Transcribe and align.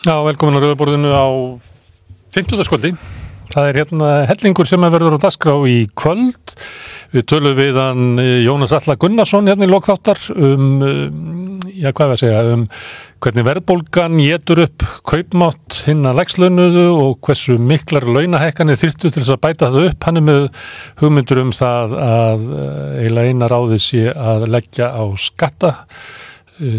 Já, 0.00 0.14
velkomin 0.24 0.56
á 0.56 0.64
Rauðaborðinu 0.64 1.10
á 1.12 1.28
50. 2.32 2.64
skvöldi. 2.64 2.94
Það 3.52 3.66
er 3.68 3.78
hérna 3.82 4.10
hellingur 4.30 4.68
sem 4.68 4.84
er 4.86 4.92
verður 4.94 5.18
á 5.20 5.24
dasgrá 5.26 5.52
í 5.68 5.82
kvöld. 5.92 6.54
Við 7.12 7.26
tölum 7.28 7.52
við 7.58 7.76
hann 7.76 8.22
eh, 8.22 8.38
Jónas 8.40 8.72
Alla 8.72 8.96
Gunnarsson 8.96 9.50
hérna 9.50 9.66
í 9.66 9.68
lokþáttar 9.68 10.22
um, 10.32 10.70
eh, 10.86 11.74
já 11.82 11.90
hvað 11.90 12.06
er 12.06 12.14
að 12.14 12.22
segja, 12.22 12.40
um 12.54 12.64
hvernig 13.20 13.46
verðbólgan 13.50 14.16
getur 14.22 14.62
upp 14.64 14.86
kaupmátt 15.10 15.82
hinn 15.84 16.08
að 16.08 16.22
legslaunuðu 16.22 16.86
og 16.94 17.20
hversu 17.26 17.58
miklar 17.60 18.08
launahekkanir 18.08 18.80
þyrftu 18.80 19.10
til 19.10 19.18
þess 19.18 19.34
að 19.36 19.42
bæta 19.44 19.68
það 19.68 19.90
upp. 19.90 20.08
Hann 20.08 20.22
er 20.22 20.26
með 20.30 20.48
hugmyndur 21.02 21.44
um 21.44 21.52
það 21.60 21.98
að 22.06 22.48
eh, 22.48 22.82
eiginlega 23.02 23.36
eina 23.36 23.52
ráði 23.52 23.82
sé 23.90 24.08
að 24.16 24.48
leggja 24.56 24.94
á 24.96 25.04
skatta 25.20 25.74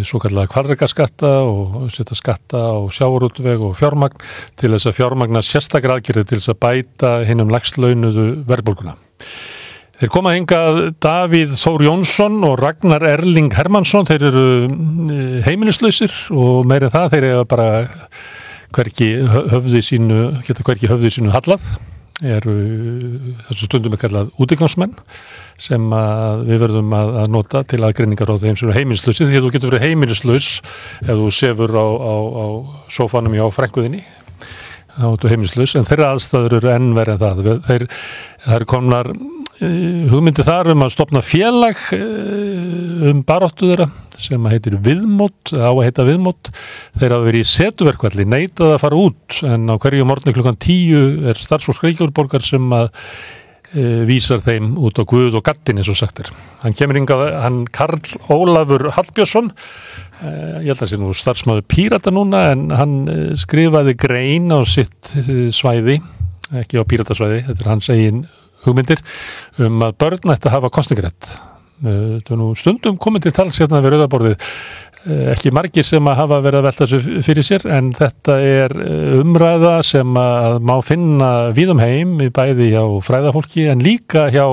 svo 0.08 0.20
kallega 0.21 0.49
kvarregaskatta 0.52 1.31
og 1.48 1.88
setja 1.94 2.17
skatta 2.17 2.66
á 2.71 2.77
sjáurútveg 2.94 3.63
og 3.66 3.77
fjármagn 3.80 4.20
til 4.59 4.73
þess 4.73 4.90
að 4.91 4.98
fjármagna 4.99 5.41
sérstakar 5.45 5.95
aðgerði 5.95 6.27
til 6.30 6.41
þess 6.41 6.54
að 6.54 6.62
bæta 6.66 7.13
hinn 7.27 7.44
um 7.44 7.54
lagslaunuðu 7.54 8.27
verðbólguna. 8.49 8.96
Þeir 10.01 10.10
koma 10.10 10.34
hingað 10.34 10.79
Davíð 10.98 11.51
Þór 11.62 11.84
Jónsson 11.85 12.40
og 12.48 12.55
Ragnar 12.57 13.04
Erling 13.05 13.51
Hermansson, 13.54 14.07
þeir 14.10 14.23
eru 14.32 14.46
heimilislausir 15.46 16.16
og 16.34 16.66
meirinn 16.70 16.93
það, 16.93 17.12
þeir 17.13 17.27
eru 17.27 17.43
bara 17.51 17.68
hverki 18.73 19.12
höfði 19.29 19.84
sínu, 19.85 20.21
geta 20.48 20.66
hverki 20.66 20.90
höfði 20.90 21.12
sínu 21.13 21.34
hallað, 21.35 21.68
eru 22.21 22.55
þessu 23.48 23.68
stundum 23.68 23.95
er 23.98 24.01
kallað 24.01 24.34
útíkansmenn 24.41 24.93
sem 25.62 25.91
við 26.48 26.63
verðum 26.63 26.95
að, 26.98 27.12
að 27.21 27.35
nota 27.35 27.62
til 27.70 27.81
aðgreiningar 27.85 28.34
á 28.34 28.41
þeim 28.41 28.57
sem 28.57 28.70
eru 28.70 28.77
heimilislausi 28.79 29.27
því 29.27 29.37
að 29.37 29.45
þú 29.45 29.51
getur 29.55 29.73
verið 29.73 29.85
heimilislaus 29.87 30.49
ef 31.05 31.12
þú 31.12 31.29
sefur 31.37 31.76
á, 31.77 31.85
á, 31.85 32.15
á 32.17 32.45
sofanum 32.90 33.37
hjá 33.37 33.45
frænguðinni 33.54 34.01
þá 34.91 35.05
ertu 35.13 35.32
heimilislaus 35.32 35.76
en 35.77 35.87
þeirra 35.87 36.12
aðstæður 36.15 36.57
eru 36.59 36.71
ennverð 36.73 37.13
en 37.15 37.21
það. 37.21 37.43
Þeir, 37.67 37.85
þeir 38.48 38.65
komnar 38.70 39.12
hugmyndi 39.62 40.45
þar 40.45 40.71
um 40.73 40.85
að 40.85 40.93
stopna 40.95 41.21
félag 41.21 41.82
um 41.93 43.21
baróttu 43.27 43.70
þeirra 43.70 43.87
sem 44.21 44.48
heitir 44.51 44.76
viðmót, 44.84 45.54
á 45.54 45.70
að 45.71 45.84
heita 45.87 46.05
viðmót. 46.05 46.51
Þeir 46.98 47.15
hafa 47.15 47.27
verið 47.27 47.43
í 47.43 47.51
setuverkvalli 47.51 48.26
neitað 48.29 48.76
að 48.76 48.82
fara 48.84 49.01
út 49.01 49.41
en 49.48 49.70
á 49.70 49.76
hverju 49.82 50.07
morgunni 50.09 50.35
klukkan 50.37 50.59
tíu 50.62 51.04
er 51.29 51.39
starfsfólk 51.39 51.85
Reykjavíkborgar 51.85 52.45
sem 52.45 52.67
að 52.76 52.89
e, 52.91 53.41
vísar 54.08 54.41
þeim 54.44 54.74
út 54.84 55.00
á 55.00 55.04
Guð 55.08 55.38
og 55.40 55.46
Gattin 55.48 55.80
eins 55.80 55.90
og 55.91 56.00
sagt 56.00 56.20
er. 56.24 56.32
Hann 56.64 56.76
kemur 56.76 57.00
yngað, 57.00 57.24
hann 57.40 57.62
Karl 57.72 58.02
Ólafur 58.32 58.90
Hallbjörnsson 58.98 59.52
e, 59.52 60.34
ég 60.66 60.72
held 60.72 60.76
að 60.76 60.82
það 60.82 60.91
sé 60.91 61.00
nú 61.00 61.13
starfsmáður 61.16 61.68
Pírata 61.72 62.12
núna 62.12 62.44
en 62.52 62.68
hann 62.76 62.98
e, 63.08 63.20
skrifaði 63.40 63.96
grein 64.00 64.52
á 64.52 64.59
sitt 64.68 65.13
svæði 65.56 66.02
ekki 66.59 66.81
á 66.81 66.84
Píratasvæði, 66.84 67.46
þetta 67.47 67.63
er 67.63 67.72
hans 67.72 67.88
eigin 67.94 68.25
hugmyndir 68.66 69.00
um 69.63 69.88
að 69.88 69.96
börn 70.03 70.35
ætti 70.35 70.52
að 70.52 70.58
hafa 70.58 70.74
kostningarætt 70.75 71.31
stundum 71.81 72.97
komið 73.01 73.24
til 73.25 73.34
tals 73.34 73.57
hérna 73.57 73.79
við 73.81 73.95
rauðaborðið 73.95 74.51
ekki 75.06 75.50
margir 75.56 75.85
sem 75.88 76.06
að 76.07 76.19
hafa 76.19 76.41
verið 76.45 76.59
að 76.59 76.67
velta 76.67 76.88
þessu 76.89 77.23
fyrir 77.25 77.47
sér 77.47 77.63
en 77.73 77.88
þetta 77.97 78.35
er 78.45 78.75
umræða 79.22 79.73
sem 79.85 80.19
að 80.22 80.59
má 80.67 80.75
finna 80.85 81.31
víðum 81.57 81.81
heim 81.81 82.19
í 82.22 82.29
bæði 82.34 82.69
hjá 82.75 82.84
fræðafólki 83.07 83.66
en 83.72 83.81
líka 83.81 84.28
hjá 84.34 84.45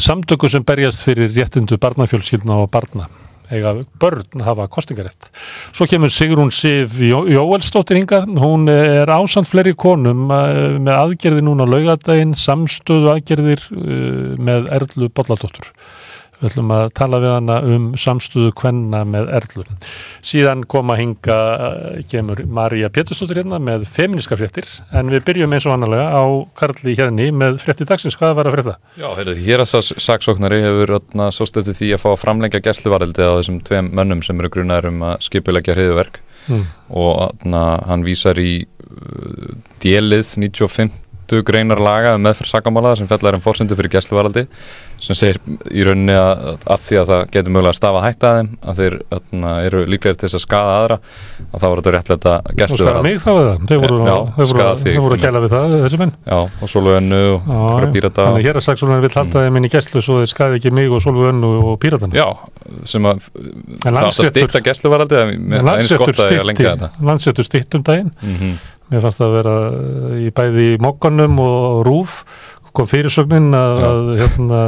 samtöku 0.00 0.48
sem 0.48 0.64
berjast 0.64 1.04
fyrir 1.04 1.34
réttindu 1.36 1.76
barnafjölskyldna 1.82 2.62
og 2.64 2.72
barna 2.72 3.10
eiga 3.52 3.74
börn 4.00 4.40
hafa 4.44 4.66
kostingarétt. 4.72 5.28
Svo 5.74 5.86
kemur 5.88 6.12
Sigrún 6.12 6.52
Sif 6.54 6.96
Jóelsdóttir 7.00 7.98
hinga, 8.00 8.22
hún 8.40 8.68
er 8.72 9.10
ásand 9.12 9.48
fleiri 9.50 9.74
konum 9.76 10.26
með 10.28 10.94
aðgerði 10.94 11.44
núna 11.44 11.66
laugadaginn, 11.68 12.34
samstöðu 12.38 13.12
aðgerðir 13.12 13.68
með 14.40 14.70
Erlu 14.78 15.10
Bolladóttur. 15.12 15.70
Við 16.44 16.50
ætlum 16.50 16.72
að 16.76 16.82
tala 16.98 17.18
við 17.22 17.30
hana 17.32 17.54
um 17.72 17.84
samstöðu 17.96 18.50
kvenna 18.60 18.98
með 19.08 19.30
Erlu. 19.38 19.62
Síðan 20.20 20.66
koma 20.68 20.98
hinga, 20.98 21.36
kemur 22.10 22.42
Marja 22.44 22.90
Péturstóttir 22.92 23.40
hérna 23.40 23.56
með 23.64 23.86
feminiska 23.88 24.36
fréttir, 24.36 24.68
en 24.92 25.08
við 25.08 25.24
byrjum 25.24 25.56
eins 25.56 25.64
og 25.64 25.72
annarlega 25.78 26.10
á 26.12 26.24
Karli 26.60 26.92
hérni 26.98 27.30
með 27.32 27.62
frétti 27.64 27.88
dagsins. 27.88 28.18
Hvað 28.20 28.36
var 28.36 28.50
að 28.50 28.58
frétta? 28.58 28.76
Já, 29.00 29.08
heyrðu, 29.16 29.38
hér 29.46 29.64
að 29.64 29.72
saksóknari 30.04 30.60
hefur 30.66 30.98
svo 31.32 31.48
stöttið 31.48 31.80
því 31.80 31.90
að 31.96 32.04
fá 32.04 32.10
að 32.12 32.20
framlengja 32.26 32.60
gæsluvareldi 32.68 33.24
á 33.24 33.32
þessum 33.38 33.62
tveim 33.64 33.88
mönnum 33.96 34.20
sem 34.26 34.44
eru 34.44 34.52
grunar 34.52 34.90
um 34.90 35.00
að 35.08 35.16
skipulegja 35.24 35.78
hriðuverk 35.78 36.20
mm. 36.50 36.68
og 37.00 37.46
na, 37.48 37.64
hann 37.88 38.04
vísar 38.04 38.36
í 38.36 38.66
uh, 38.68 39.56
djelið 39.80 40.36
95 40.44 40.92
greinar 41.42 41.80
laga 41.82 42.14
um 42.18 42.22
meðferð 42.24 42.52
sakamála 42.52 42.96
sem 42.98 43.08
fellar 43.10 43.34
um 43.38 43.42
fórsendu 43.44 43.76
fyrir 43.78 43.92
gæsluvaraldi 43.96 44.46
sem 45.04 45.16
segir 45.18 45.38
í 45.74 45.84
rauninni 45.84 46.14
að 46.16 46.54
af 46.70 46.80
því 46.84 46.96
að 47.00 47.08
það 47.10 47.22
getur 47.34 47.52
mögulega 47.54 47.72
að 47.74 47.78
stafa 47.78 48.02
hætta 48.04 48.28
að 48.30 48.36
þeim 48.38 48.48
að 48.62 48.74
þeir 48.80 48.94
öðna, 49.16 49.50
eru 49.66 49.80
líklegir 49.90 50.16
til 50.20 50.28
þess 50.28 50.38
að 50.38 50.44
skada 50.44 50.72
aðra 50.78 50.96
að 51.44 51.58
þá 51.58 51.66
voru 51.66 51.82
þetta 51.84 51.94
réttleita 51.96 52.34
gæsluvaraldi 52.60 52.74
Og 52.74 52.78
skada 52.84 53.02
mig 53.04 53.16
þá 53.20 53.32
skada 54.48 54.74
þig. 54.80 54.92
Þeir 54.94 55.02
voru 55.04 55.14
að 55.18 55.24
kæla 55.24 55.42
við 55.44 55.50
það, 55.54 55.74
þessi 55.84 55.98
menn. 56.00 56.12
Já, 56.24 56.38
og 56.38 56.72
Solveig 56.72 56.98
Önnu 57.00 57.20
og 57.34 57.40
hverja 57.50 57.90
pírata 57.96 58.28
Þannig 58.30 58.46
hér 58.48 58.60
að 58.60 58.66
saksólunar 58.68 59.04
vil 59.04 59.12
halda 59.18 59.44
þeim 59.44 59.58
inn 59.60 59.68
í 59.68 59.72
gæslu 59.74 60.04
svo 60.04 60.14
þeir 60.22 60.30
skadi 60.32 60.60
ekki 60.60 60.74
mig 60.78 60.88
og 60.94 61.02
Solveig 61.04 61.32
Önnu 61.34 61.50
og 61.60 61.74
píratana 61.82 62.12
Já, 62.16 62.26
sem 62.88 63.02
að 63.10 63.16
það 63.84 64.00
átt 64.04 64.22
að 64.24 64.30
styrta 64.30 64.58
gæsluvaraldi 64.64 65.16
Landsettur 67.04 67.44
stitt 67.46 67.76
um 67.76 67.84
daginn 67.84 68.10
Mér 68.92 69.04
fannst 69.04 69.20
það 69.20 69.30
að 69.30 69.38
vera 69.38 69.54
í 70.20 70.26
bæði 70.34 70.66
í 70.74 70.82
mokkanum 70.82 71.38
og 71.40 71.80
rúf 71.86 72.18
kom 72.74 72.88
fyrirsögnin 72.90 73.54
að, 73.54 73.80
að 73.86 74.08
hérna, 74.18 74.60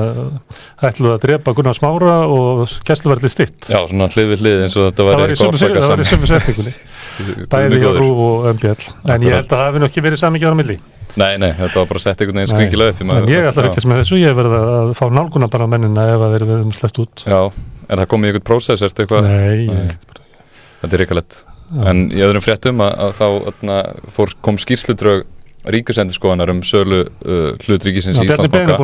ætluð 0.86 1.14
að 1.16 1.22
drepa 1.24 1.54
Gunnar 1.58 1.74
Smára 1.74 2.18
og 2.30 2.60
gæsluverði 2.86 3.30
stitt. 3.32 3.66
Já, 3.66 3.80
svona 3.90 4.06
hlið 4.14 4.28
við 4.30 4.44
hlið 4.44 4.62
eins 4.66 4.76
og 4.78 4.86
þetta 4.92 5.06
var 5.08 5.22
í 5.24 5.38
góðsaka 5.40 5.56
saman. 5.58 5.80
Það 5.82 5.90
var 5.90 6.02
í 6.04 6.08
sömu 6.12 6.30
setningunni, 6.30 6.74
bæði 7.56 7.80
í 7.80 7.94
rúf 7.96 8.20
og 8.28 8.46
MBL. 8.52 8.86
En 9.10 9.26
ég 9.26 9.34
held 9.34 9.48
að 9.48 9.56
það 9.56 9.64
hefði 9.64 9.82
nokkið 9.82 10.06
verið 10.06 10.22
samingið 10.22 10.50
ára 10.50 10.60
milli. 10.60 10.78
Nei, 11.16 11.32
nei, 11.42 11.50
þetta 11.58 11.80
var 11.80 11.90
bara 11.90 12.04
sett 12.04 12.22
einhvern 12.22 12.40
veginn 12.42 12.52
skringilega 12.54 12.94
upp. 12.94 13.02
En 13.16 13.28
ég 13.32 13.50
ætla 13.50 13.66
ekki 13.72 13.90
með 13.90 14.02
þessu, 14.04 14.20
ég 14.22 14.38
verið 14.38 14.56
að 14.60 14.94
fá 15.00 15.04
nálguna 15.10 15.50
bara 15.50 15.66
á 15.66 15.72
mennina 15.74 16.06
ef 16.12 16.26
að 16.28 16.36
þeir 16.36 16.46
eru 16.46 16.78
sleppt 16.78 17.02
út. 17.02 17.26
Já, 17.26 17.40
en 17.88 18.04
það 18.04 18.08
kom 18.12 18.22
í 18.22 18.30
einhvern 18.30 18.46
prósess, 18.52 18.86
ertu 18.86 19.02
eitthvað? 19.02 19.30
Nei, 19.32 19.90
þetta 20.84 20.92
er 20.92 21.02
ríkalett. 21.02 21.40
En 21.74 22.06
í 22.14 22.20
öðrum 22.22 22.44
fréttum 22.44 22.82
að, 22.84 22.92
að 23.06 23.16
þá 23.18 23.26
öðna, 23.50 23.78
fór, 24.14 24.34
kom 24.44 24.58
skýrsludrög 24.62 25.24
ríkisendurskoðanar 25.74 26.52
um 26.52 26.60
sölu 26.66 27.00
uh, 27.06 27.48
hlutríkisins 27.64 28.20
í 28.22 28.28
Íslandsbanka 28.28 28.76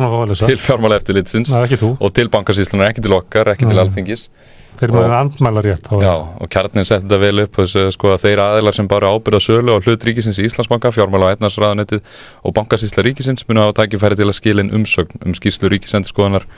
til 0.43 0.57
fjármála 0.59 0.97
eftirlitsins 0.99 1.53
og 1.53 2.11
til 2.15 2.27
bankasýslunar, 2.33 2.91
ekki 2.91 3.05
til 3.05 3.15
okkar, 3.15 3.53
ekki 3.53 3.69
Nei. 3.69 3.71
til 3.71 3.83
alþingis. 3.85 4.25
Þeir 4.73 4.89
eru 4.89 5.03
með 5.05 5.15
andmælar 5.15 5.67
rétt. 5.69 5.87
Já, 6.01 6.13
og 6.43 6.51
kjarnin 6.51 6.87
setti 6.89 7.05
þetta 7.05 7.19
vel 7.21 7.43
upp 7.45 7.59
þessu, 7.61 7.85
sko, 7.93 8.11
að 8.15 8.23
þeir 8.25 8.41
aðeinar 8.43 8.75
sem 8.75 8.89
bara 8.91 9.13
ábyrða 9.13 9.41
sölu 9.45 9.77
á 9.77 9.83
hlutríkisins 9.85 10.41
í 10.41 10.47
Íslandsbanka, 10.49 10.91
fjármála 10.95 11.29
og 11.29 11.37
etnarsraðanettið 11.37 12.01
og 12.43 12.55
bankasýsla 12.57 13.05
ríkisins 13.07 13.47
muni 13.47 13.63
á 13.63 13.69
að 13.69 13.77
tækifæri 13.79 14.19
til 14.19 14.27
að 14.27 14.39
skilin 14.41 14.73
umsögn 14.75 15.23
um 15.23 15.37
skýrslu 15.37 15.71
ríkisendurskoðanar 15.75 16.49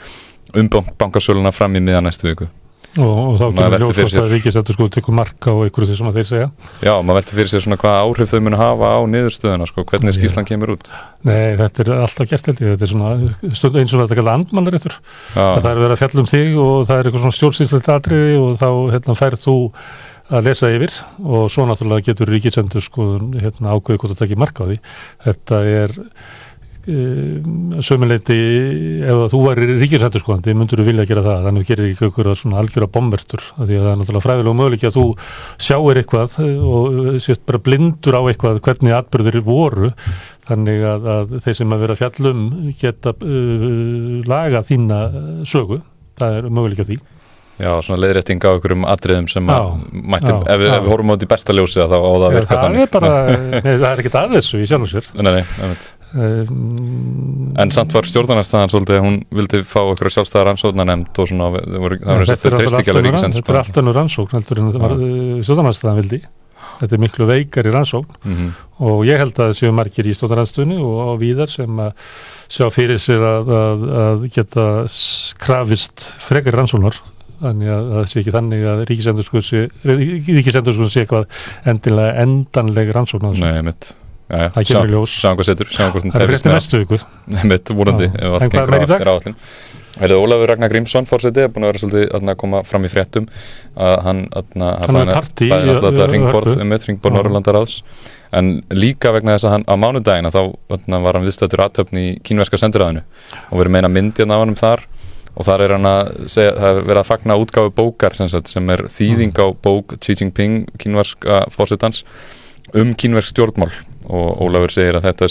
um 0.55 0.71
bankasöluna 0.71 1.53
fram 1.53 1.75
í 1.75 1.83
miðan 1.83 2.07
næstu 2.07 2.31
viku. 2.31 2.49
Og, 2.95 3.17
og 3.33 3.37
þá 3.41 3.45
kemur 3.57 3.75
hljóðkvæmst 3.81 4.19
að 4.21 4.29
ríkisættur 4.31 4.77
sko 4.77 4.87
tekur 4.93 5.15
marka 5.17 5.51
á 5.51 5.57
einhverju 5.65 5.89
því 5.89 5.97
sem 5.99 6.11
þeir 6.15 6.27
segja. 6.29 6.47
Já, 6.79 6.93
maður 7.03 7.19
velti 7.19 7.37
fyrir 7.39 7.51
sér 7.51 7.65
svona 7.65 7.79
hvað 7.81 7.97
áhrif 8.05 8.31
þau 8.31 8.41
muni 8.45 8.59
hafa 8.61 8.91
á 8.95 8.99
niðurstöðuna 9.11 9.67
sko, 9.67 9.83
hvernig 9.89 10.15
skíslan 10.15 10.47
kemur 10.47 10.75
út. 10.77 10.91
Nei, 11.27 11.57
þetta 11.59 11.83
er 11.83 11.91
alltaf 11.97 12.31
gert 12.31 12.49
held 12.51 12.63
ég. 12.63 12.75
Þetta 12.75 12.87
er 12.87 12.93
svona 12.93 13.55
stund 13.59 13.79
eins 13.81 13.95
og 13.95 14.05
þetta 14.05 14.19
kallar 14.21 14.39
andmannaréttur 14.39 14.97
það 15.35 15.69
er 15.71 15.81
verið 15.81 15.95
að 15.95 16.01
fjalla 16.03 16.23
um 16.23 16.31
þig 16.31 16.57
og 16.61 16.73
það 16.87 16.97
er 16.97 17.09
eitthvað 17.09 17.23
svona 17.25 17.37
stjórnsýrslegt 17.39 17.91
atriði 17.95 18.35
og 18.39 18.59
þá 18.61 18.67
hérna, 18.95 19.17
færð 19.19 19.43
þú 19.43 19.57
að 20.25 20.47
lesa 20.49 20.71
yfir 20.73 20.95
og 21.21 21.45
svo 21.53 21.67
náttúrulega 21.69 22.07
getur 22.09 22.31
ríkisættur 22.33 22.83
sko 22.83 23.07
hérna, 23.35 23.75
ákveði 23.75 24.01
hvort 24.01 24.15
það 24.15 24.21
tekir 24.23 24.41
marka 24.41 24.65
á 24.65 24.69
því. 24.71 24.79
Þetta 25.27 25.61
er 25.69 25.95
sömuleiti 26.85 28.35
ef 29.05 29.21
þú 29.31 29.39
væri 29.47 29.77
ríkisættur 29.79 30.21
sko 30.21 30.37
þið 30.45 30.57
myndur 30.59 30.81
þú 30.81 30.85
vilja 30.89 31.05
gera 31.09 31.23
það, 31.25 31.47
þannig 31.47 31.63
að 31.63 31.65
þú 31.65 31.69
gerir 31.71 31.87
ekki 31.89 32.07
okkur 32.09 32.29
svona 32.37 32.59
algjöra 32.61 32.89
bombertur, 32.93 33.45
því 33.57 33.79
að 33.79 33.85
það 33.85 33.89
er 33.91 33.97
náttúrulega 34.01 34.25
fræðilega 34.25 34.59
möguleik 34.59 34.85
að 34.85 34.99
þú 34.99 35.05
sjáir 35.67 36.01
eitthvað 36.01 36.37
og 36.45 37.09
sést 37.25 37.43
bara 37.49 37.63
blindur 37.65 38.19
á 38.19 38.21
eitthvað 38.29 38.61
hvernig 38.67 38.95
atbyrður 38.99 39.41
voru. 39.45 39.91
Þannig 40.45 40.85
að, 40.85 41.09
að 41.09 41.35
þeir 41.41 41.57
sem 41.57 41.73
að 41.73 41.83
vera 41.87 41.97
fjallum 41.97 42.45
geta 42.77 43.15
uh, 43.17 43.67
laga 44.29 44.61
þína 44.67 45.01
sögu, 45.49 45.81
það 46.21 46.39
er 46.39 46.49
möguleik 46.53 46.85
að 46.85 46.91
því. 46.93 47.01
Já, 47.55 47.69
svona 47.79 48.01
leiðrétting 48.03 48.43
á 48.43 48.51
einhverjum 48.51 48.85
atriðum 48.91 49.27
sem 49.31 49.47
já, 49.47 49.59
mætti, 49.95 50.27
já, 50.27 50.39
ef, 50.43 50.63
ef 50.67 50.81
við 50.83 50.89
horfum 50.91 51.13
á 51.13 51.15
því 51.15 51.27
besta 51.31 51.55
ljósi 51.55 51.79
þá 51.79 51.95
á 51.95 52.03
það 52.03 52.25
að 52.27 52.33
virka 52.35 52.57
þannig. 52.59 52.81
Það 52.81 52.85
er 52.85 52.95
bara, 52.97 53.11
nei, 53.63 53.69
það 53.71 53.85
er 53.89 54.01
ekkit 54.03 54.17
aðeins 54.19 54.49
í 54.51 54.65
sjálf 54.67 55.93
Um, 56.15 57.49
en 57.59 57.71
samt 57.75 57.91
var 57.91 58.07
stjórnarnarstaðan 58.07 58.71
svolítið, 58.71 59.01
hún 59.03 59.17
vildi 59.35 59.59
fá 59.67 59.81
okkur 59.81 60.07
sjálfstæðar 60.15 60.51
rannsóknar 60.51 60.87
nefnd 60.87 61.19
og 61.19 61.27
svona, 61.27 61.49
það 61.57 61.83
voru 61.83 62.27
settir 62.29 62.55
treystíkjala 62.55 63.01
ríkisens. 63.03 63.41
Þetta 63.41 63.51
er 63.51 63.59
allt 63.59 63.79
önnur 63.81 63.97
rannsókn 63.99 64.37
heldur 64.37 64.61
en 64.61 64.71
það 64.71 64.85
var 64.85 64.95
stjórnarnarstaðan 65.43 65.99
vildi. 65.99 66.21
þetta 66.79 66.95
er 66.95 66.99
miklu 66.99 67.25
veikar 67.29 67.67
í 67.67 67.71
rannsókn 67.71 68.15
mm 68.19 68.33
-hmm. 68.35 68.49
og 68.87 69.05
ég 69.07 69.19
held 69.21 69.39
að 69.39 69.45
það 69.45 69.57
séu 69.59 69.71
margir 69.71 70.07
í 70.07 70.15
stóðaranstunni 70.15 70.75
og, 70.75 71.19
víðar 71.21 71.49
sem 71.51 71.79
að 71.79 71.91
sjá 72.51 72.67
fyrir 72.73 72.99
sér 72.99 73.21
að, 73.23 73.51
að, 73.59 73.85
að 74.05 74.25
geta 74.35 74.65
krafist 75.39 76.07
frekar 76.19 76.53
rannsóknar 76.59 76.99
þannig 77.39 77.69
að 77.71 77.91
það 77.93 78.09
sé 78.09 78.19
ekki 78.19 78.35
þannig 78.35 78.65
að 78.71 78.83
ríkisendurskun 78.89 80.89
sé 80.89 80.99
eitthvað 81.03 81.25
endilega 81.65 82.17
endanleg 82.23 82.91
rannsóknar 82.95 83.39
Nei, 83.39 83.61
mitt 83.61 83.95
Já, 84.25 84.49
það 84.55 84.67
kemur 84.71 84.89
í 84.89 84.93
ljós 84.95 85.11
Sjáum 85.21 85.37
hvað 85.37 85.47
setur, 85.51 85.67
það 85.75 86.21
er 86.23 86.31
fyrst 86.33 86.47
í 86.47 86.53
næstu 86.53 86.79
viku 86.81 86.97
Mitt, 87.51 87.69
vorandi, 87.77 88.07
En 88.09 88.33
hvað 88.49 88.55
er 88.61 88.71
meira 88.73 88.85
í 88.87 88.89
dag? 88.89 89.03
áallin 89.11 89.35
Heyrðu, 89.95 90.15
Ólafur 90.25 90.49
Ragnar 90.51 90.71
Grímsson 90.73 91.05
fórseti 91.07 91.39
er 91.45 91.51
búin 91.55 91.63
að 91.63 91.69
vera 91.71 91.79
svolítið 91.79 92.15
að 92.17 92.33
koma 92.41 92.59
fram 92.67 92.83
í 92.83 92.89
fréttum 92.91 93.27
að 93.79 93.93
hann 94.03 94.23
er 94.33 95.11
partí 95.13 95.47
bæði 95.53 95.69
í- 95.69 95.75
alltaf 95.77 96.09
ringborð 96.11 96.57
um 96.65 96.73
eitt 96.75 96.87
ringborð 96.89 97.15
Já. 97.15 97.19
Norrlandaráðs 97.21 97.75
en 98.35 98.49
líka 98.75 99.13
vegna 99.15 99.37
þess 99.37 99.47
að 99.47 99.53
hann 99.55 99.65
á 99.71 99.75
mánudagina 99.79 100.33
þá 100.35 100.41
var 100.99 101.15
hann 101.15 101.23
viðstættur 101.29 101.63
aðtöfn 101.63 102.01
í 102.01 102.05
kínverska 102.27 102.59
sendiræðinu 102.59 103.05
og 103.47 103.55
verið 103.61 103.75
meina 103.77 103.87
myndið 103.93 104.35
af 104.35 104.43
hann 104.43 104.57
þar 104.59 104.83
og 105.35 105.47
þar 105.47 105.63
er 105.69 105.75
hann 105.77 105.87
að 105.93 106.11
segja, 106.27 106.51
það 106.59 106.69
er 106.81 106.85
verið 106.91 107.01
að 107.05 107.09
fagna 107.13 107.39
útgáfu 107.39 107.71
bókar 107.79 108.15
sem, 108.19 108.27
sagt, 108.31 108.51
sem 108.51 108.69
er 108.75 108.83
þýðing 108.91 109.31
á 109.39 109.47
bók 109.63 109.95
Xi 110.03 110.17
Jinping, 110.19 110.65
kínverska 110.79 111.45
fórsetans 111.55 112.03
um 112.75 112.91
kínversk 112.99 113.31
stjórnmál 113.31 113.71
og 114.09 114.41
Ólafur 114.45 114.73
segir 114.75 114.97
að 114.99 115.07
þetta 115.09 115.29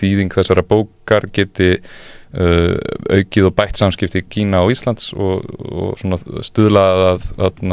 þýðing 0.00 0.34
þessara 0.36 0.64
bókar 0.66 1.26
geti 1.32 1.72
uh, 1.76 2.76
aukið 3.12 3.48
og 3.50 3.56
bætt 3.58 3.80
samskipti 3.80 4.24
Kína 4.28 4.62
og 4.66 4.72
Íslands 4.74 5.12
og, 5.16 5.44
og 5.66 5.98
stuðlað 6.46 7.04
að, 7.14 7.26
að 7.48 7.66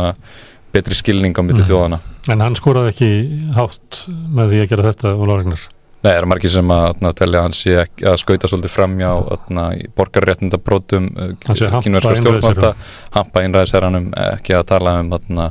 betri 0.74 0.96
skilning 0.98 1.38
á 1.38 1.42
milli 1.46 1.62
Mhm. 1.62 1.70
þjóðana 1.70 2.00
en 2.34 2.42
hann 2.42 2.56
skoraði 2.58 2.94
ekki 2.94 3.10
hátt 3.54 4.04
með 4.10 4.54
því 4.54 4.62
að 4.64 4.70
gera 4.74 4.92
þetta 4.92 5.16
og 5.16 5.26
Lóregnar 5.30 5.66
Nei, 6.04 6.10
það 6.12 6.18
eru 6.20 6.28
margir 6.28 6.52
sem 6.52 6.72
að, 6.76 6.98
telja 7.16 7.42
ekki, 7.80 8.04
að 8.12 8.18
skauta 8.20 8.48
svolítið 8.52 8.74
framjá 8.74 9.12
borgarréttindabrótum 9.96 11.06
hampa 11.16 11.80
kínverska 11.86 12.16
stjórnvalda 12.20 12.72
einræðisherranum. 12.74 13.14
hampa 13.16 13.44
einræðisherranum 13.46 14.10
ekki 14.34 14.58
að 14.58 14.66
tala 14.74 14.98
um 15.00 15.14
atna, 15.16 15.46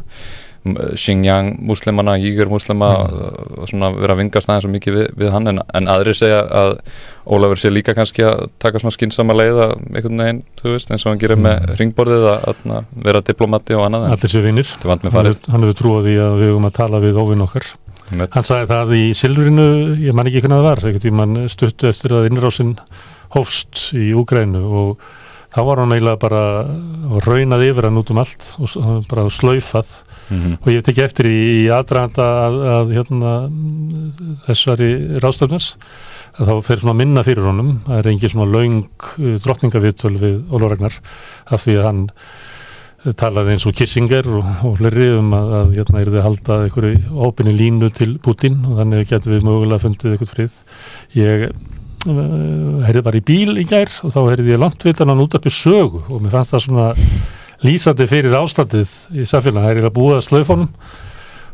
Xinjiang 0.64 1.56
muslimana, 1.66 2.14
Jígur 2.22 2.48
muslima 2.52 2.90
Mm. 3.02 3.58
og 3.58 3.68
svona 3.68 3.88
vera 3.98 4.14
að 4.14 4.20
vingast 4.22 4.48
aðeins 4.48 4.62
svo 4.62 4.70
mikið 4.70 4.94
við, 4.98 5.08
við 5.18 5.30
hann 5.34 5.48
en, 5.48 5.58
en 5.74 5.86
aðri 5.90 6.14
segja 6.14 6.42
að 6.46 6.78
Ólafur 7.26 7.58
sé 7.58 7.70
líka 7.70 7.94
kannski 7.94 8.22
að 8.26 8.48
taka 8.62 8.78
svona 8.78 8.94
skynsama 8.94 9.34
leið 9.34 9.58
að 9.64 9.72
einhvern 9.94 10.18
veginn, 10.22 10.42
þú 10.62 10.72
veist, 10.76 10.90
eins 10.90 11.04
og 11.06 11.10
hann 11.12 11.18
gerir 11.22 11.36
Mm. 11.36 11.42
með 11.42 11.76
ringborðið 11.80 12.26
að, 12.30 12.54
að 12.66 12.84
vera 13.04 13.20
diplomati 13.20 13.74
og 13.74 13.86
annað 13.88 14.08
allir 14.12 14.30
séu 14.30 14.42
vinnir 14.42 14.66
er 14.66 14.88
hann 14.88 15.62
hefur- 15.62 15.78
trúið 15.82 16.04
því 16.06 16.16
að 16.22 16.38
við 16.38 16.48
höfum 16.52 16.66
að 16.70 16.72
tala 16.78 17.00
við 17.00 17.14
óvinn 17.22 17.42
okkar 17.46 17.64
Einmitt. 18.12 18.30
hann 18.34 18.42
sagði 18.44 18.66
það 18.68 18.94
í 18.98 19.02
Silfrinu 19.14 19.66
ég 19.98 20.12
man 20.14 20.26
ekki 20.26 20.40
hvernig 20.42 20.58
það 20.60 20.68
var, 20.70 20.78
einhvern 20.82 21.00
tímann 21.06 21.48
stuttu 21.48 21.88
eftir 21.88 22.10
að 22.12 22.30
innrásinn 22.30 22.76
hófst 23.34 23.92
í 23.96 24.12
Úgrænu 24.14 24.62
og 24.62 24.98
þá 25.52 25.60
var 25.68 25.82
hann 25.82 25.92
eiginlega 25.94 26.22
bara 26.22 26.44
raunað 27.26 27.66
yfir 27.68 27.88
hann 27.88 28.00
út 28.00 28.12
um 28.14 28.22
allt 28.22 28.48
og 28.58 29.04
bara 29.10 29.28
slaufað. 29.30 30.00
Mhm. 30.32 30.52
og 30.62 30.68
ég 30.70 30.78
hef 30.78 30.84
tekið 30.86 31.04
eftir 31.04 31.28
í, 31.28 31.40
í 31.60 31.68
aðdraganda 31.72 32.26
að, 32.46 32.54
að 32.72 32.92
hérna, 32.96 33.32
þessari 34.46 34.88
ráðstöfnars 35.20 35.74
að 36.38 36.48
þá 36.48 36.54
fer 36.64 36.80
svona 36.80 36.96
minna 36.96 37.24
fyrir 37.26 37.48
honum. 37.48 37.74
Það 37.84 37.98
er 37.98 38.08
engin 38.12 38.32
svona 38.32 38.48
laung 38.52 38.78
drottningaviðtöl 39.44 40.14
við 40.22 40.38
Ólaf 40.48 40.72
Ragnar 40.72 40.96
af 41.52 41.66
því 41.66 41.76
að 41.76 41.88
hann 41.88 42.00
eh, 42.08 43.12
talaði 43.20 43.56
eins 43.56 43.68
og 43.68 43.76
Kissinger 43.76 44.30
og, 44.38 44.48
og 44.70 44.80
hlurri 44.80 45.10
um 45.18 45.34
að, 45.36 45.52
að 45.58 45.76
hérna 45.80 46.00
er 46.00 46.12
þið 46.14 46.26
halda 46.28 46.58
einhverju 46.68 47.26
ópinni 47.28 47.56
línu 47.58 47.92
til 47.98 48.16
Putin 48.24 48.62
og 48.64 48.80
þannig 48.80 49.12
getum 49.12 49.36
við 49.36 49.46
mögulega 49.50 49.84
fundið 49.84 50.16
eitthvað 50.16 50.34
frið. 50.36 50.58
Ég 51.18 51.48
uh, 51.50 51.54
heyrði 52.06 53.04
bara 53.06 53.20
í 53.20 53.24
bíl 53.26 53.54
í 53.62 53.66
gær 53.68 53.92
og 54.02 54.14
þá 54.14 54.20
heyrði 54.32 54.54
ég 54.54 54.60
langt 54.62 54.82
vitan 54.86 55.12
hann 55.12 55.22
út 55.22 55.36
af 55.38 55.46
sögu 55.54 56.02
og 56.08 56.22
mér 56.22 56.34
fannst 56.34 56.54
það 56.54 56.64
svona 56.66 56.88
lýsandi 57.62 58.08
fyrir 58.10 58.34
ástandið 58.34 58.90
í 59.14 59.26
samfélaginu, 59.28 59.62
það 59.68 59.78
er 59.78 59.86
að 59.86 59.94
búa 59.94 60.16
að 60.18 60.24
slaufunum 60.26 60.70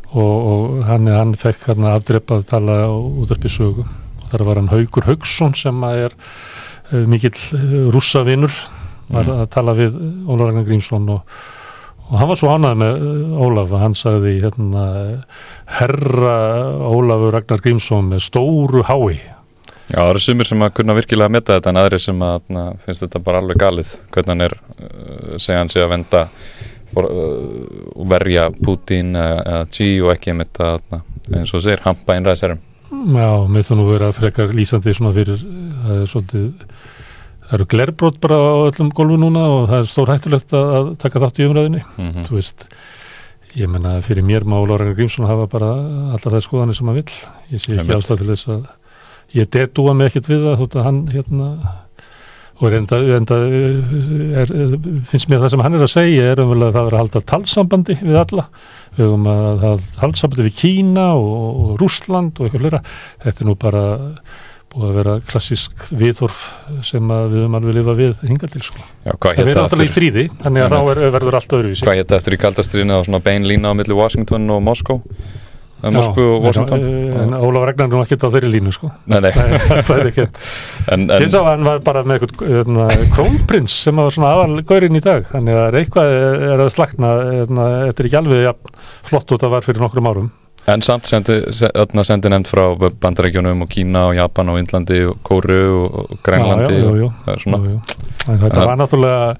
og, 0.09 0.33
og 0.49 0.79
hann, 0.89 1.05
hann 1.13 1.35
fekk 1.37 1.67
hann 1.69 1.85
afdrepp 1.85 2.33
að 2.33 2.47
tala 2.49 2.79
á 2.89 2.93
útarpi 2.93 3.51
sögu. 3.53 3.85
Og 4.23 4.31
þar 4.31 4.45
var 4.47 4.59
hann 4.61 4.71
Haugur 4.73 5.05
Haugsson 5.05 5.53
sem 5.57 5.85
er 5.85 6.15
uh, 6.17 7.05
mikill 7.05 7.35
uh, 7.53 7.87
rússavinur 7.93 8.53
var 9.09 9.25
Mm. 9.25 9.39
að 9.41 9.47
tala 9.49 9.73
við 9.73 9.95
Ólaf 10.29 10.51
Ragnar 10.51 10.65
Grímsson 10.67 11.07
og, 11.09 11.21
og 12.11 12.17
hann 12.19 12.29
var 12.29 12.37
svo 12.37 12.51
ánægð 12.53 12.75
með 12.77 12.99
Ólaf 13.41 13.71
að 13.73 13.81
hann 13.81 13.95
sagði 13.97 14.33
hérna 14.43 14.83
herra 15.79 16.35
Ólafur 16.91 17.33
Ragnar 17.33 17.63
Grímsson 17.65 18.11
með 18.11 18.21
stóru 18.27 18.83
hái 18.85 19.17
Já, 19.89 19.97
það 19.97 20.09
eru 20.11 20.21
sumir 20.21 20.49
sem 20.49 20.63
að 20.65 20.73
kunna 20.77 20.95
virkilega 20.97 21.29
að 21.29 21.33
metta 21.33 21.55
þetta 21.57 21.71
en 21.71 21.79
aðri 21.81 21.99
sem 22.03 22.19
að 22.21 22.51
na, 22.53 22.65
finnst 22.85 23.03
þetta 23.05 23.21
bara 23.25 23.39
alveg 23.41 23.61
galið 23.63 23.93
hvernig 24.13 24.33
hann 24.35 24.45
er, 24.45 24.53
uh, 24.77 25.31
segja 25.41 25.63
hann 25.63 25.71
sig 25.73 25.81
að 25.81 25.93
venda 25.95 26.21
for, 26.93 27.07
uh, 27.09 27.87
og 27.95 28.11
verja 28.11 28.49
Putin 28.59 29.17
eða 29.17 29.63
uh, 29.63 29.63
Xi 29.73 29.89
og 30.03 30.13
ekki 30.13 30.35
að, 30.37 30.85
na, 30.93 31.01
eins 31.39 31.55
og 31.57 31.65
segir, 31.65 31.81
hampa 31.87 32.17
einræðisærum 32.19 32.61
Já, 32.89 33.31
mér 33.49 33.65
þú 33.65 33.79
nú 33.79 33.89
vera 33.89 34.11
frekar 34.13 34.53
lýsandi 34.53 34.93
svona 34.97 35.15
fyrir, 35.17 35.41
það 35.41 35.97
er 35.97 36.13
svolítið 36.13 36.47
það 37.49 37.57
eru 37.57 37.67
glerbrót 37.73 38.21
bara 38.21 38.37
á 38.37 38.57
öllum 38.69 38.93
gólfu 38.93 39.17
núna 39.17 39.43
og 39.55 39.67
það 39.71 39.81
er 39.81 39.89
stór 39.89 40.13
hættulegt 40.13 40.53
að, 40.53 40.71
að 40.77 40.89
taka 41.01 41.21
þátt 41.25 41.41
í 41.41 41.49
umræðinni, 41.49 41.83
mm 41.85 42.09
-hmm. 42.09 42.29
þú 42.29 42.37
veist 42.37 42.65
ég 43.57 43.69
menna 43.69 43.97
fyrir 44.05 44.25
mér 44.25 44.45
má 44.45 44.59
Lóranger 44.61 44.93
Grímsson 44.97 45.25
hafa 45.25 45.47
bara 45.49 45.71
allar 46.13 46.35
þær 46.35 46.45
skoðanir 46.45 46.77
sem 46.77 46.89
hann 46.89 46.99
vill. 46.99 47.15
Ég 47.49 47.63
sé 47.63 47.73
ekki 47.73 47.95
ástæð 47.95 48.21
til 48.21 48.29
þess 48.29 48.47
að 48.53 48.67
ég 49.35 49.51
dedúa 49.53 49.93
mig 49.93 50.09
ekkert 50.09 50.31
við 50.31 50.47
það 50.47 50.59
þótt 50.63 50.79
að 50.79 50.87
hann 50.87 50.99
hérna 51.13 51.51
og 52.59 52.75
enda, 52.75 52.99
enda 53.15 53.37
er, 54.41 54.51
finnst 55.07 55.29
mér 55.31 55.45
það 55.45 55.53
sem 55.53 55.63
hann 55.63 55.77
er 55.77 55.85
að 55.85 55.93
segja 55.93 56.27
er 56.33 56.41
umvel 56.43 56.65
að 56.67 56.75
það 56.75 56.89
er 56.89 56.95
að 56.97 57.01
halda 57.03 57.21
talsambandi 57.31 57.95
við 58.01 58.19
alla. 58.19 58.45
Við 58.97 59.05
höfum 59.05 59.31
að 59.31 59.63
hafa 59.63 59.95
talsambandi 60.01 60.47
við 60.49 60.59
Kína 60.59 61.07
og, 61.15 61.39
og 61.47 61.73
Rússland 61.79 62.39
og 62.39 62.47
eitthvað 62.49 62.65
flera 62.65 62.83
þetta 63.23 63.45
er 63.45 63.47
nú 63.47 63.55
bara 63.59 63.83
búið 64.69 64.89
að 64.89 64.97
vera 64.99 65.13
klassísk 65.25 65.87
viðhorf 65.97 66.41
sem 66.85 67.13
að 67.13 67.31
við 67.31 67.43
höfum 67.45 67.55
alveg 67.57 67.77
lifa 67.79 67.95
við 67.97 68.23
hinga 68.27 68.49
til 68.51 68.61
sko. 68.67 68.83
Já, 69.07 69.13
Það 69.15 69.31
er 69.31 69.49
hétta 69.49 69.63
náttúrulega 69.63 69.89
í 69.89 69.93
stríði 69.95 70.25
þannig 70.43 70.65
að 70.65 70.91
er, 70.91 71.03
verður 71.15 71.37
allt 71.39 71.55
öðruvísi. 71.57 71.85
Hvað 71.87 72.01
hétta 72.03 72.19
eftir 72.19 72.35
í 72.35 72.41
kaldastriðinu 72.43 72.99
á 72.99 73.01
svona 73.07 73.23
bein 73.23 73.47
lína 73.49 73.71
á 73.71 73.77
milli 73.79 73.97
Washington 73.97 74.51
og 74.53 74.61
Moskó 74.67 74.99
Já, 75.79 75.91
Moskú 75.95 76.23
og 76.35 76.43
Washington. 76.43 76.81
En, 77.23 77.33
Ólaf 77.39 77.63
Ragnar 77.69 77.87
er 77.87 77.93
nú 77.93 78.01
ekkert 78.03 78.25
á 78.27 78.29
þeirri 78.33 78.49
línu 78.57 78.73
sko. 78.75 78.89
Nei, 79.07 79.19
nei, 79.23 79.31
það 79.87 79.93
er 79.95 80.09
ekkert. 80.09 80.41
Ég 80.91 81.29
sá 81.31 81.37
að 81.39 81.47
hann 81.53 81.63
var 81.69 81.79
bara 81.85 82.03
með 82.03 82.25
eitthvað 82.25 82.51
hérna, 82.57 82.87
krónprins 83.15 83.77
sem 83.85 84.01
var 84.01 84.11
svona 84.11 84.33
aðal 84.35 84.65
gaurinn 84.67 84.99
í 84.99 85.03
dag. 85.05 85.23
Þannig 85.31 85.61
að 85.61 85.79
eitthvað 85.79 86.11
er 86.49 86.65
að 86.65 86.73
slagna 86.75 87.13
hérna, 87.29 87.69
þetta 87.87 88.03
er 88.03 88.11
ekki 88.11 88.19
alveg 88.19 88.43
ja, 88.49 88.53
flott 89.07 89.35
út 89.37 89.47
að 89.47 89.55
var 89.55 89.67
fyrir 89.69 89.85
nokkrum 89.85 90.11
árum. 90.11 90.29
En 90.69 90.83
samt 90.85 91.07
sendi, 91.07 91.39
se- 91.55 91.71
þarna 91.71 92.03
sendi 92.05 92.29
nefnd 92.29 92.49
frá 92.51 92.65
bandarækjunum 93.01 93.63
og 93.63 93.69
Kína 93.71 94.03
og 94.11 94.17
Japan 94.19 94.51
og 94.51 94.59
Indlandi 94.59 94.99
og 95.07 95.21
Kóru 95.25 95.61
og, 95.87 96.17
Grænlandi 96.27 96.75
Já, 96.75 96.89
já, 96.99 97.07
og 97.07 97.23
það 97.23 97.33
er 97.33 97.43
svona. 97.45 97.59
Þetta 98.43 98.65
var 98.67 98.81
náttúrulega 98.83 99.37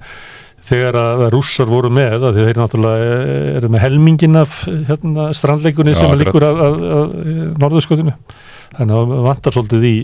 þegar 0.68 0.98
að 1.00 1.24
rússar 1.34 1.70
voru 1.70 1.90
með 1.94 2.26
að 2.28 2.38
þeir 2.42 2.60
náttúrulega 2.60 3.14
eru 3.60 3.70
með 3.72 3.84
helmingin 3.86 4.36
af 4.42 4.60
hérna, 4.90 5.30
strandleikunni 5.36 5.94
sem 5.96 6.06
akkurat. 6.10 6.20
líkur 6.26 6.46
að, 6.50 6.60
að, 6.66 6.76
að 6.98 7.16
norðurskotinu 7.64 8.14
þannig 8.76 8.94
að 9.00 9.10
það 9.14 9.26
vantar 9.30 9.56
svolítið 9.56 9.88
í 9.90 9.96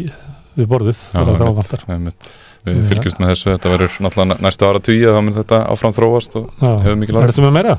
við 0.56 0.68
borðið 0.72 1.00
Já, 1.12 1.20
það 1.20 1.46
einmitt, 1.46 1.78
einmitt. 1.92 2.32
Við 2.66 2.78
Já. 2.80 2.86
fylgjumst 2.88 3.20
með 3.22 3.28
þessu, 3.30 3.50
þetta 3.52 3.70
verður 3.70 3.96
náttúrulega 4.02 4.28
næ- 4.32 4.40
næstu 4.42 4.66
ára 4.66 4.80
tugi 4.82 5.04
þá 5.06 5.20
mun 5.22 5.36
þetta 5.36 5.58
áfram 5.70 5.92
þróast 5.94 6.32
og 6.40 6.46
hefur 6.64 6.96
mikið 6.98 7.12
Er 7.12 7.18
látt. 7.20 7.30
þetta 7.30 7.44
með 7.44 7.54
meira? 7.54 7.75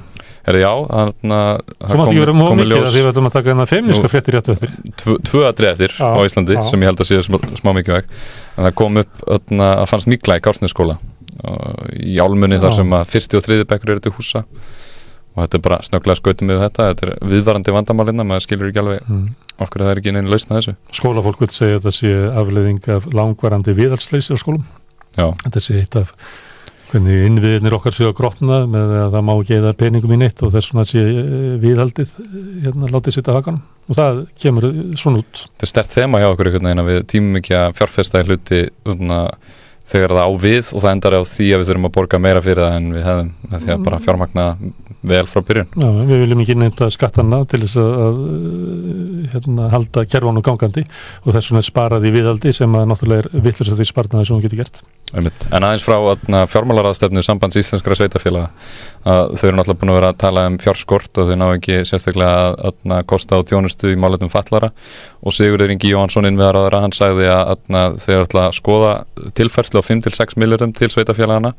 Herri 0.47 0.61
já, 0.61 0.69
þannig 0.87 1.33
að 1.35 1.57
Þú 1.81 1.97
mátt 1.99 2.07
ekki 2.13 2.21
vera 2.21 2.35
mjög 2.37 2.53
mikið 2.61 2.77
að 2.77 2.93
því 2.93 3.01
við 3.01 3.09
ætlum 3.11 3.27
að 3.27 3.33
taka 3.35 3.51
þennan 3.51 3.67
feimniska 3.73 4.11
fréttir 4.13 4.37
réttu 4.37 4.53
eftir 4.53 4.71
tvö, 5.27 5.41
aðrið 5.49 5.71
eftir 5.73 5.97
á 5.99 6.19
Íslandi 6.23 6.55
já. 6.55 6.61
sem 6.69 6.85
ég 6.85 6.87
held 6.87 7.03
að 7.03 7.09
sé 7.09 7.19
smá, 7.27 7.37
smá 7.59 7.73
mikið 7.75 7.97
veg 7.97 8.07
en 8.55 8.63
það 8.69 8.75
kom 8.79 9.01
upp 9.03 9.27
að 9.27 9.83
fannst 9.91 10.07
nýgla 10.13 10.37
í 10.39 10.45
Kársnesskóla 10.47 10.95
í 12.01 12.17
álmunni 12.21 12.59
þar 12.61 12.77
sem 12.79 12.95
að 12.97 13.09
fyrsti 13.13 13.39
og 13.39 13.45
þriði 13.45 13.67
bekkur 13.69 13.95
eru 13.95 14.05
til 14.05 14.13
húsa. 14.15 14.43
Og 15.37 15.43
þetta 15.43 15.59
er 15.59 15.63
bara 15.67 15.77
snögglega 15.85 16.17
skautum 16.17 16.49
við 16.49 16.63
þetta 16.63 16.87
þetta 16.89 17.05
er 17.05 17.29
viðvarandi 17.29 17.75
vandamálinna, 17.75 18.25
maður 18.25 18.47
skilur 18.47 18.71
ekki 18.71 18.81
alveg 18.81 19.03
mm. 19.05 19.27
okkur 19.61 19.83
það 19.83 19.91
er 19.91 20.01
ekki 20.01 20.13
neina 20.15 20.33
lausna 20.33 20.57
þessu. 20.57 20.73
Skólafólk 20.97 21.43
vil 21.43 21.51
segja 21.53 21.77
að 21.77 21.83
þetta 21.83 21.97
sé 21.99 22.13
afleiðing 22.41 22.89
af 22.95 23.07
langvarandi 23.13 23.77
viðhalsleysi 23.77 24.33
á 24.33 24.37
skólum. 24.41 24.65
Já, 25.13 25.27
þetta 25.45 25.61
sé 25.61 25.77
eitt 25.83 25.99
af 26.01 26.15
hvernig 26.91 27.25
innviðinir 27.27 27.75
okkar 27.75 27.95
séu 27.95 28.07
að 28.09 28.17
grotna 28.17 28.61
með 28.69 28.93
að 29.01 29.15
það 29.15 29.25
má 29.27 29.31
ekki 29.33 29.55
eða 29.57 29.73
peningum 29.77 30.13
í 30.15 30.19
neitt 30.21 30.43
og 30.45 30.53
þess 30.53 30.71
vegna 30.71 30.85
sé 30.87 31.03
eh, 31.03 31.55
viðhaldið 31.63 32.13
hérna 32.63 32.91
látið 32.93 33.17
sitta 33.17 33.35
hakanum. 33.35 33.63
Og 33.87 33.97
það 33.97 34.21
kemur 34.39 34.67
svona 34.99 35.21
út. 35.21 35.43
Þetta 35.47 35.67
er 35.67 35.71
stert 35.71 35.95
þema 35.95 36.21
hjá 36.21 36.27
okkur 36.31 36.49
einhvern 36.49 36.69
veginn 36.69 36.83
að 36.83 36.91
við 36.91 37.01
tímum 37.13 37.39
ekki 37.41 37.55
að 37.59 37.75
fjárfesta 37.79 38.23
í 38.23 38.27
hluti 38.27 38.61
þarna, 38.87 39.19
þegar 39.87 40.15
það 40.17 40.27
á 40.27 40.31
við 40.43 40.73
og 40.73 40.83
það 40.83 40.91
endar 40.95 41.17
á 41.17 41.21
því 41.27 41.47
að 41.47 41.61
við 41.61 41.69
þurfum 41.69 41.87
að 41.87 41.95
borga 41.97 42.19
meira 42.23 42.43
fyrir 42.43 42.63
það 42.63 42.77
en 42.79 42.91
við 42.95 43.07
hefðum 43.07 43.31
með 43.47 43.63
því 43.63 43.73
að 43.73 43.85
bara 43.87 44.01
fjármagna 44.03 44.47
vel 45.07 45.23
frá 45.29 45.41
byrjun 45.45 45.69
Já, 45.77 45.87
við 46.09 46.21
viljum 46.23 46.41
ekki 46.43 46.55
nefnda 46.57 46.89
skattanna 46.93 47.39
til 47.49 47.61
þess 47.63 47.79
að, 47.81 48.19
uh, 48.19 49.27
hérna, 49.33 49.69
halda 49.71 50.03
kerfanu 50.09 50.43
gangandi 50.45 50.83
og 51.23 51.31
þess 51.31 51.51
vegna 51.51 51.63
sparaði 51.65 52.13
viðaldi 52.15 52.53
sem 52.55 52.77
að 52.77 52.87
náttúrulega 52.91 53.25
er 53.25 53.45
vittlust 53.47 53.73
að 53.73 53.81
því 53.81 53.89
sparnaði 53.91 54.29
sem 54.29 54.37
hún 54.37 54.43
getur 54.45 54.61
gert. 54.63 54.81
Einmitt. 55.13 55.47
En 55.55 55.63
aðeins 55.63 55.85
frá 55.87 55.95
fjármálaráðstefnu 56.51 57.23
sambands 57.23 57.59
íslenskara 57.61 57.95
sveitafélaga 57.95 58.49
að 59.07 59.33
þau 59.37 59.45
eru 59.47 59.57
náttúrulega 59.57 59.81
búin 59.81 59.91
að 59.91 59.97
vera 59.97 60.09
að 60.11 60.19
tala 60.23 60.43
um 60.49 60.57
fjárskort 60.61 61.19
og 61.21 61.29
þau 61.29 61.37
ná 61.39 61.45
ekki 61.47 61.77
sérstaklega 61.87 62.39
að, 62.47 62.81
að 62.97 63.05
kosta 63.11 63.39
á 63.39 63.47
tjónustu 63.47 63.91
í 63.93 63.99
máletum 63.99 64.31
fallara 64.33 64.71
og 65.21 65.35
Sigurður 65.35 65.73
Ingi 65.75 65.93
Jóhansson 65.93 66.27
innviðaráðara 66.29 66.81
hann 66.83 66.95
sagði 66.97 67.29
að, 67.31 67.53
að 67.71 67.97
þau 68.03 68.11
eru 68.13 68.25
alltaf 68.25 68.43
að 68.43 68.57
skoða 68.57 68.91
tilfærslu 69.37 69.83
á 69.83 69.87
5-6 69.87 70.37
miljardum 70.41 70.75
til 70.75 70.91
sveitafélagana 70.93 71.53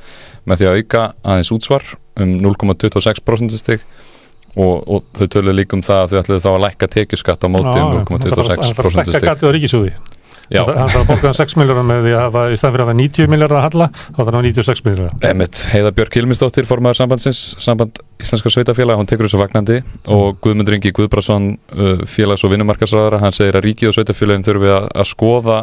með 0.48 0.62
því 0.62 0.68
að 0.68 0.78
auka 0.82 1.06
aðeins 1.24 1.52
útsvar 1.56 1.88
um 2.18 2.36
0,26% 2.42 3.58
stig 3.62 3.86
og, 4.58 4.76
og 4.88 5.08
þau 5.16 5.26
tölu 5.38 5.54
líka 5.54 5.78
um 5.78 5.84
það 5.86 6.04
að 6.04 6.12
þau 6.12 6.20
ætluðu 6.22 6.44
þá 6.44 6.50
að 6.52 6.62
lækka 6.66 6.92
tekjuskatt 6.98 7.44
á 7.44 7.48
móti 7.52 7.76
um 7.78 7.98
0,26% 8.02 9.12
stig. 9.12 10.17
Já. 10.48 10.62
Það 10.64 10.78
þarf 10.78 10.98
að 10.98 11.08
borga 11.10 11.32
6 11.36 11.56
miljórar 11.60 11.86
með 11.88 12.06
því 12.06 12.12
að 12.16 12.22
hafa 12.24 12.42
í 12.48 12.58
staðan 12.58 12.74
fyrir 12.74 12.84
að 12.84 12.88
hafa 12.88 12.98
90 12.98 13.32
miljórar 13.32 13.58
að 13.58 13.66
halla 13.66 13.88
þá 13.94 14.18
þarf 14.18 14.28
það 14.30 14.46
96 14.48 14.84
miljórar. 14.86 15.16
Emitt, 15.28 15.62
Heiða 15.74 15.94
Björk 15.98 16.18
Hilmisdóttir 16.18 16.68
formadur 16.68 16.98
sambandsins, 16.98 17.42
samband 17.60 18.00
Íslenska 18.18 18.52
Sveitafélag, 18.54 19.00
hún 19.00 19.08
tekur 19.10 19.28
þessu 19.28 19.42
vagnandi 19.42 19.80
og 20.14 20.38
Guðmundur 20.44 20.78
Ingi 20.78 20.94
Guðbrason 20.96 21.50
uh, 21.54 22.04
félags- 22.08 22.46
og 22.46 22.54
vinnumarkasræðara, 22.54 23.20
hann 23.22 23.36
segir 23.36 23.60
að 23.60 23.68
ríkið 23.68 23.92
og 23.92 23.98
Sveitafélagin 23.98 24.46
þurfi 24.48 24.72
að, 24.72 24.88
að 24.96 25.10
skoða 25.12 25.58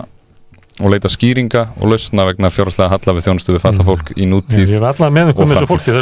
og 0.83 0.91
leita 0.91 1.09
skýringa 1.11 1.69
og 1.79 1.93
lausna 1.93 2.25
vegna 2.27 2.51
fjárhastlega 2.51 2.91
halla 2.91 3.15
við 3.15 3.29
þjónustu 3.29 3.53
við 3.55 3.61
falla 3.63 3.79
mm. 3.79 3.87
fólk 3.87 4.11
í 4.19 4.25
nútíð 4.27 4.73
Ég 4.75 4.81
var 4.83 4.91
allavega 4.91 5.15
með 5.15 5.29
einhverjum 5.31 5.53
þessu 5.53 5.69
fólki, 5.71 5.93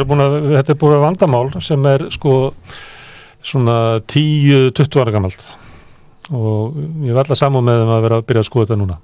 þetta 0.57 0.73
er 0.73 0.79
búin 0.81 0.95
að 0.95 1.03
vandamál 1.03 1.43
sem 1.61 1.89
er 1.91 2.07
sko 2.13 2.37
svona 3.43 3.77
10-20 4.09 5.03
ára 5.03 5.13
gammalt 5.13 5.45
og 6.31 6.77
ég 7.03 7.15
var 7.15 7.25
alltaf 7.25 7.39
saman 7.39 7.65
með 7.65 7.83
þeim 7.83 7.95
að 7.95 8.05
vera 8.07 8.21
að 8.21 8.29
byrja 8.29 8.45
að 8.45 8.49
skoða 8.49 8.69
þetta 8.69 8.79
núna. 8.83 8.99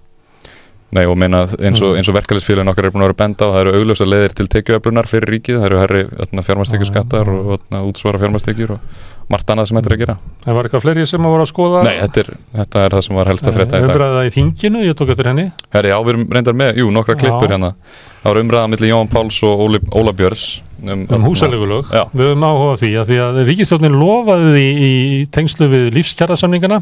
Nei 0.90 1.04
og 1.06 1.20
meina 1.22 1.44
eins 1.46 1.84
og, 1.86 1.94
og 1.94 2.16
verkefælisfélagin 2.16 2.72
okkar 2.72 2.88
er 2.88 2.94
búin 2.96 3.04
að 3.04 3.12
vera 3.12 3.20
benda 3.20 3.46
á 3.46 3.50
það 3.54 3.60
eru 3.62 3.74
augljósa 3.78 4.08
leðir 4.10 4.34
til 4.40 4.48
tekjuöflunar 4.50 5.10
fyrir 5.10 5.30
ríkið, 5.36 5.60
það 5.60 5.68
eru 5.68 5.82
herri 5.84 6.02
fjármastekjurskattar 6.48 7.30
og 7.30 7.52
ötna, 7.60 7.82
útsvara 7.86 8.22
fjármastekjur 8.24 8.74
og 8.74 9.04
margt 9.30 9.54
annað 9.54 9.70
sem 9.70 9.78
þetta 9.78 9.92
er 9.92 9.96
að 9.96 10.02
gera. 10.02 10.16
Það 10.46 10.58
var 10.58 10.70
eitthvað 10.70 10.86
fleiri 10.88 11.04
sem 11.12 11.28
að 11.28 11.36
voru 11.36 11.46
að 11.46 11.52
skoða? 11.52 11.84
Nei, 11.86 11.94
þetta 12.00 12.24
er, 12.24 12.32
þetta 12.56 12.86
er 12.88 12.96
það 12.96 13.04
sem 13.06 13.20
var 13.20 13.30
helst 13.30 13.50
að 13.52 13.60
frétta 13.60 13.84
Umræða 13.86 14.24
í 14.26 14.34
þinginu, 14.34 14.82
ég 14.88 14.98
tók 14.98 15.14
eftir 15.14 15.30
henni. 15.30 15.46
Herri, 15.76 15.92
já, 15.94 15.98
við 16.08 16.24
reyndar 16.34 16.58
með, 16.58 16.82
jú, 16.82 16.90
nokkra 16.96 17.18
klippur 17.20 17.54
hérna. 17.54 17.76
Það 18.24 18.32
var 18.32 18.42
umræða 18.42 18.72
millir 18.74 18.92
Jón 18.96 19.14
Páls 19.14 19.38
og 19.46 19.62
Óla 19.70 20.16
Björns 20.18 20.48
Um, 20.80 21.02
um 21.12 21.26
húsalegulög, 21.28 21.90
við 22.16 22.30
höfum 22.30 22.46
áhuga 22.48 22.76
því 22.80 22.90
að 23.02 23.10
því 23.10 23.18
að 23.24 23.40
ríkistjórnin 23.50 23.98
lofaði 24.00 24.52
því 24.54 24.68
í 24.86 24.94
tengslu 25.36 25.68
við 25.68 25.90
lífskjærasamningana 25.98 26.78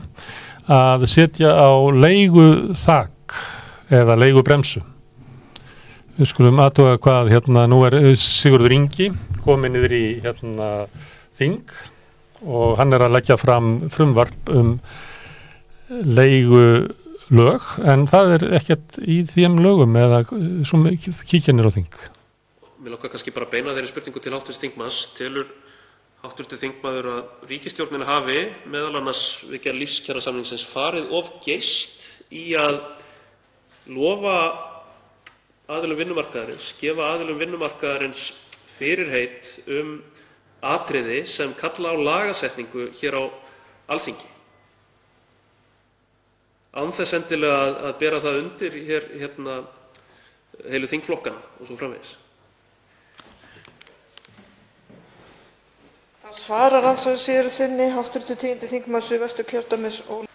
að 0.67 1.05
setja 1.09 1.55
á 1.57 1.71
leigu 1.95 2.75
þakk 2.77 3.37
eða 3.97 4.17
leigu 4.19 4.43
bremsu 4.45 4.83
við 6.17 6.29
skulum 6.29 6.61
aðtóa 6.61 6.97
hvað 7.01 7.31
hérna 7.33 7.65
nú 7.71 7.79
er 7.87 7.97
Sigurður 8.21 8.75
Ingi 8.75 9.09
komin 9.45 9.77
yfir 9.79 9.95
í 9.97 10.05
hérna 10.25 10.69
þing 11.39 11.73
og 12.45 12.77
hann 12.77 12.93
er 12.93 13.05
að 13.05 13.15
leggja 13.17 13.37
fram 13.41 13.87
frumvarp 13.93 14.51
um 14.53 14.75
leigu 15.89 16.91
lög 17.33 17.65
en 17.81 18.05
það 18.09 18.35
er 18.37 18.45
ekkert 18.59 19.01
í 19.01 19.21
þeim 19.27 19.57
lögum 19.63 19.97
eða 19.99 20.21
kíkjanir 20.27 21.69
á 21.69 21.75
þing 21.79 21.99
Mér 22.87 22.93
lókar 22.95 23.11
kannski 23.11 23.33
bara 23.35 23.43
að 23.43 23.51
beina 23.51 23.73
þeirri 23.75 23.89
spurningu 23.89 24.21
til 24.23 24.31
hátturst 24.31 24.61
þingmanns. 24.63 24.97
Telur 25.11 25.49
hátturstu 26.21 26.55
þingmaður 26.55 27.07
að 27.11 27.47
ríkistjórnina 27.49 28.05
hafi 28.07 28.35
annars 28.71 29.23
við 29.43 29.59
gerð 29.65 29.81
lífskjara 29.81 30.21
samningsins 30.23 30.61
farið 30.63 31.09
of 31.17 31.27
geist 31.43 32.05
í 32.31 32.55
að 32.55 32.77
gefa 36.79 37.09
aðilum 37.11 37.41
vinnumarkaðarins 37.41 38.29
fyrirheit 38.77 39.49
um 39.67 39.89
atriði 40.63 41.25
sem 41.27 41.51
kalla 41.59 41.91
á 41.91 41.95
lagasetningu 41.99 42.85
hér 43.01 43.17
á 43.19 43.23
Alþingi? 43.91 44.29
Án 46.71 46.95
þess 46.95 47.17
endilega 47.19 47.59
að, 47.65 47.91
bera 47.99 48.23
það 48.23 48.39
undir 48.45 48.79
hér 48.87 49.09
hérna 49.25 49.57
heilu 50.71 50.87
þingflokkana 50.87 51.43
og 51.59 51.67
svo 51.67 51.75
framvegis. 51.83 52.15
Svarar 56.37 56.85
andsvari 56.85 57.17
síðari 57.17 57.49
sinni 57.49 57.87
hv. 57.89 58.19
10. 58.21 58.61
þingmaður 58.69 59.05
Suðvesturkjördæmis 59.07 59.95
Óli. 60.13 60.27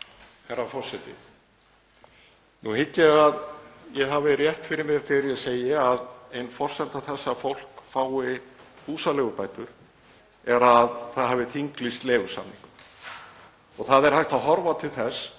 Herra 0.49 0.64
forseti. 0.66 1.14
Nú 2.66 2.75
hygg 2.75 2.99
ég 2.99 3.18
að 3.21 3.38
ég 3.94 4.11
hafi 4.11 4.35
rétt 4.40 4.66
fyrir 4.66 4.88
mér 4.88 5.06
þegar 5.06 5.30
ég 5.30 5.38
segi 5.38 5.71
að 5.78 6.02
ein 6.35 6.50
forsenda 6.50 7.04
þess 7.06 7.30
að 7.30 7.40
fólk 7.44 7.85
fái 7.94 8.35
húsaleigubætur 8.88 9.71
er 10.42 10.66
að 10.66 10.92
það 11.14 11.32
hafi 11.32 11.49
þinglýst 11.54 12.06
leigusamningum. 12.11 12.71
Það 13.78 14.06
er 14.09 14.18
hægt 14.18 14.35
að 14.35 14.47
horfa 14.50 14.76
til 14.82 14.94
þess 14.99 15.32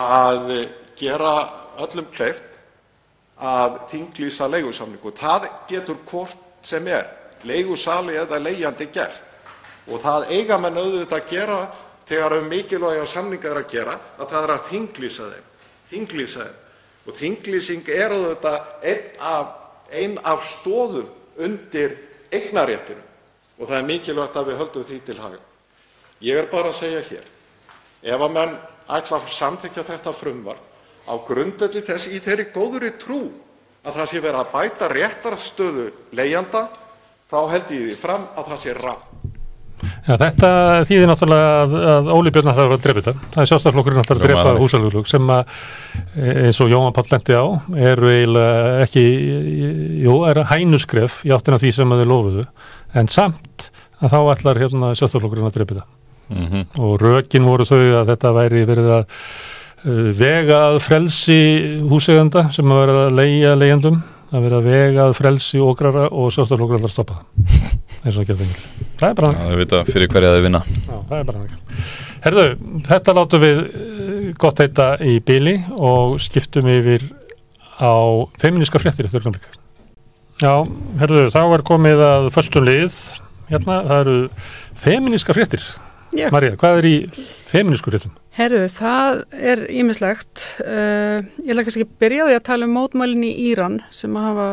að 0.00 0.52
gera 0.96 1.34
öllum 1.84 2.08
kleift 2.14 2.60
að 3.36 3.82
þinglýsa 3.92 4.48
leigusamningu. 4.48 5.12
Það 5.12 5.50
getur 5.68 6.00
hvort 6.08 6.64
sem 6.64 6.88
er, 6.88 7.04
leigusali 7.44 8.16
eða 8.20 8.40
leigjandi, 8.40 8.88
gert 8.94 9.26
og 9.88 10.02
það 10.02 10.32
eiga 10.34 10.58
menn 10.60 10.78
auðvitað 10.78 11.20
að 11.20 11.30
gera 11.30 11.60
þegar 12.10 12.36
um 12.40 12.48
mikilvæga 12.50 13.06
samninga 13.06 13.50
er 13.50 13.60
að 13.60 13.70
gera, 13.70 13.94
að 14.18 14.32
það 14.32 14.42
er 14.42 14.52
að 14.54 14.66
þinglýsa 14.70 15.28
þeim. 15.30 15.46
Þinglýsing 17.20 17.88
er 17.94 18.14
auðvitað 18.14 18.58
ein 19.90 20.18
af 20.22 20.44
stoðum 20.46 21.08
undir 21.40 21.96
eignarréttinum 22.30 23.06
og 23.60 23.68
það 23.68 23.76
er 23.78 23.86
mikilvægt 23.88 24.36
að 24.40 24.50
við 24.50 24.60
höldum 24.60 24.88
því 24.88 24.98
til 25.06 25.18
haga. 25.20 25.40
Ég 26.20 26.40
er 26.40 26.50
bara 26.52 26.70
að 26.70 26.80
segja 26.80 27.00
hér, 27.10 27.30
ef 28.02 28.26
menn 28.32 28.58
ætla 28.90 29.20
að 29.20 29.30
samþykkja 29.36 29.86
þetta 29.88 30.12
frumvarp 30.16 30.66
á 31.08 31.14
grundvelli 31.26 31.82
þess 31.84 32.10
í 32.10 32.20
þeirri 32.22 32.50
góðri 32.54 32.92
trú 33.00 33.22
að 33.84 33.96
það 33.96 34.10
sé 34.10 34.20
verið 34.20 34.40
að 34.42 34.52
bæta 34.54 34.90
réttarstöðu 34.92 35.86
leigjanda, 36.16 36.66
þá 37.30 37.40
held 37.54 37.74
ég 37.74 37.88
því 37.88 37.98
fram 38.00 38.28
að 38.36 38.52
það 38.52 38.62
sé 38.64 38.76
rangt. 38.76 39.19
Já, 40.06 40.14
þetta 40.16 40.50
þýðir 40.88 41.10
náttúrulega 41.10 41.48
að, 41.60 41.74
að 41.92 42.10
Óli 42.14 42.32
Björn 42.32 42.50
ætlar 42.52 42.72
að 42.72 42.82
drepa 42.86 43.02
þetta. 43.02 43.28
Það 43.34 43.42
er 43.42 43.50
sjálfstæðarflokkurinn 43.50 44.02
ætlar 44.02 44.18
að 44.18 44.24
drepa 44.24 44.54
húsalöglug 44.56 45.10
sem 45.10 45.32
að 45.34 45.54
eins 46.46 46.60
og 46.64 46.72
Jóhann 46.72 46.96
Páll 46.96 47.10
lendi 47.12 47.36
á 47.36 47.44
eru 47.90 48.10
eiginlega 48.14 48.72
ekki, 48.86 49.04
jú, 50.06 50.16
er 50.30 50.42
hænuskref 50.50 51.20
í 51.28 51.34
áttina 51.36 51.60
því 51.60 51.72
sem 51.76 51.92
að 51.92 52.02
þeir 52.02 52.12
lofuðu 52.14 52.46
en 52.96 53.12
samt 53.12 53.70
að 54.00 54.14
þá 54.14 54.20
ætlar 54.34 54.62
hérna 54.64 54.92
sjálfstæðarflokkurinn 54.96 55.50
að 55.50 55.58
drepa 55.58 55.76
þetta. 55.76 55.88
Mm 56.30 56.46
-hmm. 56.46 56.66
Og 56.86 57.00
rökin 57.02 57.44
voru 57.44 57.66
þau 57.66 57.82
að 58.00 58.12
þetta 58.14 58.32
væri 58.32 58.64
verið 58.64 58.90
að 58.94 59.04
uh, 59.84 60.08
vegað 60.16 60.78
frelsi 60.84 61.40
húseganda 61.90 62.48
sem 62.54 62.72
að 62.72 62.80
vera 62.84 63.04
að 63.04 63.16
leia 63.18 63.54
leigendum 63.58 64.00
að 64.30 64.44
vera 64.46 64.60
vegað 64.64 65.14
frelsi 65.18 65.60
ógrara 65.62 66.06
og 66.10 66.30
sjálfstæðarflokkurinn 66.34 66.80
ætlar 66.80 66.90
að 66.90 66.94
stoppa 66.94 67.16
það 67.18 67.70
eins 68.04 68.14
og 68.14 68.20
það 68.20 68.28
gerði 68.30 68.48
mikil. 68.50 68.68
Það 69.00 69.08
er 69.08 69.16
bara 69.18 69.30
þannig. 69.30 69.40
Það 69.40 69.54
er 69.54 69.60
vita 69.60 69.80
fyrir 69.90 70.12
hverja 70.14 70.34
þau 70.34 70.44
vinna. 70.46 70.60
Já, 70.70 70.94
það 70.94 71.16
er 71.18 71.26
bara 71.30 71.40
þannig. 71.40 71.88
Herðu, 72.20 72.44
þetta 72.86 73.16
látum 73.16 73.42
við 73.44 73.62
eh, 73.64 74.28
gott 74.40 74.62
heita 74.62 74.86
í 75.00 75.16
bíli 75.24 75.56
og 75.76 76.14
skiptum 76.22 76.70
yfir 76.70 77.06
á 77.80 77.94
feminíska 78.40 78.80
fréttir 78.80 79.08
eftir 79.08 79.24
öllum 79.24 79.36
líka. 79.36 79.52
Já, 80.40 80.54
herðu, 81.02 81.26
þá 81.34 81.40
er 81.42 81.66
komið 81.68 82.02
að 82.06 82.30
förstum 82.32 82.64
lið, 82.64 82.96
hérna, 83.50 83.80
það 83.88 83.98
eru 83.98 84.18
feminíska 84.80 85.36
fréttir. 85.36 85.64
Já. 86.16 86.26
Marja, 86.34 86.56
hvað 86.58 86.80
er 86.80 86.88
í 86.88 86.94
feminísku 87.50 87.92
fréttum? 87.92 88.14
Herðu, 88.34 88.64
það 88.74 89.20
er 89.52 89.64
ímislegt. 89.70 90.44
Uh, 90.64 91.26
ég 91.46 91.54
lækast 91.54 91.78
ekki 91.78 92.00
byrjaði 92.02 92.38
að 92.38 92.46
tala 92.48 92.66
um 92.66 92.74
mótmælinn 92.74 93.26
í 93.28 93.32
Íran 93.50 93.80
sem 93.94 94.16
að 94.18 94.26
hafa 94.30 94.48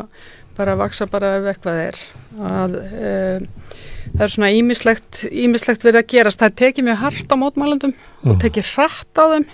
bara 0.57 0.73
að 0.73 0.81
vaksa 0.81 1.07
bara 1.09 1.35
ef 1.37 1.47
eitthvað 1.51 1.79
er 1.83 2.01
að 2.47 2.77
uh, 2.81 3.71
það 4.13 4.25
er 4.25 4.33
svona 4.33 4.51
ímislegt, 4.57 5.23
ímislegt 5.29 5.85
verið 5.85 6.01
að 6.01 6.11
gerast 6.13 6.41
það 6.41 6.57
tekið 6.61 6.87
mjög 6.87 7.01
hardt 7.03 7.33
á 7.33 7.35
mótmælandum 7.41 7.93
mm. 7.93 8.29
og 8.31 8.39
tekið 8.41 8.71
hratt 8.75 9.21
á 9.21 9.25
þeim 9.33 9.47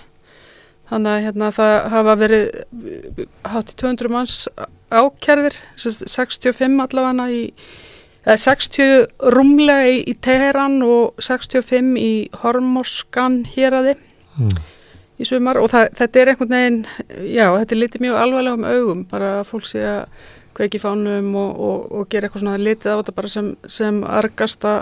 þannig 0.90 1.10
að 1.10 1.24
hérna, 1.26 1.50
það 1.56 1.74
hafa 1.94 2.14
verið 2.20 2.44
hátt 3.54 3.72
í 3.72 3.78
200 3.80 4.12
manns 4.12 4.36
ákerðir 4.92 5.56
65 5.80 6.84
allavega 6.84 7.28
í 7.32 7.42
eða 8.24 8.36
60 8.44 9.04
rúmlega 9.34 9.88
í, 9.90 9.98
í 10.10 10.14
Teheran 10.24 10.80
og 10.86 11.18
65 11.22 11.98
í 12.00 12.12
Hormoskan 12.42 13.42
hér 13.54 13.78
aði 13.80 13.96
mm. 14.40 14.54
í 15.20 15.28
sumar 15.28 15.60
og 15.62 15.70
það, 15.72 15.90
þetta 16.00 16.22
er 16.22 16.32
einhvern 16.32 16.56
veginn 16.56 16.80
já, 17.28 17.46
þetta 17.60 17.76
er 17.76 17.82
litið 17.82 18.06
mjög 18.06 18.20
alvarlega 18.22 18.58
um 18.58 18.66
augum 18.70 19.06
bara 19.10 19.36
að 19.42 19.46
fólk 19.52 19.70
sé 19.70 19.84
að 19.84 20.26
kveiki 20.54 20.78
fánum 20.78 21.32
og, 21.34 21.56
og, 21.68 21.86
og 21.90 22.10
gera 22.12 22.28
eitthvað 22.28 22.44
svona 22.44 22.60
litið 22.62 22.94
á 22.94 22.98
þetta 23.00 23.16
bara 23.16 23.32
sem, 23.32 23.54
sem 23.66 24.04
argasta 24.06 24.74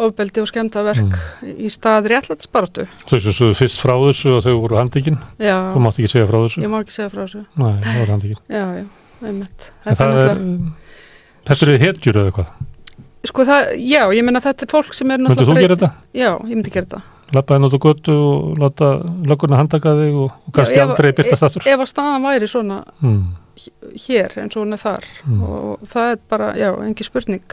ofbeldi 0.00 0.42
og 0.42 0.48
skemmtaverk 0.48 1.16
í 1.60 1.68
stað 1.72 2.10
réttlætsbaratu. 2.14 2.86
Þau 3.08 3.16
sem 3.18 3.34
svo 3.36 3.50
fyrst 3.56 3.80
frá 3.80 3.92
þessu 4.06 4.36
og 4.36 4.44
þau 4.46 4.54
voru 4.62 4.78
handikinn, 4.80 5.18
þú 5.36 5.82
mátt 5.84 6.00
ekki 6.00 6.12
segja 6.14 6.28
frá 6.30 6.38
þessu. 6.38 6.62
ég 6.64 6.72
má 6.72 6.78
ekki 6.80 6.96
segja 6.96 7.10
frá 7.12 7.22
þessu. 7.24 7.42
Nei, 7.60 7.72
það 7.84 7.98
voru 8.00 8.14
handikinn. 8.14 8.40
Já, 8.48 8.64
já, 8.78 8.86
einmitt. 9.20 9.66
En 9.84 9.98
það 10.00 10.22
er, 10.22 10.42
þetta 11.50 11.66
eru 11.68 11.78
hetjur 11.84 12.18
eða 12.20 12.30
eitthvað. 12.32 12.50
Sko 13.30 13.44
það, 13.44 13.70
já, 13.84 14.02
ég 14.16 14.24
meina 14.24 14.40
þetta 14.40 14.64
er 14.64 14.70
fólk 14.72 14.94
sem 14.96 15.10
er 15.12 15.18
Möndu 15.20 15.44
þú 15.44 15.56
gera 15.60 15.76
þetta? 15.76 15.90
Já, 16.16 16.30
ég 16.40 16.54
myndi 16.56 16.70
gera 16.72 16.86
þetta. 16.88 17.02
Lappaði 17.36 17.60
nátt 17.62 17.74
á 17.76 17.80
götu 17.84 18.14
og 18.16 18.56
láta 18.58 18.86
löggurna 19.28 19.58
handaka 19.60 19.92
þig 20.00 20.16
og, 20.18 20.30
og 20.48 20.54
kannski 20.56 20.74
Já, 20.78 20.82
ef- 20.82 20.88
aldrei 20.90 21.12
byrtast 21.14 21.44
aftur. 21.46 21.66
Ef 21.68 21.82
að 21.84 21.90
staðan 21.92 22.24
væri 22.26 22.48
svona 22.50 22.78
Mm. 23.02 23.20
hér 24.06 24.32
hún 24.56 24.72
er 24.72 24.80
þar 24.80 25.04
Mm. 25.28 25.42
og 25.42 25.80
það 25.86 26.12
er 26.12 26.18
bara, 26.30 26.48
já, 26.56 26.70
engi 26.88 27.04
spurning. 27.04 27.44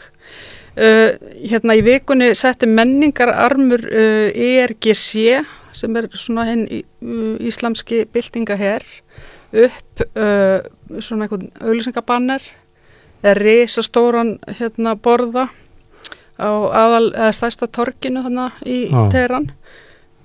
Uh, 0.78 1.10
hérna 1.42 1.74
í 1.74 1.82
vikunni 1.82 2.34
setti 2.38 2.66
menningararmur 2.66 3.82
uh, 3.82 4.30
ERGC 4.34 5.44
sem 5.72 5.96
er 5.96 6.06
svona 6.14 6.44
hinn 6.46 6.66
í- 6.70 6.84
uh, 7.02 7.36
íslamski 7.42 8.04
byltingaher 8.06 8.82
upp 9.52 10.04
uh, 10.16 10.60
svona 11.00 11.26
einhvern 11.26 11.50
auðlýsingabanner 11.60 12.40
eða 13.22 13.34
risastóran 13.38 14.36
hérna 14.60 14.94
borða 14.96 15.48
á 16.38 16.50
aðal, 16.50 17.08
eða 17.14 17.34
stærsta 17.34 17.66
torkinu 17.66 18.22
þannig 18.26 18.60
í 18.68 18.78
Já. 18.86 19.00
Teheran 19.12 19.48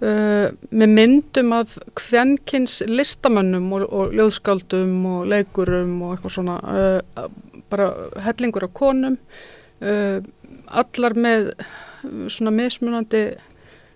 uh, 0.03 0.51
með 0.69 0.93
myndum 0.97 1.55
af 1.57 1.77
kvenkins 1.97 2.81
listamönnum 2.89 3.71
og, 3.77 3.87
og 3.89 4.13
ljóðskáldum 4.17 4.93
og 5.09 5.31
leikurum 5.31 5.95
og 6.05 6.15
eitthvað 6.15 6.35
svona 6.37 6.59
uh, 6.61 7.25
bara 7.73 7.89
hellingur 8.27 8.67
af 8.67 8.75
konum 8.77 9.17
uh, 9.81 10.19
allar 10.69 11.17
með 11.17 11.53
svona 12.03 12.53
mismunandi 12.53 13.25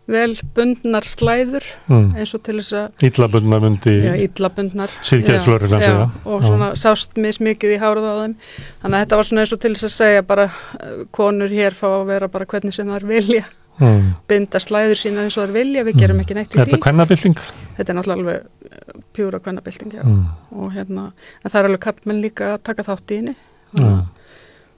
vel 0.07 0.37
bundnar 0.55 1.03
slæður 1.03 1.65
Mm. 1.89 2.13
eins 2.15 2.33
og 2.35 2.43
til 2.43 2.55
þess 2.61 2.73
að 2.79 3.05
Íllabundna 3.09 3.59
myndi 3.59 3.93
já, 4.05 4.13
illa 4.23 4.49
bundnar 4.55 4.89
síðkjæðslörglan 5.03 5.81
já, 5.81 5.87
þeirra. 5.89 6.09
og 6.25 6.43
svona 6.47 6.69
sást 6.79 7.17
mismikið 7.19 7.75
í 7.75 7.79
hárað 7.81 8.07
á 8.07 8.15
þeim 8.23 8.35
þannig 8.81 8.95
að 8.95 9.03
þetta 9.05 9.15
var 9.19 9.23
svona 9.29 9.41
eins 9.43 9.53
og 9.53 9.59
til 9.59 9.73
þess 9.75 9.87
að 9.89 9.95
segja 9.97 10.21
bara 10.27 10.45
uh, 10.47 11.03
konur 11.11 11.49
hér 11.51 11.75
fá 11.75 11.87
að 11.91 12.05
vera 12.07 12.27
bara 12.31 12.45
hvernig 12.45 12.73
sem 12.73 12.87
þær 12.87 13.07
vilja 13.07 13.43
Mm. 13.77 14.15
binda 14.27 14.57
slæður 14.57 14.97
sína 14.97 15.21
eins 15.27 15.35
og 15.37 15.43
þær 15.45 15.51
vilja 15.53 15.83
við 15.85 15.99
gerum 16.01 16.19
ekki 16.23 16.33
neitt 16.33 16.55
í 16.55 16.57
Er 16.57 16.65
þetta 16.65 16.77
því 16.77 16.81
kvennabilding? 16.81 17.35
þetta 17.77 17.89
er 17.93 17.97
náttúrulega 17.99 18.17
alveg 18.17 18.39
uh, 18.41 19.01
pjúra 19.13 19.39
kvennabilding 19.39 19.91
já. 19.93 20.01
Mm. 20.01 20.23
og 20.57 20.71
hérna, 20.73 21.03
en 21.45 21.51
það 21.51 21.59
er 21.59 21.67
alveg 21.69 21.79
kallmenn 21.85 22.21
líka 22.23 22.47
að 22.55 22.63
taka 22.63 22.83
þátt 22.87 23.11
í 23.13 23.19
henni 23.19 23.35
Já. 23.77 24.07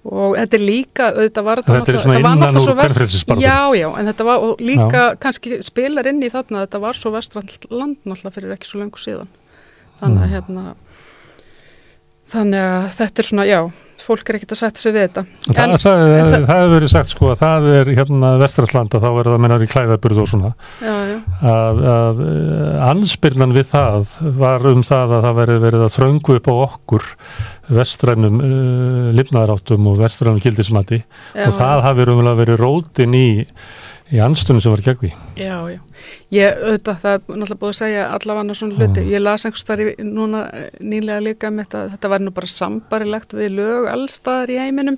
Og 0.06 0.36
þetta 0.38 0.56
er 0.56 0.64
líka, 0.64 1.10
Þetta 1.18 1.44
var 1.44 1.60
náttúrulega 1.64 2.56
úr 2.56 2.64
svo 2.64 2.76
kvenfrelsisbaráttunni. 2.78 3.44
Já, 3.44 3.60
já, 3.76 3.88
en 4.00 4.06
þetta 4.08 4.26
var 4.30 4.46
líka 4.64 5.02
kannski 5.20 5.60
spilar 5.66 6.08
inn 6.08 6.22
í 6.24 6.30
þarna 6.32 6.64
þetta 6.66 6.80
var 6.80 6.94
svo 6.96 7.12
vestrand 7.12 7.52
land 7.70 7.98
náttúrulega 8.06 8.36
fyrir 8.38 8.56
ekki 8.56 8.70
svo 8.70 8.80
lengur 8.80 9.00
síðan 9.04 9.28
þannig 10.00 10.24
að 10.24 10.30
Mm. 10.30 10.34
hérna 10.34 10.76
þannig 12.32 12.64
að 12.64 12.90
þetta 13.00 13.20
er 13.24 13.28
svona, 13.30 13.46
já 13.50 13.62
fólk 14.04 14.30
er 14.32 14.38
ekkert 14.40 14.54
að 14.56 14.60
setja 14.62 14.82
sig 14.84 14.94
við 14.96 15.04
þetta. 15.08 15.24
En, 15.50 15.54
það, 15.56 15.74
en 15.74 15.78
það, 15.80 16.34
það- 16.34 16.50
hefur 16.50 16.74
verið 16.76 16.92
sagt 16.94 17.14
sko 17.14 17.30
að 17.34 17.40
það 17.44 17.68
er 17.80 17.92
hérna 18.00 18.32
vestrallanda 18.42 19.02
þá 19.04 19.08
er 19.12 19.30
það 19.30 19.42
mennar 19.46 19.66
í 19.66 19.70
klæðaburð 19.74 20.22
og 20.24 20.30
svona. 20.32 20.52
Já, 20.84 20.96
já, 21.10 21.18
að, 21.54 21.82
að 21.94 22.22
uh, 22.26 22.90
anspyrnan 22.90 23.56
við 23.58 23.70
það 23.74 24.14
var 24.40 24.68
um 24.74 24.84
það 24.88 25.16
að 25.20 25.28
það 25.28 25.40
verið 25.44 25.62
verið 25.68 25.86
að 25.88 25.96
þröngu 25.98 26.38
upp 26.40 26.50
á 26.50 26.56
okkur 26.66 27.10
vestrænum 27.80 28.40
uh, 28.42 29.12
lifnaðaráttum 29.20 29.92
og 29.92 30.00
vestrænum 30.02 30.42
gildismati. 30.44 31.04
Já, 31.36 31.46
og 31.50 31.54
það 31.60 31.86
hafi 31.86 32.08
raunverulega 32.10 32.42
verið 32.44 32.62
rótin 32.64 33.18
í, 33.20 33.28
í 34.10 34.20
anstunum 34.26 34.62
sem 34.64 34.72
var 34.74 34.82
gegn 34.82 35.02
því. 35.04 35.12
já, 35.38 35.58
já 35.70 35.80
ég, 36.34 36.62
auðvitað, 36.66 37.00
það 37.04 37.16
er 37.16 37.24
náttúrulega 37.30 37.60
búið 37.64 37.74
að 37.74 37.80
segja 37.82 38.06
allavega 38.18 38.56
svona 38.60 38.78
hluti, 38.80 39.02
Mm. 39.06 39.10
ég 39.14 39.22
las 39.26 39.46
einhvers 39.46 39.66
þar 39.70 39.84
núna 40.04 40.46
eh, 40.54 40.70
nýlega 40.82 41.26
líka 41.26 41.52
með 41.54 41.68
þetta 41.68 41.84
þetta 41.96 42.10
var 42.16 42.20
nú 42.26 42.32
bara 42.34 42.48
sambarilegt 42.48 43.34
við 43.38 43.52
lög 43.60 43.90
allstaðar 43.94 44.50
í 44.50 44.58
heiminum 44.58 44.98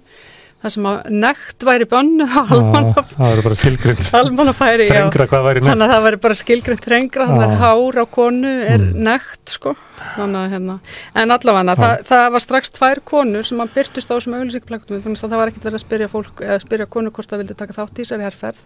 það 0.62 0.74
sem 0.76 0.86
að 0.86 0.97
nekt 1.10 1.63
væri 1.65 1.86
bönnu 1.89 2.26
Já, 2.30 2.41
það 2.45 3.32
verið 3.32 3.43
bara 3.47 3.56
skilgrind 3.58 4.10
almannafæri, 4.21 4.86
já 4.91 5.08
væri. 5.10 5.63
Þannig 5.65 5.86
að 5.88 5.93
það 5.95 6.04
væri 6.06 6.19
bara 6.21 6.38
skilgrind 6.38 6.84
þrengra, 6.86 7.28
þannig 7.32 7.47
að 7.47 7.63
hár 7.63 7.97
á 7.97 8.06
konu 8.06 8.52
er 8.67 8.78
Mm. 8.82 9.02
nekt, 9.10 9.41
sko. 9.50 9.74
Þannig 10.15 10.38
að 10.41 10.54
hérna, 10.54 10.76
en 11.15 11.34
allavega, 11.34 11.76
það, 11.82 12.06
það 12.10 12.28
var 12.36 12.41
strax 12.45 12.71
tvær 12.78 13.02
konur 13.06 13.43
sem 13.45 13.60
að 13.62 13.74
byrtust 13.76 14.10
á 14.10 14.13
þessum 14.17 14.38
auðlýsingplaktum, 14.38 15.02
þannig 15.02 15.21
að 15.26 15.30
það 15.34 15.41
var 15.41 15.52
ekkert 15.52 15.67
verið 15.67 15.80
að 15.82 15.86
spyrja 15.86 16.10
fólk, 16.13 16.41
eða 16.45 16.62
spyrja 16.63 16.88
konur 16.93 17.12
hvort 17.17 17.30
það 17.34 17.41
vildi 17.43 17.58
taka 17.58 17.74
þátt 17.78 17.97
í 17.97 18.06
þessari 18.06 18.26
herrferð 18.30 18.62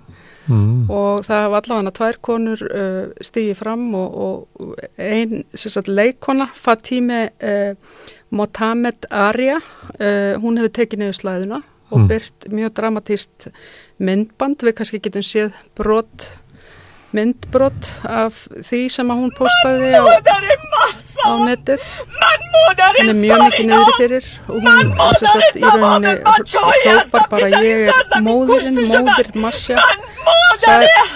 Mm. 0.48 0.90
og 0.94 1.24
það 1.26 1.46
var 1.50 1.64
allavega 1.64 1.92
tvær 1.98 2.18
konur 2.22 2.62
uh, 2.68 3.08
stigið 3.26 3.56
fram 3.58 3.88
og, 3.98 4.18
og 4.58 4.76
ein, 5.02 5.44
sem 5.58 5.74
sagt, 5.74 5.88
leikona, 5.90 6.50
Fatime 6.54 7.30
uh, 7.42 7.74
Motamed 8.36 9.08
Arya, 9.10 9.58
uh, 9.98 10.36
hún 10.44 10.60
hefur 10.62 10.74
tekið 10.82 11.02
niður 11.02 11.18
slæðuna 11.22 11.62
og 11.94 12.00
Mm. 12.02 12.08
byrt 12.10 12.46
mjög 12.50 12.72
dramatíst 12.80 13.48
myndband, 14.02 14.64
við 14.66 14.74
kannski 14.80 15.00
getum 15.06 15.22
séð 15.24 15.54
brot, 15.78 16.26
myndbrot 17.14 17.92
af 18.04 18.48
því 18.66 18.80
sem 18.92 19.12
að 19.14 19.22
hún 19.22 19.34
postaði 19.38 19.92
á, 19.94 20.04
á 21.26 21.34
netið. 21.42 21.86
Hún 22.96 23.10
er 23.12 23.18
mjög 23.20 23.42
mikið 23.46 23.66
niður 23.70 23.92
fyrir 24.00 24.28
og 24.48 24.60
hún 24.66 24.92
sem 25.20 25.30
sagt, 25.34 25.58
í 25.60 25.64
rauninni 25.66 26.14
hrópar 26.86 27.26
bara 27.32 27.50
ég 27.64 27.90
er 27.90 28.22
móðurinn, 28.26 28.80
móðir 28.90 29.30
Masja, 29.44 29.82
Sa 30.56 30.76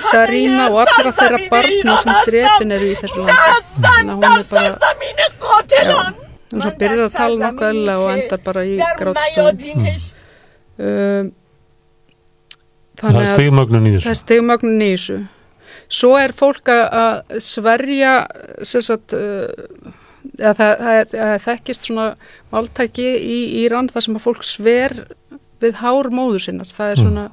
Sarína 0.10 0.68
og 0.74 0.82
allra 0.84 1.12
þeirra 1.16 1.40
barna 1.52 1.96
sem 2.04 2.14
drepin 2.28 2.74
eru 2.76 2.90
í 2.92 2.96
þessu 3.00 3.24
landi. 3.24 3.58
Þannig 3.80 4.12
að 4.12 4.18
hún 4.20 4.38
er 4.40 4.48
bara, 4.52 4.70
já, 5.70 5.98
hún 6.52 6.64
svo 6.66 6.72
byrjar 6.82 7.04
að 7.06 7.18
tala 7.18 7.40
nokkuð 7.46 7.70
eðla 7.72 7.98
og 8.04 8.12
endar 8.18 8.44
bara 8.50 8.66
í 8.68 8.78
grátstöðum. 9.00 10.08
Um, 10.80 11.32
Það 13.00 13.14
þannig 13.14 13.20
er 13.20 13.30
að 13.30 13.36
það 13.40 14.12
er 14.12 14.18
stegmögnin 14.20 14.82
í 14.84 14.92
þessu. 14.98 15.20
Svo 15.90 16.12
er 16.20 16.34
fólk 16.36 16.68
að- 16.70 17.40
sverja, 17.42 18.14
sem 18.68 18.82
sagt, 18.84 19.14
uh, 19.14 19.48
eða 20.40 20.54
það, 20.60 20.74
það, 20.86 21.00
það 21.14 21.34
þekkist 21.46 21.88
svona 21.90 22.06
máltæki 22.54 23.08
í 23.20 23.40
Íran 23.64 23.90
þar 23.94 24.06
sem 24.08 24.20
að 24.20 24.26
fólk 24.28 24.46
sver 24.48 24.96
við 25.60 25.82
hár 25.84 26.10
móður 26.16 26.46
sinnar. 26.46 26.70
Það 26.72 26.94
er 26.94 27.00
Mm. 27.00 27.04
svona, 27.04 27.26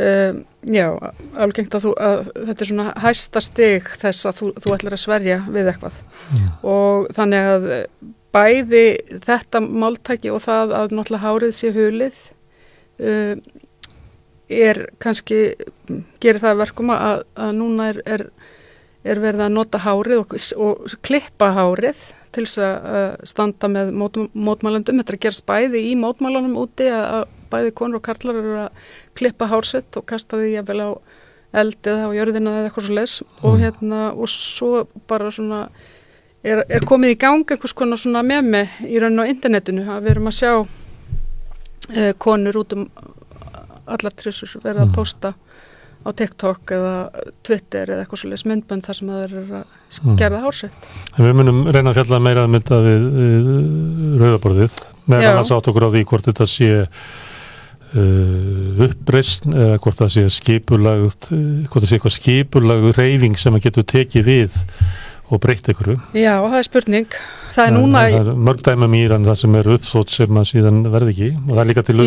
um, 0.00 0.44
já, 0.70 0.86
algengt 1.44 1.74
að, 1.74 1.84
þú, 1.88 1.94
að 1.98 2.20
þetta 2.46 2.62
er 2.64 2.70
svona 2.70 2.88
hæsta 3.04 3.40
stig 3.42 3.90
þess 4.00 4.26
að 4.30 4.38
þú, 4.40 4.52
þú 4.62 4.74
ætlar 4.76 4.96
að 4.96 5.04
sverja 5.04 5.38
við 5.50 5.72
eitthvað. 5.72 5.96
Mm. 6.30 6.48
Og 6.70 7.08
þannig 7.16 7.50
að 7.54 7.68
bæði 8.30 8.84
þetta 9.26 9.60
máltæki 9.66 10.30
og 10.30 10.38
það 10.44 10.76
að 10.78 10.92
náttúrulega 10.94 11.24
hárið 11.24 11.56
sé 11.58 11.72
hulið 11.74 12.20
uh, 13.02 13.34
er 14.50 14.80
kannski, 15.02 15.40
gerir 16.22 16.40
það 16.42 16.54
að 16.54 16.60
verkum 16.64 16.92
að, 16.94 17.24
að 17.34 17.52
núna 17.58 17.88
er, 17.90 18.00
er, 18.06 18.24
er 19.06 19.20
verið 19.22 19.44
að 19.46 19.52
nota 19.56 19.82
hárið 19.82 20.22
og, 20.22 20.34
og 20.62 20.94
klippa 21.06 21.50
hárið 21.58 22.00
til 22.34 22.46
þess 22.46 22.60
að 22.62 23.28
standa 23.28 23.70
með 23.70 23.92
mót, 23.96 24.18
mótmælendum. 24.34 25.00
Þetta 25.00 25.12
er 25.14 25.18
að 25.18 25.24
gerast 25.26 25.46
bæði 25.48 25.84
í 25.90 25.94
mótmælunum 25.98 26.58
úti 26.60 26.88
að, 26.90 27.04
að 27.18 27.24
bæði 27.50 27.72
konur 27.80 28.00
og 28.00 28.04
karlar 28.06 28.40
eru 28.40 28.58
að 28.64 28.84
klippa 29.18 29.48
hársett 29.50 29.98
og 29.98 30.06
kasta 30.08 30.38
því 30.38 30.52
jafnvel 30.54 30.84
á 30.86 30.90
eld 31.60 31.88
eða 31.90 32.06
á 32.06 32.10
jörðina 32.14 32.52
eða 32.60 32.68
eitthvað 32.68 32.86
svo 32.86 32.94
les 32.94 33.14
og 33.42 33.56
hérna 33.58 34.02
og 34.14 34.30
svo 34.30 34.84
bara 35.10 35.32
svona 35.34 35.64
er, 36.46 36.62
er 36.62 36.86
komið 36.86 37.16
í 37.16 37.18
gang 37.18 37.42
einhvers 37.42 37.74
konar 37.74 37.98
svona 37.98 38.22
memi 38.22 38.62
í 38.86 39.00
raun 39.02 39.18
á 39.18 39.26
internetinu 39.26 39.82
að 39.90 40.04
við 40.04 40.12
erum 40.14 40.30
að 40.30 40.36
sjá 40.38 40.52
uh, 40.60 42.12
konur 42.22 42.60
út 42.62 42.76
um 42.78 42.86
allar 43.90 44.14
trissur 44.14 44.60
verið 44.62 44.84
að 44.84 44.92
Mm. 44.92 44.94
Á 46.00 46.08
TikTok 46.16 46.72
eða 46.76 46.92
Twitter 47.44 47.90
eða 47.92 48.04
eitthvað 48.04 48.20
svo 48.22 48.30
les 48.32 48.44
myndbönd 48.48 48.86
þar 48.86 48.96
sem 49.00 49.08
það 49.12 49.24
er 49.26 49.34
að 49.40 49.64
Mm. 49.90 50.14
gerða 50.16 50.38
hársett. 50.44 50.84
En 51.18 51.24
við 51.26 51.32
munum 51.34 51.64
reyna 51.66 51.90
að 51.90 51.96
fjalla 51.98 52.20
meira 52.22 52.44
um 52.46 52.52
þetta 52.54 52.76
við, 52.84 53.06
við 53.16 54.20
rauðaborðið. 54.22 54.76
Meðan 55.10 55.32
annars 55.32 55.50
átt 55.50 55.66
okkur 55.72 55.86
á 55.90 55.90
því 55.90 56.04
hvort 56.06 56.28
þetta 56.30 56.46
sé 56.46 56.70
uh, 57.96 58.86
uppreisn 58.86 59.50
eða 59.54 59.78
hvort 59.82 59.98
það 60.00 60.12
sé 60.14 60.24
skipulagt, 60.38 61.30
uh, 61.34 61.66
hvort 61.66 61.82
það 61.84 61.90
sé 61.90 61.98
eitthvað 61.98 62.16
skipulagt 62.20 62.98
reyfing 63.00 63.38
sem 63.40 63.56
að 63.58 63.66
getur 63.68 63.88
tekið 63.96 64.28
við 64.30 64.60
og 65.30 65.38
breytt 65.42 65.68
einhverju. 65.70 65.98
Já, 66.18 66.32
það 66.42 66.56
er 66.58 66.66
spurning. 66.66 67.18
Það 67.54 67.66
er 67.66 67.74
núna, 67.74 68.00
það 68.14 68.30
er 68.32 68.40
mörg 68.46 68.62
dæmum 68.66 68.94
í 68.94 69.02
Íran 69.04 69.26
það 69.26 69.36
sem 69.42 69.54
er 69.58 69.68
uppþótt 69.74 70.14
sem 70.14 70.38
að 70.38 70.48
síðan 70.52 70.80
verði 70.90 71.12
ekki 71.14 71.28
og 71.40 71.50
það 71.50 71.60
er 71.64 71.68
líka 71.70 71.84
til 71.86 71.96
Jú, 71.98 72.06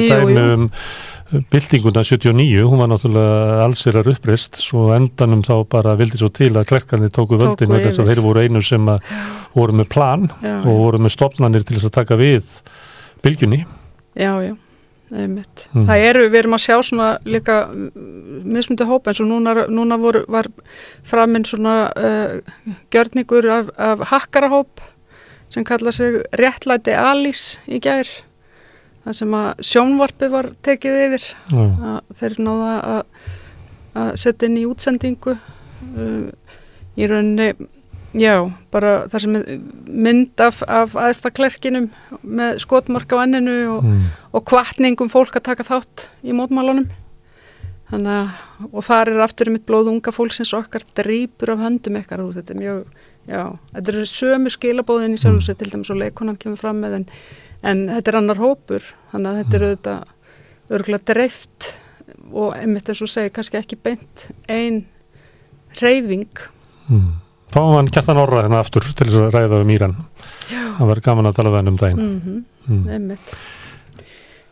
byltinguna 1.52 2.04
79, 2.04 2.66
hún 2.70 2.82
var 2.82 2.90
náttúrulega 2.92 3.64
allsirar 3.66 4.10
uppreist, 4.12 4.60
svo 4.62 4.90
endanum 4.96 5.44
þá 5.46 5.54
bara 5.70 5.96
vildi 6.00 6.20
svo 6.22 6.30
til 6.34 6.52
að 6.54 6.68
klerkarnir 6.72 7.14
tóku 7.14 7.34
Tóku 7.34 7.40
völdin 7.42 7.72
vegna 7.72 7.90
þess 7.90 8.02
að 8.04 8.12
þeir 8.12 8.22
voru 8.26 8.44
einu 8.44 8.62
sem 8.66 8.90
að 8.92 9.08
voru 9.56 9.78
með 9.80 9.88
plan 9.94 10.28
já, 10.44 10.58
og 10.60 10.82
voru 10.82 11.00
með 11.02 11.16
stopnarnir 11.16 11.66
til 11.66 11.78
þess 11.78 11.90
að 11.90 11.96
taka 11.98 12.20
við 12.20 12.52
bylgjunni. 13.24 13.66
já, 14.16 14.34
já. 14.44 14.54
einmitt. 15.14 15.68
Mm. 15.74 15.86
Það 15.90 16.04
eru, 16.10 16.24
við 16.30 16.40
erum 16.40 16.58
að 16.58 16.64
sjá 16.64 16.76
svona 16.82 17.10
líka 17.26 17.58
mismundi 17.74 18.88
hópa 18.90 19.12
eins 19.12 19.22
og 19.22 19.30
núna, 19.30 19.68
núna 19.70 19.98
voru, 20.02 20.24
var 20.28 20.50
framinn 21.06 21.46
svona 21.46 21.76
uh, 21.94 22.38
gjörningur 22.94 23.50
af, 23.54 23.74
af 23.78 24.08
hakkarahóp 24.10 24.82
sem 25.54 25.66
kalla 25.66 25.92
sig 25.94 26.24
réttlæti 26.34 26.96
Alís 26.98 27.60
í 27.70 27.80
gær 27.84 28.10
þar 29.04 29.18
sem 29.20 29.34
að 29.36 29.48
sjónvarpi 29.70 30.30
var 30.32 30.50
tekið 30.64 31.00
yfir 31.08 31.26
þeir 32.20 32.38
náða 32.46 32.74
að, 32.96 33.04
að 34.00 34.12
setja 34.24 34.48
inn 34.50 34.58
í 34.62 34.66
útsendingu. 34.70 35.38
Uh, 35.94 36.32
í 36.96 37.08
rauninni 37.10 37.50
já, 38.14 38.36
bara 38.72 39.08
þar 39.10 39.24
sem 39.26 39.36
mynd 39.90 40.40
af, 40.46 40.62
af 40.70 40.94
aðstaklerkinum 40.96 41.88
með 42.24 42.60
skotmark 42.64 43.12
á 43.18 43.26
enninu 43.26 43.56
og, 43.78 43.84
Mm. 43.84 44.04
og 44.34 44.46
kvartningum 44.46 45.10
fólk 45.12 45.36
að 45.36 45.44
taka 45.50 45.66
þátt 45.68 46.06
í 46.24 46.32
mótmálunum 46.38 46.88
þannig 47.90 48.14
að 48.14 48.70
og 48.72 48.86
þar 48.86 49.10
er 49.12 49.24
aftur 49.26 49.50
um 49.50 49.58
mitt 49.58 49.66
blóð 49.68 49.90
unga 49.92 50.14
fólksins 50.16 50.54
okkar 50.56 50.86
drýpur 50.96 51.52
af 51.54 51.60
höndum 51.66 51.98
ykkar 52.00 52.22
og 52.24 52.32
þetta 52.38 52.54
er 52.54 52.60
mjög, 52.62 52.86
já, 53.28 53.42
þetta 53.74 53.94
er 53.94 54.08
sömu 54.14 54.54
skilabóðin 54.54 55.18
í 55.18 55.20
sjálf 55.20 55.42
og 55.42 55.46
sér 55.50 55.58
til 55.60 55.72
dæmis 55.74 55.92
og 55.92 56.00
leikonan 56.00 56.38
kemur 56.40 56.62
fram 56.62 56.80
með 56.86 56.96
en, 57.02 57.06
en 57.64 57.86
þetta 57.90 58.12
er 58.14 58.20
annar 58.20 58.42
hópur 58.42 58.86
þannig 59.12 59.30
að 59.32 59.40
þetta 59.42 59.58
er 59.60 59.66
auðvitað 59.68 60.78
örgulega 60.78 61.08
dreift 61.14 61.70
og 62.34 62.56
einmitt 62.58 62.90
eins 62.90 63.02
og 63.06 63.12
segi 63.12 63.32
kannski 63.36 63.60
ekki 63.62 63.80
beint 63.84 64.28
ein 64.52 64.84
reyfing 65.82 66.28
Mm. 66.92 67.14
Fáum 67.54 67.78
hann 67.78 67.88
kjartan 67.88 68.18
orra 68.20 68.42
hérna 68.44 68.58
aftur 68.60 68.84
til 68.84 69.06
þess 69.08 69.16
að 69.22 69.30
ræða 69.38 69.60
um 69.64 69.70
Íran. 69.72 69.94
Það 70.50 70.90
verður 70.90 71.04
gaman 71.06 71.30
að 71.30 71.36
tala 71.38 71.52
við 71.54 71.62
hann 71.62 71.72
um 71.72 71.78
daginn. 71.80 72.02
mm 72.04 72.42
Mm. 72.64 72.88
einmitt 72.88 73.32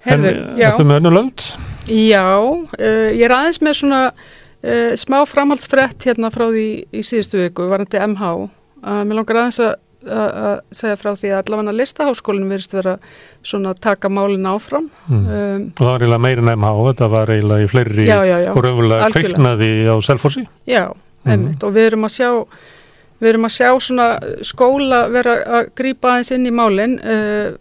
En 0.05 0.23
Herðu, 0.23 0.31
já, 0.59 0.65
ertu 0.69 0.83
með 0.83 0.97
önnu 1.01 1.11
lönd? 1.13 1.43
já 1.87 2.23
uh, 2.39 3.09
ég 3.13 3.21
er 3.27 3.33
aðeins 3.35 3.59
með 3.61 3.75
svona 3.77 3.99
uh, 4.11 4.93
smá 4.99 5.21
framhaldsfrett 5.29 6.07
hérna 6.07 6.31
frá 6.33 6.47
því 6.49 6.65
í 6.91 7.03
síðustu 7.05 7.39
viku, 7.43 7.67
varandi 7.69 7.99
MH 8.01 8.31
að 8.81 9.03
mér 9.07 9.19
langar 9.19 9.39
aðeins 9.43 9.59
að 9.63 9.75
að- 10.07 10.61
segja 10.71 10.95
frá 10.97 11.11
því 11.15 11.29
að 11.31 11.41
allavega 11.43 11.75
listaháskólinn 11.77 12.49
virðist 12.49 12.73
vera 12.73 12.97
svona 13.43 13.73
að 13.73 13.79
taka 13.81 14.09
málin 14.09 14.45
áfram. 14.49 14.89
Mm. 15.09 15.25
um, 15.27 15.73
Og 15.77 15.85
það 15.85 15.91
var 15.91 15.99
eiginlega 16.01 16.25
meira 16.25 16.41
en 16.41 16.53
MH, 16.59 16.73
þetta 16.91 17.09
var 17.09 17.27
eiginlega 17.35 17.63
í 17.65 17.71
fleiri 17.71 18.09
og 18.51 18.61
raunverulega 18.65 19.09
kveiknaði 19.15 19.71
á 19.87 19.95
Selfossi. 20.01 20.47
já, 20.67 20.85
einmitt. 21.25 21.63
Og 21.63 21.73
við 21.73 21.91
erum 21.91 22.05
að 22.09 22.15
sjá 22.17 22.29
við 23.21 23.29
erum 23.29 23.45
að 23.45 23.53
sjá 23.53 23.67
svona 23.85 24.05
skóla 24.41 25.03
vera 25.13 25.35
að 25.45 25.67
grípa 25.77 26.09
aðeins 26.15 26.31
inn 26.33 26.47
í 26.49 26.51
málin. 26.51 26.95
Uh, 27.05 27.53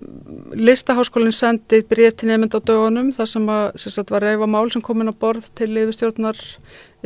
listaháskólinn 0.56 1.34
sendi 1.34 1.80
bréf 1.86 2.16
til 2.18 2.30
nefnd 2.30 2.54
á 2.56 2.60
dögunum 2.60 3.10
þar 3.14 3.28
sem 3.28 3.50
að 3.50 3.66
sagt, 3.82 4.10
var 4.10 4.24
reyfa 4.24 4.48
mál 4.50 4.70
sem 4.72 4.82
komin 4.82 5.10
á 5.10 5.14
borð 5.14 5.46
til 5.58 5.70
yfirstjórnar 5.78 6.38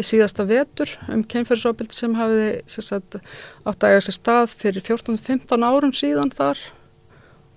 í 0.00 0.04
síðasta 0.06 0.46
vetur 0.48 0.90
um 1.12 1.24
keinferðsóbildi 1.28 1.96
sem 1.96 2.16
hafiði 2.18 2.62
sagt, 2.70 3.18
átt 3.64 3.84
að 3.84 3.94
eiga 3.94 4.06
sér 4.06 4.16
stað 4.16 4.56
fyrir 4.62 4.86
14-15 4.86 5.66
árum 5.68 5.94
síðan 5.94 6.32
þar. 6.34 6.58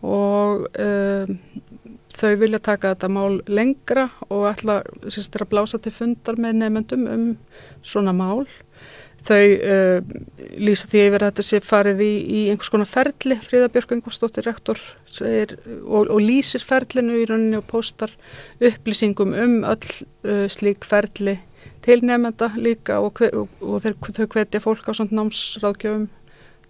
Og 0.05 0.67
um, 0.83 1.39
þau 2.17 2.33
vilja 2.41 2.61
taka 2.63 2.93
þetta 2.93 3.09
mál 3.13 3.39
lengra 3.47 4.09
og 4.27 4.45
ætla 4.51 4.81
sagt, 5.07 5.39
að 5.39 5.49
blása 5.53 5.81
til 5.81 5.95
fundar 5.95 6.37
með 6.41 6.61
nefndum 6.61 7.09
um 7.09 7.27
svona 7.81 8.13
mál. 8.15 8.45
Þau 9.27 9.43
uh, 9.43 9.99
lýsa 10.61 10.87
því 10.91 11.07
yfir 11.07 11.23
að 11.23 11.31
þetta 11.31 11.47
sé 11.49 11.63
farið 11.65 12.05
í, 12.05 12.13
í 12.27 12.45
einhvers 12.51 12.71
konar 12.71 12.89
ferli. 12.89 13.39
Fríða 13.43 13.71
Björk 13.73 13.97
Ingvarsdóttir 13.97 14.45
rektor 14.47 14.81
segir, 15.11 15.55
og, 15.85 16.09
og 16.11 16.19
lýsir 16.21 16.63
ferlinu 16.65 17.17
í 17.21 17.25
rauninni 17.29 17.59
og 17.59 17.67
postar 17.69 18.13
upplýsingum 18.59 19.33
um 19.33 19.57
öll 19.67 19.89
uh, 20.27 20.45
slík 20.51 20.85
ferli 20.87 21.37
til 21.85 22.03
nefnda 22.03 22.51
líka 22.59 22.99
og, 22.99 23.21
og, 23.31 23.47
og 23.61 23.81
þeir, 23.83 23.97
þau 24.19 24.27
hvetja 24.35 24.63
fólk 24.63 24.87
á 24.87 24.91
svona 24.97 25.21
námsráðgjöfum 25.21 26.07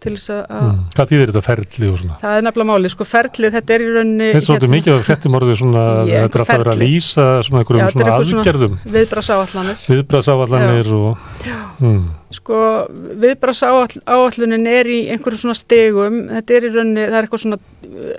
til 0.04 0.13
þess 0.13 0.30
að 0.30 0.43
Mm. 0.47 0.82
Hvað 0.93 1.10
þýðir 1.10 1.32
þetta 1.32 1.41
ferli 1.45 1.88
og 1.89 1.97
svona? 2.02 2.15
það 2.21 2.36
er 2.38 2.43
nefnilega 2.45 2.69
máli, 2.69 2.89
sko 2.93 3.06
ferlið 3.08 3.56
þetta 3.58 3.73
er 3.73 3.82
í 3.82 3.88
rauninni 3.95 4.28
Þetta 4.28 4.39
er 4.39 4.45
svolítið 4.47 4.71
mikið 4.73 4.93
af 4.93 5.08
fréttum 5.08 5.38
orðið 5.38 5.58
svona, 5.62 5.84
þetta 6.06 6.17
er 6.17 6.23
alltaf 6.28 6.52
verið 6.52 6.67
að 6.67 6.71
ferli. 6.71 6.88
lýsa 6.88 7.26
svona 7.47 7.58
Já, 7.58 7.63
einhverjum 7.63 7.88
er 7.88 7.95
svona 7.95 8.17
aðgerðum, 8.17 8.78
viðbras 8.97 9.30
áallanir 9.34 9.88
viðbrasáallanir 9.88 10.91
og... 10.97 11.17
Mm. 11.82 12.04
Sko, 12.28 12.58
viðbras 13.22 13.62
áallunin 13.63 14.66
er 14.68 14.88
í 14.92 14.98
einhverjum 15.13 15.40
svona 15.46 15.56
stegum, 15.56 16.18
þetta 16.28 16.56
er 16.58 16.66
í 16.68 16.72
rauninni, 16.74 17.06
það 17.08 17.16
er 17.16 17.24
eitthvað 17.24 17.40
svona, 17.40 17.58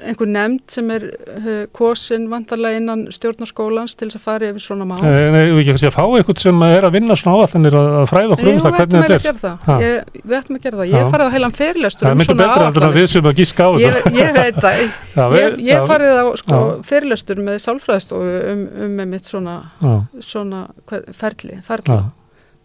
einhver 0.09 0.29
nefnd 0.33 0.63
sem 0.73 0.87
er 0.95 1.03
uh, 1.13 1.49
kosin 1.77 2.25
vantarlega 2.33 2.81
innan 2.81 3.03
stjórnarskólans 3.13 3.93
til 3.99 4.09
þess 4.09 4.17
að 4.17 4.25
fara 4.25 4.49
yfir 4.49 4.65
svona 4.65 4.87
mál. 4.89 5.03
Nei, 5.05 5.29
nei, 5.35 5.43
við 5.53 5.61
ekki 5.61 5.75
kannski 5.75 5.91
að 5.91 5.97
fá 5.99 6.05
eitthvað 6.07 6.41
sem 6.47 6.57
er 6.71 6.83
að 6.89 6.95
vinna 6.97 7.19
svona 7.21 7.37
áallanir 7.37 7.75
að, 7.77 7.89
að 7.99 8.07
fræða 8.15 8.33
okkur 8.39 8.49
um 8.49 8.63
það 8.65 8.73
hvernig 8.79 8.97
að 8.99 9.05
þetta 9.13 9.29
er. 9.29 9.39
það. 9.43 9.57
Ég, 9.85 9.93
við 10.25 10.37
ættum 10.41 10.57
að 10.57 10.63
gera 10.65 10.77
það. 10.81 10.89
Ég 10.95 11.03
farið 11.13 11.29
á 11.29 11.35
heilan 11.37 11.57
fyrirlestur 11.59 12.05
Það 12.07 12.09
er 12.09 12.15
um 12.17 12.21
miklu 12.23 12.33
svona 12.33 12.49
betra 12.49 12.65
heldur 12.65 12.83
en 12.83 12.89
að 12.89 12.97
við 12.97 13.07
sem 13.13 13.29
að 13.29 13.37
gíska 13.43 13.61
á 13.61 13.71
Ég, 13.77 13.93
þetta. 13.93 14.17
ég 14.17 14.29
veit 14.39 14.57
það. 14.65 14.75
Ég, 15.39 15.59
ég 15.67 15.77
farið 15.91 16.13
á 16.17 16.25
sko, 16.41 16.57
fyrirlestur 16.89 17.39
með 17.45 17.57
sálfræðistofu 17.67 18.33
um, 18.55 18.63
um 18.87 18.91
með 18.97 19.07
mitt 19.13 19.29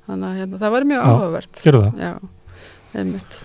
Þannig 0.07 0.27
að 0.29 0.37
hérna, 0.41 0.61
það 0.65 0.71
var 0.77 0.85
mjög 0.91 1.07
áhugavert. 1.09 1.59
gerðu 1.63 1.81
það. 1.87 1.99
Já, 2.03 2.13
einmitt. 2.99 3.41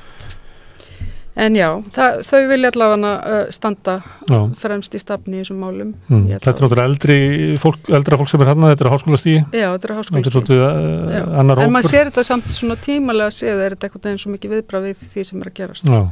En 1.38 1.54
já, 1.54 1.68
það, 1.94 2.16
þau 2.26 2.38
vilja 2.50 2.70
allavega 2.72 3.10
uh, 3.30 3.50
standa 3.54 3.92
Já. 4.26 4.38
fremst 4.58 4.96
í 4.98 4.98
stafni 4.98 5.36
í 5.38 5.42
þessum 5.44 5.60
málum. 5.62 5.92
Mm. 6.10 6.24
Þetta 6.32 6.50
er 6.50 6.56
náttúrulega 6.64 6.86
eldri 6.90 7.18
fólk, 7.62 7.78
eldra 7.94 8.18
fólk 8.18 8.32
sem 8.32 8.42
er 8.42 8.50
hérna, 8.50 8.72
þetta 8.72 8.84
er 8.88 8.90
háskólastíði, 8.96 9.44
Já, 9.54 9.68
þetta 9.68 9.76
er 9.76 9.92
þetta 9.92 9.98
háskóla. 10.00 10.32
svolítið 10.32 10.58
Já. 10.58 11.22
uh, 11.22 11.62
En 11.62 11.70
maður 11.76 11.92
sér 11.92 12.10
þetta 12.10 12.24
samt 12.26 12.50
svona 12.50 12.74
tímalega 12.82 13.30
séð, 13.38 13.62
er 13.68 13.76
þetta 13.76 13.86
eitthvað 13.86 14.10
eins 14.10 14.26
og 14.26 14.34
mikið 14.34 14.56
viðbrað 14.56 14.88
við 14.88 15.06
því 15.14 15.26
sem 15.30 15.44
er 15.46 15.52
að 15.52 15.58
gerast. 15.62 15.86
Já, 15.94 16.02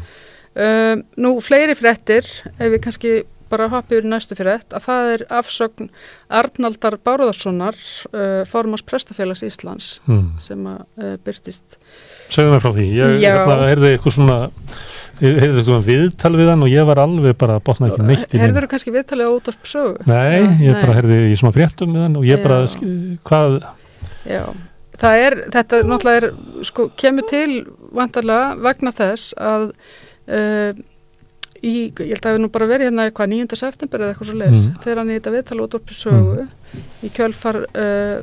Um, 0.57 1.03
nú, 1.21 1.35
fleiri 1.45 1.75
fréttir, 1.77 2.25
ef 2.57 2.71
við 2.73 2.79
kannski 2.81 3.11
bara 3.53 3.69
hoppi 3.73 3.97
yfir 3.97 4.07
í 4.07 4.11
næstu 4.11 4.37
frétt, 4.39 4.69
að 4.75 4.85
það 4.87 5.11
er 5.15 5.25
afsögn 5.39 5.89
Arnaldar 6.41 6.99
Báruðarssonar, 7.07 7.79
uh, 8.13 8.43
formans 8.51 8.85
Prestafélags 8.87 9.45
Íslands, 9.47 9.91
mm. 10.09 10.27
sem 10.45 10.69
að 10.71 10.83
uh, 11.01 11.17
byrtist. 11.27 11.79
segðu 12.33 12.55
mér 12.55 12.65
frá 12.65 12.73
því. 12.77 12.87
Ég 12.99 13.17
hérna, 13.23 13.59
heyrði 13.71 13.93
eitthvað 13.95 14.17
svona, 14.19 14.39
heyrði 15.23 15.63
eitthvað 15.63 15.91
viðtal 15.91 16.33
við 16.37 16.53
hann 16.53 16.67
og 16.67 16.73
ég 16.73 16.89
var 16.89 17.03
alveg 17.07 17.37
bara 17.39 17.59
að 17.61 17.67
botna 17.69 17.91
ekki 17.91 18.07
neitt 18.07 18.27
í 18.35 18.41
Herður 18.43 18.55
minn. 18.55 18.67
þú 18.67 18.73
kannski 18.75 18.95
viðtalið 18.97 19.31
á 19.31 19.37
útvarp 19.37 19.71
sögu? 19.73 20.07
Nei, 20.11 20.41
ég 20.67 20.81
bara 20.81 20.97
heyrði 20.99 21.21
í 21.31 21.37
svona 21.39 21.57
fréttum 21.57 21.95
við 21.95 22.07
hann 22.09 22.19
og 22.21 22.27
ég 22.27 22.43
bara, 22.45 22.65
Já. 22.67 22.89
hvað, 23.31 23.61
Já, 24.27 24.43
það 25.01 25.23
er, 25.23 25.39
þetta 25.55 25.81
náttúrulega 25.87 26.21
er, 26.23 26.29
sko, 26.67 26.89
kemur 26.99 27.27
til 27.31 27.51
vantarlega 27.95 28.53
vegna 28.67 28.93
þess 28.97 29.37
að 29.39 29.71
uh, 29.71 30.85
í, 31.67 31.75
ég 31.91 32.13
held 32.15 32.27
að 32.31 32.37
við 32.37 32.43
nú 32.45 32.51
bara 32.55 32.69
verið 32.71 32.89
hérna 32.91 33.07
eitthvað 33.11 33.33
9. 33.35 33.59
september 33.61 34.03
eða 34.05 34.15
eitthvað 34.15 34.31
svo 34.31 34.39
leis, 34.41 34.57
Mm. 34.67 34.81
þegar 34.85 35.01
hann 35.03 35.11
í 35.13 35.17
þetta 35.19 35.35
viðtala 35.37 35.67
út 35.67 35.77
orpi 35.81 35.95
sögu 35.99 36.47
í 37.03 37.11
kjölfar 37.17 37.59
uh, 37.67 38.17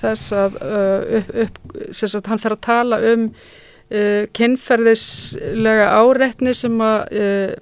þess 0.00 0.32
að 0.36 0.58
uh, 0.62 1.00
upp, 1.20 1.32
upp, 1.44 1.58
sagt, 2.00 2.26
hann 2.32 2.42
fer 2.42 2.54
að 2.56 2.62
tala 2.68 2.98
um 3.12 3.28
uh, 3.28 4.24
kynferðislega 4.38 5.88
áreitni 5.98 6.54
sem 6.56 6.76
að 6.84 6.98
uh, 7.22 7.54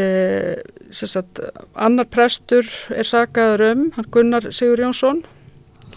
uh, 0.00 0.56
sagt, 0.92 1.40
annar 1.74 2.08
prestur 2.12 2.68
er 2.92 3.08
sagaður 3.08 3.66
um, 3.72 3.86
hann 3.96 4.10
Gunnar 4.14 4.50
Sigur 4.52 4.82
Jónsson 4.86 5.22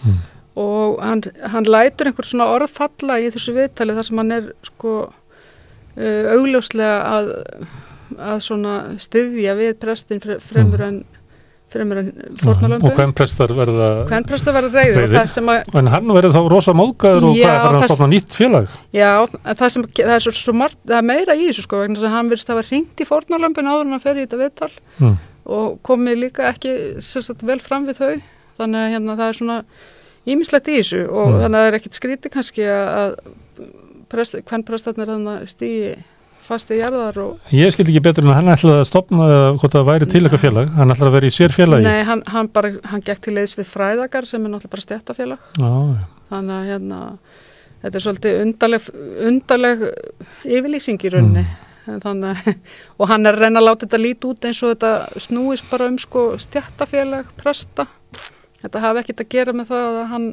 Mm. 0.06 0.18
og 0.60 1.00
hann, 1.02 1.22
hann 1.50 1.66
lætur 1.66 2.06
einhver 2.12 2.28
svona 2.28 2.46
orð 2.54 2.70
falla 2.76 3.16
í 3.24 3.30
þessu 3.34 3.56
viðtali 3.56 3.96
þar 3.96 4.06
sem 4.06 4.20
hann 4.22 4.34
er 4.36 4.50
sko 4.68 4.92
uh, 5.08 6.26
augljóslega 6.36 6.98
að, 7.10 7.32
að 8.20 8.40
svona 8.46 8.74
styðja 9.02 9.56
við 9.60 9.74
prestin 9.80 10.20
fre- 10.24 10.40
fremur 10.40 10.82
en 10.82 11.04
fremur 11.76 11.98
en 12.00 12.10
og 12.16 12.38
fórnalömbu 12.40 12.92
hvem 12.96 13.14
prestar 13.18 13.52
verða, 13.52 13.88
verður 14.56 14.76
reyður 14.78 15.16
og 15.20 15.30
sem 15.34 15.50
að 15.52 15.76
en 15.82 15.88
hann 15.92 16.12
verður 16.16 16.36
þá 16.38 16.42
rosa 16.54 16.72
móðgæður 16.78 17.26
og 17.28 17.36
hvað, 17.36 17.58
hann 17.66 17.76
að 17.76 17.82
það- 17.82 17.90
stofna 17.90 18.08
nýtt 18.14 18.38
félag? 18.38 18.68
Já, 18.96 19.10
það 19.44 19.70
sem, 19.74 19.84
það 19.98 20.14
er 20.16 20.24
svo, 20.24 20.32
svo 20.40 20.54
margt, 20.56 20.78
það 20.86 20.98
er 21.02 21.08
meira 21.10 21.36
í 21.36 21.48
þessu 21.50 21.66
sko, 21.66 21.82
vegna 21.82 22.00
að 22.06 22.14
hann 22.16 22.30
virðist 22.32 22.48
hafa 22.54 22.64
hringt 22.70 22.96
í 23.04 23.10
fórnalömpin 23.10 23.68
áður 23.68 23.82
en 23.90 23.92
hann 23.98 24.00
fer 24.06 24.16
í 24.16 24.26
þetta 24.28 24.42
viðtal 24.44 24.72
Mm. 25.02 25.18
og 25.46 25.82
komið 25.84 26.16
líka 26.22 26.48
ekki 26.54 27.02
sem 27.04 27.22
sagt, 27.22 27.44
vel 27.44 27.60
fram 27.60 27.86
við 27.90 27.98
þau, 28.00 28.22
þannig 28.58 28.80
að 28.86 28.92
hérna 28.96 29.18
það 29.20 29.28
er 29.28 29.34
svona 29.42 29.64
ímislegt 30.26 30.68
í 30.72 30.78
þessu 30.80 31.02
og 31.12 31.28
Mm. 31.34 31.40
þannig 31.42 31.58
að 31.60 31.66
það 31.66 31.68
er 31.74 31.80
ekkit 31.82 32.00
skríti 32.00 32.32
kannski 32.32 32.64
að, 32.64 32.88
að 33.02 33.16
prest, 34.08 34.36
hvern 34.46 34.64
prestarnir 36.46 36.46
þannig 36.46 36.46
að 36.46 36.46
stígi 36.46 36.50
fast 36.50 36.72
í 36.72 36.80
jarðar 36.80 37.20
og 37.24 37.56
Ég 37.56 37.74
skildi 37.74 37.94
ekki 37.94 38.04
betur 38.06 38.26
en 38.26 38.36
hann 38.36 38.54
ætlaði 38.54 38.84
að 38.84 38.90
stopna 38.90 39.30
eða 39.30 39.50
hvort 39.60 39.76
það 39.76 39.88
væri 39.90 40.10
til 40.12 40.24
eitthvað 40.24 40.44
félag, 40.46 40.70
hann 40.76 40.94
ætlaði 40.94 41.10
að 41.10 41.18
vera 41.18 41.28
í 41.28 41.36
sér 41.36 41.56
félagi. 41.56 41.84
nei, 41.84 42.04
hann, 42.04 42.24
hann 42.28 42.50
bara, 42.54 42.72
hann 42.92 43.04
gekk 43.06 43.22
til 43.26 43.36
leiðs 43.36 43.58
við 43.58 43.68
fræðagar 43.72 44.26
sem 44.30 44.46
er 44.46 44.54
náttúrulega 44.54 44.76
bara 44.76 44.86
stjættafélag 44.86 45.40
þannig 46.30 46.56
að 46.56 46.70
hérna 46.72 47.02
þetta 47.82 48.00
er 48.00 48.06
svolítið 48.06 48.40
undarleg, 48.42 48.90
undarleg 49.30 49.86
yfirlýsing 50.46 51.06
í 51.06 51.12
rauninni. 51.14 51.46
Þannig, 51.86 52.48
og 53.00 53.10
hann 53.12 53.30
er 53.30 53.38
reyna 53.38 53.62
að 53.62 53.68
láta 53.68 53.86
þetta 53.86 54.00
lít 54.02 54.26
út 54.26 54.48
eins 54.50 54.62
og 54.66 54.72
þetta 54.74 55.22
snúist 55.22 55.68
bara 55.70 55.90
um 55.92 56.00
sko 56.02 56.32
stjættafélag 56.42 57.30
presta. 57.38 57.86
Þetta 58.64 58.82
hafi 58.82 59.04
ekkert 59.04 59.22
að 59.22 59.30
gera 59.36 59.54
með 59.54 59.70
það 59.70 60.00
að 60.00 60.10
hann 60.16 60.26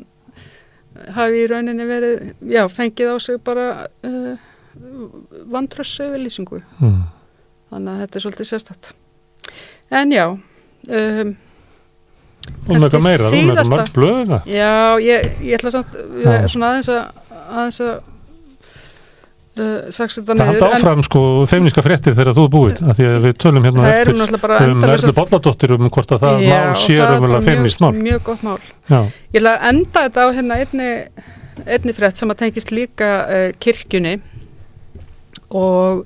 hafi 1.17 1.43
í 1.43 1.51
rauninni 1.51 1.89
verið 1.89 2.33
já, 2.53 2.63
fengið 2.73 3.13
á 3.13 3.17
sig 3.21 3.37
bara 3.45 3.67
uh, 4.09 4.49
vantrössu 5.53 6.09
við 6.15 6.27
lýsingu 6.27 6.61
mm. 6.81 7.01
þannig 7.73 7.93
að 7.93 8.05
þetta 8.05 8.19
er 8.19 8.25
svolítið 8.27 8.51
sérstætt 8.53 8.93
en 9.93 10.15
já 10.15 10.27
um, 10.33 11.35
með 12.67 12.87
eitthvað 12.87 13.05
meira, 13.05 13.27
með 13.27 13.35
síðasta- 13.37 13.75
mörg 13.75 13.93
blöðina 13.97 14.41
Já, 14.49 14.73
ég, 15.03 15.29
ég 15.45 15.59
ætla 15.59 15.75
samt 15.75 16.01
Já. 16.23 16.33
svona 16.49 16.73
aðeins 16.73 16.91
að 16.91 17.03
aðeins 17.53 17.81
að 17.85 17.93
uh, 19.61 19.93
það 19.93 20.43
halda 20.47 20.71
áfram 20.79 21.05
sko 21.07 21.23
feimniska 21.51 21.85
fréttir 21.85 22.17
þegar 22.17 22.37
þú 22.39 22.47
er 22.47 22.53
búið 22.57 22.83
af 22.83 22.99
því 22.99 23.09
að 23.11 23.29
við 23.29 23.37
tölum 23.45 23.69
hérna 23.69 23.93
eftir 23.93 24.15
um 24.17 24.89
Erlu 24.89 25.15
Bolladóttir 25.21 25.77
um 25.77 25.87
hvort 25.93 26.17
að 26.17 26.25
það 26.27 26.43
Já, 26.47 26.51
mál 26.55 26.81
sé 26.81 26.99
það 26.99 27.15
umvel 27.19 27.31
bara 27.31 27.41
að 27.43 27.49
feimnist 27.51 27.85
mál. 27.85 27.93
mjög, 27.93 28.03
mjög 28.09 28.27
gott 28.31 28.43
mál. 28.49 28.59
Já, 28.89 29.01
Ég 29.33 29.41
ætla 29.41 29.55
að 29.55 29.69
enda 29.71 30.05
þetta 30.09 30.25
á 30.25 30.29
hérna 30.39 30.61
einni, 30.63 30.91
einni 31.67 31.97
frétt 31.97 32.21
sem 32.23 32.33
að 32.33 32.43
tengist 32.45 32.75
líka 32.75 33.11
uh, 33.27 33.49
kirkjunni 33.63 34.17
og 35.53 36.05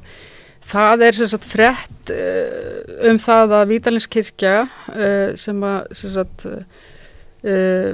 það 0.66 1.06
er 1.06 1.18
sem 1.18 1.30
sagt 1.30 1.46
frétt 1.48 2.12
uh, 2.12 3.08
um 3.10 3.18
það 3.22 3.56
að 3.60 3.72
Vítalinskirkja 3.72 4.54
uh, 4.66 5.34
sem 5.38 5.66
að 5.66 5.90
sem 6.00 6.14
sagt 6.16 6.46
uh, 6.50 7.90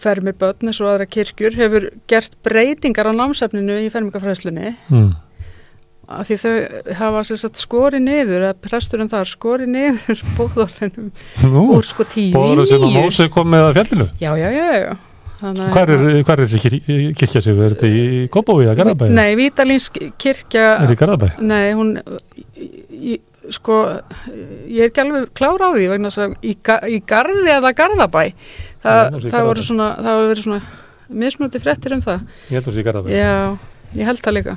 fermi 0.00 0.34
börn 0.36 0.68
eins 0.70 0.80
og 0.82 0.90
aðra 0.90 1.06
kirkjur 1.08 1.56
hefur 1.56 1.88
gert 2.10 2.34
breytingar 2.44 3.08
á 3.08 3.12
námsefninu 3.16 3.78
í 3.84 3.88
fermingafræðslunni 3.92 4.74
mm. 4.90 5.08
af 6.18 6.28
því 6.28 6.38
þau 6.42 6.52
hafa 7.00 7.24
sagt 7.30 7.60
skori 7.60 8.00
niður 8.02 8.48
eða 8.48 8.58
presturinn 8.66 9.12
þar 9.12 9.30
skori 9.30 9.68
niður 9.70 10.22
bóðorðinum 10.36 11.10
úr 11.78 11.88
sko 11.88 12.08
tíu 12.10 12.32
í 12.32 12.36
bóður 12.36 12.68
sem 12.68 12.82
að 12.82 12.90
níu 12.90 13.04
Mósi 13.06 13.28
kom 13.32 13.52
með 13.54 13.70
að 13.70 13.76
fjallinu 13.80 14.08
Já, 14.20 14.32
já, 14.36 14.48
já, 14.52 14.66
já. 14.82 14.96
Hvar 15.36 15.90
er, 15.92 16.04
hvar 16.24 16.40
er 16.40 16.48
þessi 16.48 16.60
kir 16.62 16.76
kirkja 17.18 17.42
sig? 17.44 17.58
Er 17.60 17.74
þetta 17.74 17.88
í 17.92 18.04
Kópói 18.32 18.64
eða 18.64 18.76
Garðabæ? 18.78 19.08
Nei, 19.12 19.34
Vítalins 19.36 19.90
kirkja 19.92 20.62
Er 20.78 20.86
þetta 20.86 20.96
í 20.96 21.00
Garðabæ? 21.02 21.28
Nei, 21.44 21.66
hún 21.76 21.90
í, 22.56 23.18
sko, 23.52 23.82
ég 24.64 24.86
er 24.86 24.88
ekki 24.88 25.04
alveg 25.04 25.28
klára 25.36 25.68
á 25.68 25.76
því 25.76 25.90
vegna 25.92 26.12
að 26.14 26.38
í, 26.40 26.56
í 26.96 27.02
Garði 27.12 27.52
eða 27.58 27.74
Garðabæ 27.76 28.24
Nei, 28.24 28.32
það, 28.86 29.20
ég 29.20 29.30
það 29.34 29.48
voru 29.50 29.66
svona 29.68 29.92
það 30.00 30.20
voru 30.20 30.32
verið 30.32 30.48
svona 30.48 30.62
mismunandi 31.06 31.62
fréttir 31.62 31.94
um 31.96 32.02
það. 32.02 32.24
Ég 32.48 32.56
held 32.56 32.62
að 32.62 32.66
það 32.66 32.76
sé 32.76 32.82
í 32.82 32.86
Garðabæ. 32.88 33.12
Já, 33.14 33.36
ég 34.00 34.10
held 34.10 34.22
það 34.24 34.36
líka. 34.40 34.56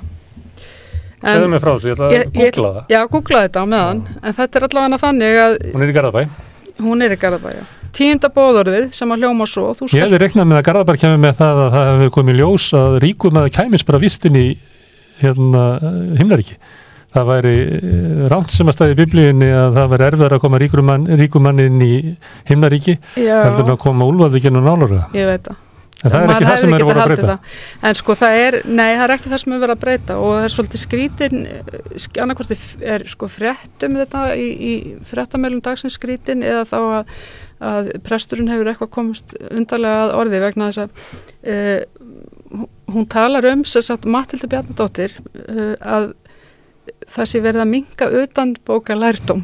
Segðu 1.19 1.49
mig 1.51 1.61
frá 1.63 1.71
þessu, 1.73 1.89
ég 1.89 1.97
ætla 1.97 2.07
að 2.07 2.29
googla 2.39 2.69
það. 2.75 2.83
Já, 2.93 2.99
googla 3.11 3.41
þetta 3.45 3.63
á 3.63 3.65
meðan. 3.73 4.05
En 4.23 4.37
þetta 4.37 4.59
er 4.59 4.65
allavega 4.69 4.99
þannig 5.03 5.41
að 5.43 5.57
Hún 5.73 5.83
er 5.83 5.91
í 5.91 5.97
Garðabæ 5.97 6.23
hún 6.85 7.05
er 7.05 7.15
í 7.15 7.19
Garðabæ 7.21 7.53
já. 7.55 7.61
Tíunda 7.95 8.29
bóðorðið 8.33 8.89
sem 8.93 9.11
að 9.15 9.23
hljóma 9.23 9.47
svo 9.49 9.71
þú 9.77 9.87
Ég 9.87 9.93
skalt 9.93 10.03
hefði 10.05 10.19
reiknað 10.23 10.49
með 10.51 10.59
að 10.59 10.65
Garðabæ 10.69 10.93
kemur 11.01 11.21
með 11.23 11.39
það 11.39 11.61
að 11.63 11.71
það 11.77 11.87
hefur 11.93 12.11
komið 12.19 12.37
ljós 12.41 12.67
að 12.79 12.97
ríkum 13.05 13.39
að 13.41 13.47
kæmis 13.57 13.85
bara 13.87 14.01
vistin 14.03 14.37
í 14.39 14.45
hérna, 15.23 15.63
himnaríki. 16.19 16.59
Það 17.09 17.25
væri 17.31 17.53
rámt 18.29 18.51
sem 18.53 18.69
að 18.69 18.75
staði 18.77 18.93
í 18.93 18.99
biblíunni 18.99 19.47
að 19.49 19.79
það 19.79 19.87
væri 19.95 20.05
erfiðar 20.11 20.35
að 20.37 20.43
koma 20.43 20.59
ríkum 20.61 20.85
mann, 20.85 21.07
ríkum 21.17 21.41
mann 21.47 21.63
inn 21.63 21.81
í 21.81 21.93
himnaríki 22.51 22.93
Já, 23.17 23.39
heldur 23.47 23.65
en 23.65 23.73
að 23.73 23.79
koma 23.81 24.05
úlfaði 24.05 24.43
genið 24.45 24.67
nálaga. 24.69 24.99
ég 25.17 25.25
veit 25.31 25.49
það 25.49 25.57
En 25.99 26.13
það 26.13 26.21
er 26.21 26.31
ekki 26.31 26.47
það 26.47 26.61
sem 26.61 26.73
er 26.73 26.83
getað 26.83 26.89
voru 26.89 27.01
að 27.03 27.11
breyta. 27.11 27.35
En 27.89 27.97
sko 27.99 28.15
það 28.15 28.37
er, 28.43 28.57
nei 28.69 28.87
það 28.87 29.03
er 29.03 29.13
ekki 29.17 29.31
það 29.33 29.41
sem 29.41 29.55
er 29.55 29.61
verið 29.63 29.75
að 29.75 29.81
breyta 29.81 30.15
og 30.19 30.29
það 30.31 30.45
er 30.45 30.53
svolítið 30.53 30.81
skrítin, 30.83 31.41
annarkvort 32.23 32.53
er 32.93 33.05
sko 33.11 33.29
frétt 33.31 33.85
um 33.87 33.97
þetta 33.99 34.21
í, 34.39 34.47
í 34.47 34.73
fréttamælum 35.09 35.63
dagsins 35.65 35.97
skrítin 35.99 36.45
eða 36.47 36.63
þá 36.69 36.77
að, 36.79 37.11
að 37.71 37.91
presturinn 38.05 38.51
hefur 38.53 38.71
eitthvað 38.71 38.93
komist 38.95 39.35
undarlega 39.49 40.05
að 40.05 40.15
orði 40.21 40.41
vegna 40.45 40.69
þess 40.69 40.85
að 40.85 41.03
uh, 41.51 42.63
hún 42.95 43.09
talar 43.11 43.49
um, 43.51 43.67
sem 43.67 43.83
sagt 43.85 44.07
Matildur 44.07 44.53
Bjarnadóttir, 44.53 45.19
uh, 45.49 45.75
að 45.83 46.13
það 47.11 47.29
sé 47.33 47.43
verið 47.43 47.65
að 47.65 47.71
minga 47.75 48.09
utan 48.23 48.55
bóka 48.63 48.95
lærdóm. 48.95 49.43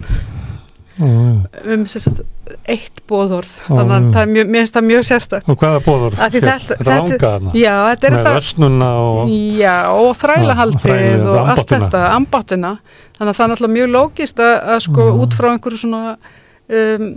Um 0.99 1.85
sagt 1.91 2.21
eitt 2.71 3.01
bóðorð, 3.09 3.49
þannig 3.67 3.93
að 3.95 4.05
það 4.13 4.19
er 4.21 4.29
mjög, 4.31 4.51
mjög 4.87 5.03
sérstakt. 5.09 5.49
Og 5.51 5.57
hvaða 5.59 5.81
því 6.31 6.41
þetta- 6.45 6.77
Þetta 6.77 6.77
þetta- 6.77 6.91
langa 6.91 7.17
þarna. 7.25 7.53
Já, 7.59 7.73
þetta 7.89 8.07
er 8.07 8.15
Með 8.15 8.29
vörsnuna 8.31 8.89
og... 9.01 9.33
Og 9.91 10.11
þrælahaldið 10.21 11.25
og 11.25 11.51
allt 11.55 11.73
þetta, 11.75 12.03
ambáttina 12.15 12.71
þannig 13.17 13.31
að 13.31 13.35
það 13.35 13.45
er 13.45 13.51
náttúrulega 13.53 13.75
mjög 13.75 13.91
lógist 13.95 14.39
að, 14.39 14.53
að 14.75 14.79
sko 14.87 15.09
út 15.25 15.35
frá 15.35 15.49
einhverju 15.51 15.81
svona 15.83 16.01
um, 16.15 17.09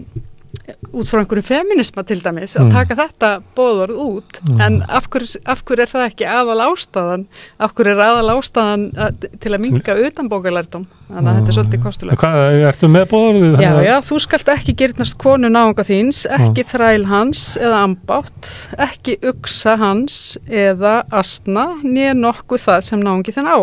út 0.92 1.08
frá 1.10 1.20
einhverju 1.22 1.42
feminisma 1.44 2.02
til 2.08 2.20
dæmis, 2.24 2.54
að 2.56 2.64
Mm. 2.68 2.70
taka 2.72 2.94
þetta 2.96 3.30
bóðorð 3.56 3.96
út, 4.04 4.38
Mm. 4.48 4.60
en 4.60 4.82
af 4.88 5.08
hverju, 5.10 5.36
af 5.46 5.62
hverju 5.64 5.82
er 5.82 5.90
það 5.92 6.06
ekki 6.08 6.26
aðal 6.26 6.60
ástæðan 6.72 7.26
af 7.60 7.74
hverju 7.74 7.92
er 7.92 8.02
aðal 8.06 8.30
ástæðan 8.38 8.84
að, 8.96 9.28
til 9.40 9.52
að 9.52 9.60
minga 9.60 9.96
utanbókalærdum 10.08 10.86
þannig 11.10 11.28
að 11.28 11.36
þetta 11.38 11.48
er 11.48 11.56
svolítið 11.58 11.82
kostulegt 11.82 12.18
Hvað, 12.18 12.68
ertu 12.68 12.88
með 12.88 13.04
bóður? 13.12 13.60
Já, 13.60 13.72
já, 13.84 14.00
þú 14.00 14.20
skalt 14.20 14.48
ekki 14.48 14.74
gyrnast 14.76 15.18
konu 15.18 15.48
náunga 15.48 15.84
þíns, 15.84 16.26
ekki 16.28 16.64
þræl 16.64 17.04
hans 17.06 17.56
eða 17.60 17.82
ambátt, 17.88 18.52
ekki 18.78 19.18
uksa 19.22 19.76
hans 19.78 20.38
eða 20.48 21.04
astna, 21.12 21.74
nýja 21.84 22.14
nokkuð 22.14 22.60
það 22.68 22.80
sem 22.82 23.00
náungi 23.02 23.32
þinn 23.34 23.46
á. 23.48 23.58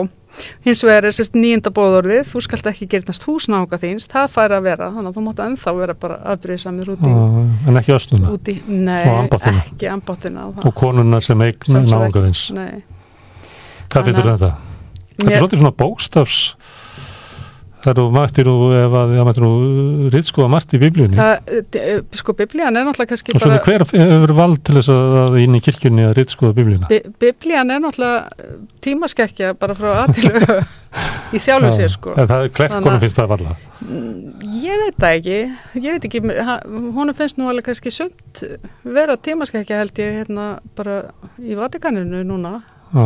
Hins 0.66 0.82
vegar 0.84 1.06
er 1.08 1.14
sérst 1.16 1.36
nýjunda 1.38 1.72
bóðorðið, 1.72 2.24
þú 2.32 2.42
skalt 2.44 2.66
ekki 2.72 2.88
gyrnast 2.92 3.24
hús 3.28 3.48
náunga 3.52 3.78
þíns, 3.80 4.08
það 4.12 4.28
fær 4.34 4.56
að 4.58 4.64
vera, 4.68 4.90
þannig 4.92 5.12
að 5.12 5.16
þú 5.20 5.24
mátt 5.28 5.42
ennþá 5.46 5.74
vera 5.80 5.94
bara 5.94 6.18
afbrýðisamir 6.34 6.92
út 6.96 7.06
í, 7.06 7.14
En 7.70 7.80
ekki 7.82 7.94
östnuna. 7.96 8.32
út 8.36 8.52
í, 8.52 8.56
nei, 8.68 9.04
Og 9.08 9.20
ambáttina. 9.24 9.64
ekki 9.72 9.88
ambáttina 9.94 10.48
það. 10.56 10.66
Og 10.66 10.76
konuna 10.76 11.22
sem 11.22 11.42
eign 11.42 11.58
náungaðins. 11.86 12.52
Nei. 12.52 12.84
Hvað 13.90 14.04
finnur 14.10 14.26
að- 14.26 14.40
þetta? 14.40 14.56
Þetta 15.16 15.32
er 15.32 15.40
svolítið 15.40 15.62
svona 15.62 15.76
bókstafs 15.80 16.56
þegar 17.86 18.00
þú 18.02 18.06
mættir 18.16 18.50
nú 18.50 18.56
ef 18.76 18.96
að 19.00 19.14
það 19.16 19.28
mættir 19.30 19.46
nú 19.46 20.12
ritskoða 20.16 20.52
margt 20.56 20.74
í 20.76 20.82
biblíunni. 20.82 21.20
Það, 21.20 21.52
eh, 21.82 22.00
sko, 22.20 22.36
biblían 22.38 22.80
er 22.80 22.88
náttúrulega 22.88 23.12
kannski 23.14 23.36
og 23.36 23.44
svona 23.44 23.60
bara... 23.60 23.68
hver 23.70 23.86
hefur 24.06 24.36
vald 24.40 24.64
til 24.66 24.80
þess 24.80 24.94
að 24.96 25.38
inn 25.44 25.60
í 25.60 25.62
kirkjunni 25.66 26.08
að 26.10 26.16
ritskoða 26.20 26.58
biblíuna? 26.58 26.90
Bi 26.92 27.02
biblían 27.22 27.74
er 27.76 27.84
náttúrulega 27.84 28.58
tímaskekkja 28.86 29.54
bara 29.60 29.78
frá 29.78 29.92
aðtilu 30.06 30.58
í 31.36 31.42
sjálfu 31.42 31.72
sér 31.76 31.92
sko. 31.94 32.14
en 32.16 32.30
það 32.30 32.44
er 32.46 32.52
klerkonum 32.56 33.02
finnst 33.04 33.20
það 33.20 33.32
valla 33.34 33.56
Ég 34.56 34.80
veit 34.82 35.00
það 35.02 35.16
ekki, 35.20 35.40
ég 35.84 35.96
veit 35.96 36.06
ekki, 36.08 36.22
honum 36.96 37.18
finnst 37.18 37.40
nú 37.40 37.50
alveg 37.52 37.68
kannski 37.70 37.94
sumt 37.94 38.44
vera 38.98 39.18
tímaskekkja 39.20 39.82
held 39.84 40.02
ég 40.02 40.22
hérna 40.22 40.48
bara 40.78 41.02
í 41.38 41.58
Vatikaninu 41.60 42.24
núna, 42.28 42.60
Já. 42.96 43.06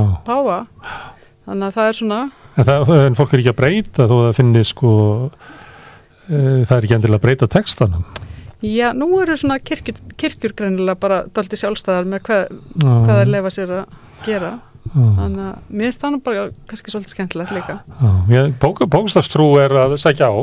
Þannig 1.49 1.65
að 1.65 1.75
það 1.79 1.89
er 1.89 1.97
svona, 1.97 2.21
en, 2.53 2.67
það, 2.69 2.95
en 3.07 3.17
fólk 3.17 3.33
er 3.33 3.41
ekki 3.41 3.53
að 3.53 3.59
breyta 3.59 4.05
þó 4.05 4.15
að 4.19 4.25
það 4.27 4.39
finnir 4.39 4.67
sko 4.69 4.91
e, 6.29 6.39
það 6.69 6.73
er 6.75 6.87
ekki 6.87 6.97
endilega 6.99 7.19
að 7.19 7.25
breyta 7.25 7.49
textanum 7.49 8.03
já, 8.61 8.89
nú 8.93 9.07
eru 9.23 9.37
svona 9.39 9.59
kirkjur, 9.63 9.99
kirkjur 10.19 10.55
greinilega 10.59 10.99
bara 10.99 11.21
daldi 11.35 11.59
sjálfstæðar 11.59 12.09
með 12.11 12.25
hvað, 12.27 12.57
Já. 12.83 12.89
hvað 12.89 13.21
þeir 13.21 13.31
lefa 13.35 13.53
sér 13.55 13.75
að 13.77 13.93
gera, 14.25 14.49
Já. 14.89 15.05
þannig 15.19 15.45
að 15.45 15.69
mér 15.69 15.87
finnst 15.87 16.03
það 16.03 16.11
nú 16.15 16.19
bara 16.25 16.47
kannski 16.71 16.93
svolítið 16.93 17.15
skemmtilegt 17.15 17.55
líka. 17.55 17.77
Bók, 18.59 18.83
bókstafstrú 18.91 19.47
er 19.63 19.77
að 19.85 19.95
sækja 20.03 20.27
á 20.27 20.35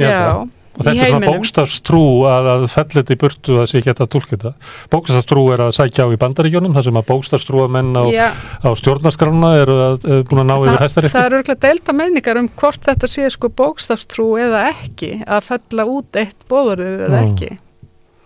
Já, 0.00 0.08
það. 0.10 0.50
Og 0.72 0.84
þetta 0.86 0.92
er 1.04 1.10
svona 1.12 1.30
bókstafstrú 1.32 2.02
að, 2.30 2.48
að 2.52 2.66
fell 2.72 2.86
þetta 2.94 3.14
í 3.14 3.18
burtu 3.20 3.56
að 3.60 3.66
sé 3.70 3.80
ekki 3.80 3.92
hægt 3.92 4.02
að 4.04 4.10
tólka 4.14 4.32
þetta. 4.36 4.52
Bókstafstrú 4.94 5.44
er 5.52 5.64
að 5.66 5.74
sækja 5.76 6.06
á 6.06 6.14
í 6.14 6.20
bandaríkjónum 6.22 6.76
þar 6.76 6.86
sem 6.88 7.00
að 7.00 7.08
bókstafstrúa 7.10 7.66
menn 7.72 7.90
á, 7.92 8.04
Já, 8.12 8.28
á 8.32 8.70
stjórnarskrána 8.80 9.52
eru 9.60 9.76
að, 9.88 10.06
er 10.08 10.24
búin 10.30 10.44
að 10.44 10.48
ná 10.48 10.54
yfir 10.56 10.72
það, 10.72 10.84
hæstarétti. 10.86 11.14
það 11.16 11.28
eru 11.28 11.40
örgulega 11.42 11.64
deilda 11.66 11.96
meiningar 12.00 12.42
um 12.42 12.48
hvort 12.62 12.88
þetta 12.88 13.10
sé 13.10 13.28
sko 13.36 13.52
bókstafstrú 13.62 14.30
eða 14.40 14.64
ekki 14.72 15.12
að 15.26 15.44
fella 15.50 15.88
út 15.92 16.22
eitt 16.22 16.48
bóðorðið 16.50 17.06
eða 17.08 17.20
Já. 17.20 17.28
ekki 17.28 17.52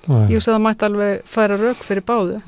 ég 0.07 0.37
veist 0.37 0.49
að 0.49 0.55
það 0.55 0.65
mætti 0.65 0.87
alveg 0.87 1.31
færa 1.37 1.59
rauk 1.61 1.85
fyrir 1.87 2.05
báðu. 2.07 2.41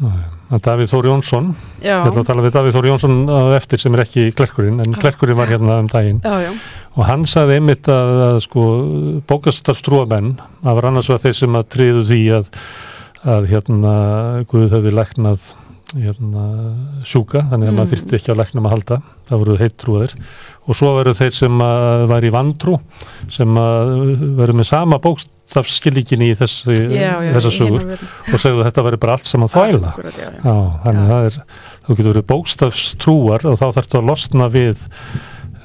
Að 0.48 0.62
Davíð 0.64 0.92
Þór 0.92 1.08
Jónsson. 1.10 1.48
Já, 1.82 1.94
ég 1.98 2.10
ætla 2.10 2.22
að 2.22 2.28
tala 2.30 2.44
við 2.46 2.54
Davíð 2.56 2.76
Þór 2.78 2.88
Jónsson 2.88 3.16
á 3.28 3.40
eftir 3.58 3.82
sem 3.82 3.96
er 3.96 4.04
ekki 4.04 4.26
klerkurinn 4.38 4.82
en 4.84 4.96
klerkurinn 4.96 5.38
var 5.38 5.50
hérna 5.52 5.80
um 5.82 5.90
daginn. 5.92 6.20
Já, 6.24 6.46
já, 6.46 6.52
og 6.96 7.06
hann 7.08 7.26
sagði 7.30 7.58
einmitt 7.58 7.90
að, 7.92 8.12
að 8.28 8.40
sko, 8.46 8.66
bókastafstrúamenn 9.28 10.36
það 10.62 10.78
var 10.80 10.90
annars 10.90 11.10
vegar 11.10 11.24
þeir 11.26 11.38
sem 11.42 11.58
að 11.58 11.68
tríðu 11.74 12.04
því 12.08 12.20
að, 12.38 12.52
að 13.36 13.50
hérna 13.52 13.94
Guð 14.50 14.70
hefði 14.76 14.94
læknað 14.96 15.50
hérna, 15.96 16.42
sjúka, 17.08 17.46
þannig 17.48 17.68
að 17.68 17.72
Mm. 17.72 17.78
maður 17.78 17.92
þyrfti 17.94 18.16
ekki 18.18 18.32
á 18.36 18.40
læknum 18.40 18.66
að 18.68 18.74
halda, 18.74 18.96
það 19.28 19.38
voru 19.42 19.56
heittrúðir 19.62 20.12
og 20.68 20.76
svo 20.76 20.90
veru 20.98 21.14
þeir 21.16 21.32
sem 21.32 21.58
væri 22.12 22.28
í 22.28 22.34
vantrú, 22.34 22.74
sem 23.32 23.54
veru 24.36 24.52
með 24.58 24.66
sama 24.68 24.98
bókstafskilíkinni 25.00 26.28
í 26.32 26.36
þessi, 26.36 26.76
já, 26.92 27.14
já 27.24 27.32
þessa 27.38 27.52
sögur 27.56 27.86
og 27.96 28.38
segðu 28.42 28.66
þetta 28.68 28.84
veri 28.84 29.00
bara 29.00 29.16
allt 29.16 29.26
saman. 29.30 29.48
Já, 29.48 30.56
þannig 30.84 31.08
Já. 31.08 31.08
það 31.08 31.30
er, 31.30 31.40
þú 31.88 31.96
getur 31.96 32.12
verið 32.12 32.28
bókstafstrúar 32.34 33.48
og 33.48 33.58
þá 33.58 33.66
þarftu 33.78 33.98
að 34.02 34.08
losna 34.12 34.48
við 34.52 34.84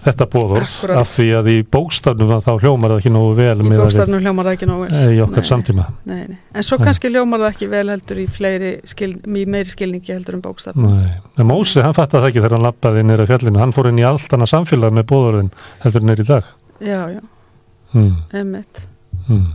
þetta 0.03 0.27
bóðorð 0.33 0.93
af 0.93 1.09
því 1.11 1.27
að 1.39 1.49
í 1.53 1.55
bókstafnum 1.75 2.33
þá 2.43 2.51
hljómar 2.53 2.93
það 2.93 3.01
ekki 3.01 3.13
nógu 3.13 3.33
vel 3.39 3.55
í 3.55 3.71
bókstafnum 3.79 4.23
hljómar 4.23 4.49
það 4.49 4.57
ekki 4.57 4.69
nógu 4.69 4.87
vel 4.87 5.15
í 5.15 5.19
okkar 5.25 5.43
Nei. 5.43 5.49
samtíma 5.49 5.87
nei, 6.09 6.21
nei. 6.29 6.39
en 6.53 6.67
svo 6.67 6.79
kannski 6.81 7.11
hljómar 7.11 7.43
það 7.43 7.51
ekki 7.53 7.69
vel 7.73 7.83
heldur 7.93 8.23
í 8.23 8.27
fleiri 8.37 8.71
skil, 8.93 9.11
í 9.23 9.45
meiri 9.55 9.73
skilningi 9.73 10.15
heldur 10.15 10.39
en 10.39 10.45
bókstaf 10.45 10.79
Nei. 10.79 11.11
En 11.39 11.49
Mósi, 11.49 11.81
hann 11.83 11.97
fattaði 11.97 12.25
það 12.25 12.31
ekki 12.31 12.43
þegar 12.43 12.57
hann 12.57 12.67
lappaði 12.69 13.05
nýra 13.07 13.27
fjallinu, 13.29 13.61
hann 13.63 13.75
fór 13.75 13.91
inn 13.91 14.01
í 14.01 14.07
allt 14.07 14.35
annað 14.35 14.53
samfélag 14.53 14.95
með 14.95 15.09
bóðorðin 15.13 15.53
heldur 15.85 16.07
nýra 16.07 16.25
í 16.25 16.31
dag 16.33 16.49
já, 16.83 16.99
já, 17.17 17.21
hmm. 17.95 18.17
emmitt 18.43 18.87
Hmm. 19.27 19.45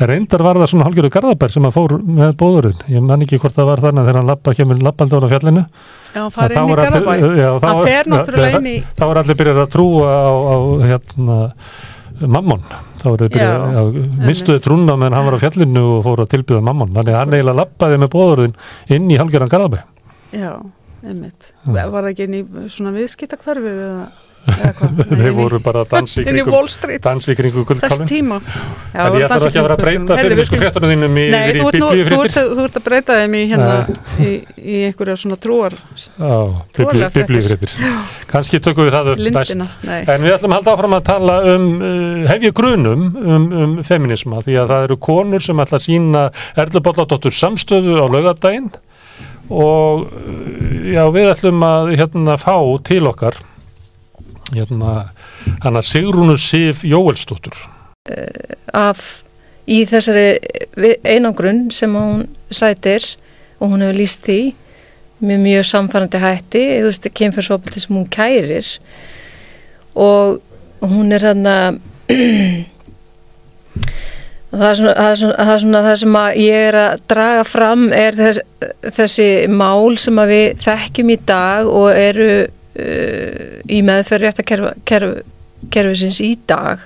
Reyndar 0.00 0.42
var 0.44 0.56
það 0.60 0.70
svona 0.72 0.84
hálfgerðu 0.86 1.10
garðabær 1.12 1.52
sem 1.52 1.66
að 1.68 1.74
fór 1.76 1.94
með 2.00 2.30
bóðurinn. 2.40 2.82
Ég 2.88 3.02
man 3.04 3.24
ekki 3.24 3.38
hvort 3.42 3.56
það 3.56 3.68
var 3.68 3.82
þannig 3.84 4.00
að 4.00 4.08
þegar 4.08 4.18
hann 4.20 4.30
lappa 4.30 4.54
kemur 4.56 4.80
lappaldi 4.86 5.18
á 5.20 5.28
fjallinu. 5.34 5.64
já, 6.14 6.20
hann 6.20 6.30
Þá 6.30 6.50
inn 6.50 6.70
í 6.70 7.44
þá 7.60 7.66
hann 7.66 7.82
fer 7.84 8.10
náttúrulega 8.14 8.60
inn 8.60 8.70
í 8.70 8.76
Þá 8.96 9.04
var 9.10 9.20
allir 9.22 9.38
byrjað 9.40 9.60
að 9.64 9.70
trúa 9.74 10.08
á, 10.08 10.32
á 10.32 10.56
hérna, 10.90 11.38
mammon. 12.38 12.64
Þá 13.00 13.06
var 13.10 13.22
þeir 13.24 13.32
byrjað 13.36 14.00
mistuði 14.30 14.64
trúna 14.64 14.96
meðan 14.96 15.18
hann 15.18 15.28
var 15.30 15.36
á 15.36 15.44
fjallinu 15.44 15.84
og 15.98 16.02
fór 16.08 16.24
að 16.24 16.32
tilbyða 16.34 16.64
mammon. 16.70 16.94
Þannig 16.96 17.14
að 17.14 17.20
hann 17.20 17.36
eiginlega 17.36 17.60
lappaði 17.60 18.00
með 18.00 18.12
bóðurinn 18.16 18.56
inn 18.96 19.10
í 19.10 19.20
hálfgerðan 19.20 19.52
garðabæ. 19.52 19.80
já, 20.32 20.52
Hmm. 21.00 21.72
var 21.72 22.04
það 22.04 22.10
ekki 22.10 22.24
inn 22.28 22.34
í 22.36 22.68
svona 22.68 22.90
viðskiptakverfi 22.92 23.70
eða, 23.72 24.08
eða 24.46 24.72
hvað? 24.78 24.94
Nei, 25.00 25.04
Þeir 25.10 25.20
inn 25.20 25.30
í- 25.30 25.36
voru 25.38 25.60
bara 25.64 25.82
að 25.84 25.90
dansa 25.94 26.20
í 26.20 26.26
kringum, 26.26 26.68
dansa 27.04 27.32
í 27.32 27.38
kringum 27.38 27.66
Já, 28.90 29.06
En 29.06 29.16
ég 29.20 29.30
þarf 29.30 29.46
ekki 29.46 29.60
að 29.60 29.66
vera 29.66 29.76
að 29.76 29.82
breyta 29.84 30.16
fyrir 30.20 30.38
við 30.38 30.48
sko 30.48 30.60
fréttunum 30.60 30.92
þínum 30.94 31.18
í, 31.20 31.24
biblíufréttir. 31.30 32.48
þú 32.50 32.64
ert 32.66 32.78
að 32.80 32.84
breyta 32.88 33.18
þeim 33.20 33.36
í 33.36 33.42
hérna 33.50 33.76
í, 34.18 34.30
einhverja 34.88 35.16
svona 35.20 35.38
trúar 35.40 35.76
biblíufréttir. 36.76 37.76
Kannski 38.30 38.60
tökum 38.62 38.88
við 38.88 38.96
það 38.96 39.12
upp 39.14 39.24
næst. 39.38 39.86
En 39.86 40.26
við 40.26 40.36
ætlum 40.36 40.54
að 40.54 40.60
halda 40.60 40.74
áfram 40.76 40.96
að 40.98 41.06
tala 41.10 41.38
um, 41.54 41.68
uh, 41.80 42.28
hef 42.30 42.46
ég 42.48 42.56
grunum 42.56 43.06
um, 43.20 43.48
um 43.64 43.76
feminisma 43.86 44.42
því 44.44 44.58
að 44.62 44.72
það 44.74 44.86
eru 44.88 45.00
konur 45.10 45.44
sem 45.44 45.62
ætla 45.64 45.80
að 45.80 45.86
sína 45.86 46.24
Erlu 46.60 46.82
Bolladóttur 46.84 47.34
samstöðu 47.36 47.98
á 48.00 48.06
laugadaginn 48.10 48.70
og 49.50 50.06
uh, 50.06 50.90
já, 50.94 51.04
við 51.14 51.30
ætlum 51.34 51.64
að 51.66 51.94
hérna 52.00 52.36
fá 52.40 52.56
til 52.86 53.04
okkar 53.10 53.38
hérna 54.54 55.10
hana 55.64 55.82
Sigrúnu 55.82 56.36
Sif 56.38 56.84
Jóelsdóttur. 56.84 57.56
af 58.72 59.22
í 59.70 59.84
þessari 59.86 60.40
einangrun 61.04 61.70
sem 61.70 61.92
hún 61.94 62.26
sætir 62.50 63.04
og 63.60 63.70
hún 63.70 63.84
hefur 63.84 63.98
líst 64.00 64.24
því 64.26 64.40
með 65.20 65.42
mjög 65.44 65.64
samfærandi 65.68 66.18
hætti, 66.22 66.64
kemfyrsopildi 67.12 67.80
sem 67.82 67.96
hún 67.96 68.08
kærir 68.08 68.66
og 69.94 70.40
hún 70.80 71.12
er 71.12 71.26
hann 71.28 71.46
að 71.50 71.76
það 74.50 74.70
er 74.70 74.78
svona 74.78 74.94
það, 74.96 75.10
er 75.10 75.18
svona, 75.20 75.34
það, 75.36 75.52
er 75.52 75.60
svona 75.64 75.82
það 75.84 75.98
sem 76.02 76.16
ég 76.40 76.64
er 76.68 76.78
að 76.80 77.02
draga 77.12 77.44
fram 77.46 77.84
er 77.94 78.16
þess, 78.18 78.40
þessi 78.96 79.28
mál 79.52 79.98
sem 80.00 80.22
við 80.30 80.64
þekkjum 80.64 81.12
í 81.14 81.18
dag 81.28 81.68
og 81.70 81.90
eru 81.92 82.30
í 83.70 83.80
meðferð 83.86 84.26
réttakerfisins 84.28 86.20
í 86.24 86.32
dag 86.48 86.82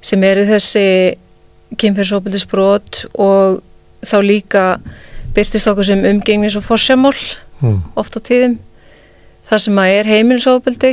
sem 0.00 0.22
eru 0.24 0.46
þessi 0.48 0.86
kynferðsópildisbrot 1.80 3.04
og 3.20 3.60
þá 4.00 4.16
líka 4.24 4.64
byrtist 5.36 5.68
okkur 5.70 5.86
sem 5.86 6.04
umgengnis 6.08 6.56
og 6.58 6.64
forsjamál 6.66 7.16
Mm. 7.60 7.82
oft 7.92 8.14
á 8.16 8.20
tíðum 8.24 8.54
það 9.44 9.58
sem 9.66 9.78
að 9.82 9.90
er 9.98 10.06
heimilisópildi 10.08 10.92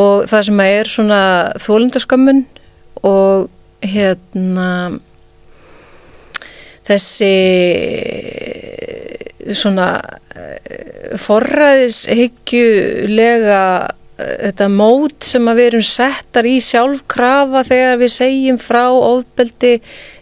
og 0.00 0.22
það 0.30 0.44
sem 0.46 0.60
að 0.64 0.76
er 0.78 0.88
svona 0.88 1.18
þólundaskömmun 1.60 2.40
og 3.04 3.50
hérna 3.84 4.68
þessi 6.88 7.28
svona 9.56 10.00
eh, 10.34 11.16
forræðishyggjulega 11.20 13.62
eh, 13.84 13.88
þetta 14.48 14.68
mót 14.72 15.24
sem 15.28 15.48
að 15.48 15.56
við 15.60 15.66
erum 15.70 15.86
settar 15.88 16.44
í 16.48 16.60
sjálfkrafa 16.64 17.60
þegar 17.68 17.96
við 18.02 18.10
segjum 18.16 18.58
frá 18.62 18.86
ofbeldi 18.92 19.74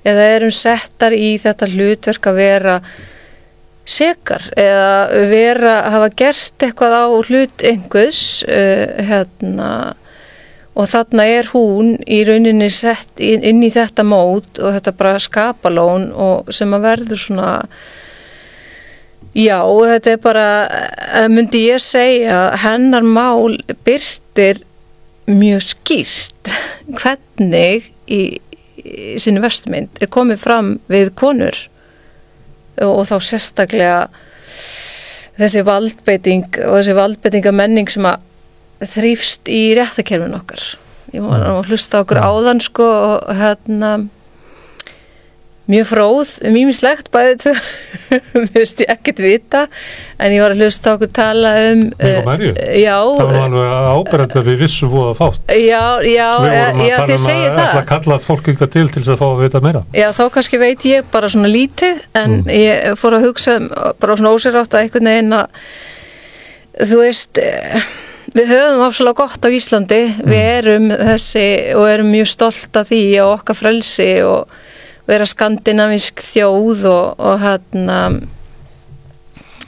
eða 0.07 0.23
erum 0.37 0.55
settar 0.55 1.13
í 1.17 1.39
þetta 1.43 1.67
hlutverk 1.75 2.25
að 2.31 2.41
vera 2.41 2.77
sekar 3.87 4.43
eða 4.59 5.27
vera 5.31 5.77
hafa 5.95 6.09
gert 6.19 6.65
eitthvað 6.67 6.97
á 6.99 7.07
hlut 7.29 7.63
einhvers 7.63 8.43
uh, 8.51 8.99
hérna 9.07 9.95
og 10.77 10.91
þarna 10.91 11.25
er 11.31 11.47
hún 11.55 11.95
í 12.05 12.19
rauninni 12.27 12.69
sett 12.75 13.23
inn, 13.23 13.47
inn 13.47 13.63
í 13.65 13.71
þetta 13.73 14.05
mót 14.05 14.61
og 14.61 14.75
þetta 14.77 14.93
bara 14.99 15.23
skapalón 15.23 16.11
og 16.13 16.51
sem 16.53 16.75
að 16.77 16.85
verður 16.91 17.23
svona 17.23 17.53
já, 19.37 19.61
þetta 19.63 20.15
er 20.15 20.23
bara 20.25 20.47
eh, 20.67 21.29
myndi 21.33 21.67
ég 21.69 21.83
segja 21.83 22.41
hennar 22.63 23.07
mál 23.07 23.59
byrtir 23.87 24.63
mjög 25.27 25.65
skýrt 25.67 26.53
hvernig 26.99 27.91
í, 28.07 28.21
í 28.81 29.17
sinni 29.21 29.43
vestmynd 29.45 30.01
er 30.01 30.13
komið 30.13 30.43
fram 30.43 30.77
við 30.93 31.13
konur. 31.19 31.59
Og, 32.77 33.03
og 33.03 33.05
þá 33.09 33.17
sérstaklega 33.25 34.01
þessi 35.37 35.63
valdbeiting 35.67 36.49
og 36.65 36.79
þessi 36.79 36.97
valdbeitinga 36.97 37.53
menning 37.57 37.91
sem 37.93 38.07
að 38.09 38.25
þrýfst 38.93 39.49
í 39.53 39.63
réttakerfin 39.77 40.37
okkar. 40.37 40.63
Ég 41.15 41.25
var 41.25 41.45
að 41.47 41.71
hlusta 41.71 42.03
okkur 42.03 42.21
áðan 42.21 42.61
sko 42.61 42.87
og 42.87 43.37
hérna 43.39 43.93
mjög 45.67 45.87
fróð, 45.91 46.29
mýmislegt 46.55 47.09
bæðið 47.11 47.39
tvö, 47.43 47.53
mér 48.45 48.53
veist 48.55 48.83
ég 48.85 48.91
ekkert 48.93 49.19
vita 49.25 49.63
en 50.23 50.35
ég 50.37 50.43
var 50.45 50.53
að 50.55 50.61
hlusta 50.63 50.93
okkur 50.95 51.11
tala 51.17 51.51
um 51.73 51.81
uh, 51.99 52.37
já, 52.79 52.95
Það 53.03 53.33
var 53.33 53.51
nú 53.51 53.63
alveg 53.65 53.89
áberend 53.97 54.37
að 54.39 54.47
við 54.53 54.61
vissum 54.63 54.93
voða 54.93 55.17
fátt. 55.19 55.51
já, 55.51 55.83
já, 56.07 56.29
Við 56.39 56.55
vorum 56.55 56.83
að 56.83 56.87
já, 56.87 56.97
tala 57.01 57.09
þið 57.11 57.19
um 57.19 57.33
að 57.33 57.49
ætla 57.49 57.67
það 57.67 57.81
að 57.83 57.89
kalla 57.91 58.19
fólk 58.29 58.51
ykkur 58.55 58.71
til 58.77 58.87
til 58.95 59.03
þess 59.03 59.13
að 59.17 59.21
fá 59.23 59.27
að 59.33 59.43
vita 59.43 59.63
meira. 59.67 59.83
Já, 59.97 60.07
þá 60.15 60.23
kannski 60.37 60.61
veit 60.63 60.87
ég 60.87 61.11
bara 61.13 61.33
svona 61.35 61.51
lítið 61.53 62.01
en 62.23 62.37
Mm. 62.37 62.51
ég 62.53 62.97
fór 63.01 63.17
að 63.19 63.27
hugsa 63.31 63.57
um, 63.59 63.67
bara 64.01 64.17
svona 64.21 64.35
ósérátt 64.37 64.75
að 64.77 64.85
einhvern 64.87 65.11
veginn 65.11 65.35
að 65.37 66.87
þú 66.91 66.99
veist 67.01 67.39
eh, 67.41 67.83
við 68.37 68.51
höfum 68.53 68.83
áslega 68.87 69.17
gott 69.23 69.47
á 69.47 69.49
Íslandi 69.51 70.01
við 70.21 70.31
Mm. 70.31 70.37
erum 70.59 70.89
þessi 71.11 71.47
og 71.75 71.87
erum 71.91 72.11
mjög 72.13 72.29
stolt 72.31 72.77
af 72.77 72.91
því 72.91 73.03
og 73.25 73.33
okkar 73.41 73.57
frelsi 73.59 74.09
og 74.27 74.47
vera 75.07 75.27
skandinavísk 75.29 76.23
þjóð 76.25 76.85
og, 76.91 77.21
og 77.21 77.41
hérna 77.43 77.99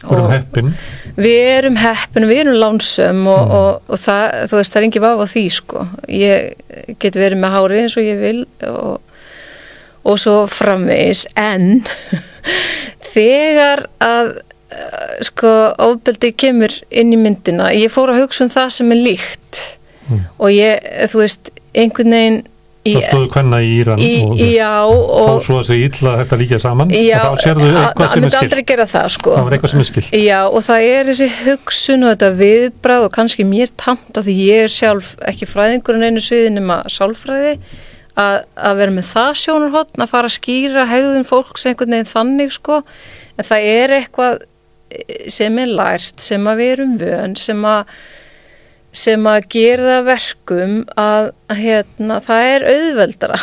erum 0.09 0.31
heppin. 0.33 0.73
við 1.19 1.45
erum 1.59 1.77
heppin, 1.83 2.27
við 2.31 2.41
erum 2.45 2.59
lánsum 2.63 3.25
og, 3.27 3.41
Mm. 3.49 3.53
og, 3.59 3.83
og 3.89 3.99
það, 3.99 4.25
þú 4.51 4.57
veist, 4.61 4.73
það 4.73 4.81
er 4.81 4.87
engin 4.89 5.03
vafa 5.05 5.27
á 5.27 5.33
því 5.33 5.45
sko, 5.53 5.87
ég 6.09 6.99
get 7.03 7.15
verið 7.19 7.39
með 7.43 7.55
hárið 7.57 7.83
eins 7.83 7.97
og 7.99 8.07
ég 8.07 8.21
vil 8.23 8.45
og, 8.69 9.01
og 10.05 10.19
svo 10.23 10.37
framvegis 10.51 11.27
en 11.37 11.85
þegar 13.15 13.87
að 14.05 14.31
uh, 14.39 15.17
sko 15.27 15.51
ofbeldi 15.89 16.33
kemur 16.39 16.73
inn 16.91 17.13
í 17.15 17.19
myndina, 17.21 17.71
ég 17.75 17.93
fór 17.93 18.15
að 18.15 18.23
hugsa 18.25 18.47
um 18.47 18.53
það 18.55 18.71
sem 18.79 18.95
er 18.97 19.05
líkt 19.07 19.65
Mm. 20.09 20.23
og 20.41 20.49
ég, 20.49 20.87
þú 21.13 21.19
veist, 21.21 21.51
einhvern 21.77 22.15
veginn 22.15 22.37
í, 22.87 22.93
Þá 22.95 23.01
stóðu 23.09 23.29
hvenna 23.35 23.59
í 23.65 23.71
Íran 23.81 23.99
í, 24.03 24.11
og 24.25 24.39
já 24.39 24.71
þá 24.87 25.33
og 25.33 25.43
svo 25.45 25.59
að 25.61 25.67
segja 25.69 25.89
illa 25.91 26.13
að 26.13 26.21
þetta 26.23 26.39
líka 26.43 26.59
saman 26.63 26.93
já, 26.95 27.19
og 27.19 27.27
þá 27.39 27.43
sérðu 27.45 27.67
að- 27.69 27.79
eitthvað 27.83 28.07
að 28.07 28.13
sem 28.15 28.25
er 28.25 28.31
skilt. 28.37 28.85
það 28.93 29.09
sko 29.17 29.35
Það 29.35 29.45
var 29.49 29.57
eitthvað 29.57 29.71
sem 29.75 29.81
er 29.85 29.89
skilt. 29.91 30.13
Já 30.23 30.39
og 30.47 30.63
það 30.69 30.87
er 30.93 31.11
þessi 31.13 31.29
hugsun 31.43 32.05
og 32.07 32.13
þetta 32.15 32.31
viðbræð 32.43 33.05
og 33.09 33.13
kannski 33.19 33.45
mér 33.49 33.75
tamt 33.77 34.21
af 34.21 34.25
því 34.29 34.37
ég 34.47 34.65
er 34.69 34.73
sjálf 34.73 35.11
ekki 35.33 35.49
fræðingur 35.51 35.99
en 35.99 36.07
einu 36.09 36.21
sviði 36.25 36.55
nema 36.55 36.81
sálfræði 36.89 37.57
að, 38.19 38.37
að 38.57 38.79
vera 38.83 38.95
með 38.99 39.09
það 39.13 39.33
sjónarhótt 39.43 39.99
að 40.03 40.13
fara 40.13 40.31
að 40.31 40.37
skýra 40.39 40.87
hegðun 40.91 41.27
fólks 41.29 41.67
einhvern 41.69 41.95
veginn 41.95 42.13
þannig 42.15 42.55
sko 42.57 42.81
en 43.39 43.47
það 43.47 43.69
er 43.75 43.95
eitthvað 44.01 44.39
eh, 44.91 45.29
sem 45.31 45.59
er 45.63 45.71
lært, 45.79 46.17
sem 46.25 46.49
að 46.51 46.63
við 46.63 46.73
erum 46.77 46.97
vön 47.03 47.37
sem 47.39 47.63
að 47.69 47.93
sem 48.93 49.27
að 49.29 49.49
gera 49.53 50.03
verkum 50.07 50.85
að 50.99 51.33
hérna, 51.59 52.21
það 52.25 52.47
er 52.55 52.69
auðveldara 52.73 53.41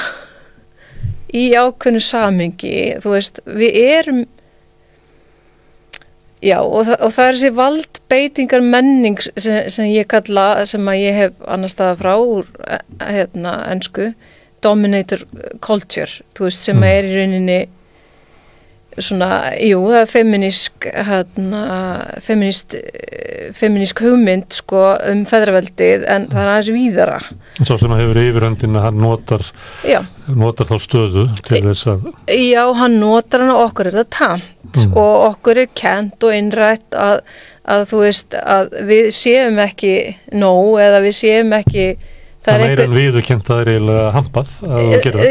í 1.42 1.50
ákveðnu 1.54 2.02
samingi 2.04 2.78
þú 3.04 3.18
veist, 3.18 3.44
við 3.46 3.82
erum 3.84 4.24
Já, 6.46 6.60
og, 6.62 6.84
það, 6.86 7.00
og 7.02 7.14
það 7.16 7.28
er 7.28 7.38
þessi 7.38 7.50
valdbeitingar 7.58 8.62
menning 8.62 9.22
sem, 9.24 9.70
sem 9.72 9.88
ég 9.90 10.06
kalla, 10.12 10.66
sem 10.70 10.90
að 10.92 11.00
ég 11.00 11.16
hef 11.18 11.40
annar 11.50 11.72
staða 11.72 11.96
frá 12.02 12.12
úr 12.22 12.50
eh, 12.68 12.84
hérna, 13.02 13.54
ennsku, 13.72 14.12
dominator 14.62 15.24
culture, 15.66 16.22
þú 16.38 16.46
veist, 16.46 16.62
sem 16.68 16.78
Mm. 16.78 16.86
er 16.92 17.08
í 17.08 17.16
rauninni 17.16 17.58
svona, 19.04 19.30
jú, 19.60 19.82
það 19.92 20.00
er 20.02 20.10
feminísk 20.12 20.86
hérna, 21.10 21.62
feminist 22.24 22.76
feminísk 23.56 24.00
hugmynd 24.06 24.56
sko 24.56 24.84
um 25.12 25.24
feðraveldið 25.28 26.06
en 26.10 26.28
það 26.32 26.42
er 26.42 26.52
aðeins 26.54 26.72
víðara 26.76 27.18
Svo 27.66 27.78
sem 27.82 27.92
að 27.96 28.02
hefur 28.04 28.20
yfirhöndin 28.24 28.78
að 28.80 28.86
hann 28.88 29.02
notar, 29.04 29.44
notar 30.32 30.70
þá 30.72 30.76
stöðu 30.86 31.26
til 31.46 31.62
þess 31.68 31.90
að 31.92 32.08
já 32.40 32.64
hann 32.80 33.00
notar 33.02 33.44
hann 33.46 33.54
og 33.56 33.64
okkur 33.70 33.92
er 33.92 34.00
það 34.04 34.12
tamt 34.20 34.52
Mm. 34.76 34.96
og 34.98 35.22
okkur 35.30 35.60
er 35.62 35.68
kent 35.78 36.24
og 36.26 36.34
innrætt 36.36 36.96
að, 37.00 37.20
að 37.70 37.84
þú 37.88 38.00
veist 38.02 38.34
að 38.36 38.74
við 38.90 39.06
séum 39.16 39.60
ekki 39.64 39.92
nóg 40.36 40.82
eða 40.84 41.00
við 41.06 41.14
séum 41.16 41.54
ekki 41.56 41.86
það 42.46 42.62
meira 42.66 42.84
en 42.86 42.94
við 42.96 43.18
og 43.20 43.26
kent 43.30 43.50
að 43.50 43.56
það 43.56 43.62
er 43.66 43.72
eiginlega 43.74 44.12
hampað 44.16 44.52
að 44.66 44.90
gerir 45.06 45.18
það. 45.20 45.30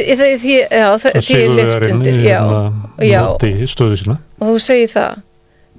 já, 0.70 0.88
það, 1.04 1.10
er 1.14 1.54
lift 1.58 1.86
undir 1.92 2.18
í 2.18 2.24
já, 2.26 2.38
hérna 2.40 3.08
já. 3.08 3.20
noti 3.28 3.52
stöðu 3.74 3.98
sína. 4.02 4.16
og 4.40 4.48
þú 4.52 4.56
segir 4.68 4.90
það 4.94 5.20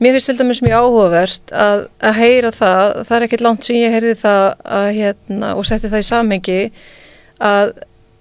mér 0.04 0.16
finnst 0.18 0.28
til 0.32 0.38
dæmis 0.42 0.62
mjög 0.66 0.78
áhugavert 0.84 1.52
að, 1.66 1.82
að 2.10 2.18
heyra 2.20 2.52
það, 2.52 2.86
það 3.08 3.18
er 3.18 3.26
ekkert 3.30 3.44
langt 3.46 3.64
sem 3.68 3.76
ég 3.80 3.94
heyrði 3.96 4.16
það 4.20 4.46
að, 4.80 4.88
hérna, 5.00 5.52
og 5.56 5.66
setti 5.70 5.92
það 5.94 6.04
í 6.04 6.08
samhengi 6.12 6.58
að 7.52 7.72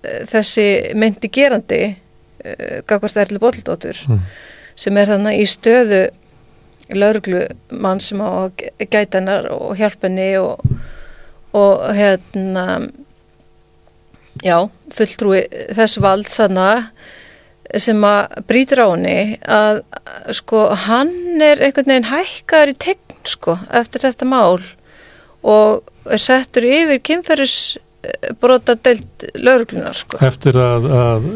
eh, 0.05 0.21
þessi 0.31 0.67
myndi 0.95 1.31
gerandi 1.35 1.81
uh, 1.91 2.77
Gagvart 2.87 3.17
Erli 3.25 3.41
Bóldóttur 3.43 3.99
Mm. 4.07 4.21
sem 4.79 4.97
er 4.99 5.07
þannig 5.07 5.39
í 5.39 5.45
stöðu 5.51 6.01
lauruglumann 6.95 8.01
sem 8.03 8.21
á 8.21 8.29
að 8.45 8.51
gæ- 8.61 8.89
gæta 8.91 9.19
hennar 9.21 9.47
og 9.55 9.77
hjálpa 9.79 10.09
henni 10.09 10.27
og, 10.41 10.61
og 11.57 11.85
hérna 11.97 12.65
já, 14.43 14.59
fulltrúi 14.95 15.45
þess 15.77 16.01
vald 16.03 16.29
sanna 16.29 16.71
sem 17.81 18.03
að 18.07 18.35
brýtur 18.49 18.83
á 18.85 18.87
henni 18.93 19.39
að 19.51 19.81
sko 20.37 20.67
hann 20.87 21.41
er 21.43 21.63
einhvern 21.65 21.89
veginn 21.91 22.11
hækkaður 22.11 22.75
í 22.75 22.77
tegn 22.89 23.25
sko 23.25 23.57
eftir 23.75 24.05
þetta 24.05 24.29
mál 24.29 24.61
og 25.45 25.83
er 26.13 26.21
settur 26.21 26.67
yfir 26.69 27.01
kynferðis 27.05 27.57
brota 28.37 28.75
deilt 28.85 29.25
lauruglunar 29.41 29.97
sko. 29.97 30.19
Eftir 30.21 30.59
að, 30.61 30.85
að 30.93 31.29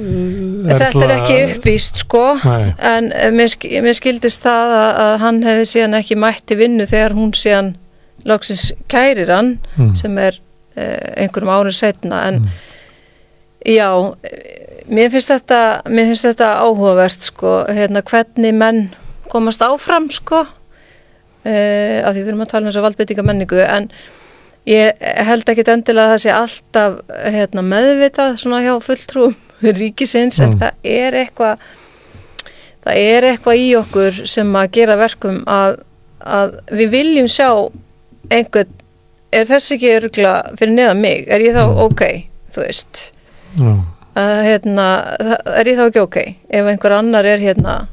Þetta 0.69 1.05
er 1.07 1.13
ekki 1.15 1.37
uppvíst 1.55 2.03
sko 2.03 2.25
Nei. 2.45 2.75
en 2.85 3.09
mér, 3.33 3.55
mér 3.87 3.97
skildist 3.97 4.45
það 4.45 4.75
að, 4.77 4.91
að 5.07 5.15
hann 5.25 5.39
hefði 5.49 5.65
síðan 5.73 5.97
ekki 6.03 6.19
mætt 6.21 6.45
til 6.51 6.59
vinnu 6.61 6.85
þegar 6.91 7.17
hún 7.17 7.33
síðan 7.33 7.71
loksins 8.29 8.67
kærir 8.93 9.33
hann 9.33 9.55
Mm. 9.79 9.95
sem 9.97 10.19
er 10.21 10.37
eh, 10.77 11.25
einhverjum 11.25 11.55
árið 11.57 11.79
setna 11.81 12.21
en 12.29 12.43
Mm. 12.45 12.49
Já 13.67 13.89
mér 14.89 15.11
finnst 15.13 15.33
þetta 15.33 15.59
mér 15.91 16.07
finnst 16.13 16.25
þetta 16.29 16.53
áhugavert 16.65 17.27
sko 17.27 17.57
hérna 17.69 18.03
hvernig 18.07 18.55
menn 18.55 18.85
komast 19.33 19.61
áfram 19.63 20.07
sko 20.15 20.45
eh, 21.45 22.01
af 22.05 22.15
því 22.15 22.23
við 22.23 22.31
erum 22.33 22.45
að 22.45 22.53
tala 22.53 22.63
um 22.65 22.71
þess 22.71 22.81
að 22.81 22.87
valdbyttinga 22.89 23.25
menningu 23.27 23.61
en 23.65 23.91
ég 24.69 25.03
held 25.29 25.49
ekki 25.49 25.65
endilega 25.73 26.07
að 26.07 26.15
það 26.15 26.23
sé 26.25 26.33
alltaf 26.37 26.97
hérna, 27.33 27.63
meðvitað 27.65 28.39
svona 28.43 28.63
hjá 28.65 28.73
fulltrúum 28.85 29.37
ríkisins 29.81 30.41
en 30.45 30.55
Mm. 30.55 30.59
það 30.63 30.73
er 30.95 31.17
eitthvað 31.25 31.69
það 32.85 32.97
er 33.03 33.25
eitthvað 33.33 33.61
í 33.61 33.69
okkur 33.77 34.19
sem 34.29 34.55
að 34.57 34.71
gera 34.79 34.97
verkum 35.01 35.41
að, 35.51 35.79
að 36.23 36.55
við 36.79 36.91
viljum 36.95 37.29
sjá 37.29 37.49
einhvern 38.31 38.75
er 39.33 39.45
þess 39.49 39.73
ekki 39.77 39.91
örgla 39.99 40.33
fyrir 40.57 40.73
neðan 40.77 41.01
mig 41.03 41.27
er 41.29 41.41
ég 41.45 41.57
þá 41.57 41.65
Mm. 41.67 41.81
ok, 41.85 42.03
þú 42.55 42.65
veist. 42.65 43.03
Að, 44.19 44.43
hérna, 44.49 44.87
er 45.59 45.65
ég 45.71 45.79
þá 45.79 45.85
ekki 45.89 46.01
ok 46.03 46.17
ef 46.51 46.67
einhver 46.73 46.93
annar 46.99 47.25
er 47.27 47.39
hérna 47.39 47.87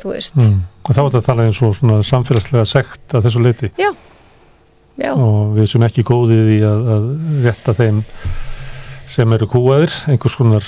þú 0.00 0.12
veist, 0.14 0.34
Mm. 0.36 0.60
Þá 0.90 0.98
er 0.98 1.04
þetta 1.10 1.18
að 1.20 1.26
tala 1.26 1.44
eins 1.46 1.58
og 1.62 1.74
svona 1.76 1.98
samfélagslega 2.02 2.64
sekt 2.66 3.14
að 3.14 3.26
þessu 3.28 3.42
leiti 3.44 3.68
já 3.78 3.90
og 5.14 5.54
við 5.56 5.68
sem 5.70 5.82
ekki 5.86 6.02
góðið 6.04 6.48
í 6.56 6.58
að, 6.66 6.80
að 6.94 7.04
rétta 7.44 7.74
þeim 7.78 8.00
sem 9.10 9.32
eru 9.32 9.46
kúaðir, 9.50 9.94
einhvers 10.12 10.36
konar 10.38 10.66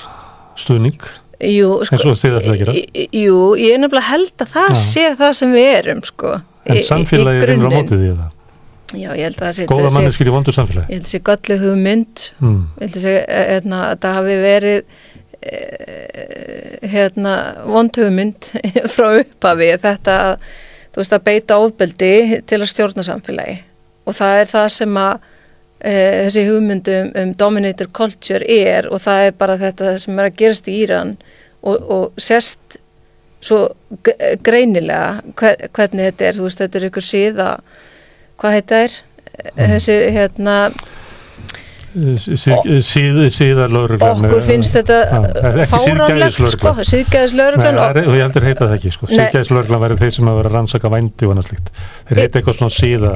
stuðning, 0.58 1.00
Jú, 1.42 1.80
sko, 1.84 2.12
í- 2.14 2.86
í- 2.94 3.08
Jú, 3.24 3.54
ég 3.58 3.74
er 3.74 3.80
nefnilega 3.82 4.08
held 4.12 4.32
að 4.44 4.52
það 4.54 4.68
Já. 4.70 4.78
sé 4.78 5.04
það 5.18 5.32
sem 5.40 5.52
við 5.52 5.70
erum 5.80 6.02
sko 6.06 6.32
En 6.66 6.76
samfélagi 6.86 7.42
er 7.42 7.50
einhver 7.50 7.66
á 7.66 7.70
grunninn. 7.70 7.78
mótið 7.82 7.98
því 8.02 8.10
það. 8.20 8.31
Já, 8.92 9.08
ég 9.16 9.24
held 9.24 9.38
að 9.38 9.46
það 9.46 9.54
sé 9.56 9.66
Góða 9.70 9.86
það 9.86 9.96
manneskir 9.96 10.28
í 10.28 10.34
vondur 10.34 10.56
samfélagi. 10.56 10.88
Ég 10.92 10.98
held 10.98 11.06
að 11.08 11.12
sé 11.14 11.22
gallið 11.28 11.64
hugmynd 11.66 12.26
Mm. 12.42 12.60
ég 12.76 12.84
held 12.84 12.96
að 12.98 13.04
sé 13.06 13.14
hérna, 13.28 13.80
að 13.92 13.98
það 14.04 14.16
hafi 14.18 14.36
verið 14.42 14.78
eh, 15.42 16.88
hérna 16.92 17.34
vond 17.66 18.00
hugmynd 18.02 18.48
frá 18.94 19.08
upphafi 19.22 19.70
þetta 19.82 20.16
veist, 20.96 21.12
að 21.16 21.24
beita 21.28 21.58
ofbeldi 21.62 22.14
til 22.46 22.60
að 22.60 22.70
stjórna 22.72 23.04
samfélagi 23.06 23.60
og 24.06 24.16
það 24.18 24.40
er 24.42 24.50
það 24.50 24.68
sem 24.74 24.98
að 24.98 25.12
e, 25.78 25.92
þessi 26.26 26.44
hugmyndum 26.48 27.12
um 27.22 27.32
dominator 27.38 27.88
culture 27.94 28.44
er 28.50 28.88
og 28.90 29.00
það 29.04 29.26
er 29.28 29.36
bara 29.38 29.58
þetta 29.60 29.94
sem 30.02 30.18
er 30.18 30.28
að 30.28 30.38
gerast 30.42 30.68
í 30.68 30.76
Íran 30.82 31.14
og, 31.62 31.76
og 31.78 32.20
sérst 32.20 32.78
svo 33.42 33.62
greinilega 34.46 35.22
hver, 35.38 35.68
hvernig 35.74 36.10
þetta 36.10 36.28
er, 36.28 36.36
þú 36.38 36.46
veist, 36.48 36.60
þetta 36.62 36.78
er 36.78 36.88
ykkur 36.90 37.06
síða 37.06 37.48
hvað 38.42 38.58
þetta 38.58 38.82
er 38.82 38.98
þessi 39.56 40.00
hérna 40.18 40.56
Síð, 41.92 43.18
síðar 43.36 43.68
lögreglan. 43.68 44.22
okkur 44.24 44.44
finnst 44.46 44.72
þetta 44.78 44.94
ekki 45.12 45.66
fáránlegt 45.68 46.38
sko, 46.54 46.70
Nei, 46.72 48.04
og 48.08 48.14
ég 48.16 48.22
heldur 48.24 48.46
heita 48.48 48.64
það 48.64 48.76
ekki, 48.78 48.92
sko. 48.94 49.08
Nei. 49.10 49.18
Síðgæðislögreglan 49.18 49.82
væri 49.82 49.98
þeir 50.00 50.14
sem 50.16 50.30
að 50.32 50.38
vera 50.40 50.52
rannsaka 50.54 50.88
vændi 50.94 51.28
og 51.28 51.34
annað 51.34 51.50
slíkt. 51.50 51.68
Þeir 52.08 52.20
heita 52.22 52.40
eitthvað 52.40 52.56
svona 52.62 52.74
síða, 52.78 53.12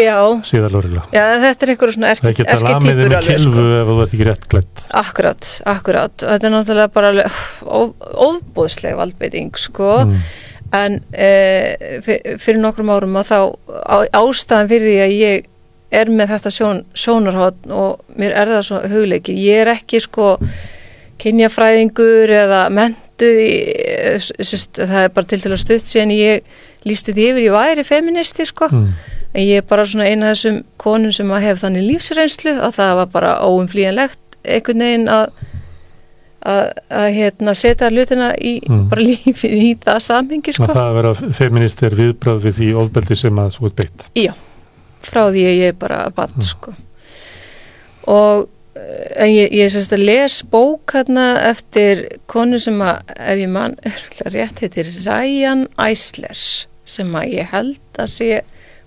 já, 0.00 0.16
síðar 0.48 0.72
lögregla. 0.78 1.04
já, 1.12 1.24
þetta 1.44 1.66
er 1.68 1.74
eitthvað 1.74 1.92
svona 1.98 2.08
Það 2.08 2.16
erki, 2.16 2.40
geta 2.40 2.56
lamið 2.64 2.72
erketýpur 2.72 3.12
með 3.12 3.18
alveg 3.20 3.36
kilvu 3.36 3.52
sko. 3.52 3.68
ef 3.76 3.92
þú 3.92 3.98
ert 4.06 4.16
ekki 4.16 4.28
rétt 4.30 4.48
glætt. 4.54 4.84
akkurat, 5.02 5.52
akkurat 5.76 6.26
þetta 6.32 6.48
er 6.48 6.56
náttúrulega 6.56 6.92
bara 6.96 7.12
óbúðsleg 8.30 8.96
valdbeiting 8.96 9.52
sko 9.60 9.92
Mm. 10.06 10.20
En 10.74 11.00
e, 11.12 11.28
fyrir 12.42 12.58
nokkrum 12.62 12.90
árum 12.90 13.18
að 13.20 13.28
þá 13.30 13.38
á, 13.86 13.96
ástæðan 14.18 14.70
fyrir 14.72 14.88
því 14.90 14.96
að 15.04 15.14
ég 15.20 15.44
er 15.96 16.10
með 16.10 16.32
þetta 16.34 16.50
sjón, 16.50 16.80
sjónarhótt 16.98 17.68
og 17.70 18.00
mér 18.18 18.34
er 18.34 18.50
það 18.56 18.64
svo 18.66 18.80
hugleikið 18.90 19.38
ég 19.38 19.62
er 19.62 19.72
ekki 19.76 20.00
sko 20.02 20.32
kynjafræðingur 21.22 22.32
eða 22.36 22.62
mentuð 22.74 23.38
eh, 23.42 24.18
það 24.76 25.02
er 25.04 25.12
bara 25.14 25.30
til 25.30 25.40
til 25.44 25.52
að 25.54 25.62
stutt 25.62 25.90
síðan 25.92 26.14
ég 26.14 26.42
lísti 26.86 27.14
því 27.16 27.28
yfir 27.30 27.46
ég 27.46 27.56
væri 27.56 27.86
feministi 27.86 28.46
sko 28.46 28.68
Mm. 28.70 28.88
en 29.34 29.42
ég 29.42 29.62
er 29.62 29.66
bara 29.68 29.86
svona 29.86 30.08
eina 30.08 30.30
af 30.30 30.36
þessum 30.36 30.62
konum 30.76 31.12
sem 31.12 31.30
að 31.30 31.44
hef 31.46 31.60
þannig 31.62 31.86
lífsreynslu 31.90 32.56
að 32.58 32.76
það 32.78 32.96
var 32.96 33.06
bara 33.12 33.32
óumflýjanlegt 33.46 34.18
einhvern 34.44 34.84
veginn 34.84 35.08
að 35.08 35.26
að, 36.46 36.64
að 37.00 37.06
hérna, 37.16 37.54
setja 37.58 37.88
hlutina 37.90 38.30
í 38.38 38.54
Mm. 38.66 38.88
bara 38.90 39.02
lífið 39.10 39.54
í 39.66 39.70
það 39.84 40.00
samhengi 40.06 40.52
sko. 40.56 40.66
Að 40.70 40.74
það 40.78 40.88
að 40.90 40.96
vera 41.00 41.32
feminist 41.40 41.82
er 41.86 41.96
viðbröð 41.98 42.42
við 42.46 42.58
því 42.60 42.68
ofbeldi 42.82 43.16
sem 43.22 43.40
að 43.42 43.54
þú 43.56 43.66
ert 43.70 43.80
beitt. 43.82 44.06
frá 45.06 45.22
því 45.30 45.42
að 45.46 45.56
ég 45.60 45.68
er 45.72 45.80
bara 45.80 45.98
bann 46.16 46.32
Mm. 46.36 46.42
sko. 46.42 46.72
og 48.06 48.48
eh, 48.76 49.22
en 49.24 49.30
ég, 49.32 49.52
ég 49.54 49.70
sérst 49.72 49.92
að 49.96 50.04
les 50.06 50.40
bók 50.50 50.94
hérna 50.96 51.26
eftir 51.50 52.04
konu 52.30 52.58
sem 52.62 52.78
að 52.82 53.14
ef 53.16 53.38
ég 53.44 53.48
mann 53.52 53.76
örgulega 53.86 54.34
rétt 54.34 54.62
heitir 54.64 54.90
Ryan 55.06 55.66
Eisler 55.78 56.38
sem 56.86 57.14
að 57.18 57.32
ég 57.38 57.48
held 57.54 57.80
að 57.98 58.10
sé 58.12 58.28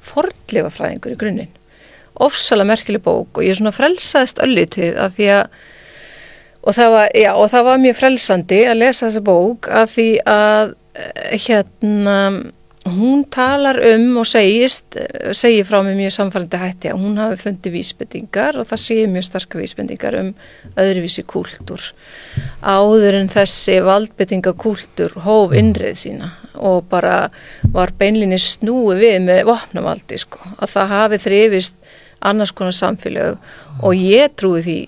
fornleifafræðingur 0.09 1.15
í 1.15 1.19
grunninn 1.19 1.55
ofsalega 2.19 2.67
merkileg 2.73 3.03
bók 3.05 3.39
og 3.39 3.45
ég 3.47 3.55
svona 3.59 3.71
frelsaðist 3.75 4.39
öllítið 4.43 4.97
af 4.99 5.15
því 5.17 5.27
að 5.37 5.59
og 6.63 6.75
það 6.75 6.93
var, 6.95 7.09
já, 7.15 7.31
og 7.33 7.49
það 7.51 7.67
var 7.69 7.83
mjög 7.85 7.99
frelsandi 7.99 8.61
að 8.67 8.79
lesa 8.83 9.07
þessa 9.07 9.25
bók 9.25 9.69
af 9.81 9.91
því 9.95 10.07
að 10.27 10.73
eh, 10.99 11.35
hérna 11.47 12.21
hún 12.89 13.25
talar 13.29 13.77
um 13.85 14.21
og 14.21 14.25
segist 14.25 14.95
segir 15.35 15.67
frá 15.67 15.81
mig 15.85 15.97
mjög 15.99 16.15
samfærandi 16.15 16.59
hætti 16.61 16.89
að 16.89 17.01
hún 17.03 17.19
hafi 17.21 17.37
fundið 17.43 17.75
vísbendingar 17.75 18.57
og 18.57 18.65
það 18.69 18.81
séu 18.85 19.07
mjög 19.11 19.27
starka 19.27 19.59
vísbendingar 19.59 20.17
um 20.19 20.31
öðruvísi 20.79 21.25
kúltúr 21.29 21.91
áður 22.63 23.19
en 23.19 23.29
þessi 23.29 23.77
valdbendingakúltúr 23.85 25.19
hóf 25.27 25.53
innreið 25.59 25.99
sína 26.01 26.31
og 26.59 26.87
bara 26.89 27.29
var 27.73 27.93
beinlinni 27.99 28.39
snúi 28.41 28.97
við 28.99 29.19
með 29.25 29.45
vopnavaldi 29.49 30.19
sko, 30.19 30.41
að 30.59 30.73
það 30.75 30.95
hafi 30.95 31.19
þrifist 31.25 31.91
annars 32.19 32.51
konar 32.51 32.75
samfélög. 32.75 33.37
Og 33.83 33.95
ég 33.95 34.33
trúi 34.35 34.63
því 34.65 34.79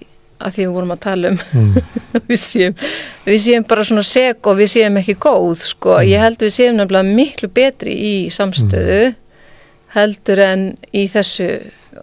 að 0.41 0.55
því 0.55 0.65
við 0.65 0.75
vorum 0.77 0.93
að 0.95 1.01
tala 1.07 1.31
um 1.33 1.39
Mm. 1.51 1.73
við, 2.29 2.39
séum, 2.39 2.75
við 3.25 3.39
séum 3.43 3.65
bara 3.67 3.83
svona 3.87 4.03
seg 4.07 4.47
og 4.47 4.57
við 4.59 4.69
séum 4.73 4.97
ekki 5.01 5.15
góð 5.19 5.65
sko. 5.67 5.97
Mm. 5.97 6.07
ég 6.11 6.23
held 6.23 6.39
við 6.43 6.53
séum 6.55 6.77
nefnilega 6.79 7.15
miklu 7.17 7.49
betri 7.51 7.95
í 7.95 8.13
samstöðu 8.31 9.13
heldur 9.95 10.39
en 10.45 10.65
í 10.95 11.05
þessu 11.11 11.47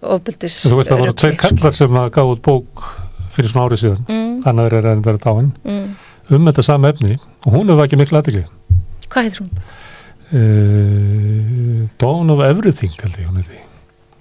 ofbeldis 0.03 0.59
Þú 0.69 0.81
veist 0.81 0.93
það 0.93 1.03
voru 1.05 1.15
sko. 1.17 1.33
kallar 1.41 1.77
sem 1.79 1.99
að 2.03 2.11
gáðu 2.19 2.35
út 2.37 2.43
bók 2.45 2.85
fyrir 3.33 3.53
svona 3.53 3.69
árið 3.69 3.83
síðan, 3.85 4.05
mm, 4.09 4.37
annar 4.51 4.75
er 4.75 4.89
að 4.91 5.03
vera 5.07 5.23
dáin, 5.23 5.53
mm. 5.65 5.89
um 6.37 6.49
þetta 6.51 6.65
sama 6.67 6.93
efni 6.93 7.17
og 7.47 7.53
hún 7.55 7.71
hefur 7.71 7.87
ekki 7.87 8.01
miklu 8.01 8.19
aðtegli. 8.21 8.45
Hvað 9.09 9.29
heitir 9.29 9.45
hún? 9.45 9.53
uh, 10.33 11.89
Dawn 12.03 12.31
of 12.35 12.43
Everything 12.45 12.93
held 13.01 13.17
ég 13.17 13.29
hún 13.31 13.41
heiti 13.41 13.63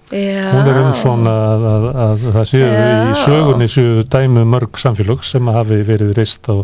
Já. 0.07 0.43
hún 0.55 0.67
er 0.71 0.77
um 0.85 0.93
svona 0.95 1.31
að, 1.51 1.65
að, 1.67 1.87
að 2.07 2.21
það 2.37 2.45
séu 2.53 2.67
í 2.67 3.15
sögunni 3.25 3.65
séu 3.67 4.03
dæmi 4.07 4.39
um 4.45 4.53
mörg 4.55 4.77
samfélög 4.79 5.25
sem 5.27 5.49
hafi 5.51 5.81
verið 5.83 6.13
reist 6.15 6.47
á, 6.47 6.55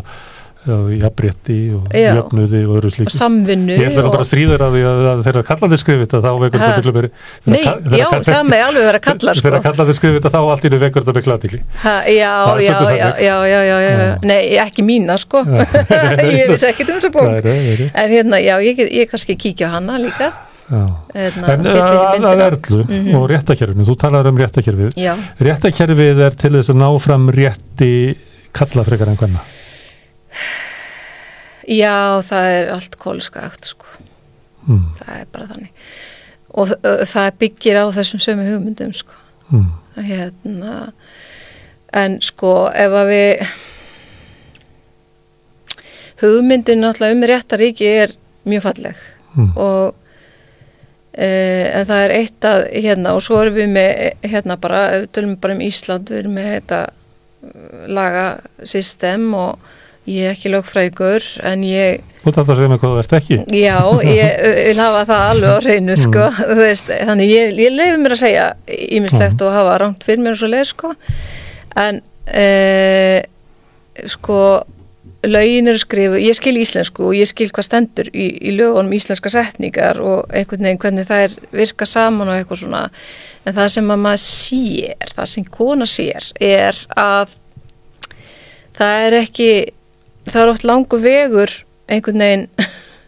á 0.64 0.76
jafnrétti 0.96 1.56
og 1.76 1.92
jöfnuði 1.92 2.62
og 2.64 2.78
öðru 2.78 2.88
Og 2.88 2.94
slíku 2.94 3.12
samvinnu. 3.12 3.74
ég 3.76 3.90
ætla 3.90 4.06
og- 4.08 4.14
bara 4.14 4.24
að 4.24 4.30
stríða 4.30 4.56
þér 5.26 5.36
að 5.42 5.44
kallarnir 5.50 5.82
skrifið 5.82 6.06
þetta 6.06 6.20
þá 6.24 6.30
vekur 6.40 6.62
meiri 6.96 7.10
Nei, 7.44 7.58
þegar 7.60 7.98
já, 8.00 8.06
það 8.30 8.48
með 8.48 8.64
alveg 8.68 8.86
vera 8.88 9.02
að 9.02 9.04
kalla 9.10 9.34
sko. 9.36 9.44
þegar 9.50 9.62
kallarnir 9.68 9.98
skrifið 10.00 10.16
þetta 10.22 10.32
þá 10.32 10.40
allt 10.54 10.64
nú 10.72 10.80
vekur 10.86 11.04
Það 11.84 12.08
já, 12.16 12.32
stundum 12.64 12.96
já, 12.96 13.36
já, 13.52 13.60
já, 13.68 13.76
já. 13.84 14.18
Nei, 14.24 14.40
ekki 14.64 14.86
mína 14.88 15.18
sko 15.20 15.44
Ég 16.32 16.48
vissi 16.48 16.70
ekkert 16.72 16.94
um 16.94 16.96
þessa 16.96 17.12
bók. 17.12 17.44
En 17.92 18.08
hérna, 18.16 18.40
já, 18.40 18.56
ég, 18.64 18.80
kannski 19.12 19.36
kíkja 19.36 19.68
á 19.68 19.76
hana 19.76 20.00
líka 20.00 20.32
Hérna, 20.68 21.48
en 21.52 21.66
í 21.66 21.72
að, 21.76 21.94
myndina. 22.14 22.46
erlu 22.46 22.78
Mhm. 22.88 23.14
og 23.18 23.26
réttakerfinu, 23.30 23.84
þú 23.84 23.96
talar 24.00 24.26
um 24.30 24.38
réttakerfið 24.38 24.94
Já, 24.96 25.14
réttakerfið 25.40 26.22
er 26.24 26.30
til 26.40 26.50
þess 26.56 26.70
að 26.72 26.78
ná 26.80 26.88
fram 27.04 27.26
rétti 27.30 27.90
kalla 28.52 28.84
frekar 28.86 29.08
en 29.12 29.16
hvenna 29.20 29.40
já, 31.68 32.20
það 32.24 32.48
er 32.58 32.70
allt 32.74 32.96
kólskagt 33.00 33.64
sko 33.74 33.86
mm. 34.68 34.86
Það 34.98 35.20
er 35.20 35.26
bara 35.32 35.46
þannig 35.52 35.70
Og 36.54 36.68
það 37.10 37.30
byggir 37.40 37.76
á 37.82 37.84
þessum 37.96 38.20
sömu 38.22 38.48
hugmyndum 38.52 38.92
sko 38.94 39.12
Mm. 39.52 39.66
hérna 40.00 40.92
en 41.92 42.20
sko 42.24 42.70
ef 42.72 42.90
að 42.90 43.10
við 43.12 43.42
hugmyndin 46.22 46.80
náttúrulega 46.80 47.12
um 47.16 47.22
réttaríki 47.28 47.86
er 48.04 48.14
mjög 48.46 48.62
falleg 48.62 48.96
Mm. 49.36 49.52
og 49.56 49.94
en 51.14 51.86
það 51.86 52.02
er 52.04 52.16
eitt 52.16 52.48
að 52.48 52.64
hérna 52.74 53.14
og 53.14 53.22
svo 53.22 53.38
erum 53.42 53.58
við 53.58 53.70
með 53.76 53.92
hérna 54.26 54.58
bara, 54.60 54.82
við 54.96 55.08
tölum 55.14 55.36
bara 55.42 55.54
um 55.54 55.62
Ísland 55.62 56.10
við 56.10 56.24
erum 56.24 56.34
með 56.38 56.50
þetta 56.56 56.80
uh, 56.88 57.84
lagasystem 58.00 59.28
og 59.38 59.70
ég 60.10 60.26
er 60.26 60.34
ekki 60.34 60.52
lögfrægur 60.52 61.28
en 61.46 61.64
ég 61.66 62.02
Þú 62.24 62.32
þarf 62.32 62.50
að 62.50 62.58
segja 62.58 62.72
mig 62.72 62.78
hvað 62.80 62.92
þú 62.92 63.00
ert 63.02 63.14
ekki. 63.18 63.36
Já, 63.52 63.78
ég 64.08 64.36
vil 64.70 64.78
hafa 64.80 65.00
það 65.10 65.24
alveg 65.28 65.50
á 65.52 65.58
hreinu 65.60 65.96
sko, 66.00 66.28
þú 66.38 66.54
veist, 66.56 66.92
þannig 67.10 67.32
ég, 67.34 67.50
ég 67.60 67.74
leiði 67.74 67.98
mér 68.00 68.14
að 68.16 68.20
segja 68.22 68.46
ímislegt 68.96 69.44
og 69.44 69.52
hafa 69.52 69.74
rámt 69.82 70.06
fyrir 70.08 70.22
mér 70.24 70.32
og 70.32 70.40
svo 70.40 70.48
leið 70.48 70.64
sko. 70.70 70.92
En 71.84 72.00
e, 72.32 72.46
sko 74.08 74.38
lögin 75.28 75.68
eru 75.70 75.80
skrifu, 75.80 76.18
ég 76.20 76.36
skil 76.36 76.56
íslensku 76.60 77.06
og 77.08 77.14
ég 77.16 77.28
skil 77.30 77.48
hvað 77.54 77.66
stendur 77.68 78.10
í, 78.12 78.26
í 78.48 78.54
lögunum 78.56 78.92
íslenska 78.96 79.30
setningar 79.32 80.00
og 80.02 80.30
einhvern 80.34 80.66
veginn 80.66 80.80
hvernig 80.82 81.08
það 81.08 81.24
er 81.26 81.36
virka 81.54 81.86
saman 81.88 82.30
og 82.30 82.38
eitthvað 82.38 82.62
svona 82.64 82.82
en 83.44 83.56
það 83.56 83.70
sem 83.76 83.90
að 83.94 84.02
maður 84.04 84.22
sér, 84.24 85.12
það 85.14 85.30
sem 85.34 85.46
kona 85.58 85.88
sér 85.90 86.28
er 86.40 86.80
að 87.00 87.34
það 88.78 89.04
er 89.08 89.18
ekki 89.20 89.50
það 90.30 90.40
er 90.42 90.52
oft 90.54 90.66
langu 90.68 91.00
vegur 91.02 91.52
einhvern 91.92 92.24
veginn 92.24 92.48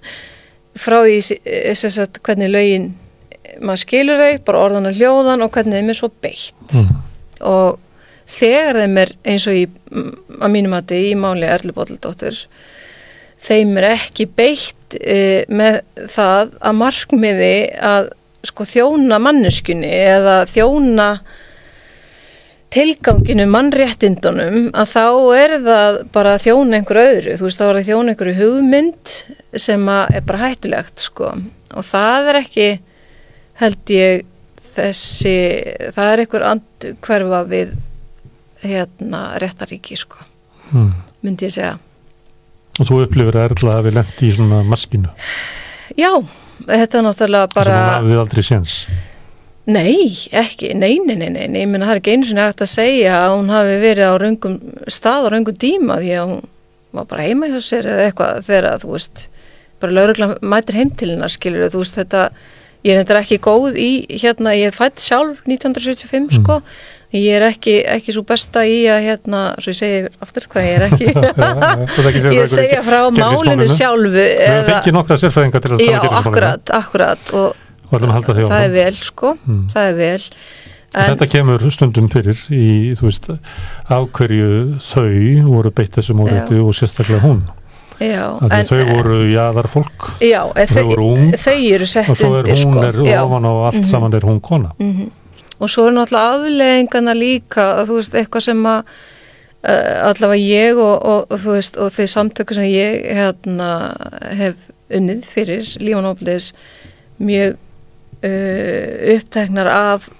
frá 0.86 1.00
því 1.06 1.18
sem 1.78 1.90
sagt, 1.94 2.20
hvernig 2.26 2.52
lögin 2.52 2.92
maður 3.62 3.82
skilur 3.86 4.20
þau, 4.20 4.44
bara 4.44 4.62
orðan 4.66 4.90
og 4.90 4.98
hljóðan 4.98 5.44
og 5.46 5.52
hvernig 5.54 5.80
þeim 5.80 5.92
er 5.92 6.00
svo 6.02 6.12
beitt 6.12 6.52
Mm. 6.76 6.96
og 7.46 7.78
þegar 8.26 8.80
þeim 8.82 9.00
er 9.02 9.12
eins 9.32 9.46
og 9.50 9.58
í, 9.58 9.66
mm, 9.66 10.12
að 10.40 10.54
mínum 10.54 10.76
að 10.76 10.96
í 10.98 11.14
máli 11.18 11.48
Erlu 11.48 11.74
Bóldóttur 11.76 12.40
þeim 13.46 13.74
er 13.80 13.90
ekki 13.92 14.28
beitt 14.36 14.96
e, 14.98 15.44
með 15.48 15.80
það 16.12 16.54
að 16.60 16.78
markmiði 16.80 17.56
að 17.84 18.12
sko 18.46 18.66
þjóna 18.68 19.18
manneskunni 19.22 19.90
eða 19.90 20.38
þjóna 20.50 21.08
tilganginu 22.76 23.46
mannréttindunum 23.48 24.70
að 24.76 24.92
þá 24.92 25.06
er 25.38 25.54
það 25.64 25.98
bara 26.14 26.34
að 26.36 26.44
þjóna 26.44 26.78
einhver 26.78 27.00
öðru, 27.00 27.36
þú 27.38 27.46
veist 27.46 27.60
þá 27.60 27.66
er 27.66 27.78
það 27.78 27.88
þjóna 27.90 28.12
einhverju 28.12 28.38
hugmynd 28.40 29.14
sem 29.66 29.90
að 29.90 30.16
er 30.18 30.26
bara 30.26 30.42
hættulegt 30.42 31.04
sko. 31.06 31.30
Og 31.76 31.86
það 31.86 32.30
er 32.32 32.40
ekki 32.42 32.68
held 33.62 33.92
ég 33.94 34.26
þessi, 34.76 35.36
það 35.94 36.10
er 36.12 36.22
einhver 36.24 36.46
andkverfa 36.50 37.42
við 37.48 37.76
hérna 38.70 39.24
réttaríki 39.42 39.98
sko, 39.98 40.22
mm. 40.72 40.94
myndi 41.26 41.48
ég 41.48 41.56
segja. 41.56 41.76
og 42.78 42.88
þú 42.88 43.02
upplifir 43.06 43.38
að 43.38 43.50
Erla 43.50 43.76
hafi 43.80 43.94
lent 43.96 44.22
í 44.22 44.32
svona 44.36 44.62
maskinu 44.66 45.12
Já, 45.96 46.10
þetta 46.66 46.98
er 46.98 47.06
náttúrulega 47.06 47.52
bara... 47.54 47.54
bara... 47.54 47.76
sem 47.76 47.84
hún 47.84 47.94
hafði 48.00 48.18
aldrei 48.24 48.46
séns 48.46 48.80
Nei, 49.66 50.12
ekki, 50.30 50.68
nei, 50.78 51.00
nei, 51.02 51.16
nei, 51.18 51.30
nei, 51.34 51.46
ég 51.64 51.66
meina 51.66 51.88
það 51.88 51.96
er 51.96 52.00
ekki 52.00 52.12
einu 52.14 52.26
sinni 52.28 52.42
hægt 52.44 52.60
að 52.62 52.68
segja 52.70 53.14
að 53.18 53.32
hún 53.32 53.48
hafi 53.50 53.78
verið 53.82 54.06
á 54.06 54.14
raungum 54.22 54.60
stað 54.94 55.26
á 55.26 55.28
raungum 55.34 55.56
tíma 55.58 55.96
því 55.98 56.12
að 56.14 56.28
hún 56.30 56.44
var 56.94 57.08
bara 57.10 57.24
heima 57.26 57.48
hjá 57.50 57.56
sér 57.66 57.88
eða 57.90 58.04
eitthvað 58.06 58.44
þegar 58.46 58.68
að 58.70 58.84
þú 58.84 58.92
veist, 58.92 59.24
bara 59.82 59.96
laurugla 59.96 60.28
mætir 60.54 60.78
heim 60.78 60.92
til 60.94 61.08
hennar 61.10 61.34
skilur 61.34 61.72
þú 61.74 61.82
veist 61.82 61.98
þetta, 61.98 62.22
ég 62.86 62.94
er 62.94 63.02
þetta 63.02 63.18
ekki 63.24 63.40
góð 63.48 63.80
í 63.82 63.90
hérna, 64.12 64.54
ég 64.54 64.76
fætt 64.76 65.02
sjálf 65.02 65.42
1975 65.50 66.38
sko, 66.38 66.60
ég 67.14 67.28
er 67.36 67.42
ekki, 67.50 67.74
ekki 67.86 68.12
svo 68.12 68.22
besta 68.26 68.64
í 68.66 68.80
að 68.90 69.00
hérna, 69.06 69.42
svo 69.62 69.70
ég 69.72 69.78
segi 69.78 70.08
aftur 70.24 70.46
hvað 70.50 70.66
ég 70.66 70.74
er 70.76 70.84
ekki, 70.88 71.12
segja 72.22 72.32
ég 72.40 72.50
segja 72.50 72.82
frá 72.86 73.00
málinu 73.14 73.66
sjálfu 73.70 74.10
höfum 74.12 74.70
fengið 74.70 74.96
nokkra 74.98 75.18
sérfræðinga 75.22 75.60
til 75.64 75.72
að 75.76 75.84
Já, 75.84 75.86
kynlífsmálinu. 75.86 76.20
akkurat, 76.20 76.74
akkurat 76.80 77.32
og 77.32 77.54
og 77.86 78.00
það 78.02 78.16
áfram. 78.26 78.62
er 78.64 78.72
vel 78.74 78.94
sko, 78.98 79.36
Mm. 79.46 79.66
það 79.70 79.90
er 79.90 79.94
vel 80.00 80.22
en, 80.96 81.10
Þetta 81.12 81.26
kemur 81.28 81.64
stundum 81.70 82.08
fyrir 82.08 82.38
í, 82.50 82.94
þú 82.98 83.04
veist, 83.06 83.26
af 83.92 84.06
hverju 84.16 84.48
þau 84.80 85.46
voru 85.50 85.70
beitt 85.76 85.94
þessum 85.98 86.22
órættu 86.24 86.58
og 86.64 86.72
sérstaklega 86.74 87.20
hún. 87.22 87.42
já, 88.00 88.24
en, 88.42 88.64
þau 88.66 88.80
voru 88.90 89.20
jaðar 89.30 89.68
fólk 89.72 90.08
já, 90.20 90.42
þau 90.52 90.66
þau, 90.74 90.82
voru 90.90 91.06
ung 91.14 91.30
þau 91.38 91.54
eru 91.74 91.86
sett 91.86 92.10
og 92.10 92.16
svo 92.18 92.32
er 92.34 92.42
undir 92.42 92.58
hún 92.58 92.74
sko 92.74 92.82
er 92.90 93.22
ofan 93.22 93.44
og 93.52 93.62
allt 93.70 93.80
Mhm. 93.80 93.88
saman 93.90 94.14
er 94.14 94.20
hún 94.26 94.40
kona. 94.40 94.72
mhm. 94.80 95.10
Og 95.58 95.70
svo 95.72 95.86
er 95.88 95.96
náttúrulega 95.96 96.36
afleðingana 96.36 97.14
líka 97.16 97.68
að 97.80 97.90
þú 97.90 97.98
veist 98.00 98.16
eitthvað 98.18 98.46
sem 98.48 98.64
að 98.68 98.80
uh, 99.66 100.08
allavega 100.10 100.40
ég 100.42 100.80
og, 100.80 100.96
og, 100.96 101.26
og 101.30 101.42
þú 101.42 101.56
veist 101.56 101.78
og 101.80 101.92
þau 101.96 102.06
samtöku 102.14 102.58
sem 102.58 102.68
ég 102.70 103.06
hérna 103.16 103.70
hef 104.36 104.68
unnið 104.92 105.24
fyrir 105.26 105.70
lífanóflis 105.82 106.52
mjög 107.18 107.56
uh, 107.56 109.16
uppteknar 109.16 109.72
af 109.72 110.10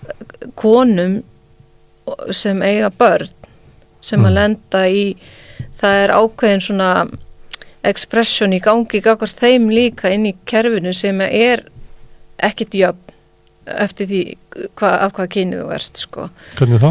konum 0.59 1.21
sem 2.31 2.63
eiga 2.63 2.91
börn 2.91 3.33
sem 4.01 4.23
að 4.23 4.31
Mm. 4.31 4.35
lenda 4.39 4.81
í 4.89 5.17
það 5.77 6.03
er 6.03 6.13
ákveðin 6.15 6.63
svona 6.63 6.91
expression 7.87 8.53
í 8.55 8.61
gangi 8.63 9.01
gagvar 9.03 9.31
þeim 9.31 9.69
líka 9.71 10.13
inn 10.15 10.27
í 10.27 10.37
kerfinu 10.47 10.93
sem 10.95 11.21
er 11.21 11.65
ekkit 12.39 12.77
jöfn 12.79 13.16
eftir 13.67 14.07
því 14.11 14.23
hva, 14.79 14.93
af 15.07 15.13
hvað 15.17 15.33
kynið 15.37 15.65
þú 15.65 15.75
ert 15.81 16.01
sko. 16.07 16.29
Hvernig 16.59 16.83
þá? 16.83 16.91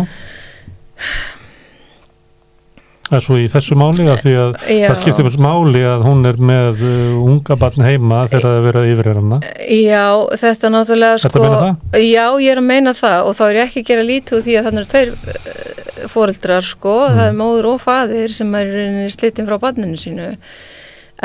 Það 3.06 3.16
er 3.20 3.22
svo 3.28 3.36
í 3.38 3.44
þessu 3.54 3.76
máli 3.78 4.06
að 4.10 4.22
því 4.24 4.32
að 4.42 4.56
Já. 4.74 4.86
það 4.90 4.96
skiptir 5.04 5.26
mér 5.28 5.36
máli 5.46 5.82
að 5.86 6.06
hún 6.08 6.26
er 6.26 6.40
með 6.42 6.80
uh, 6.82 7.20
unga 7.22 7.58
barn 7.62 7.84
heima 7.86 8.24
þegar 8.32 8.46
það 8.48 8.56
er 8.58 8.64
verið 8.66 8.88
yfir 8.96 9.10
hana. 9.20 9.38
Já, 9.70 10.06
þetta 10.42 10.72
náttúrulega 10.74 11.20
Ertu 11.20 11.30
sko, 11.30 11.44
að 11.44 11.54
meina 11.54 12.02
já, 12.02 12.24
ég 12.42 12.50
er 12.56 12.62
að 12.64 12.68
meina 12.72 12.96
það 12.98 13.30
og 13.30 13.38
þá 13.38 13.44
er 13.46 13.60
ég 13.60 13.68
ekki 13.70 13.84
að 13.84 13.92
gera 13.92 14.08
lítið 14.10 14.40
úr 14.40 14.46
því 14.48 14.56
að 14.58 14.70
þannig 14.70 14.82
er 14.88 14.90
tveir 14.96 15.14
uh, 15.14 16.10
foreldrar 16.16 16.66
sko, 16.72 16.96
Mm. 17.06 17.20
það 17.20 17.30
er 17.30 17.38
móður 17.44 17.70
og 17.76 17.78
faðir 17.86 18.34
sem 18.40 18.58
er 18.58 18.74
slitin 19.14 19.48
frá 19.52 19.60
barninu 19.62 20.02
sínu 20.02 20.32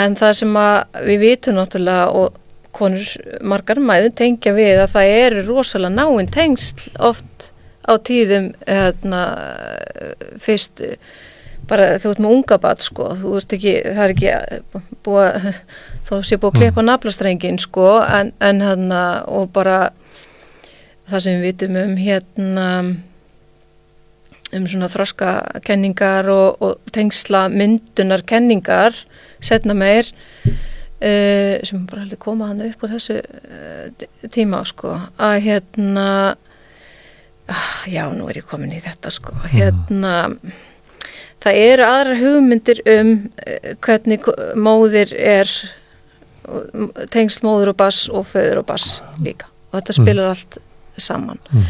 en 0.04 0.14
það 0.20 0.36
sem 0.42 0.54
að 0.60 1.00
við 1.08 1.24
vitum 1.24 1.56
náttúrulega 1.56 2.06
og 2.20 2.36
konur 2.80 3.14
margar 3.44 3.80
mæður 3.84 4.14
tengja 4.22 4.54
við 4.56 4.82
að 4.82 4.92
það 4.96 5.14
eru 5.20 5.46
rosalega 5.48 5.96
náinn 5.96 6.30
tengsl 6.32 6.90
oft 7.10 7.50
á 7.86 7.92
tíðum 8.06 8.52
hérna, 8.66 9.24
fyrst 10.40 10.82
bara 11.70 11.94
þú 12.02 12.12
ert 12.12 12.22
með 12.22 12.34
unga 12.34 12.58
bat 12.62 12.82
sko, 12.82 13.12
þú 13.18 13.36
ert 13.38 13.54
ekki, 13.54 13.74
það 13.86 14.02
er 14.04 14.14
ekki 14.14 14.88
búið 15.06 15.28
að, 15.28 15.60
þó 16.08 16.12
sé 16.26 16.38
búið 16.40 16.50
að 16.50 16.58
klippa 16.58 16.86
naflastrengin 16.86 17.60
sko, 17.62 17.86
en, 18.02 18.32
en 18.42 18.64
hérna, 18.64 19.04
og 19.30 19.52
bara 19.54 19.78
það 21.10 21.24
sem 21.24 21.38
við 21.38 21.46
vitum 21.50 21.78
um 21.80 21.94
hérna 21.98 22.66
um 24.50 24.66
svona 24.66 24.90
þroska 24.90 25.34
kenningar 25.66 26.28
og, 26.32 26.58
og 26.62 26.92
tengsla 26.94 27.46
myndunar 27.52 28.24
kenningar 28.26 28.96
setna 29.40 29.76
meir 29.78 30.10
uh, 31.00 31.56
sem 31.66 31.84
bara 31.88 32.04
heldur 32.04 32.20
koma 32.22 32.50
hann 32.50 32.64
upp 32.68 32.84
úr 32.84 32.94
þessu 32.94 33.18
uh, 33.20 34.06
tíma 34.32 34.62
sko, 34.68 34.94
að 35.18 35.36
hérna 35.48 36.08
ah, 37.50 37.70
já, 37.90 38.04
nú 38.14 38.28
er 38.30 38.42
ég 38.42 38.48
komin 38.48 38.76
í 38.76 38.82
þetta 38.84 39.12
sko, 39.14 39.34
hérna 39.50 40.30
það 41.40 41.60
eru 41.64 41.86
aðrar 41.86 42.20
hugmyndir 42.20 42.82
um 42.98 43.12
eh, 43.46 43.72
hvernig 43.80 44.26
móðir 44.60 45.14
er 45.16 45.50
tengst 47.12 47.44
móður 47.46 47.72
og 47.72 47.78
bass 47.78 48.08
og 48.10 48.26
föður 48.30 48.62
og 48.62 48.68
bass 48.70 49.00
líka. 49.22 49.48
Og 49.70 49.78
þetta 49.78 49.96
spilar 49.96 50.32
allt 50.32 50.60
saman. 51.00 51.38
Mm. 51.54 51.68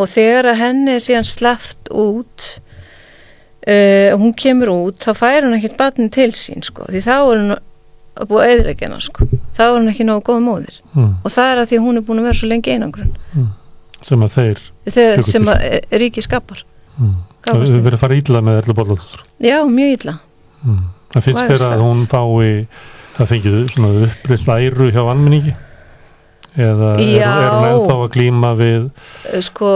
og 0.00 0.06
þegar 0.08 0.46
að 0.52 0.60
henni 0.62 0.92
er 0.94 1.02
síðan 1.04 1.26
sleppt 1.28 1.90
út 1.92 2.44
uh, 3.66 4.14
hún 4.16 4.32
kemur 4.38 4.70
út 4.72 5.02
þá 5.02 5.10
fær 5.18 5.44
hún 5.44 5.56
ekkert 5.58 5.76
batni 5.76 6.06
til 6.14 6.30
sín 6.32 6.64
sko. 6.64 6.86
Því 6.88 7.02
þá 7.04 7.16
er 7.18 7.42
hún 7.42 7.56
að 8.16 8.28
búa 8.30 8.46
eðilegina 8.48 9.00
sko. 9.04 9.26
Þá 9.54 9.62
er 9.66 9.74
hún 9.78 9.90
ekki 9.92 10.06
nógu 10.08 10.24
góð 10.26 10.44
móðir. 10.44 10.76
Mm. 10.94 11.14
og 11.22 11.34
það 11.34 11.52
er 11.52 11.62
að 11.62 11.70
því 11.70 11.78
að 11.80 11.86
hún 11.86 12.00
er 12.00 12.06
búin 12.08 12.20
að 12.20 12.28
vera 12.28 12.40
svo 12.40 12.50
lengi 12.50 12.74
einangrun. 12.74 13.12
Sem 14.06 14.22
að 14.24 14.36
þeir 14.36 14.62
Tekur 14.90 15.26
sem 15.28 15.50
að 15.52 15.66
e- 15.68 16.00
ríki 16.00 16.24
skapar. 16.24 16.64
Mm. 16.98 17.18
Þeim. 17.40 17.82
verið 17.84 17.96
að 17.96 18.02
fara 18.02 18.16
ítla 18.18 18.40
með 18.44 18.58
Erlu 18.60 18.76
Bolladóttur 18.76 19.22
já, 19.40 19.56
mjög 19.64 19.94
illa. 19.96 20.14
Mm. 20.60 20.80
það 21.14 21.26
finnst 21.26 21.40
Vægast 21.40 21.62
þeir 21.62 21.72
að 21.72 21.84
hún 21.86 22.02
fái 22.10 22.50
það 23.16 23.30
fengið 23.30 23.58
svona 23.72 24.06
uppreist 24.06 24.50
æru 24.52 24.88
hjá 24.92 25.00
almenningi 25.00 25.54
eða 26.60 26.90
er, 27.00 27.14
er 27.24 27.54
hún 27.54 27.68
ennþá 27.70 27.96
að 27.96 28.10
glíma 28.16 28.50
við 28.58 28.90
Uh, 29.30 29.38
sko, 29.44 29.70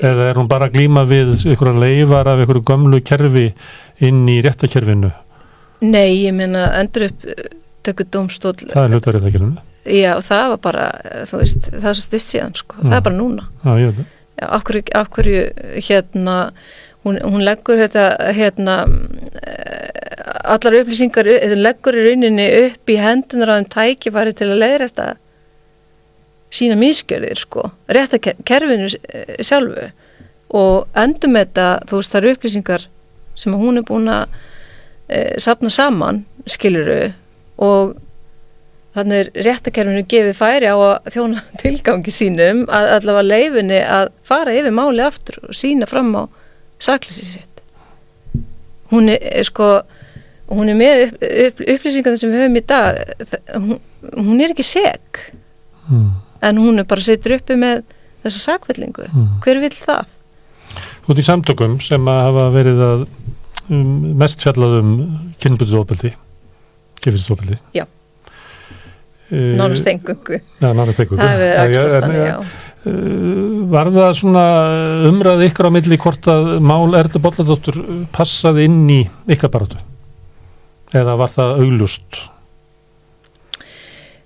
eða 0.00 0.30
er 0.30 0.38
hún 0.38 0.48
bara 0.48 0.68
að 0.68 0.78
glíma 0.78 1.02
við 1.06 1.34
einhverja 1.50 1.82
leifar 1.82 2.30
af 2.30 2.40
einhverju 2.40 2.64
gömlu 2.66 3.00
kerfi 3.04 3.48
inn 4.02 4.22
í 4.30 4.38
réttakerfinu 4.44 5.10
nei, 5.82 6.22
ég 6.24 6.34
meina 6.38 6.68
endur 6.80 7.08
upp 7.10 7.26
tökur 7.82 8.06
dómstóll 8.14 8.54
það 8.70 8.84
er 8.86 8.92
hluta 8.96 9.14
réttakerfinu 9.16 9.56
já, 9.82 10.12
það 10.22 10.48
var 10.52 10.60
bara, 10.62 10.84
eh, 11.10 11.22
þú 11.26 11.40
veist 11.42 11.64
það 11.72 11.88
er 11.90 11.98
svo 11.98 12.04
stutt 12.06 12.28
síðan, 12.30 12.52
sko, 12.54 12.76
það 12.84 12.96
er 13.00 13.06
bara 13.08 13.16
núna. 13.18 13.48
Já, 13.64 13.72
ég 13.82 13.88
veit 13.90 13.98
það. 13.98 14.18
Af 14.42 14.62
hverju, 14.68 14.82
af 15.00 15.08
hverju 15.16 15.40
hérna, 15.88 16.36
hún, 17.04 17.18
hún 17.26 17.42
leggur 17.46 17.80
þetta, 17.82 18.04
hérna, 18.36 18.76
eh, 19.42 20.30
allar 20.54 20.76
upplýsingar, 20.82 21.26
leggur 21.58 21.98
í 21.98 22.04
rauninni 22.06 22.46
upp 22.60 22.86
í 22.94 22.96
hendunar 23.02 23.50
á 23.50 23.54
þeim 23.58 23.68
tækifæri 23.74 24.34
til 24.38 24.48
að 24.54 24.62
leiðrætta 24.62 25.08
sína 26.52 26.76
mískjörðir, 26.78 27.38
sko, 27.42 27.66
rétta 27.88 28.18
ke- 28.22 28.36
kerfinu 28.46 28.86
eh, 29.08 29.36
sjálfu. 29.42 29.90
Og 30.52 30.86
endum 30.94 31.34
þetta, 31.38 31.66
þú 31.88 31.98
veist, 31.98 32.12
það 32.12 32.22
eru 32.22 32.34
upplýsingar 32.36 32.86
sem 33.34 33.54
að 33.56 33.62
hún 33.64 33.80
er 33.80 33.86
búin 33.88 34.10
að 34.12 34.40
e, 35.08 35.40
sapna 35.42 35.70
saman, 35.72 36.24
skiluru, 36.50 37.12
og 37.62 37.94
þannig 38.96 39.22
er 39.22 39.30
réttakerfinu 39.46 40.04
gefið 40.10 40.36
færi 40.36 40.68
á 40.68 40.76
að 40.76 41.14
þjóna 41.14 41.44
tilgangi 41.62 42.14
sínum 42.14 42.64
að 42.68 42.90
allavega 42.98 43.28
leifinni 43.28 43.80
að 43.80 44.12
fara 44.26 44.54
yfir 44.56 44.76
máli 44.76 45.04
aftur 45.04 45.40
og 45.46 45.56
sína 45.56 45.88
fram 45.88 46.12
á 46.16 46.22
sakleysi 46.82 47.30
sitt 47.36 47.52
hún 48.92 49.08
er 49.12 49.22
eh, 49.22 49.44
sko 49.48 49.70
hún 50.52 50.68
er 50.68 50.76
með 50.76 51.06
upp, 51.06 51.22
upp, 51.46 51.62
upplýsingar 51.76 52.18
sem 52.20 52.32
við 52.32 52.44
höfum 52.44 52.60
í 52.60 52.64
dag 52.68 52.98
hún, 53.54 53.78
hún 54.18 54.42
er 54.42 54.52
ekki 54.52 54.66
seg 54.66 55.22
mm. 55.88 56.08
en 56.48 56.60
hún 56.60 56.82
er 56.82 56.88
bara 56.88 57.04
sittur 57.04 57.38
uppi 57.38 57.56
með 57.56 57.86
þessa 58.24 58.50
sakvellingu 58.50 59.08
Mm. 59.12 59.40
hver 59.44 59.58
vill 59.62 59.74
það? 59.74 60.18
út 61.10 61.18
í 61.18 61.24
samtökum 61.26 61.80
sem 61.82 62.06
að 62.08 62.20
hafa 62.28 62.44
verið 62.54 62.82
að 62.86 63.00
um, 63.72 64.12
mest 64.20 64.44
fjallað 64.44 64.78
um 64.80 64.92
kynbundu 65.42 65.80
ofbeldi 65.80 66.12
kynbundu 67.02 67.58
Já. 67.76 67.86
nánast 69.32 69.88
engungu 69.88 70.38
já, 70.38 70.68
nánast 70.76 71.00
Uh, 72.82 73.62
var 73.70 73.92
það 73.94 74.16
svona 74.18 74.44
umræði 75.06 75.46
ykkur 75.52 75.68
á 75.70 75.74
milli 75.74 75.98
hvort 76.02 76.26
að 76.26 76.48
mál 76.66 76.96
Erlu 76.98 77.20
Bolladóttur 77.22 77.76
passaði 78.10 78.64
inn 78.66 78.88
í 78.90 78.96
ykkar 79.30 79.52
baráttu? 79.54 79.78
Eða 80.90 81.14
var 81.20 81.30
það 81.30 81.62
augljóst? 81.62 82.24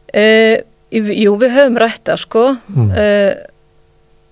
Uh, 0.08 0.56
jú, 0.88 1.34
við 1.36 1.52
höfum 1.52 1.76
rætta 1.84 2.16
sko. 2.16 2.46
Mm. 2.72 2.88
uh, 2.96 3.44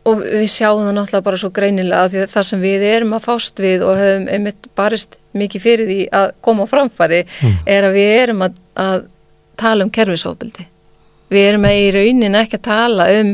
og 0.05 0.21
við 0.21 0.47
sjáum 0.53 0.83
það 0.85 0.95
náttúrulega 0.99 1.25
bara 1.25 1.41
svo 1.41 1.51
greinilega 1.57 2.09
því 2.13 2.25
það 2.35 2.47
sem 2.51 2.61
við 2.61 2.83
erum 2.91 3.15
að 3.17 3.25
fást 3.25 3.61
við 3.65 3.85
og 3.89 3.97
höfum 3.97 4.27
einmitt 4.35 4.67
barist 4.77 5.17
mikið 5.35 5.63
fyrir 5.65 5.89
því 5.89 5.99
að 6.21 6.27
koma 6.45 6.67
á 6.69 6.73
framfæri 6.73 7.21
Mm. 7.41 7.55
er 7.67 7.83
að 7.89 7.95
við 7.97 8.11
erum 8.23 8.43
að, 8.47 8.59
að 8.77 9.05
tala 9.57 9.85
um 9.85 9.91
kerfisofbeldi. 9.91 10.67
Við 11.31 11.49
erum 11.49 11.65
að 11.65 11.79
í 11.81 11.87
raunin 11.97 12.37
ekki 12.43 12.59
að 12.61 12.67
tala 12.69 13.07
um 13.21 13.33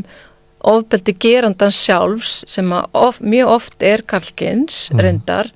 ofbeldi 0.71 1.14
gerandans 1.18 1.79
sjálfs 1.87 2.45
sem 2.47 2.71
of, 2.73 3.18
mjög 3.21 3.49
oft 3.49 3.83
er 3.83 4.03
kalkins, 4.07 4.91
Mm. 4.93 5.01
reyndar, 5.01 5.51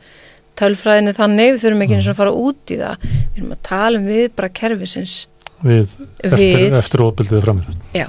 tölfræðinni 0.57 1.15
þannig, 1.15 1.55
við 1.55 1.63
þurfum 1.65 1.83
ekki 1.85 1.95
eins 1.99 2.09
og 2.09 2.15
að 2.15 2.21
fara 2.23 2.33
út 2.33 2.71
í 2.71 2.77
það. 2.79 2.97
Við 3.35 3.39
erum 3.43 3.53
að 3.53 3.63
tala 3.63 3.99
um 3.99 4.07
við 4.07 4.29
bara 4.37 4.49
kerfisins 4.49 5.27
við, 5.65 5.89
eftir, 6.23 6.59
Við. 6.59 6.73
eftir 6.79 7.01
ofbeldið 7.07 7.43
framöð 7.45 7.75
Já, 7.95 8.07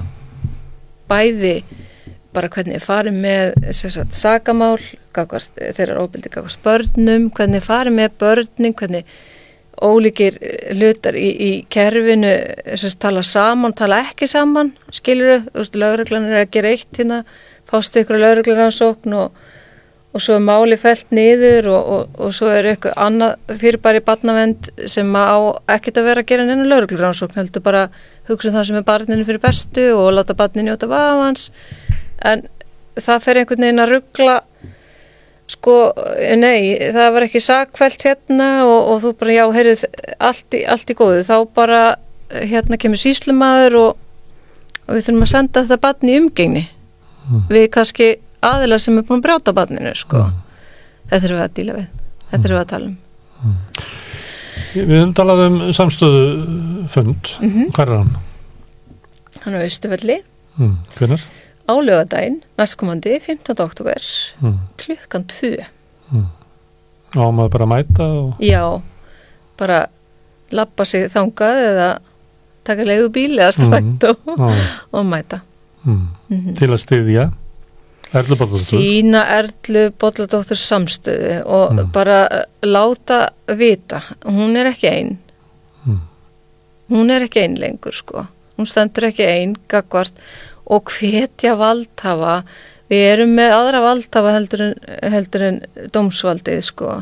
bæði 1.10 1.62
bara 2.36 2.50
hvernig 2.52 2.82
farið 2.84 3.16
með 3.24 3.72
sagt, 3.74 4.16
sakamál 4.16 4.76
gagvart, 5.16 5.56
þeirra 5.56 6.02
óbyldi 6.04 6.32
gagvart 6.32 6.60
börnum, 6.64 7.30
hvernig 7.34 7.64
farið 7.64 7.96
með 7.96 8.20
börnin, 8.20 8.76
hvernig 8.76 9.16
ólíkir 9.82 10.38
hlutar 10.72 11.16
í, 11.18 11.26
í 11.28 11.50
kerfinu 11.72 12.32
sem 12.72 12.88
sagt, 12.88 13.00
tala 13.04 13.24
saman, 13.26 13.74
tala 13.76 14.00
ekki 14.06 14.28
saman 14.30 14.72
skilur 14.94 15.28
þau, 15.28 15.50
þú 15.50 15.60
veist, 15.60 15.76
lögreglan 15.82 16.30
er 16.30 16.40
að 16.44 16.54
gera 16.56 16.72
eitt 16.72 17.00
hérna, 17.00 17.20
fástu 17.68 18.00
ykkur 18.00 18.20
lögreglanansókn 18.22 19.16
og, 19.18 19.42
og 20.16 20.24
svo 20.24 20.38
er 20.38 20.44
máli 20.46 20.78
felt 20.80 21.12
niður 21.16 21.68
og, 21.74 21.92
og, 21.96 22.20
og 22.24 22.36
svo 22.36 22.48
er 22.52 22.70
eitthvað 22.72 22.96
annað 23.04 23.58
fyrir 23.60 23.82
bara 23.84 24.00
í 24.00 24.06
barnavend 24.06 24.70
sem 24.88 25.10
á 25.12 25.36
ekkert 25.76 26.00
að 26.00 26.08
vera 26.08 26.24
að 26.24 26.30
gera 26.32 26.48
neina 26.48 26.68
lögreglanansókn 26.72 27.40
heldur 27.42 27.66
bara 27.66 27.88
hugsa 28.30 28.50
um 28.50 28.56
það 28.56 28.70
sem 28.70 28.80
er 28.80 28.88
barninu 28.88 29.28
fyrir 29.28 29.44
bestu 29.44 29.90
og 29.98 30.14
láta 30.16 30.38
barninu 30.38 30.70
njóta 30.70 30.88
vafans 30.90 31.50
en 32.24 32.42
það 32.96 33.22
fer 33.22 33.36
einhvern 33.42 33.60
veginn 33.66 33.82
að 33.82 33.90
ruggla 33.92 34.36
sko, 35.46 35.74
nei, 36.40 36.74
það 36.94 37.12
var 37.14 37.22
ekki 37.28 37.40
sakvælt 37.44 38.02
hérna 38.02 38.48
og, 38.66 38.88
og 38.94 39.02
þú 39.04 39.12
bara, 39.20 39.32
já, 39.36 39.44
heyrið, 39.54 39.84
allt 40.18 40.56
í, 40.58 40.62
allt 40.66 40.90
í 40.90 40.96
góðu, 40.98 41.20
þá 41.28 41.36
bara 41.54 41.82
hérna 42.32 42.78
kemur 42.82 42.98
síslumadur 42.98 43.76
og, 43.78 44.00
og 44.88 44.96
við 44.96 45.04
þurfum 45.06 45.22
að 45.22 45.30
senda 45.30 45.62
þetta 45.62 45.78
barn 45.84 46.10
í 46.10 46.16
umgengni. 46.18 46.64
Við 47.50 47.68
kannski 47.74 48.08
aðila 48.46 48.78
sem 48.82 48.98
er 48.98 49.06
búin 49.06 49.20
að 49.20 49.24
brjóta 49.28 49.54
barninu, 49.54 49.92
sko. 49.98 50.24
Þetta 51.10 51.26
erum 51.28 51.38
við 51.38 51.44
að 51.46 51.54
díla 51.60 51.76
við, 51.78 51.86
þetta 52.32 52.48
erum 52.48 52.56
við 52.58 52.64
að 52.64 52.70
tala 52.72 52.90
um. 52.90 52.96
Við 54.76 54.90
höfum 54.92 55.14
talað 55.16 55.44
um 55.46 55.56
samstöðu 55.78 56.22
fund, 56.92 57.30
Mhm. 57.40 57.70
hvað 57.76 57.86
er 57.86 57.96
hann? 57.96 58.16
hann 59.44 59.54
er 59.54 59.62
austufelli 59.68 60.22
Mm. 60.58 60.76
Hvernig? 60.96 61.20
Á 61.68 61.74
lögadaginn, 61.82 62.42
næstkomandi 62.58 63.18
15. 63.20 63.60
oktober, 63.64 64.00
Mm. 64.42 64.58
klukkan 64.78 65.24
2 65.26 65.66
Á 67.16 67.24
maður 67.32 67.48
bara 67.54 67.66
mæta 67.66 68.04
og 68.04 68.36
Já, 68.40 68.80
bara 69.58 69.86
lappa 70.52 70.84
sig 70.84 71.08
þangað 71.10 71.62
eða 71.70 71.88
taka 72.66 72.84
leigubíl 72.84 73.38
eða 73.38 73.52
strætt 73.56 74.04
og, 74.04 74.16
á, 74.38 74.48
og 74.92 75.04
mæta. 75.06 75.40
mm. 75.86 76.06
Mm 76.30 76.54
til 76.54 76.68
að 76.68 76.82
styðja 76.82 77.32
Erlu 78.14 78.36
Bolladóttur 78.36 78.62
Sína 78.62 79.24
Erlu 79.38 79.90
Bolladóttur 79.98 80.58
samstöðu 80.58 81.44
og 81.46 81.72
Mm. 81.72 81.90
bara 81.92 82.44
láta 82.62 83.28
vita, 83.48 84.02
hún 84.24 84.56
er 84.56 84.66
ekki 84.72 84.88
ein. 84.90 85.18
Mm. 85.86 86.00
Hún 86.90 87.10
er 87.10 87.22
ekki 87.26 87.40
ein 87.42 87.56
lengur 87.56 87.92
sko. 87.92 88.26
Hún 88.58 88.66
stendur 88.66 89.08
ekki 89.10 89.26
ein, 89.26 89.56
gagvart 89.68 90.12
og 90.66 90.92
hvetja 90.96 91.54
valdhafa. 91.58 92.40
Við 92.90 93.02
erum 93.12 93.34
með 93.38 93.54
aðra 93.56 93.82
valdhafa 93.82 94.36
heldur 94.36 94.62
en, 94.68 94.76
heldur 95.14 95.46
en 95.48 95.58
dómsvaldið 95.94 96.62
sko 96.66 97.00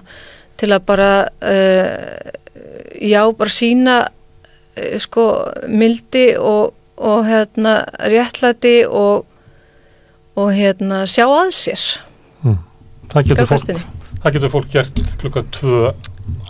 til 0.61 0.71
að 0.73 0.87
bara 0.89 1.11
uh, 1.43 2.33
já, 3.03 3.21
bara 3.37 3.53
sína 3.53 3.99
uh, 4.07 4.97
sko 5.03 5.29
mildi 5.69 6.31
og, 6.39 6.75
og 6.97 7.25
hérna 7.29 7.81
réttlæti 8.09 8.83
og 8.89 9.27
og 10.35 10.51
hérna 10.55 11.05
sjá 11.11 11.27
að 11.29 11.53
sér 11.55 11.83
það 13.12 13.29
getur, 13.31 13.47
fólk, 13.47 13.71
það 14.25 14.37
getur 14.37 14.53
fólk 14.53 14.71
gert 14.73 15.01
klukkan 15.21 15.51
tvö 15.55 15.93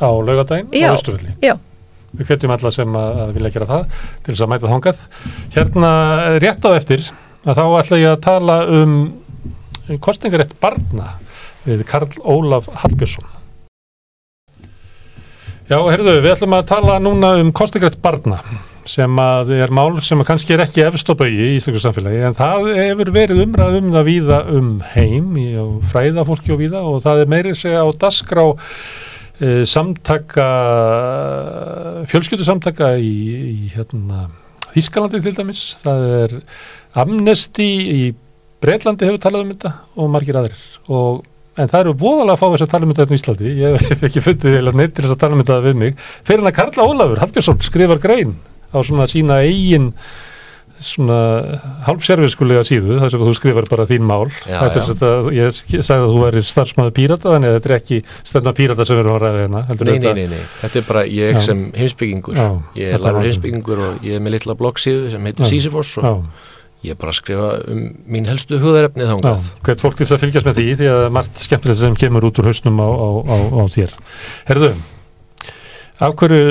á 0.00 0.08
laugadaginn 0.08 0.70
á 0.72 0.94
Östufelli 0.94 1.34
Já. 1.44 1.58
Við 2.14 2.30
hvetjum 2.30 2.54
alla 2.54 2.72
sem 2.74 2.96
að, 2.98 3.20
að 3.24 3.34
vilja 3.38 3.52
gera 3.54 3.70
það 3.70 3.84
til 4.24 4.32
þess 4.32 4.44
að 4.46 4.52
mæta 4.52 4.72
þangað. 4.72 5.04
Hérna 5.54 5.92
rétt 6.44 6.68
á 6.68 6.70
eftir 6.74 7.06
að 7.44 7.60
þá 7.60 7.64
ætla 7.80 8.00
ég 8.00 8.10
að 8.12 8.24
tala 8.24 8.58
um 8.80 8.98
kostningarétt 10.04 10.54
barna 10.62 11.16
við 11.64 11.86
Karl 11.88 12.12
Ólaf 12.24 12.68
Hallbjörnsson. 12.82 13.26
Já, 15.64 15.78
herðu, 15.80 16.18
við 16.20 16.30
ætlum 16.34 16.54
að 16.58 16.70
tala 16.70 17.00
núna 17.00 17.34
um 17.40 17.52
kostningarétt 17.56 18.00
barna 18.04 18.42
sem 18.88 19.20
að 19.20 19.54
er 19.56 19.72
mál 19.72 19.96
sem 20.04 20.20
að 20.20 20.28
kannski 20.28 20.54
er 20.54 20.62
ekki 20.64 20.84
efst 20.84 21.08
á 21.08 21.16
baugi 21.16 21.46
í 21.46 21.54
Ísleikur 21.56 21.80
samfélagi 21.80 22.20
en 22.28 22.36
það 22.36 22.66
hefur 22.76 23.10
verið 23.14 23.40
umræð 23.46 23.78
um 23.78 23.88
það 23.94 24.08
víða 24.10 24.40
um 24.58 24.70
heim 24.92 25.30
og 25.62 25.78
fræða 25.88 26.26
fólki 26.28 26.52
og 26.52 26.60
víða 26.60 26.82
og 26.84 27.00
það 27.04 27.22
er 27.22 27.32
meiri 27.32 27.54
segja 27.56 27.80
á 27.80 27.88
dasgrá 27.96 28.44
fjölskyldu 32.10 32.46
samtaka 32.46 32.94
í, 33.02 33.14
í 33.34 33.72
hérna 33.74 34.28
Þískalandi 34.74 35.20
til 35.22 35.34
dæmis, 35.36 35.62
það 35.84 36.04
er 36.16 36.32
Amnesty 36.98 37.68
í 37.94 38.00
Breitlandi 38.64 39.06
hefur 39.06 39.20
talað 39.22 39.44
um 39.44 39.52
þetta 39.52 39.70
og 40.00 40.10
margir 40.10 40.38
aðrir. 40.40 40.64
Og 40.90 41.22
en 41.60 41.70
það 41.70 41.80
eru 41.84 41.94
voðalega 42.00 42.34
að 42.34 42.40
fá 42.40 42.46
þess 42.46 42.64
að 42.64 42.72
tala 42.72 42.86
um 42.86 42.92
þetta 42.92 43.04
hérna 43.04 43.14
í 43.14 43.20
Íslandi, 43.20 43.52
ég 43.60 43.84
hef 43.84 44.04
ekki 44.08 44.24
fundið 44.24 44.58
eða 44.58 44.74
neitt 44.74 44.94
til 44.96 45.04
þess 45.04 45.14
að 45.14 45.22
tala 45.22 45.36
um 45.36 45.42
þetta 45.44 45.58
við 45.68 45.80
mig, 45.82 45.98
fyrir 46.26 46.42
hann 46.42 46.50
að 46.50 46.56
Karla 46.58 46.86
Ólafur 46.90 47.22
Hallbjörnsson 47.22 47.60
skrifar 47.68 48.02
grein 48.02 48.34
á 48.74 48.78
svona 48.82 49.06
sína 49.10 49.40
eigin 49.46 49.92
svona 50.82 51.18
hálfserviskulega 51.86 52.64
síðu 52.66 52.96
þar 53.02 53.12
sem 53.12 53.22
þú 53.24 53.34
skrifar 53.38 53.68
bara 53.70 53.86
þín 53.88 54.06
mál 54.08 54.26
Já. 54.48 54.58
Þetta, 54.74 55.10
ég 55.34 55.54
sagði 55.54 56.00
að 56.00 56.14
þú 56.14 56.22
væri 56.24 56.42
starfsmaður 56.48 56.94
pírata 56.96 57.34
þannig 57.34 57.50
að 57.52 57.56
þetta 57.58 57.70
er 57.70 57.76
ekki 57.78 57.98
stefna 58.26 58.52
pírata 58.58 58.86
sem 58.88 58.98
að 59.02 59.10
ræða 59.22 59.42
hérna 59.44 59.62
heldur 59.70 59.90
Nei, 59.90 59.98
nei, 59.98 60.12
nei, 60.18 60.26
nei, 60.34 60.42
þetta 60.62 60.80
er 60.82 60.88
bara 60.88 61.04
ég 61.06 61.38
Já. 61.38 61.44
sem 61.46 61.62
heimsbyggingur 61.78 62.34
Já, 62.40 62.48
ég 62.80 62.96
er 62.96 63.04
var- 63.04 63.20
heimsbyggingur 63.22 63.84
og 63.86 64.04
ég 64.04 64.18
er 64.18 64.24
með 64.26 64.36
litla 64.38 64.56
bloggsíðu 64.58 65.12
sem 65.14 65.30
heitir. 65.30 65.46
Sisyphos 65.52 65.94
og 66.02 66.26
ég 66.84 66.92
er 66.92 66.98
bara 67.00 67.14
að 67.14 67.20
skrifa 67.22 67.50
um 67.72 67.84
mín 68.12 68.26
helstu 68.28 68.58
hugðarefni 68.60 69.06
já, 69.06 69.12
þangað 69.14 69.46
hvert 69.64 69.80
fólk 69.86 69.94
til 69.96 70.04
þess 70.04 70.16
að 70.18 70.24
fylgjast 70.26 70.48
með 70.50 70.58
því 70.58 70.66
því 70.82 70.90
að 70.92 71.06
margt 71.16 71.44
skemmtilegt 71.46 71.80
sem 71.80 71.94
kemur 71.96 72.26
út 72.28 72.40
úr 72.42 72.50
hausnum 72.50 72.82
á, 72.82 72.88
á, 72.92 73.08
á, 73.24 73.36
á 73.56 73.62
þér 73.72 73.94
Herðu, 74.50 74.74
af 76.04 76.12
hverju 76.20 76.42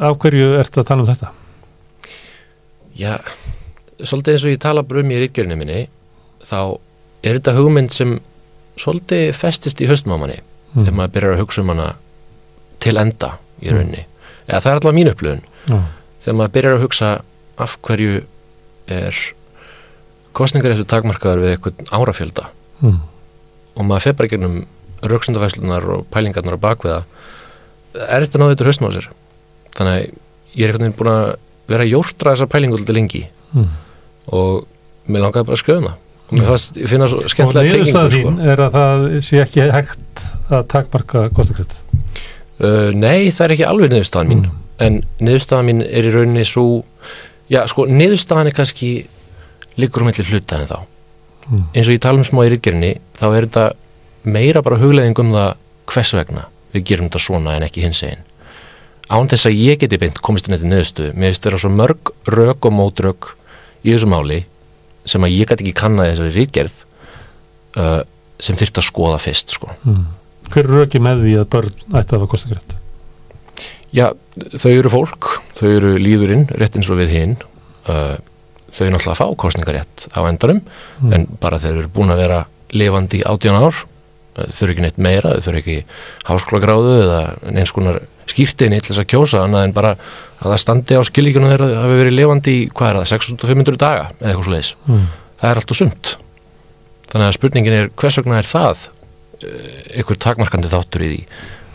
af 0.00 0.16
hverju 0.22 0.48
ertu 0.62 0.80
að 0.80 0.88
tala 0.88 1.04
um 1.04 1.10
þetta? 1.10 1.32
Já, 3.00 3.16
svolítið 4.00 4.34
eins 4.36 4.44
og 4.44 4.52
ég 4.54 4.60
tala 4.62 4.84
bara 4.84 5.00
um 5.04 5.10
í 5.12 5.18
ríkjörinu 5.22 5.56
minni 5.56 5.80
þá 6.44 6.60
er 7.24 7.38
þetta 7.38 7.56
hugmynd 7.56 7.94
sem 7.94 8.18
svolítið 8.80 9.34
festist 9.36 9.80
í 9.80 9.88
haustum 9.90 10.16
á 10.16 10.18
manni 10.20 10.40
Mm. 10.70 10.84
þegar 10.84 10.94
maður 10.94 11.12
byrjar 11.16 11.32
að 11.34 11.40
hugsa 11.42 11.62
um 11.64 11.70
hana 11.72 11.86
til 12.80 12.92
enda 13.00 13.30
í 13.58 13.72
rauninni. 13.72 14.04
Eða 14.46 14.60
það 14.62 14.70
er 14.70 14.76
alltaf 14.78 14.94
mín 14.94 15.10
upplöfun 15.10 15.40
Já, 15.66 15.78
þegar 16.22 16.36
maður 16.38 16.52
byrjar 16.54 16.76
að 16.76 16.84
hugsa 16.84 17.08
af 17.58 17.76
hverju 17.82 18.20
er 18.86 19.18
kostningar 20.38 20.74
eftir 20.76 20.86
takmarkaður 20.92 21.42
við 21.42 21.54
eitthvað 21.56 21.82
árafjölda 21.90 22.46
mm. 22.86 23.00
og 23.74 23.88
maður 23.88 24.06
fer 24.06 24.16
bara 24.20 24.30
gegnum 24.30 24.60
rauksundafæslunar 25.10 25.88
og 25.96 26.06
pælingarnar 26.14 26.54
á 26.54 26.64
bakviða 26.68 27.00
er 28.06 28.22
þetta 28.22 28.38
náðu 28.38 28.54
þetta 28.54 28.94
sér? 28.94 29.10
Þannig 29.74 30.14
ég 30.54 30.62
er 30.62 30.70
einhvern 30.70 30.86
veginn 30.86 30.98
búin 31.00 31.12
að 31.16 31.34
vera 31.70 31.86
að 31.86 31.92
jórtra 31.94 32.34
þessa 32.34 32.50
pælingu 32.52 32.78
alltaf 32.78 32.96
lengi 32.96 33.26
Mm. 33.50 33.66
og 34.30 34.66
mér 35.10 35.24
langaði 35.24 35.46
bara 35.48 35.56
að 35.56 35.62
skrifa 35.64 35.80
hana 35.80 35.94
og 36.30 36.34
mér 36.38 36.44
fannst, 36.46 36.76
ég 36.78 36.86
finna 36.92 37.08
svo 37.10 37.18
og 37.24 37.30
skemmtilega 37.32 37.72
tengingu 37.74 38.02
þín 38.14 38.20
sko. 38.20 38.34
er 38.52 38.60
að 38.62 38.76
það 38.76 39.06
sé 39.26 39.40
ekki 39.42 39.64
hægt 39.74 40.22
að 40.54 40.66
takmarka 40.70 41.24
kostakrætt 41.34 41.74
uh, 42.62 42.90
Nei, 42.94 43.30
það 43.34 43.44
er 43.48 43.54
ekki 43.56 43.66
alveg 43.66 43.90
niðurstaðan 43.90 44.30
mín 44.30 44.44
Mm. 44.46 44.54
en 44.86 45.00
niðurstaðan 45.20 45.66
mín 45.68 45.82
er 45.84 46.06
í 46.08 46.12
rauninni 46.14 46.44
svo 46.46 46.84
já, 47.50 47.64
sko, 47.68 47.84
niðurstaðan 47.90 48.46
er 48.52 48.54
kannski 48.56 48.92
liggur 49.76 50.02
um 50.04 50.08
eitthvað 50.12 50.30
hluta 50.30 50.60
en 50.62 50.70
þá 50.70 50.78
Mm. 51.50 51.64
eins 51.74 51.88
og 51.88 51.94
ég 51.96 52.00
tala 52.00 52.18
um 52.22 52.24
smá 52.24 52.44
í 52.46 52.50
ríkjörni 52.54 52.92
þá 53.18 53.26
er 53.34 53.46
þetta 53.48 53.72
meira 54.30 54.62
bara 54.62 54.76
hugleðing 54.78 55.18
um 55.18 55.32
það 55.34 55.54
hvers 55.90 56.12
vegna 56.14 56.44
við 56.72 56.84
gerum 56.86 57.08
þetta 57.10 57.18
svona 57.26 57.56
en 57.58 57.64
ekki 57.66 57.82
hins 57.82 58.02
einn 58.06 58.22
án 59.10 59.28
þess 59.30 59.48
að 59.50 59.58
ég 59.58 59.80
geti 59.82 59.98
beint 60.00 60.20
komist 60.22 60.48
inn 60.48 60.56
þetta 60.56 60.70
niðurstu 60.70 61.10
mér 61.18 61.34
finnst 61.34 61.62
svo 61.64 61.72
mörg 61.74 62.12
rök 62.30 62.68
og 62.68 62.76
mótrök 62.76 63.32
í 63.82 63.92
þessu 63.94 64.08
máli 64.10 64.44
sem 65.08 65.24
að 65.24 65.34
ég 65.34 65.50
gæti 65.50 65.66
ekki 65.66 65.76
kannaði 65.80 66.14
þessari 66.14 66.34
ríkjörð 66.36 66.76
uh, 67.80 68.00
sem 68.40 68.58
þyrft 68.58 68.80
að 68.80 68.86
skoða 68.88 69.20
fyrst 69.22 69.56
sko. 69.56 69.70
mm. 69.84 70.04
hver 70.52 70.66
er 70.66 70.76
röki 70.82 71.02
með 71.02 71.24
því 71.24 71.34
að 71.40 71.48
börn 71.54 71.72
ætti 71.90 72.14
að 72.14 72.18
hafa 72.18 72.30
kostakrætt? 72.34 72.76
Já, 73.90 74.06
þau 74.54 74.70
eru 74.70 74.90
fólk, 74.92 75.28
þau 75.58 75.68
eru 75.68 75.94
líðurinn, 75.98 76.46
rétt 76.60 76.76
eins 76.78 76.90
og 76.92 77.00
við 77.00 77.08
hinn. 77.10 77.32
Uh, 77.90 78.14
þau 78.70 78.84
eru 78.84 78.92
náttúrulega 78.94 79.14
að 79.16 79.18
fá 79.18 79.40
kostningarétt 79.42 80.04
á 80.14 80.20
endanum, 80.30 80.60
Mm. 81.00 81.12
en 81.16 81.26
bara 81.40 81.58
þeir 81.58 81.80
eru 81.80 81.88
búin 81.90 82.12
að 82.12 82.20
vera 82.22 82.38
lifandi 82.70 83.18
í 83.18 83.26
átján 83.26 83.56
ár, 83.58 83.74
þau 84.36 84.62
eru 84.62 84.74
ekki 84.74 84.84
neitt 84.84 84.98
meira, 85.00 85.32
þau 85.40 85.48
eru 85.50 85.62
ekki 85.62 85.76
háskólagráðu 86.28 86.92
eða 87.02 87.20
eins 87.50 87.72
konar 87.74 88.02
skýrtinni 88.32 88.80
til 88.80 88.92
þess 88.94 89.02
að 89.04 89.08
kjósa, 89.12 89.42
annað 89.44 89.66
en 89.68 89.74
bara 89.76 89.92
að 90.40 90.46
það 90.54 90.60
standi 90.64 90.98
á 90.98 91.02
skilíkjunum 91.08 91.50
þeirra 91.52 91.68
að 91.70 91.78
hafi 91.84 91.98
verið 92.00 92.16
lifandi 92.16 92.54
í, 92.56 92.64
hvað 92.72 92.90
er 92.90 92.98
það, 93.00 93.10
6500 93.14 93.80
daga 93.82 94.04
eða 94.18 94.30
eitthvað 94.30 94.44
svo 94.48 94.54
leiðis. 94.56 94.72
Mm. 94.86 95.06
Það 95.40 95.50
er 95.50 95.60
allt 95.62 95.74
og 95.74 95.80
sumt. 95.80 96.12
Þannig 97.10 97.26
að 97.30 97.36
spurningin 97.38 97.76
er, 97.80 97.88
hvers 98.00 98.20
vegna 98.20 98.38
er 98.40 98.46
það 98.50 98.84
uh, 98.84 99.48
einhver 99.98 100.20
takmarkandi 100.26 100.70
þáttur 100.70 101.04
í 101.06 101.10
því 101.14 101.20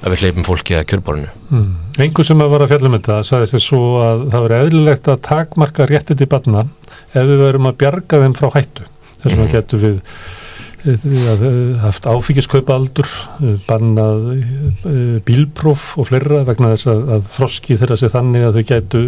að 0.05 0.13
við 0.13 0.21
hleypum 0.25 0.45
fólki 0.45 0.75
að 0.77 0.87
kjörborinu? 0.91 1.29
Mm. 1.49 1.69
Einhver 2.05 2.27
sem 2.27 2.41
að 2.43 2.51
var 2.53 2.63
að 2.65 2.71
fjalla 2.73 2.89
um 2.91 2.95
þetta 2.99 3.19
sagði 3.25 3.51
sér 3.51 3.63
svo 3.65 3.79
að 4.05 4.25
það 4.33 4.43
verið 4.45 4.63
eðlilegt 4.65 5.07
að 5.11 5.21
takmarka 5.25 5.87
réttið 5.89 6.19
til 6.21 6.27
barna 6.35 6.65
ef 7.15 7.25
við 7.25 7.41
verum 7.41 7.69
að 7.71 7.77
bjarga 7.81 8.19
þeim 8.21 8.35
frá 8.37 8.49
hættu. 8.53 8.85
Þess 9.15 9.31
vegna 9.31 9.45
Mhm. 9.47 9.53
getum 9.55 9.81
við 9.81 9.95
eh, 9.95 10.01
eh, 10.01 10.44
haft 11.81 12.05
áfengiskaupa 12.05 12.75
aldur, 12.77 13.09
bannað 13.67 14.25
eh, 14.35 15.17
bílpróf 15.25 15.95
og 15.99 16.09
fleira 16.11 16.43
vegna 16.47 16.73
þess 16.75 16.89
að, 16.91 17.03
að 17.15 17.27
þroski 17.35 17.77
þeirra 17.81 17.97
sé 17.99 18.09
þannig 18.13 18.47
að 18.47 18.59
þau 18.59 18.65
gætu 18.71 19.03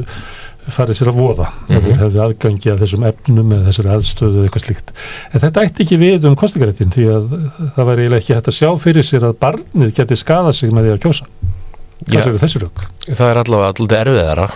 farið 0.74 0.98
sér 1.00 1.10
að 1.14 1.20
voða 1.22 1.46
mm 1.48 1.78
Mhm. 1.78 1.84
þeir 1.86 2.00
hefðu 2.02 2.22
aðgangi 2.26 2.72
að 2.74 2.82
þessum 2.84 3.06
efnum 3.08 3.52
eða 3.56 3.68
þessari 3.70 3.92
aðstöðu 3.96 4.38
eða 4.42 4.48
eitthvað 4.50 4.66
slíkt. 4.66 4.94
En 5.32 5.44
þetta 5.46 5.64
ætti 5.64 5.84
ekki 5.86 6.00
við 6.02 6.28
um 6.28 6.36
kostningaréttin 6.36 6.92
því 6.92 7.06
að 7.14 7.26
það 7.78 7.88
væri 7.88 8.02
eiginlega 8.04 8.22
ekki 8.24 8.36
hægt 8.36 8.52
að 8.52 8.58
sjá 8.58 8.70
fyrir 8.84 9.08
sér 9.08 9.28
að 9.30 9.38
barnið 9.40 9.94
geti 9.96 10.18
skadað 10.20 10.58
sig 10.60 10.74
með 10.76 10.88
því 10.90 10.94
að 10.96 11.02
kjósa. 11.06 11.30
Hvað 12.08 12.28
eru 12.28 12.42
þessi 12.44 12.62
rögg? 12.62 12.84
Það 13.08 13.30
er 13.32 13.42
allavega 13.42 13.72
alltaf 13.74 14.00
erfiðara 14.02 14.48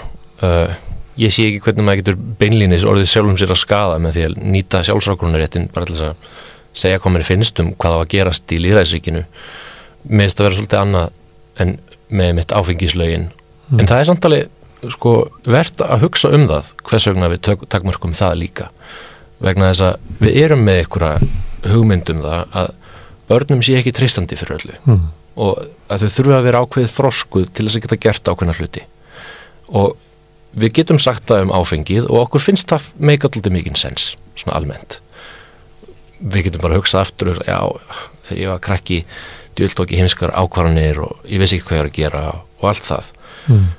uh, 0.44 0.76
ég 1.22 1.34
sé 1.34 1.48
ekki 1.48 1.64
hvernig 1.66 1.88
maður 1.88 2.02
getur 2.02 2.20
beinlínis 2.42 2.86
orðið 2.88 3.10
sjálfum 3.12 3.40
sér 3.40 3.54
að 3.56 3.62
skada 3.64 3.98
með 4.02 4.18
því 4.18 4.26
að 4.28 4.38
nýta 4.56 4.84
sjálfsrákunaréttin 4.88 5.70
bara 5.74 5.86
að 5.86 6.16
segja 6.74 7.00
hvað 7.00 7.18
mér 7.18 7.28
finnst 7.28 7.60
um 7.60 7.74
hvað 7.76 7.98
á 7.98 8.00
að 8.02 8.10
gerast 8.16 8.52
í 8.56 8.62
líðræðsríkinu 8.64 9.24
mér 10.08 10.26
finnst 10.26 10.40
að 10.42 10.48
vera 10.48 10.58
svolítið 10.60 10.82
annað 10.82 11.12
en 11.62 11.78
með 12.12 12.34
mitt 12.40 12.56
áfengislaugin 12.56 13.30
Mm. 13.72 13.80
en 13.80 13.88
það 13.88 14.02
er 14.02 14.08
samtalið 14.10 14.92
sko 14.92 15.12
verðt 15.48 15.84
að 15.86 16.02
hugsa 16.04 16.32
um 16.36 16.44
það 16.50 16.70
hvers 16.90 17.08
vegna 17.08 17.30
við 17.32 17.42
tök, 17.48 17.66
takmörkum 17.72 18.16
það 18.18 18.34
líka. 18.42 18.68
Vegna 19.42 19.70
þess 19.72 19.84
að 19.86 20.18
við 20.26 20.40
erum 20.42 20.66
með 20.66 20.80
einhverja 20.82 21.72
hugmynd 21.72 22.12
um 22.12 22.24
það 22.26 22.58
að 22.62 22.72
börnum 23.32 23.62
sé 23.64 23.78
ekki 23.80 23.94
treystandi 23.96 24.40
fyrir 24.40 24.58
öllu. 24.60 24.80
Mm. 24.86 25.06
og 25.42 25.62
að 25.88 26.04
þau 26.04 26.10
þurfa 26.18 26.38
að 26.38 26.48
vera 26.50 26.62
ákveðið 26.66 26.96
þroskuð 26.98 27.46
til 27.56 27.66
þess 27.66 27.78
að 27.78 27.86
geta 27.86 28.00
gert 28.04 28.32
ákveðna 28.34 28.56
hluti. 28.58 28.82
Og 29.72 29.94
við 30.60 30.74
getum 30.82 31.00
sagt 31.00 31.30
það 31.32 31.46
um 31.46 31.54
áfengið 31.56 32.10
og 32.10 32.26
okkur 32.26 32.44
finnst 32.44 32.68
það 32.68 32.90
meika 33.00 33.30
alltaf 33.30 33.54
mikinn 33.56 33.80
sens, 33.80 34.10
svona 34.36 34.58
almennt 34.60 35.00
við 36.22 36.48
getum 36.48 36.64
bara 36.64 36.78
hugsað 36.80 37.06
aftur 37.06 37.34
já, 37.48 37.60
þegar 38.28 38.42
ég 38.42 38.52
var 38.54 38.64
krakki 38.64 39.02
djöld 39.58 39.76
tók 39.78 39.92
ég 39.92 40.04
heimskar 40.04 40.34
ákvarðanir 40.38 41.02
og 41.04 41.26
ég 41.28 41.42
vissi 41.42 41.58
ekki 41.58 41.68
hvað 41.70 41.78
ég 41.78 41.84
var 41.84 41.92
að 41.92 42.00
gera 42.00 42.24
og 42.62 42.70
allt 42.72 42.88
það 42.88 43.12
Mm. 43.50 43.70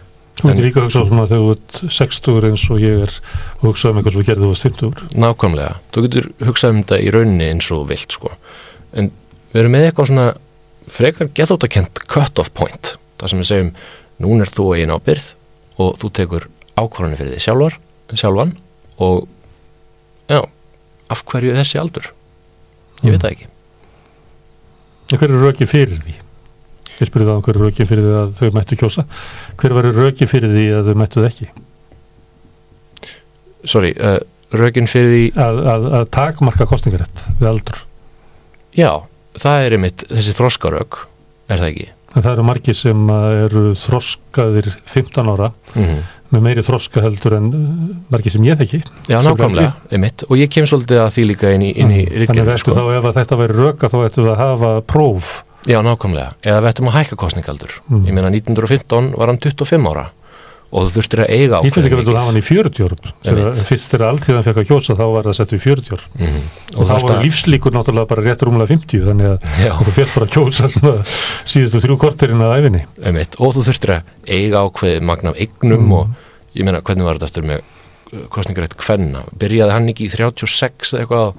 Þú 0.40 0.49
getur 0.49 0.64
líka 0.64 0.80
að 0.80 0.86
hugsa 0.88 1.03
svona 1.07 1.24
þegar 1.30 1.43
þú 1.43 1.51
ert 1.53 1.80
60 1.95 2.47
eins 2.49 2.62
og 2.72 2.78
ég 2.82 3.03
er 3.05 3.12
og 3.61 3.66
hugsa 3.68 3.90
um 3.93 3.99
eitthvað 4.01 4.14
sem 4.14 4.22
þú 4.22 4.26
gerði 4.26 4.43
þú 4.43 4.49
varst 4.51 4.66
50 4.66 5.20
nákvæmlega, 5.22 5.74
þú 5.93 6.05
getur 6.07 6.28
hugsað 6.49 6.72
um 6.72 6.80
þetta 6.80 6.99
í 6.99 7.12
rauninni 7.14 7.49
eins 7.53 7.68
og 7.76 7.84
vilt 7.90 8.16
sko 8.16 8.32
en 8.99 9.11
við 9.53 9.61
erum 9.62 9.76
með 9.76 9.86
eitthvað 9.86 10.09
svona 10.11 10.24
frekar 10.97 11.30
gethóttakent 11.36 12.03
cut-off 12.11 12.51
point 12.59 12.95
það 13.20 13.30
sem 13.32 13.43
við 13.43 13.51
segjum, 13.53 13.70
núna 14.24 14.47
er 14.49 14.55
þú 14.57 14.66
einn 14.78 14.95
ábyrð 14.97 15.28
og 15.84 15.95
þú 16.03 16.12
tekur 16.18 16.49
ákvarðanir 16.80 17.20
fyrir 17.20 17.36
þig 17.36 17.47
sjálfar, 17.47 17.78
sjálfan 18.16 18.57
og 19.05 19.28
já, 20.32 20.43
af 21.12 21.24
hverju 21.28 21.55
þessi 21.61 21.82
aldur? 21.84 22.11
Ég 23.03 23.14
veit 23.14 23.22
það 23.24 23.34
ekki. 23.34 23.48
En 25.12 25.20
hver 25.20 25.34
er 25.34 25.44
röki 25.46 25.68
fyrir 25.68 26.03
því? 26.03 26.16
Ég 26.92 27.09
spurði 27.09 27.28
það 27.28 27.38
um 27.38 27.44
hver 27.46 27.59
er 27.59 27.64
röki 27.66 27.86
fyrir 27.88 28.07
því 28.07 28.18
að 28.20 28.34
þau 28.38 28.50
mættu 28.57 28.78
kjósa. 28.80 29.07
Hver 29.61 29.76
var 29.76 29.88
röki 29.96 30.28
fyrir 30.30 30.55
því 30.55 30.66
að 30.78 30.90
þau 30.90 31.00
mættu 31.03 31.22
það 31.22 31.30
ekki? 31.30 31.48
Sorry, 33.72 33.94
uh, 33.98 34.18
rökin 34.59 34.90
fyrir 34.90 35.12
því 35.12 35.24
að, 35.38 35.64
að, 35.72 35.88
að 36.00 36.07
takmarka 36.18 36.68
kostningarétt 36.70 37.26
við 37.40 37.50
aldur. 37.53 37.82
Já, 38.76 38.92
það 39.38 39.66
er 39.66 39.76
einmitt 39.76 40.07
þessi 40.11 40.36
þroskarök, 40.38 41.03
er 41.48 41.61
það 41.61 41.68
ekki? 41.72 41.90
en 42.12 42.24
það 42.24 42.32
eru 42.34 42.44
margir 42.46 42.76
sem 42.76 43.12
að 43.12 43.38
eru 43.46 43.62
þroskaðir 43.78 44.74
15 44.90 45.32
ára 45.32 45.53
Mm 45.72 46.03
með 46.33 46.45
meiri 46.47 46.62
þroska 46.64 47.03
heldur 47.05 47.37
en 47.37 47.47
uh, 47.53 47.70
margir 48.12 48.33
sem 48.35 48.45
ég 48.49 48.57
þekki. 48.62 48.80
Já, 49.12 49.18
nákvæmlega, 49.26 49.72
einmitt. 49.93 50.24
Og 50.30 50.39
ég 50.41 50.49
kem 50.53 50.64
svolítið 50.68 51.03
að 51.05 51.11
því 51.16 51.24
líka 51.28 51.53
inn 51.55 51.66
í, 51.68 51.72
inn 51.76 51.93
í 51.93 52.03
Mm. 52.03 52.26
þannig 52.33 52.53
að 52.55 52.61
sko. 52.62 52.72
þá 52.76 52.85
ef 52.99 53.05
að 53.11 53.16
þetta 53.20 53.39
væri 53.43 53.59
röka 53.59 53.89
þá 53.93 53.97
ættu 54.07 54.24
það 54.24 54.33
að 54.33 54.43
hafa 54.43 54.70
próf. 54.89 55.30
Já, 55.68 55.78
nákvæmlega, 55.87 56.33
eða 56.43 56.62
við 56.64 56.70
ættum 56.72 56.89
að 56.91 56.97
hækka 56.99 57.16
kostningaldur 57.22 57.72
Mm. 57.91 58.05
Ég 58.09 58.12
meina 58.16 58.30
1915 58.33 59.12
var 59.16 59.26
hann 59.30 59.39
25 59.39 59.87
ára 59.93 60.07
og 60.73 60.87
þú 60.89 60.93
þurftir 60.97 61.20
að 61.23 61.31
eiga 61.37 61.59
Íslandi 61.68 61.89
ekki 61.91 61.97
verður 61.99 62.14
að 62.14 62.18
hafa 62.23 62.31
hann 62.33 62.39
í 62.41 62.45
40 62.47 62.85
árum 62.87 63.09
Einmitt. 63.29 63.59
fyrst 63.68 63.91
þegar 63.93 64.05
alltíðan 64.09 64.45
fekk 64.47 64.61
að 64.62 64.68
kjósa 64.70 64.95
þá 64.97 65.03
var 65.12 65.27
það 65.29 65.37
sett 65.39 65.53
við 65.53 65.61
40 65.66 65.93
ár. 65.93 66.05
Mm 66.16 66.39
og, 66.73 66.87
þá 66.89 66.93
var 67.05 67.18
lífslíkur 67.27 67.75
náttúrulega 67.77 68.09
bara 68.09 68.23
rétt 68.25 68.45
rúmlega 68.49 68.70
50 68.73 69.03
þannig 69.05 69.27
að 69.29 69.83
þú 69.85 69.93
fekk 69.99 70.14
bara 70.14 70.29
að 70.29 70.33
kjósa 70.33 70.70
síðustu 71.53 71.83
þrjú 71.85 71.97
korterinn 72.01 72.41
að 72.47 72.55
æfinni 72.62 72.81
einmitt, 73.05 73.37
og 73.39 73.53
þú 73.59 73.66
þurftir 73.68 73.93
að 73.99 74.09
eiga 74.39 74.62
ákveðið 74.64 75.05
magna 75.12 75.35
af 75.35 75.43
eignum 75.45 75.83
Mm. 75.83 75.93
og 75.93 76.57
ég 76.57 76.64
meina 76.64 76.81
hvernig 76.81 77.05
var 77.05 77.18
þetta 77.20 77.29
eftir 77.29 77.47
með 77.49 77.61
uh, 77.61 78.25
kostningarætt 78.33 78.77
kvenna, 78.81 79.27
byrjaði 79.41 79.73
hann 79.77 79.93
ekki 79.93 80.09
í 80.09 80.12
36 80.16 80.95
eða 80.97 81.05
eitthvað 81.05 81.35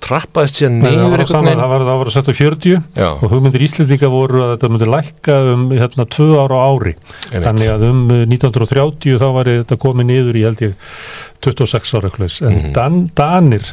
trappaðist 0.00 0.58
síðan 0.60 0.78
Nei, 0.80 0.94
það 0.96 1.70
var, 1.72 1.82
það 1.86 1.98
var 2.00 2.10
sett 2.14 2.30
á 2.30 2.34
40 2.34 2.76
Já, 2.98 3.08
og 3.10 3.26
hugmyndir 3.32 3.64
Íslendinga 3.66 4.10
voru 4.12 4.42
að 4.44 4.52
þetta 4.54 4.70
myndi 4.72 4.88
lækka 4.90 5.36
um 5.54 5.66
hérna 5.76 6.06
2 6.16 6.28
ára 6.40 6.60
ári. 6.70 6.94
Einmitt. 7.30 7.44
þannig 7.48 7.72
að 7.74 7.84
um 7.90 8.00
uh, 8.10 8.22
1930 8.26 9.18
þá 9.20 9.26
var 9.36 9.50
þetta 9.52 9.78
komið 9.84 10.08
niður 10.10 10.38
í 10.40 10.46
held 10.48 10.64
ég 10.64 10.74
26 11.44 11.94
ára 11.98 12.10
eitthvað 12.10 12.40
en 12.48 12.56
Mhm. 12.60 12.72
Dan, 12.76 12.98
Danir 13.16 13.68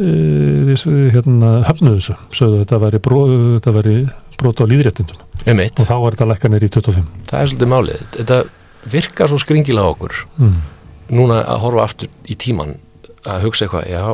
uh, 0.00 0.74
hérna, 1.14 1.52
höfnuðu 1.68 2.00
þessu 2.00 2.16
sögðu 2.36 2.56
að 2.58 2.62
þetta 2.64 2.80
væri, 2.86 3.02
bró, 3.04 3.20
þetta 3.58 3.74
væri 3.76 3.96
brot 4.40 4.60
á 4.60 4.64
líðréttindum 4.70 5.20
einmitt, 5.46 5.80
og 5.80 5.88
þá 5.88 5.94
var 6.00 6.16
þetta 6.16 6.28
lækka 6.32 6.50
niður 6.52 6.66
í 6.66 6.72
25 6.76 7.08
það 7.30 7.40
er 7.44 7.50
svolítið 7.52 7.70
málið. 7.72 8.02
Þetta 8.16 8.38
virkar 8.90 9.28
svo 9.28 9.38
skringilega 9.40 9.84
á 9.88 9.92
okkur. 9.92 10.14
Mm. 10.40 10.60
núna 11.10 11.40
að 11.44 11.58
horfa 11.64 11.84
aftur 11.84 12.08
í 12.30 12.36
tíman 12.40 12.76
að 13.28 13.42
hugsa 13.44 13.66
eitthvað, 13.66 13.88
já 13.92 14.04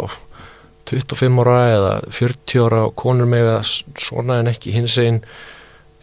25 0.91 1.41
ára 1.45 1.59
eða 1.75 1.93
40 2.15 2.65
ára 2.67 2.81
og 2.89 2.95
konur 3.01 3.29
með 3.31 3.51
svona 3.99 4.41
en 4.43 4.51
ekki 4.53 4.75
hins 4.77 4.97
einn 5.03 5.21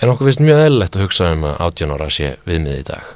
en 0.03 0.09
okkur 0.11 0.27
finnst 0.29 0.43
mjög 0.43 0.65
eðlilegt 0.65 0.97
að 0.97 1.05
hugsa 1.05 1.29
um 1.35 1.45
að 1.47 1.61
18 1.69 1.93
ára 1.95 2.09
sé 2.11 2.33
viðmið 2.47 2.79
í 2.81 2.83
dag. 2.89 3.13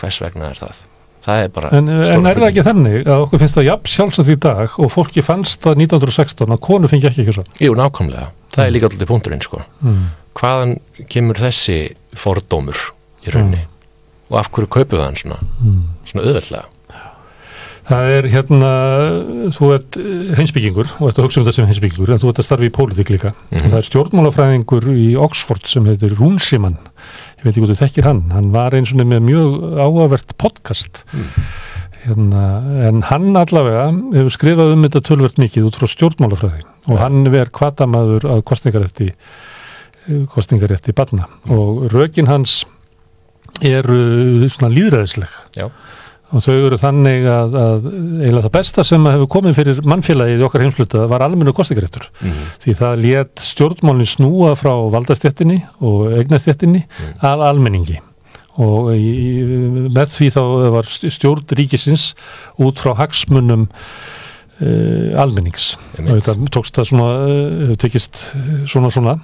Hvers 0.00 0.20
vegna 0.22 0.50
er 0.52 0.60
það? 0.60 0.84
Það 1.20 1.42
er 1.44 1.50
bara 1.52 1.70
en, 1.76 1.88
en 1.92 2.04
stór 2.06 2.26
er 2.30 2.38
það 2.40 2.46
ekki 2.48 2.62
þannig 2.64 2.94
að 3.10 3.22
okkur 3.26 3.40
finnst 3.42 3.56
það 3.58 3.66
jafn 3.66 3.90
sjálfsagt 3.92 4.30
í 4.32 4.36
dag 4.40 4.76
og 4.80 4.88
fólki 4.94 5.24
fannst 5.26 5.60
það 5.66 5.82
1916 5.84 6.54
að 6.54 6.60
konu 6.64 6.88
fengi 6.88 7.10
ekki 7.10 7.24
ekki 7.26 7.34
svo 7.36 7.44
Jú, 7.60 7.74
nákvæmlega, 7.76 8.30
það 8.54 8.64
er 8.64 8.72
líka 8.72 8.88
alltaf 8.88 9.10
punkturinn 9.10 9.42
sko. 9.44 9.60
mm. 9.84 9.98
hvaðan 10.40 10.72
kemur 11.12 11.36
þessi 11.42 11.76
fordómur 12.16 12.80
í 13.26 13.34
rauninni? 13.34 13.66
Og 14.30 14.38
af 14.40 14.48
hverju 14.54 14.70
kaupum 14.72 14.96
við 14.96 15.04
hann 15.04 15.18
svona, 15.20 15.38
Mm. 15.60 15.82
svona 16.08 16.24
auðveldlega 16.24 16.64
Það 17.88 18.10
er 18.14 18.26
hérna, 18.30 18.70
þú 19.56 19.70
ert 19.74 19.96
eh, 19.98 20.34
heimsbyggingur 20.38 20.90
og 21.00 21.08
ert 21.08 21.20
að 21.20 21.26
hugsa 21.26 21.40
um 21.40 21.46
þetta 21.46 21.56
sem 21.56 21.68
heimsbyggingur 21.70 22.12
en 22.14 22.20
þú 22.22 22.30
ert 22.30 22.42
að 22.42 22.46
starfa 22.48 22.68
í 22.68 22.72
pólitík 22.76 23.12
líka. 23.14 23.32
Mhm. 23.50 23.70
Það 23.72 23.78
er 23.80 23.88
stjórnmálafræðingur 23.88 24.88
í 24.92 25.08
Oxford 25.18 25.66
sem 25.70 25.88
heitir 25.88 26.14
Rúnsimann, 26.18 26.78
ég 27.40 27.44
veit 27.46 27.52
ekki 27.54 27.64
hvað 27.64 27.72
þú 27.74 27.80
þekkir 27.82 28.08
hann, 28.10 28.22
hann 28.34 28.50
var 28.54 28.76
eins 28.76 28.92
og 28.92 29.00
með 29.00 29.24
mjög 29.26 29.78
áhugavert 29.80 30.36
podcast. 30.38 31.04
Hérna, 32.00 32.44
en 32.88 33.02
hann 33.10 33.36
allavega 33.36 33.90
hefur 34.14 34.32
skrifað 34.32 34.74
um 34.74 34.84
þetta 34.86 35.02
tölvert 35.04 35.40
mikið 35.40 35.66
út 35.68 35.76
frá 35.76 35.88
stjórnmálafræði. 35.90 36.62
Og 36.88 37.00
hann 37.00 37.24
ver 37.32 37.50
kvatamaður 37.52 38.24
að 38.24 38.44
kostningarétti 38.48 39.10
kostningarétti 40.32 40.94
barna. 40.96 41.26
Og 41.52 41.90
rökin 41.92 42.30
hans 42.30 42.64
eru 43.60 44.48
svona 44.48 44.70
líðræðisleg 44.72 45.32
Já. 45.58 45.68
Og 46.30 46.44
þau 46.44 46.52
eru 46.54 46.78
þannig 46.78 47.24
að, 47.26 47.56
að 47.58 47.86
eiginlega 47.90 48.44
það 48.46 48.54
besta 48.54 48.84
sem 48.86 49.08
hefur 49.10 49.30
komið 49.34 49.56
fyrir 49.58 49.80
mannfélagið 49.90 50.42
í 50.42 50.46
okkar 50.46 50.64
heimsluta 50.64 51.06
var 51.10 51.24
almennu 51.26 51.54
kostningaréttur 51.56 52.06
mm. 52.22 52.36
því 52.62 52.74
það 52.78 53.02
let 53.06 53.42
stjórnmálinn 53.48 54.10
snúa 54.12 54.52
frá 54.58 54.70
valdastjettinni 54.94 55.58
og 55.80 56.14
eignastjettinni 56.20 56.84
að 57.18 57.44
almenningi. 57.48 57.98
Og 58.60 58.90
í- 58.94 59.88
með 59.90 60.14
því 60.14 60.30
þá 60.34 60.40
var 60.76 60.88
stjórn 60.90 61.46
ríkisins 61.56 62.10
út 62.60 62.82
frá 62.82 62.94
hagsmunum 62.98 63.68
uh, 64.60 65.20
almennings. 65.20 65.72
Þetta 65.96 66.36
tókst 66.54 66.78
það 66.78 66.88
svona 66.90 67.08
uh, 67.24 67.74
tekist 67.80 68.22
eh, 68.36 68.48
svona 68.70 68.92
svona. 68.94 69.16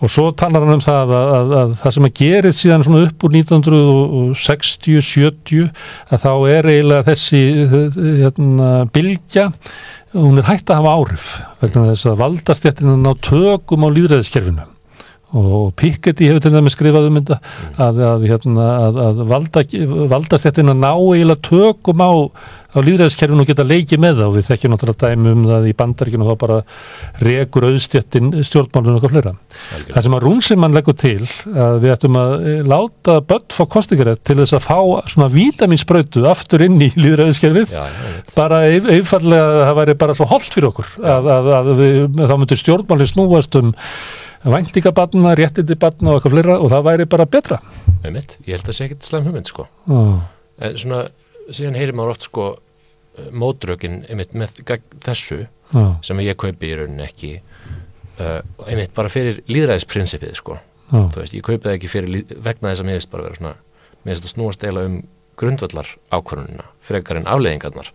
Og 0.00 0.12
svo 0.12 0.30
talar 0.38 0.64
hann 0.64 0.78
um 0.78 0.84
það 0.84 1.14
að, 1.18 1.30
að, 1.36 1.54
að 1.60 1.76
það 1.82 1.96
sem 1.96 2.08
að 2.08 2.16
gerist 2.22 2.64
síðan 2.64 2.86
svona 2.86 3.04
upp 3.06 3.26
úr 3.26 3.38
1960, 3.40 5.06
70 5.10 5.70
að 6.10 6.26
þá 6.26 6.32
er 6.56 6.70
eiginlega 6.74 7.08
þessi 7.10 7.42
hérna, 8.24 8.70
bylgja 8.94 9.50
hún 10.16 10.40
er 10.40 10.48
hægt 10.48 10.70
að 10.70 10.82
hafa 10.82 10.96
áhrif 10.98 11.30
vegna 11.60 11.88
þess 11.92 12.10
að 12.10 12.20
valdastjættina 12.24 12.98
ná 12.98 13.12
tökum 13.22 13.86
á 13.86 13.88
líðræðiskerfinu 13.94 14.66
og 15.36 15.74
Piketty 15.78 16.26
hefur 16.26 16.42
til 16.42 16.54
dæmis 16.54 16.74
skrifað 16.74 17.10
um 17.10 17.18
þetta 17.20 17.36
að, 17.78 18.00
að, 18.06 18.24
hérna, 18.30 18.70
að, 18.86 19.02
að 19.04 19.20
valda, 19.30 19.62
valdastjættina 20.10 20.74
ná 20.74 20.90
eiginlega 20.90 21.44
tökum 21.46 22.02
á, 22.02 22.10
á 22.74 22.78
líðræðiskerfinu 22.82 23.44
og 23.44 23.50
geta 23.50 23.66
leikið 23.66 24.02
með 24.02 24.18
það. 24.18 24.26
Og 24.26 24.34
við 24.36 24.48
þekkjum 24.48 24.74
náttúrulega 24.74 25.10
dæmi 25.12 25.34
um 25.34 25.44
það 25.46 25.68
í 25.70 25.74
bandaríkinu 25.78 26.26
og 26.26 26.32
þá 26.32 26.40
bara 26.42 26.58
rekur 27.22 27.66
auðstjættin 27.68 28.32
stjórnmálun 28.48 28.96
og 28.96 28.98
eitthvað 28.98 29.14
fleira. 29.14 29.34
Það 29.90 30.06
sem 30.06 30.16
að 30.18 30.26
Rúnsimann 30.26 30.78
leggur 30.78 30.98
til 30.98 31.28
að 31.54 31.78
við 31.84 31.94
ættum 31.94 32.18
að 32.20 32.34
eh, 32.40 32.62
láta 32.74 33.18
börn 33.30 33.46
fá 33.54 33.62
kostingarétt 33.76 34.24
til 34.26 34.38
þess 34.42 34.56
að 34.58 34.66
fá 34.66 34.78
svona 35.10 35.30
vítamínsprautu 35.34 36.24
aftur 36.30 36.66
inn 36.66 36.80
í 36.82 36.90
líðræðiskerfið 36.98 37.76
Já, 37.76 37.84
bara 38.34 38.64
einfallega 38.66 39.46
að 39.46 39.62
það 39.68 39.78
væri 39.80 39.96
bara 40.02 40.16
svo 40.18 40.26
holdt 40.30 40.50
fyrir 40.54 40.70
okkur 40.70 40.90
að, 41.00 41.30
að, 41.36 41.52
að 41.58 41.70
við, 41.78 42.00
þá 42.18 42.34
myndir 42.36 42.60
stjórnmálinn 42.60 43.10
snúast 43.10 43.58
um 43.60 43.72
væntingabatna, 44.44 45.34
réttindi 45.36 45.76
batna 45.76 46.14
og 46.14 46.18
eitthvað 46.18 46.36
fleira 46.36 46.58
og 46.58 46.70
það 46.72 46.86
væri 46.86 47.06
bara 47.12 47.26
betra 47.28 47.60
einmitt, 48.04 48.38
ég 48.46 48.54
held 48.54 48.64
að 48.64 48.70
það 48.70 48.78
sé 48.78 48.86
ekkert 48.86 49.08
slæm 49.08 49.26
hugmynd 49.28 49.50
sko. 49.50 49.66
oh. 49.92 50.20
en 50.64 50.78
svona, 50.80 51.02
síðan 51.50 51.76
heyrir 51.76 51.96
maður 51.96 52.14
oft 52.14 52.28
sko 52.28 52.46
mótrökin 53.36 54.04
einmitt 54.08 54.32
með 54.38 54.62
þessu 55.04 55.42
oh. 55.76 55.96
sem 56.04 56.22
ég 56.24 56.38
kaupi 56.40 56.70
í 56.70 56.78
rauninni 56.78 57.04
ekki 57.04 57.34
uh, 57.40 58.40
einmitt 58.66 58.94
bara 58.96 59.12
fyrir 59.12 59.42
líðræðisprinsipið 59.50 60.34
sko. 60.40 60.56
oh. 60.56 61.10
þú 61.12 61.22
veist, 61.22 61.36
ég 61.36 61.44
kaupi 61.44 61.66
það 61.68 61.76
ekki 61.76 61.92
fyrir 61.92 62.34
vegna 62.40 62.72
þess 62.72 62.84
að 62.84 62.90
mér 62.90 63.00
veist 63.00 63.12
bara 63.12 63.28
vera 63.28 63.40
svona 63.40 63.54
mér 64.00 64.14
veist 64.14 64.28
að 64.28 64.34
snúast 64.36 64.64
eila 64.64 64.88
um 64.88 64.98
grundvallar 65.40 65.94
ákvörunina, 66.12 66.66
frekar 66.84 67.20
en 67.20 67.28
afleiðingarnar 67.30 67.92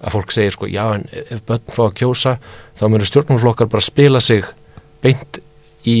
að 0.00 0.14
fólk 0.14 0.32
segir 0.32 0.54
sko, 0.54 0.66
já 0.70 0.84
en 0.94 1.04
ef 1.12 1.42
börn 1.46 1.66
fá 1.70 1.84
að 1.84 1.96
kjósa, 2.00 2.38
þá 2.78 2.84
mjög 2.88 3.10
stjórnmálflokkar 3.10 3.68
bara 3.70 3.84
spila 3.84 4.22
sig 4.24 4.46
beint 5.04 5.40
í, 5.88 5.96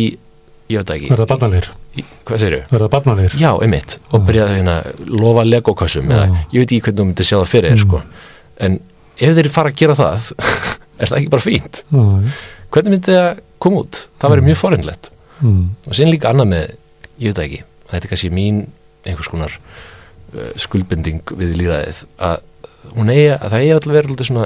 ég 0.70 0.82
veit 0.82 0.92
ekki. 0.96 1.10
Verða 1.12 1.28
barnalegir, 1.30 1.70
í, 1.94 2.04
hvað 2.28 2.44
segir 2.44 2.66
verða 2.70 2.90
barnalegir. 2.92 3.38
Já, 3.40 3.50
einmitt, 3.62 3.98
og 4.10 4.26
byrjaði 4.28 4.58
hérna 4.58 4.76
lofa 5.12 5.46
legokössum, 5.46 6.10
eða 6.10 6.28
ég 6.52 6.62
veit 6.62 6.66
ekki 6.66 6.82
hvernig 6.88 7.00
þú 7.00 7.08
myndir 7.10 7.30
sjá 7.30 7.36
það 7.38 7.48
fyrir 7.54 7.74
þér, 7.74 7.84
sko. 7.86 8.02
En 8.60 8.80
ef 9.20 9.36
þeir 9.38 9.50
fara 9.52 9.72
að 9.72 9.80
gera 9.80 9.96
það 9.98 10.30
er 11.00 11.10
það 11.10 11.16
ekki 11.20 11.32
bara 11.32 11.46
fínt? 11.46 11.82
Oh. 11.96 12.44
hvernig 12.72 12.96
myndi 12.96 13.16
það 13.16 13.42
koma 13.62 13.82
út? 13.84 14.04
Það 14.20 14.34
væri 14.34 14.46
mjög 14.46 14.60
forunlegt 14.60 15.10
mm. 15.40 15.62
og 15.86 15.96
síðan 15.96 16.12
líka 16.14 16.30
annað 16.32 16.52
með, 16.52 16.74
ég 17.20 17.32
veit 17.32 17.42
ekki 17.44 17.62
þetta 17.90 18.06
er 18.06 18.12
kannski 18.12 18.32
mín 18.34 18.62
einhvers 19.08 19.30
konar 19.32 19.56
uh, 19.56 20.50
skuldbinding 20.60 21.34
við 21.40 21.56
líraðið 21.60 22.04
að 22.20 22.46
eigi 23.10 23.30
að 23.34 23.46
það 23.46 23.60
eigi 23.60 23.72
alltaf 23.76 23.96
verið 23.96 24.42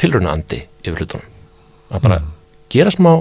tilrauna 0.00 0.32
andi 0.32 0.62
yfir 0.80 1.02
hlutunum. 1.02 1.26
Að 1.90 2.04
bara 2.06 2.18
gera 2.72 2.92
smá 2.94 3.12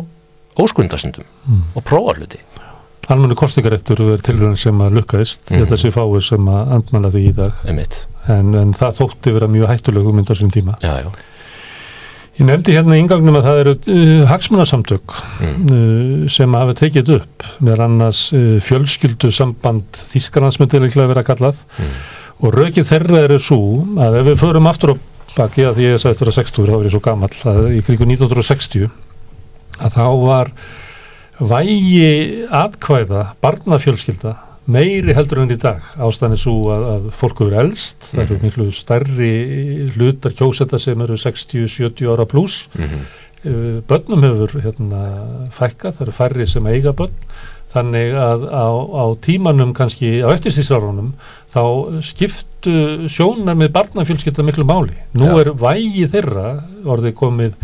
óskundastundum 0.57 1.25
Mm. 1.47 1.61
og 1.75 1.83
prófa 1.83 2.15
hluti 2.17 2.39
almennu 3.09 3.33
kostingaréttur 3.35 4.01
er 4.13 4.21
tilröðin 4.21 4.57
sem 4.57 4.77
að 4.85 4.99
lukkaðist 4.99 5.49
Mhm. 5.49 5.63
þetta 5.65 5.77
sé 5.81 5.89
fáið 5.91 6.21
sem 6.27 6.45
að 6.45 6.73
andmæla 6.77 7.09
því 7.11 7.21
í 7.29 7.33
dag 7.33 7.53
en, 8.29 8.53
en 8.55 8.73
það 8.73 8.99
þótti 8.99 9.33
vera 9.33 9.47
mjög 9.47 9.67
hættulegu 9.71 10.13
mynd 10.13 10.29
á 10.29 10.35
sín 10.37 10.51
tíma 10.53 10.75
já, 10.81 11.01
já 11.03 11.09
Ég 12.39 12.45
nefndi 12.47 12.71
hérna 12.71 12.95
í 12.95 12.99
ingangnum 13.03 13.35
að 13.35 13.43
það 13.49 13.57
eru 13.59 13.71
uh, 14.21 14.25
hagsmunasamtök 14.29 15.15
mm. 15.41 15.65
uh, 16.23 16.29
sem 16.29 16.53
hafa 16.53 16.73
tekið 16.73 17.09
upp 17.17 17.43
með 17.59 17.81
annars 17.83 18.21
uh, 18.31 18.59
fjölskyldu 18.63 19.27
samband 19.35 19.83
Þískarlandsmyndið 20.13 20.85
líklega 20.85 21.07
vera 21.11 21.23
kallað 21.27 21.55
Mm. 21.79 21.89
og 22.39 22.53
rökið 22.55 22.87
þeirra 22.93 23.23
eru 23.25 23.39
svo 23.43 23.59
að 23.99 24.19
ef 24.21 24.25
við 24.29 24.37
förum 24.39 24.69
aftur 24.71 24.93
á 24.93 24.95
baki 25.35 25.65
að 25.67 25.75
því 25.81 25.83
ég 25.89 25.99
sagði 25.99 26.19
þetta 26.21 26.37
60 26.37 26.69
þá 26.69 26.73
er 26.79 26.85
ég 26.87 26.91
svo 26.95 27.01
gamall 27.03 27.35
að 27.51 27.59
í 27.75 27.81
kringu 27.83 28.05
1960 28.07 28.87
að 29.79 29.97
þá 29.97 30.05
var 30.25 30.53
vægi 31.39 32.45
atkvæða 32.51 33.23
barnafjölskylda 33.43 34.35
meiri 34.69 35.15
heldur 35.17 35.41
en 35.41 35.53
í 35.55 35.57
dag. 35.57 35.81
Ástæðan 35.97 36.35
er 36.35 36.41
svo 36.41 36.57
að, 36.73 36.83
að 36.93 37.07
fólk 37.17 37.39
eru 37.45 37.61
elst 37.63 38.11
það 38.11 38.25
eru 38.25 38.37
miklu 38.43 38.67
stærri 38.75 39.31
hlutar 39.95 40.35
kjósetta 40.37 40.77
sem 40.81 41.01
eru 41.01 41.17
60-70 41.17 42.11
ára 42.11 42.27
pluss 42.29 42.67
Mm 42.77 43.07
Uh, 43.39 43.79
börnum 43.87 44.19
hefur 44.25 44.57
hérna, 44.59 45.01
fækkað, 45.55 45.93
það 45.95 46.01
eru 46.03 46.13
færri 46.17 46.47
sem 46.49 46.65
eiga 46.67 46.91
börn. 46.91 47.13
Þannig 47.71 48.15
að 48.19 48.41
á, 48.51 48.67
á 48.67 49.05
tímanum 49.23 49.71
kannski 49.77 50.17
á 50.25 50.27
eftirstísárunum 50.33 51.13
þá 51.53 51.63
skiptu 52.03 53.07
sjónar 53.07 53.55
með 53.55 53.71
barnafjölskylda 53.77 54.43
miklu 54.43 54.65
máli. 54.67 54.97
Nú 55.15 55.29
Já. 55.29 55.35
er 55.39 55.51
vægi 55.61 56.09
þeirra 56.11 56.49
orðið 56.83 57.15
komið 57.21 57.55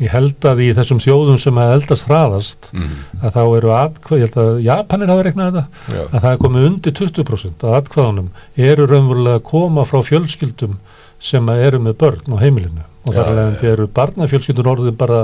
í 0.00 0.08
heldaði 0.08 0.70
í 0.70 0.74
þessum 0.78 1.00
þjóðum 1.04 1.38
sem 1.42 1.58
að 1.60 1.72
eldast 1.76 2.06
hraðast 2.08 2.70
Mm. 2.72 2.94
að 3.22 3.34
þá 3.36 3.40
eru 3.58 3.72
atkvæð, 3.76 4.18
ég 4.20 4.26
held 4.30 4.38
að 4.44 4.60
Japanir 4.64 5.10
hafa 5.12 5.24
reiknað 5.26 5.50
þetta, 5.50 5.64
Já. 5.94 6.02
að 6.08 6.20
það 6.24 6.30
er 6.32 6.42
komið 6.44 6.66
undir 6.70 6.92
20% 7.00 7.64
að 7.68 7.78
atkvæðunum 7.80 8.28
eru 8.56 8.86
raunverulega 8.90 9.40
að 9.40 9.46
koma 9.50 9.84
frá 9.84 10.00
fjölskyldum 10.08 10.76
sem 11.20 11.46
að 11.52 11.64
eru 11.68 11.78
með 11.84 11.98
börn 12.00 12.32
á 12.32 12.36
heimilinu 12.40 12.84
og 13.04 13.14
þar 13.14 13.24
já, 13.24 13.30
alveg 13.30 13.64
eru 13.74 13.86
barnafjölskyldur 13.96 14.70
orðið 14.72 14.96
bara 15.00 15.20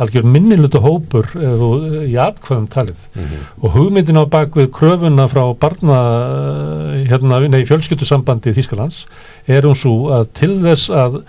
algjör 0.00 0.24
minnilutu 0.24 0.80
hópur 0.80 1.26
ef 1.36 1.56
þú, 1.60 1.68
í 2.08 2.14
atkvæðum 2.16 2.68
talið 2.72 3.02
og 3.60 3.74
hugmyndin 3.74 4.16
á 4.20 4.24
bakvið 4.32 4.70
kröfuna 4.72 5.26
frá 5.28 5.42
barna 5.60 5.98
hérna, 7.08 7.40
nei, 7.48 7.64
fjölskyldusambandi 7.68 8.54
Þýskalands 8.56 9.02
er 9.48 9.66
hún 9.68 9.76
svo 9.76 10.10
að 10.16 10.28
til 10.40 10.54
þess 10.64 10.88
að 10.92 11.20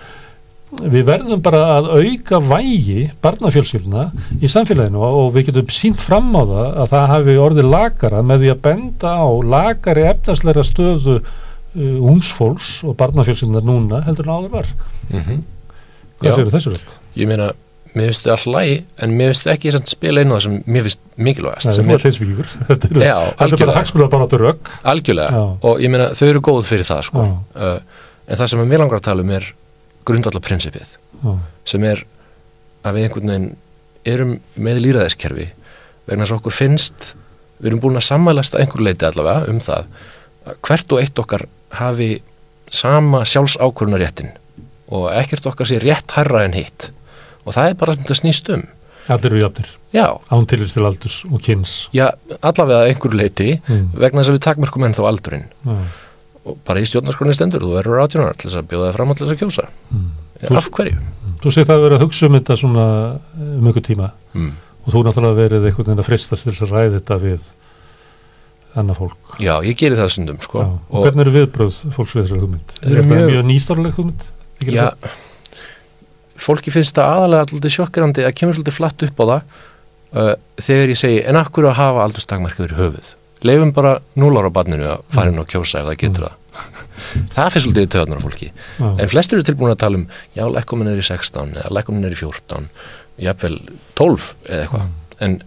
við 0.80 1.04
verðum 1.10 1.42
bara 1.44 1.62
að 1.78 1.88
auka 2.00 2.40
vægi 2.48 3.02
barnafjölskylduna 3.24 4.06
í 4.40 4.48
samfélaginu 4.52 5.02
og, 5.04 5.32
við 5.36 5.50
getum 5.50 5.72
sínt 5.76 6.00
fram 6.00 6.30
á 6.32 6.42
það 6.48 6.68
að 6.84 6.92
það 6.94 7.08
hafi 7.12 7.36
orðið 7.46 7.68
lagara 7.74 8.22
með 8.24 8.46
því 8.46 8.52
að 8.54 8.62
benda 8.68 9.12
á 9.20 9.28
lagari 9.56 10.06
efnarsleira 10.14 10.64
stöðu 10.64 11.18
uh, 11.20 11.98
ungsfólks 12.14 12.70
og 12.88 12.96
barnafjölskylduna 13.02 13.64
núna 13.68 14.00
heldur 14.08 14.30
en 14.30 14.38
áður 14.38 14.54
var 14.60 14.72
Mhm. 15.12 15.42
hvað 16.22 16.30
Já. 16.30 16.36
segir 16.38 16.52
þessu 16.56 16.72
rögg? 16.72 16.92
Ég 17.20 17.28
meina, 17.28 17.50
mér 17.94 18.08
finnst 18.08 18.24
þið 18.24 18.32
all 18.38 18.54
lægi 18.56 18.76
en 19.04 19.16
mér 19.20 19.32
finnst 19.34 19.48
ekki 19.52 19.72
samt 19.76 19.88
spila 19.92 20.22
inn 20.24 20.32
á 20.32 20.36
það 20.38 20.44
sem 20.46 20.54
mér 20.64 20.86
finnst 20.88 21.02
mikilvægast 21.18 21.68
Það 21.68 21.76
sem 21.76 21.90
er 21.90 21.96
er 21.96 22.54
þetta 22.70 22.92
er, 22.96 23.02
Já, 23.04 23.18
þetta 23.42 23.60
er 23.60 24.08
bara 24.08 24.24
áttur 24.30 24.46
rögg 24.48 24.72
algjörlega 24.88 25.32
Já. 25.36 25.44
og 25.68 25.82
ég 25.84 25.92
meina 25.92 26.08
þau 26.16 26.28
eru 26.30 26.40
góð 26.48 26.62
fyrir 26.72 26.88
það 26.88 27.02
sko. 27.10 27.26
Uh, 27.56 27.80
en 28.32 28.40
það 28.40 28.48
sem 28.54 28.64
mér 28.72 28.80
langar 28.86 29.02
að 29.02 29.10
tala 29.12 29.26
um 29.28 29.34
er 29.36 29.50
grundvallar 30.08 30.44
prinsipið 30.46 30.96
Já. 31.22 31.34
sem 31.66 31.84
er 31.88 32.04
að 32.86 32.98
við 32.98 33.08
einhvern 33.08 33.32
veginn 33.34 33.50
erum 34.12 34.32
með 34.58 34.80
líraðiskerfi 34.86 35.48
vegna 36.08 36.24
þess 36.26 36.34
að 36.34 36.40
okkur 36.42 36.56
finnst 36.58 37.12
við 37.62 37.70
erum 37.72 37.82
búin 37.84 38.00
að 38.00 38.08
sammælast 38.10 38.56
að 38.58 38.64
einhver 38.66 38.86
leiti 38.88 39.06
allavega 39.06 39.52
um 39.54 39.60
það 39.62 39.86
að 40.50 40.56
hvert 40.68 40.96
og 40.96 41.02
eitt 41.04 41.20
okkar 41.22 41.44
hafi 41.78 42.10
sama 42.74 43.22
sjálfsákvörunaréttin 43.30 44.32
og 44.92 45.10
ekkert 45.14 45.46
okkar 45.52 45.70
sé 45.70 45.78
rétt 45.84 46.16
hærra 46.18 46.42
en 46.48 46.56
hitt 46.58 46.90
og 47.46 47.54
það 47.56 47.70
er 47.70 47.78
bara 47.82 47.94
sem 47.96 48.04
þetta 48.06 48.18
snýst 48.22 48.50
um 48.56 48.64
allir 49.12 49.32
eru 49.32 49.40
jafnir, 49.42 49.68
án 50.32 50.46
tilvist 50.48 50.76
til 50.78 50.86
aldurs 50.86 51.16
og 51.30 51.42
kynns 51.44 51.72
já, 51.94 52.08
allavega 52.42 52.88
einhver 52.90 53.16
leiti 53.18 53.60
Mm. 53.68 53.88
vegna 53.98 54.22
þess 54.22 54.30
að 54.32 54.38
við 54.38 54.44
takmörkum 54.46 54.86
ennþá 54.88 55.08
aldurinn 55.10 55.46
Já. 55.66 55.78
Og 56.46 56.58
bara 56.66 56.82
í 56.82 56.88
stjórnarskroni 56.90 57.34
stendur 57.38 57.62
þú 57.66 57.76
verður 57.78 58.02
átjónar 58.06 58.36
til 58.38 58.50
þess 58.50 58.60
að 58.62 58.70
bjóða 58.72 58.88
það 58.90 58.96
fram 58.98 59.14
til 59.16 59.26
þess 59.28 59.36
að 59.36 59.42
kjósa 59.44 59.66
Þú- 60.42 60.58
af 60.58 60.70
hverju? 60.74 60.98
Þú 61.42 61.52
segir 61.54 61.68
það 61.70 61.78
að 61.78 61.84
vera 61.86 61.98
að 61.98 62.04
hugsa 62.06 62.26
um 62.28 62.36
þetta 62.38 62.56
svona 62.58 62.86
eh, 63.22 63.58
um 63.60 63.68
einhver 63.70 63.86
tíma 63.86 64.12
Mm. 64.34 64.52
og 64.86 64.94
þú 64.94 65.02
náttúrulega 65.06 65.38
verið 65.38 65.66
einhvern 65.68 65.86
veginn 65.92 66.00
að 66.02 66.08
fristast 66.08 66.44
til 66.48 66.54
þess 66.54 66.64
að 66.66 66.72
ræða 66.72 66.94
þetta 67.00 67.18
við 67.22 67.42
annað 68.80 68.98
fólk 69.02 69.34
Já, 69.44 69.54
ég 69.68 69.76
geri 69.78 69.96
það 70.00 70.10
stundum 70.16 70.40
sko 70.42 70.62
Já. 70.64 70.68
og 70.90 71.04
hvernig 71.06 71.22
eru 71.26 71.34
viðbröð 71.36 71.80
fólks 71.92 72.14
við 72.16 72.24
þessari 72.26 72.42
hugmynd? 72.46 72.72
Er 72.82 72.96
þetta 73.02 73.12
mjög- 73.12 73.32
mjög 73.34 73.46
nýstárleg 73.52 73.98
hugmynd? 74.00 74.24
Þykir 74.62 74.78
Já, 74.78 74.88
fólki 76.42 76.72
finnst 76.74 76.96
það 76.98 77.12
aðalega 77.16 77.46
alltaf 77.46 77.76
sjokkirandi 77.76 78.24
að 78.26 78.36
kemur 78.40 78.56
svolítið 78.58 78.78
flatt 78.80 79.04
upp 79.06 79.20
á 79.22 79.26
það 79.30 79.42
uh, 80.16 80.36
þegar 80.64 80.94
ég 80.96 81.00
segi 81.02 81.20
en 81.30 81.40
akkur 81.42 81.68
að 81.70 81.78
hafa 81.82 82.06
aldurstakmarkið 82.08 82.66
verið 82.66 82.82
höfuð 82.82 83.12
leifum 83.48 83.72
bara 83.74 83.96
núlára 84.20 84.52
barninu 84.54 84.88
að 84.96 85.04
fara 85.16 85.32
inn 85.34 85.42
og 85.42 85.48
kjósa 85.50 85.82
ef 85.82 85.90
það 85.92 86.00
getur 86.04 86.28
það 86.28 86.38
það 87.36 87.52
finnst 87.54 87.66
svolítið 87.66 87.90
töðunar 87.96 88.20
á 88.22 88.26
fólki 88.26 88.48
Já. 88.52 88.88
en 89.02 89.12
flestir 89.12 89.38
eru 89.40 89.46
tilbúin 89.48 89.72
að 89.74 89.80
tala 89.86 90.02
um 90.02 90.08
já, 90.36 90.44
lekkumin 90.52 90.90
er 90.92 91.00
í 91.00 91.06
16 91.08 91.54
eða 91.62 91.72
lekkumin 91.78 92.06
er 92.10 92.16
í 92.16 92.20
14 92.20 92.68
jafnvel 93.26 93.58
12 94.00 94.28
eða 94.50 94.66
eitthvað 94.66 95.24
en 95.28 95.38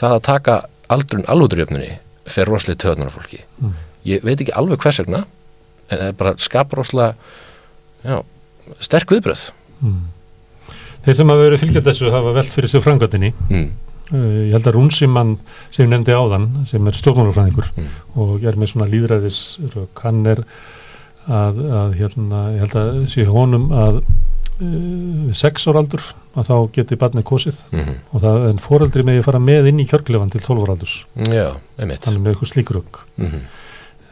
það 0.00 0.16
að 0.16 0.24
taka 0.30 0.56
aldrun 0.94 1.26
alvöldurjöfnunni 1.34 1.92
fer 2.34 2.48
rosalega 2.48 2.82
töðunar 2.86 3.12
á 3.12 3.16
fólki 3.18 3.42
Mm. 3.60 3.74
ég 4.08 4.24
veit 4.26 4.40
ekki 4.40 4.52
alveg 4.56 4.80
hvers 4.82 4.98
vegna 5.04 5.22
en 5.88 5.98
það 6.00 6.08
er 6.08 6.16
bara 6.18 6.34
skapar 6.42 6.80
rosalega 6.80 7.14
já, 8.04 8.18
sterk 8.80 9.12
viðbröð 9.14 9.50
Mm. 9.84 10.04
Þeir 11.04 11.16
sem 11.18 11.28
hafa 11.28 11.42
verið 11.44 11.60
fylgjað 11.60 11.88
þessu 11.90 12.10
hafa 12.14 12.30
velt 12.32 12.52
fyrir 12.54 12.70
sig 12.72 12.80
frangatinni 12.84 13.32
mm. 13.50 13.66
Uh, 14.12 14.46
ég 14.48 14.52
held 14.56 14.66
að 14.68 14.76
Rúnsimann 14.78 15.36
sem 15.70 15.84
ég 15.86 15.92
nefndi 15.94 16.12
áðan 16.16 16.48
sem 16.70 16.86
er 16.90 16.98
stjórnmálafræðingur 17.00 17.70
Mm. 17.76 17.88
og 18.20 18.44
er 18.44 18.58
með 18.60 18.72
svona 18.74 18.90
líðræðis 18.90 19.38
hann 20.02 20.26
er 20.26 20.44
að, 21.28 21.62
að 21.80 21.94
hérna, 22.00 22.42
ég 22.54 22.60
held 22.66 22.76
að 22.76 22.92
sé 23.14 23.24
honum 23.24 23.70
að 23.72 24.02
uh, 24.04 25.32
sex 25.32 25.66
ára 25.70 25.80
aldur 25.82 26.04
að 26.34 26.48
þá 26.50 26.54
geti 26.74 26.96
barnið 26.98 27.24
kosið. 27.30 27.58
Mm 27.72 27.92
og 28.14 28.22
það 28.22 28.44
en 28.50 28.58
foreldri 28.62 29.04
megi 29.06 29.22
fara 29.26 29.38
með 29.42 29.68
inn 29.70 29.80
í 29.82 29.86
kjörglefan 29.90 30.30
til 30.34 30.40
12 30.42 30.64
ára 30.64 30.74
aldurs. 30.74 30.96
Já, 31.30 31.48
einmitt. 31.78 32.02
Þannig 32.04 32.22
með 32.24 32.32
eitthvað 32.34 32.50
slíkur 32.52 32.80
rögg 32.80 33.04
mm 33.16 33.38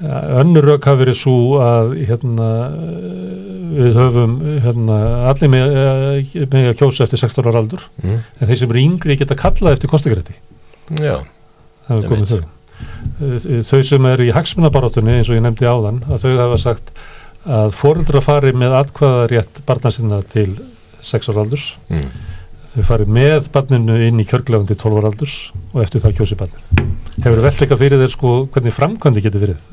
önnur 0.03 0.67
rögg 0.67 0.87
hafi 0.89 1.05
verið 1.05 1.19
svo 1.21 1.37
að 1.63 1.93
hérna, 2.09 2.49
eh, 2.73 3.43
við 3.77 3.99
höfum 4.01 4.33
hérna, 4.65 4.97
allir 5.31 5.53
með, 5.53 5.77
eh, 5.83 6.47
með 6.51 6.71
að 6.73 6.79
kjósa 6.81 7.07
eftir 7.07 7.23
16 7.23 7.47
ára 7.47 7.63
aldur. 7.63 7.87
Mm. 8.03 8.19
en 8.41 8.49
þeir 8.49 8.59
sem 8.59 8.71
eru 8.71 8.83
yngri 8.83 9.19
geta 9.19 9.39
kallað 9.39 9.77
eftir 9.77 9.93
kostugrætti 9.93 10.35
Já, 10.99 11.23
það 11.87 11.97
hefur 11.97 12.09
komið 12.11 12.33
þau. 12.33 12.43
Eh, 13.23 13.63
þau 13.63 13.83
sem 13.87 14.07
eru 14.07 14.27
í 14.27 14.35
hagsmunabarátunni 14.35 15.19
eins 15.19 15.31
og 15.31 15.37
ég 15.39 15.45
nefndi 15.45 15.69
áðan 15.71 16.03
að 16.09 16.25
þau 16.25 16.37
hafa 16.41 16.59
sagt 16.59 16.93
að 17.47 17.73
foreldra 17.75 18.23
fari 18.23 18.53
með 18.53 18.77
atkvæðarétt 18.83 19.63
barna 19.67 19.91
sinna 19.91 20.23
til 20.23 20.59
6 21.03 21.31
ára 21.31 21.43
aldurs. 21.45 21.75
Mm. 21.91 22.11
Þau 22.73 22.85
fari 22.89 23.07
með 23.19 23.49
barninu 23.53 23.99
inn 24.07 24.21
í 24.23 24.27
kjörglefan 24.29 24.69
til 24.71 24.79
12 24.81 25.01
ára 25.01 25.11
aldurs 25.13 25.37
og 25.73 25.81
eftir 25.85 26.03
það 26.03 26.19
kjósi 26.19 26.39
barnið. 26.41 26.83
Hefur 27.23 27.43
velt 27.45 27.63
eitthvað 27.65 27.83
fyrir 27.83 28.03
þeir 28.03 28.13
sko 28.15 28.35
hvernig 28.55 28.77
framkvæmdi 28.77 29.25
getur 29.27 29.45
verið? 29.45 29.67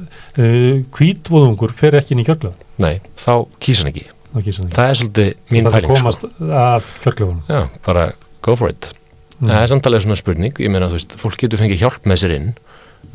Kvítvóðungur 0.95 1.75
fer 1.75 1.99
ekki 1.99 2.15
inn 2.15 2.23
í 2.23 2.27
kjörglefan 2.27 2.59
nei, 2.83 2.99
þá 3.19 3.33
kýsa 3.63 3.85
hann 3.85 3.91
ekki. 3.93 4.05
Það 4.29 4.41
ekki. 4.41 4.55
Það 4.75 4.91
er 4.91 4.99
svolítið 4.99 5.29
mín 5.49 5.65
það 5.67 5.75
pæling 5.77 5.89
sko. 5.89 5.99
komast 5.99 6.25
að 6.39 6.89
kjörglefanum 7.05 7.43
Já, 7.49 7.61
bara 7.87 8.05
go 8.45 8.55
for 8.59 8.73
it. 8.73 8.91
Mm. 9.39 9.49
Það 9.49 9.61
er 9.61 9.71
samtalið 9.71 10.05
svona 10.05 10.19
spurning, 10.19 10.59
ég 10.59 10.73
meina 10.73 10.89
þú 10.91 10.99
veist 10.99 11.15
fólk 11.19 11.39
getur 11.41 11.61
fengið 11.61 11.83
hjálp 11.85 12.07
með 12.09 12.21
sér 12.23 12.35
inn. 12.35 12.49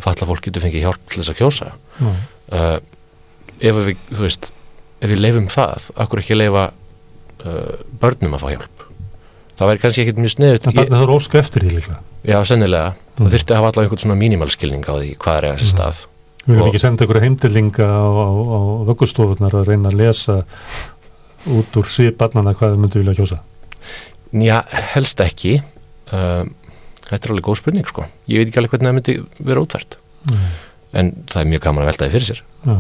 Falla 0.03 0.29
fólk 0.31 0.49
getur 0.49 0.65
fengið 0.65 0.87
hjálp 0.89 1.03
til 1.13 1.21
þess 1.21 1.33
að 1.35 1.41
kjósa. 1.43 1.71
Já. 2.01 2.11
uh, 2.57 2.79
ef 3.61 3.81
við, 3.81 3.99
þú 4.11 4.25
veist 4.25 4.51
ef 5.05 5.13
við 5.13 5.21
leifum 5.21 5.51
það, 5.53 5.91
akkur 6.05 6.23
ekki 6.23 6.39
leifa 6.39 6.71
uh, 6.73 7.75
börnum 8.01 8.37
að 8.37 8.45
fá 8.45 8.49
hjálp 8.55 8.74
það 9.59 9.69
væri 9.71 9.83
kannski 9.85 10.03
ekkit 10.05 10.19
mjög 10.23 10.33
sniðut 10.35 10.65
það 10.67 10.75
barnið 10.81 11.01
þarf 11.05 11.15
óska 11.19 11.39
eftir 11.41 11.63
því 11.65 11.71
líklega. 11.79 11.99
Já, 12.25 12.39
sennilega, 12.45 12.95
Mm. 13.15 13.27
það 13.27 13.35
þyrfti 13.35 13.53
að 13.53 13.59
hafa 13.61 13.69
allavega 13.71 13.85
einhvern 13.89 14.03
svona 14.05 14.19
mínimalskilning 14.19 14.85
á 14.91 14.95
því 14.99 15.11
hvað 15.23 15.37
er 15.39 15.45
þessi 15.55 15.69
Mm. 15.69 15.75
stað. 15.75 16.07
Við 16.45 16.55
viljum 16.55 16.69
ekki 16.73 16.81
senda 16.81 17.05
ykkur 17.05 17.21
heimdillinga 17.25 17.87
á, 17.87 18.05
á, 18.05 18.29
á 18.35 18.61
vöggustofunar 18.89 19.53
að 19.55 19.67
reyna 19.71 19.89
að 19.89 19.97
lesa 20.01 20.45
út 21.47 21.77
úr 21.77 21.87
svið 21.89 22.17
barnana 22.19 22.55
hvað 22.55 22.75
þau 22.75 22.81
myndu 22.83 22.99
vilja 23.05 23.15
kjósa. 23.21 23.39
Já, 24.35 24.63
helst 24.95 25.21
ekki. 25.21 25.63
Um, 26.13 26.55
Þetta 27.05 27.27
er 27.29 27.33
alveg 27.35 27.45
góð 27.45 27.57
spurning 27.61 27.87
sko. 27.87 28.05
Ég 28.27 28.39
veit 28.41 28.49
ekki 28.49 28.59
alveg 28.63 28.71
hvernig 28.73 28.89
það 28.89 28.95
myndi 28.97 29.27
vera 29.45 29.61
útvært 29.61 29.97
En 30.95 31.11
það 31.29 31.41
er 31.43 31.49
mjög 31.51 31.61
gaman 31.61 31.83
að 31.85 31.89
velta 31.91 32.07
því 32.09 32.13
fyrir 32.15 32.29
sér. 32.31 32.41
Já. 32.65 32.77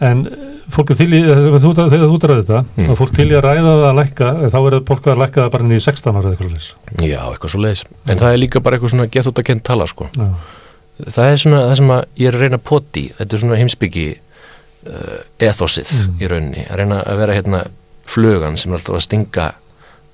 En 0.00 0.26
eh, 0.26 0.32
fólk 0.74 0.90
er 0.90 0.96
til 0.98 1.06
í, 1.14 1.20
þegar 1.22 1.60
þú 1.62 1.70
þegar 1.76 2.08
þú 2.10 2.18
ræði 2.24 2.42
þetta, 2.44 2.60
Mm. 2.76 2.90
er 2.90 2.96
fólk 2.98 3.12
til 3.14 3.28
í 3.30 3.34
að 3.38 3.44
ræða 3.46 3.62
það 3.74 3.84
að 3.90 3.98
lækka, 4.00 4.28
eh, 4.42 4.50
þá 4.50 4.58
er 4.66 4.80
fólk 4.88 5.04
að 5.06 5.18
lækka 5.22 5.40
það 5.44 5.50
bara 5.54 5.64
inn 5.64 5.70
í 5.76 5.80
16 5.80 6.16
ára 6.16 6.24
eða 6.24 6.34
eitthvað 6.34 6.52
leys. 6.54 6.68
Já, 7.04 7.20
eitthvað 7.30 7.50
svo 7.54 7.60
leiðis 7.62 7.84
En 8.06 8.18
það 8.18 8.32
er 8.32 8.38
líka 8.42 8.60
bara 8.62 8.76
eitthvað 8.76 8.90
svona 8.94 9.06
gett 9.10 9.26
út 9.30 9.38
að 9.38 9.44
kent 9.44 9.62
tala 9.64 9.86
sko 9.86 10.08
Já. 10.16 10.28
Það 11.10 11.30
er 11.30 11.36
svona 11.36 11.60
það 11.68 11.76
sem 11.76 11.88
að 11.90 12.04
ég 12.16 12.26
er 12.28 12.34
að 12.34 12.40
reyna 12.44 12.58
að 12.58 12.64
poti 12.64 13.04
Þetta 13.18 13.34
er 13.34 13.38
svona 13.44 13.56
heimsbyggi 13.58 14.06
uh, 14.86 15.18
ethosið 15.38 15.90
Mm. 16.08 16.18
í 16.20 16.28
rauninni 16.30 16.66
Að 16.70 16.76
reyna 16.76 17.02
að 17.04 17.16
vera 17.18 17.34
hérna 17.38 17.62
flugan 18.06 18.56
sem 18.58 18.72
er 18.72 18.78
alltaf 18.78 18.94
að 18.98 19.02
stinga 19.06 19.46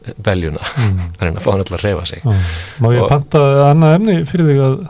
eh, 0.07 0.13
beljuna 0.23 0.61
Mm. 0.77 1.01
að 1.19 1.25
reyna 1.25 1.37
að 1.41 1.45
fá 1.45 1.51
hann 1.53 1.61
alltaf 1.65 1.79
að 1.81 1.85
reyfa 1.89 2.07
sig 2.07 2.21
Já. 2.23 2.37
Má 2.81 2.89
ég 2.95 3.03
Og- 3.03 3.09
panta 3.09 3.39
annað 3.71 3.95
emni 3.97 4.25
fyrir 4.29 4.47
þig 4.53 4.61
að 4.61 4.89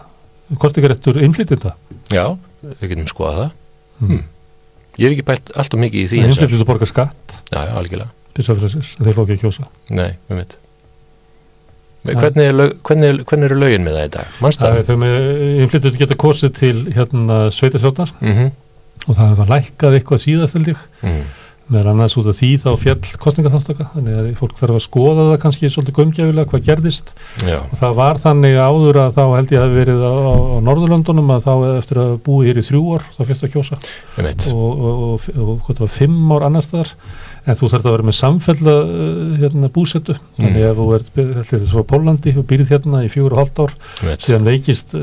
Ég 4.99 5.07
hef 5.09 5.13
ekki 5.19 5.27
pælt 5.31 5.53
allt 5.57 5.75
og 5.75 5.81
mikið 5.81 6.01
í 6.01 6.09
því 6.11 6.17
eins 6.19 6.25
og 6.25 6.31
Innflytjendur 6.43 6.67
borga 6.67 6.87
skatt, 6.87 7.37
Já, 7.53 7.61
já, 7.67 7.73
algjörlega 7.79 8.11
pissafræsins, 8.35 8.97
þeir 8.99 9.15
fá 9.17 9.23
ekki 9.25 9.37
að 9.37 9.43
kjósa. 9.45 9.65
Nei, 9.91 10.11
við 10.31 10.37
mitt 10.41 10.57
Það- 12.07 12.17
hvernig, 12.23 12.45
er 12.49 12.53
lög, 12.57 12.71
hvernig, 12.83 13.09
er- 13.11 13.25
hvernig 13.29 13.45
eru 13.51 13.59
lögin 13.61 13.83
með 13.85 13.97
það 13.99 14.07
í 14.07 14.11
dag? 14.15 14.27
Það 14.41 14.55
það? 14.61 14.77
er 14.79 14.85
þau 14.89 14.97
með 14.97 15.17
innflytjendur 15.65 15.99
geta 16.01 16.15
kosið 16.17 16.53
til 16.57 16.77
hérna 16.97 17.37
sveitasjónar 17.53 18.13
Mm 18.21 18.33
-hmm. 18.37 18.51
og 19.09 19.17
það 19.17 19.29
hefur 19.31 19.51
lækkað 19.55 19.97
eitthvað 19.99 20.23
síðast 20.25 20.55
held 20.55 20.69
ég. 20.69 20.79
Mm. 21.71 21.77
meðan 21.77 21.93
annars 21.95 22.17
út 22.19 22.29
af 22.31 22.39
því 22.41 22.51
þá 22.65 22.69
fjall 22.83 23.13
kostningaþáttaka 23.23 23.87
þannig 23.95 24.19
að 24.19 24.29
fólk 24.41 24.57
þarf 24.59 24.77
að 24.77 24.85
skoða 24.85 25.27
það 25.31 25.41
kannski 25.45 25.71
svolítið 25.71 25.97
gumgjafilega 26.01 26.51
hvað 26.51 26.67
gerðist. 26.67 27.15
Já, 27.47 27.59
og 27.63 27.81
það 27.81 27.97
var 28.01 28.21
þannig 28.27 28.59
áður 28.61 29.01
að 29.05 29.17
þá 29.17 29.23
held 29.37 29.55
ég 29.55 29.65
að 29.65 29.75
verið 29.79 30.05
á, 30.05 30.13
á, 30.13 30.35
Norðurlöndunum 30.67 31.35
að 31.37 31.49
þá 31.49 31.55
eftir 31.79 32.03
að 32.05 32.15
búi 32.27 32.51
hér 32.51 32.61
í 32.61 32.67
þrjú 32.67 32.85
ár 32.97 33.09
þá 33.17 33.25
fyrst 33.31 33.47
að 33.47 33.57
kjósa. 33.57 33.81
Og, 34.51 34.87
og, 34.91 35.27
og, 35.37 35.59
hvað 35.65 35.75
það 35.75 35.85
var 35.87 35.97
fimm 35.97 36.33
ár 36.35 36.49
annars 36.51 36.71
staðar. 36.71 36.95
En 37.49 37.57
þú 37.57 37.71
þarf 37.73 37.87
að 37.87 37.95
vera 37.95 38.05
með 38.05 38.17
samfella 38.19 38.73
uh, 38.85 39.21
hérna, 39.41 39.71
búsettu 39.73 40.17
þannig 40.37 40.67
ef 40.69 40.77
þú 40.77 40.89
ert 40.97 41.07
held 41.17 41.55
ég, 41.55 41.63
frá 41.71 41.87
Pólandi 41.89 42.35
og 42.37 42.45
býrð 42.51 42.75
hérna 42.75 43.01
í 43.07 43.09
fjögur 43.13 43.37
og 43.37 43.41
hálft 43.41 43.63
ár. 43.65 43.73
Mitt 44.05 44.27
síðan 44.27 44.49
veikist 44.49 44.93
uh, 44.99 45.01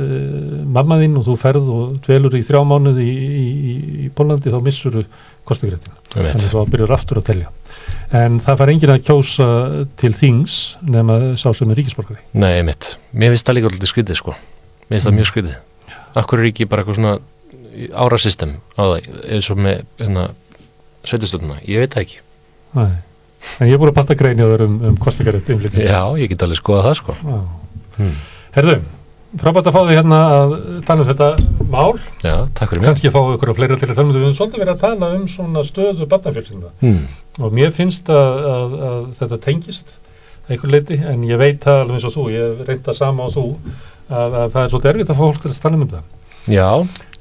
mamma 0.77 0.99
þín 1.01 1.17
og 1.17 1.25
þú 1.25 1.37
ferð 1.41 1.71
og 1.73 1.97
dvelur 2.05 2.37
í 2.37 2.43
þrjá 2.45 2.61
mánuði 2.69 3.07
í, 3.07 3.15
í, 3.25 3.47
í, 3.47 3.75
í 4.05 4.11
Pólandi 4.13 4.53
þá 4.53 4.59
missur 4.67 5.01
mitt 5.47 5.87
þannig 6.13 6.47
að 6.47 6.53
það 6.53 6.73
byrjar 6.73 6.93
aftur 6.97 7.21
að 7.21 7.27
telja. 7.29 7.53
En 8.17 8.37
það 8.43 8.59
fær 8.61 8.71
enginn 8.73 8.93
að 8.93 9.05
kjósa 9.07 9.47
til 9.99 10.11
þings 10.15 10.59
nema 10.87 11.17
sá 11.39 11.47
sem 11.55 11.71
er 11.71 11.79
ríkisborgari. 11.81 12.21
Nei, 12.39 12.61
mitt, 12.67 12.93
mér 13.11 13.33
finnst 13.33 13.47
það 13.47 13.57
líka 13.57 13.71
alltaf 13.71 13.91
skrítið 13.91 14.19
sko. 14.19 14.35
Mér 14.87 14.95
finnst 14.95 15.09
það 15.09 15.17
mjög 15.17 15.29
skrítið. 15.31 15.57
Akkur 16.17 16.41
er 16.41 16.49
ekki 16.51 16.67
bara 16.69 16.83
eitthvað 16.83 16.99
svona 16.99 17.17
árasystem 18.05 18.55
á 18.79 18.83
það, 18.83 19.09
eins 19.37 19.51
og 19.53 19.59
með 19.61 19.83
hérna, 20.01 20.23
sveitastölduna, 21.07 21.59
ég 21.67 21.83
veit 21.83 21.93
það 21.93 22.05
ekki. 22.07 22.23
Nei. 22.77 22.95
en 23.61 23.69
ég 23.69 23.77
er 23.77 23.81
búin 23.81 23.91
að 23.91 23.99
patta 23.99 24.17
greini 24.17 24.43
á 24.43 24.49
þér 24.49 24.63
um, 24.65 24.77
um 24.89 24.97
umlítið 24.97 25.85
Já, 25.85 26.01
ég 26.19 26.31
get 26.31 26.43
alveg 26.43 26.59
skoðað 26.59 26.87
það 26.89 26.97
sko. 26.99 27.17
Hmm. 27.97 28.15
Herðu, 28.57 28.79
frábært 29.41 29.69
að 29.69 29.75
fá 29.75 29.81
þig 29.87 29.97
hérna 29.97 30.19
að 30.33 30.55
tala 30.87 31.03
um 31.03 31.09
þetta 31.11 31.29
mál. 31.71 31.99
Já, 32.23 32.35
takk 32.57 32.73
fyrir 32.73 32.83
mig 32.83 32.89
kannski 32.91 33.13
fá 33.13 33.19
ykkur 33.21 33.51
og 33.53 33.59
fleira 33.59 33.77
til 33.77 33.89
að 33.89 33.95
tala 33.95 34.05
um 34.07 34.11
þetta. 34.11 34.19
Við 34.19 34.27
höfum 34.27 34.37
svolítið 34.39 34.63
verið 34.63 34.73
að 34.73 34.83
tala 34.83 35.11
um 35.15 35.27
svona 35.31 35.63
stöðu 35.67 36.09
barnafjölsynda 36.11 36.73
hmm. 36.81 36.99
og 37.39 37.55
mér 37.57 37.73
finnst 37.75 38.11
að, 38.13 38.43
að, 38.53 38.77
að 38.89 38.99
þetta 39.21 39.41
tengist 39.47 39.95
að 39.95 40.53
einhver 40.55 40.73
leiti 40.73 40.99
en 41.13 41.25
ég 41.27 41.41
veit 41.41 41.63
það 41.63 41.81
alveg 41.83 41.99
eins 41.99 42.07
og 42.07 42.15
þú, 42.17 42.27
ég 42.33 42.61
reynda 42.67 42.95
sama 42.97 43.27
á 43.27 43.29
þú 43.35 43.47
að, 44.07 44.37
að 44.41 44.53
það 44.53 44.61
er 44.63 44.71
svolítið 44.73 44.91
erfitt 44.93 45.13
að 45.13 45.17
fá 45.19 45.23
fólk 45.25 45.41
til 45.43 45.53
að 45.53 45.63
tala 45.65 45.79
um 45.79 45.87
þetta. 45.87 46.03
Já, 46.47 46.69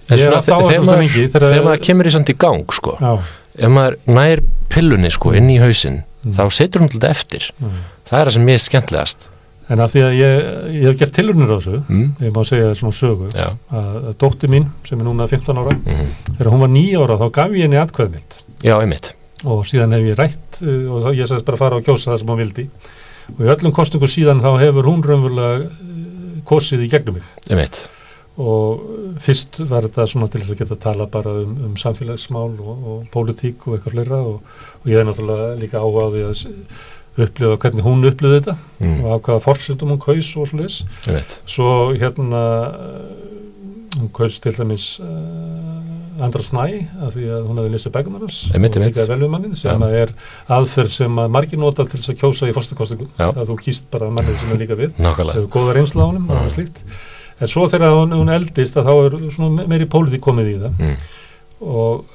en 0.06 0.16
Ég 0.16 0.26
svona 0.26 0.36
er 0.36 0.38
að 0.38 0.68
þegar 0.70 1.64
maður, 1.66 1.80
kemur 1.88 2.06
í 2.06 2.12
samt 2.14 2.30
í 2.30 2.36
gang 2.38 2.76
sko. 2.76 2.98
Já, 3.02 3.16
ef 3.56 3.72
maður 3.72 3.98
nær 4.06 4.44
pillunni 4.70 5.10
sko 5.14 5.34
inn 5.34 5.50
í 5.50 5.58
hausinn 5.62 6.04
Mm. 6.26 6.34
þá 6.34 6.44
setur 6.50 6.82
hún 6.82 6.90
alltaf 6.90 7.10
eftir. 7.10 7.50
Mm. 7.60 7.82
það 8.06 8.18
er 8.18 8.28
það 8.28 8.34
sem 8.34 8.46
mér 8.46 8.58
er 8.58 8.64
skemmtilegast 8.64 9.28
en 9.72 9.82
af 9.82 9.92
því 9.92 10.02
að 10.06 10.16
ég, 10.16 10.48
ég 10.76 10.84
hef 10.86 10.98
gert 11.00 11.14
tilurnir 11.16 11.50
á 11.50 11.56
þessu 11.56 11.80
mm. 11.82 12.04
ég 12.22 12.34
má 12.34 12.40
segja 12.46 12.68
þér 12.70 12.78
svona 12.80 12.96
sögu. 12.96 13.30
Já, 13.34 13.48
að, 13.70 13.88
að 13.98 14.18
dótti 14.22 14.50
mín 14.52 14.68
sem 14.86 15.00
er 15.00 15.08
núna 15.08 15.26
15 15.30 15.62
ára 15.62 15.74
mm. 15.76 16.12
þegar 16.36 16.52
hún 16.52 16.62
var 16.62 16.72
9 16.76 17.02
ára 17.02 17.18
þá 17.22 17.26
gaf 17.38 17.56
ég 17.56 17.66
henni 17.66 17.80
atkvæð 17.80 18.14
mitt. 18.14 18.38
Já, 18.62 18.76
einmitt. 18.76 19.10
Og 19.46 19.66
síðan 19.68 19.96
hef 19.96 20.06
ég 20.06 20.20
rætt 20.20 20.62
uh, 20.62 20.94
og 20.94 21.10
ég 21.12 21.26
sagðist 21.26 21.48
bara 21.48 21.58
að 21.58 21.64
fara 21.64 21.80
og 21.80 21.88
kjósa 21.88 22.12
það 22.12 22.22
sem 22.22 22.32
hún 22.32 22.40
vildi. 22.44 22.68
Og 23.34 23.42
í 23.42 23.52
öllum 23.56 23.74
kostningu 23.74 24.10
síðan 24.10 24.42
þá 24.44 24.50
hefur 24.62 24.88
hún 24.92 25.04
raunverulega 25.04 25.66
uh, 25.66 26.40
kosið 26.46 26.86
í 26.86 26.90
gegnum 26.92 27.18
mig. 27.18 27.28
Einmitt, 27.50 27.82
og 28.36 28.82
fyrst 29.22 29.62
var 29.66 29.86
þetta 29.88 30.06
svona 30.10 30.28
til 30.30 30.42
þess 30.42 30.54
að 30.54 30.60
geta 30.62 30.78
tala 30.80 31.06
bara 31.10 31.32
um, 31.42 31.54
um 31.70 31.78
samfélagsmál 31.80 32.52
og, 32.54 32.74
og 32.76 33.06
pólitík 33.12 33.66
og 33.66 33.76
eitthvað 33.76 33.96
fleira 33.96 34.20
og, 34.20 34.58
og 34.82 34.90
ég 34.92 35.00
er 35.00 35.08
náttúrulega 35.08 35.54
líka 35.58 35.80
áhugaði 35.82 36.26
að 36.28 36.42
upplifa 37.16 37.58
hvernig 37.62 37.86
hún 37.86 38.04
upplifði 38.10 38.40
þetta 38.40 38.56
mm. 38.80 38.98
og 39.04 39.12
af 39.16 39.22
hvaða 39.28 39.44
forsendum 39.46 39.94
hún 39.94 40.02
kaus 40.02 40.32
og 40.36 40.50
einmitt. 40.52 41.38
svo 41.48 41.70
hérna 41.96 42.42
uh, 42.68 43.26
hún 43.96 44.12
kaus 44.12 44.38
til 44.40 44.54
dæmis 44.56 44.88
uh, 45.00 46.22
Andra 46.22 46.42
Snæ 46.44 46.64
af 47.04 47.12
því 47.12 47.26
að 47.36 47.48
hún 47.48 47.58
hefði 47.60 47.92
begunarins 47.92 48.38
Einmitt, 48.54 48.76
og 48.78 48.84
líka 48.86 49.04
veljumannin 49.08 49.56
sem 49.58 49.68
Já. 49.68 49.88
að 49.88 49.96
er 50.00 50.12
aðferð 50.56 50.94
sem 50.94 51.20
að 51.20 51.34
margir 51.36 51.60
nota 51.60 51.84
til 51.84 52.00
þess 52.00 52.12
að 52.14 52.20
kjósa 52.22 52.48
í 52.48 52.54
fórstakostningu 52.56 53.08
Já. 53.18 53.28
að 53.28 53.44
þú 53.50 53.58
kýst 53.64 53.88
bara 53.92 54.08
mannið 54.12 54.38
sem 54.40 54.54
er 54.54 54.62
líka 54.62 54.78
við 54.78 54.96
hefur 54.96 55.50
góða 55.52 55.76
reynsla 55.76 56.04
á 56.04 56.08
honum 56.08 56.30
og 56.32 56.52
slíkt 56.56 56.82
en 57.40 57.52
svo 57.52 57.66
þegar 57.72 57.96
hún, 57.96 58.14
hún 58.16 58.32
eldist 58.32 58.78
að 58.80 58.88
þá 58.88 58.94
er 58.96 59.66
meiri 59.68 59.88
pólitík 59.92 60.24
komið 60.24 60.52
í 60.52 60.56
það 60.62 60.80
mm. 60.80 60.94
og, 61.60 62.06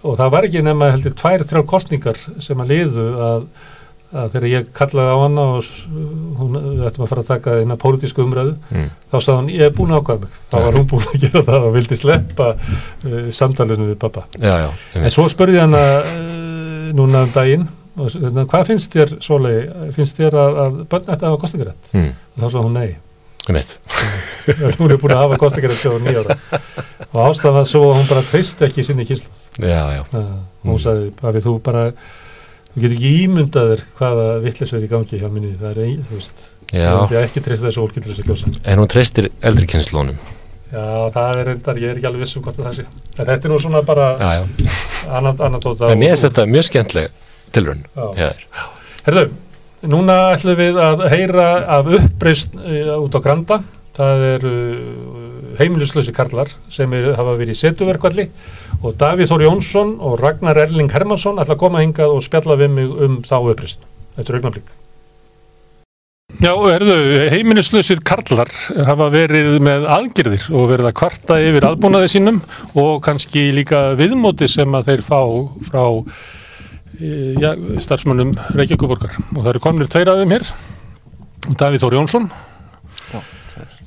og 0.00 0.16
það 0.22 0.32
var 0.36 0.48
ekki 0.48 0.64
nema 0.64 0.92
heldur 0.94 1.16
tvær, 1.20 1.44
þrjár 1.50 1.68
kostningar 1.68 2.22
sem 2.40 2.64
að 2.64 2.72
liðu 2.72 3.06
að, 3.28 3.46
að 4.10 4.28
þegar 4.32 4.46
ég 4.50 4.70
kallaði 4.74 5.10
á 5.14 5.16
hana 5.22 5.42
og 5.54 5.66
hún, 6.40 6.56
við 6.78 6.86
ættum 6.88 7.04
að 7.04 7.10
fara 7.12 7.22
að 7.24 7.28
taka 7.30 7.56
eina 7.60 7.76
pólitísku 7.78 8.24
umræðu 8.24 8.54
Mm. 8.70 8.88
þá 9.12 9.16
sagði 9.20 9.36
hún, 9.40 9.50
ég 9.54 9.66
er 9.68 9.74
búin 9.76 9.92
að 9.94 10.00
ákvæða 10.02 10.20
mig. 10.24 10.38
Þá 10.50 10.56
var 10.64 10.78
hún 10.78 10.88
búin 10.90 11.06
að 11.10 11.20
gera 11.24 11.42
það 11.50 11.66
og 11.68 11.74
vildi 11.76 11.98
sleppa 12.00 12.48
uh, 12.54 13.28
samtalinu 13.34 13.90
við 13.92 13.98
pappa 14.02 14.24
já, 14.40 14.54
já, 14.64 14.70
en 15.04 15.10
svo 15.14 15.28
spurði 15.30 15.58
ég 15.60 15.66
hana 15.68 15.84
uh, 16.00 16.90
núna 16.98 17.22
um 17.26 17.32
daginn 17.34 17.68
og, 18.00 18.08
hérna, 18.14 18.46
hvað 18.50 18.66
finnst 18.72 18.94
þér, 18.96 19.14
Sólei 19.22 19.54
finnst 19.94 20.18
þér 20.18 20.36
að, 20.42 20.58
að 20.64 20.80
börn 20.90 21.06
ætti 21.10 21.24
að 21.24 21.30
hafa 21.30 21.40
kostningarétt 21.44 21.94
mm. 21.94 22.10
og 22.34 22.42
þá 22.42 22.46
sagði 22.48 22.64
hún 22.66 22.78
nei. 22.80 22.90
Hún 24.78 24.90
er 24.92 24.98
búin 25.00 25.14
að 25.14 25.22
hafa 25.24 25.38
kostningarétt 25.40 25.80
sjóða 25.80 26.00
nýjára 26.04 26.36
og 27.10 27.20
ástæðan 27.26 27.56
var 27.56 27.66
svo 27.68 27.80
að 27.90 27.96
hún 27.98 28.08
bara 28.10 28.22
treysti 28.28 28.66
ekki 28.66 28.84
sinni 28.86 29.06
kynslu 29.08 29.66
já, 29.66 29.82
já. 29.98 30.02
Hún 30.10 30.74
Mm. 30.74 30.78
sagði, 30.82 31.06
Pafi, 31.16 31.40
þú 31.40 31.52
bara 31.64 31.82
þú 32.74 32.84
getur 32.84 32.96
ekki 32.96 33.14
ímyndað 33.24 33.72
þér 33.74 33.86
hvaða 34.00 34.26
vittlis 34.46 34.74
er 34.74 34.84
í 34.86 34.90
gangi 34.90 35.20
hjá 35.22 35.30
minni, 35.30 35.54
það 35.60 35.70
er 35.70 35.80
ein, 35.86 36.02
þú 36.08 36.18
veist. 36.20 36.44
Ég 36.70 36.92
myndi 36.94 37.18
ekki 37.18 37.42
treysta 37.42 37.66
þessu 37.66 37.82
fólki 37.82 38.02
til 38.02 38.12
þess 38.12 38.22
að 38.22 38.28
kjósa. 38.30 38.52
En 38.70 38.82
hún 38.82 38.90
treystir 38.90 39.30
eldri 39.42 39.66
kynnslónum 39.70 40.20
já, 40.70 41.10
það 41.14 41.38
er 41.40 41.48
reyndar, 41.50 41.80
ég 41.80 41.90
er 41.92 41.98
ekki 41.98 42.08
alveg 42.10 42.24
viss 42.24 42.38
um 42.38 42.44
hvort 42.44 42.60
það 42.60 42.78
sé. 42.78 42.86
En 43.16 43.26
þetta 43.26 43.48
er 43.48 43.52
nú 43.52 43.58
svona 43.62 43.82
bara 43.86 44.08
annan 45.10 45.40
en 45.40 46.00
mér 46.00 46.14
er 46.14 46.22
þetta 46.22 46.46
mjög 46.50 46.68
já, 47.96 48.06
þér. 48.20 48.44
Herðu, 49.06 49.24
núna 49.90 50.18
ætlum 50.36 50.58
við 50.60 50.80
að 50.84 51.04
heyra 51.10 51.48
af 51.78 51.90
uppreist 51.98 52.54
uh, 52.54 52.96
út 53.00 53.16
á 53.16 53.20
Granda. 53.24 53.60
Það 53.96 54.22
eru 54.28 54.54
heimilislausi 55.60 56.14
karlar 56.16 56.50
sem 56.72 56.92
er, 56.96 57.12
hafa 57.18 57.36
verið 57.38 57.54
í 57.54 57.60
setuverkvalli 57.60 58.28
og 58.80 58.98
Davíð 59.00 59.32
Þór 59.32 59.46
Jónsson 59.46 59.96
og 60.00 60.18
Ragnar 60.22 60.58
Erling 60.64 60.92
Hermansson 60.92 61.40
ætla 61.40 61.56
að 61.56 61.64
koma 61.64 61.84
hingað 61.84 62.16
og 62.16 62.24
spjalla 62.24 62.58
við 62.60 62.76
mig 62.76 63.00
um 63.06 63.18
þá 63.26 63.36
uppreist. 63.40 63.84
Þetta 64.16 64.32
er 64.32 64.40
augnablík. 64.40 64.76
Já, 66.38 66.52
herðu, 66.54 66.96
heimilislausir 67.32 68.00
karlar 68.06 68.50
hafa 68.86 69.08
verið 69.12 69.56
með 69.66 69.86
aðgerðir 69.90 70.44
og 70.54 70.68
verið 70.70 70.88
að 70.88 70.94
kvarta 71.00 71.38
yfir 71.42 71.66
aðbúnaði 71.66 72.12
sínum 72.12 72.38
og 72.78 73.00
kannski 73.04 73.48
líka 73.56 73.90
viðmóti 73.98 74.48
sem 74.48 74.78
að 74.78 74.92
þeir 74.92 75.02
fá 75.04 75.18
frá 75.66 75.82
eh, 77.00 77.34
já, 77.34 77.50
starfsmönnum 77.82 78.36
Reykjavíkuborgar 78.54 79.18
og 79.18 79.40
það 79.40 79.50
eru 79.52 79.64
komnir 79.66 79.90
tveir 79.90 80.12
af 80.12 80.22
þeim 80.22 80.36
hér 80.36 80.46
Davíð 81.60 81.84
Þór 81.84 81.98
Jónsson 81.98 82.30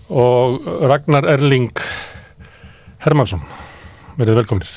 og 0.10 0.66
Ragnar 0.90 1.28
Erling 1.34 1.72
Hermansson 3.04 3.44
verið 4.20 4.38
velkomnir 4.42 4.70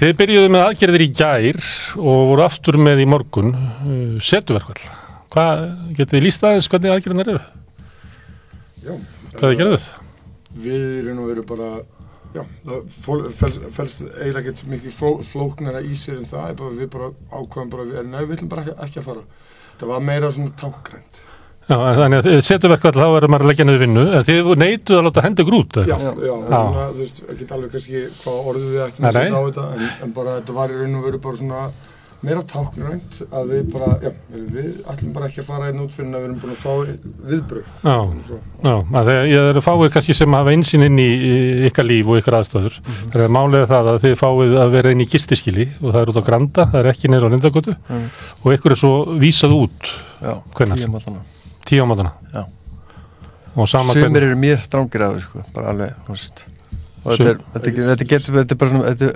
Þið 0.00 0.12
byrjuðu 0.18 0.50
með 0.52 0.66
aðgerðir 0.66 1.04
í 1.06 1.10
gær 1.16 1.62
og 1.98 2.26
voru 2.32 2.44
aftur 2.44 2.78
með 2.80 3.02
í 3.04 3.08
morgun 3.08 3.54
uh, 3.54 4.20
setuverkvall 4.22 4.82
hvað, 5.32 5.64
getið 5.96 6.14
þið 6.18 6.24
líst 6.26 6.44
aðeins 6.44 6.68
hvernig 6.70 6.92
aðgerðinar 6.92 7.32
eru? 7.32 7.42
Já, 8.82 8.94
Hvað 9.32 9.46
þið 9.48 9.58
gerðuð? 9.62 9.90
við 10.52 10.82
erum 11.00 11.22
verið 11.30 11.46
bara, 11.48 11.68
já, 12.34 12.42
það 12.66 13.28
felst 13.72 14.02
eiginlega 14.04 14.42
ekkert 14.42 14.64
mikið 14.68 14.96
fló, 14.98 15.12
flóknara 15.24 15.80
í 15.86 15.94
sér 15.96 16.18
en 16.20 16.28
það, 16.28 16.50
er 16.50 16.58
bara, 16.58 16.74
við 16.76 16.90
bara 16.92 17.08
ákvæðum 17.32 17.70
bara, 17.72 17.86
við, 17.88 18.10
við 18.12 18.34
ætlum 18.36 18.50
bara 18.52 18.64
ekki, 18.66 18.74
ekki 18.84 19.00
að 19.00 19.06
fara. 19.08 19.22
Það 19.80 19.92
var 19.94 20.04
meira 20.10 20.30
svona 20.36 20.52
tákgrænt. 20.60 21.22
Já, 21.68 21.76
en 21.78 22.00
þannig 22.00 22.26
að 22.26 22.40
setuverkvall 22.48 22.92
þá 22.98 23.04
er 23.20 23.28
maður 23.30 23.44
að 23.46 23.50
leggja 23.52 23.64
niður 23.68 23.82
vinnu 23.86 24.02
en 24.18 24.26
þið 24.26 24.50
neituð 24.62 24.98
að 24.98 25.06
láta 25.08 25.22
hendi 25.28 25.44
grút 25.46 25.78
Já, 25.86 25.94
já, 25.94 26.10
já. 26.26 26.58
Þú 26.90 26.98
veist, 26.98 27.22
ekki 27.32 27.46
alveg 27.54 27.72
kannski 27.76 28.02
hvað 28.24 28.50
orðið 28.52 28.68
við 28.74 28.84
ættum 28.88 29.06
að 29.08 29.18
setja 29.20 29.38
á 29.38 29.42
þetta, 29.46 29.66
en, 29.78 29.88
en 30.08 30.12
bara 30.18 30.36
þetta 30.40 30.58
var 30.58 30.74
í 30.74 30.78
raun 30.82 30.98
og 30.98 31.06
veru 31.06 31.20
bara 31.22 31.40
svona 31.40 31.62
meira 32.22 32.42
tákgrænt 32.46 33.16
að 33.34 33.48
við 33.50 33.62
bara, 33.72 33.86
já, 33.98 34.10
við 34.30 34.66
ætlum 34.92 35.14
bara 35.16 35.26
ekki 35.26 35.40
að 35.42 35.46
fara 35.48 35.70
einn 35.72 35.80
út 35.82 35.90
fyrir 35.96 36.06
en 36.06 36.14
að 36.14 36.20
við 36.22 36.28
erum 36.28 36.36
búin 36.38 36.52
að 36.52 36.60
fá 36.62 36.74
viðbröð. 37.32 37.72
Já, 37.82 37.96
já, 38.62 38.74
að 39.00 39.08
þegar 39.10 39.26
ég 39.32 39.48
eru 39.50 39.62
fáið 39.66 39.90
kannski 39.96 40.14
sem 40.20 40.36
hafa 40.38 40.54
einsinn 40.54 40.84
inn 40.86 41.00
í 41.02 41.08
ykkar 41.66 41.88
líf 41.90 42.06
og 42.14 42.20
ykkar 42.22 42.38
aðstöður 42.38 42.78
Mhm. 42.78 43.10
það 43.16 43.24
er 43.26 43.34
málið 43.38 43.66
það 43.72 43.90
að 43.94 44.00
þið 44.06 44.16
fáið 44.22 44.54
að 44.62 44.70
vera 44.76 44.94
inn 44.94 45.02
í 45.02 45.08
gistiskili 45.16 45.66
og 45.82 45.88
það 45.90 46.00
er 46.04 46.12
út 46.14 46.20
á 46.22 46.26
Granda, 46.30 46.66
það 46.70 46.80
er 46.84 46.92
ekki 46.94 47.10
neyra 47.10 47.26
á 47.26 47.32
Lindagötu 47.34 47.74
Mm. 47.90 48.06
og 48.44 48.52
ykkur 48.54 48.70
er 48.70 48.82
svo 48.86 48.94
vísað 49.18 49.58
út 49.58 49.94
Já, 50.22 50.34
Hvenær? 50.54 50.78
Tíu 51.72 51.84
á 51.84 51.86
mátana 51.90 52.12
Já. 52.32 52.42
Sumir 53.92 54.24
eru 54.24 54.36
mjög 54.40 54.62
strángir 54.64 55.02
af 55.04 55.16
þessu, 55.18 55.26
sko, 55.28 55.42
bara 55.52 55.72
alveg, 55.74 55.96
þetta 57.52 57.72
þetta, 57.90 58.06
getur, 58.08 58.36
þetta 58.38 58.54
er 58.54 58.60
bara 58.62 58.70
svona, 58.72 58.92
þetta, 58.92 59.08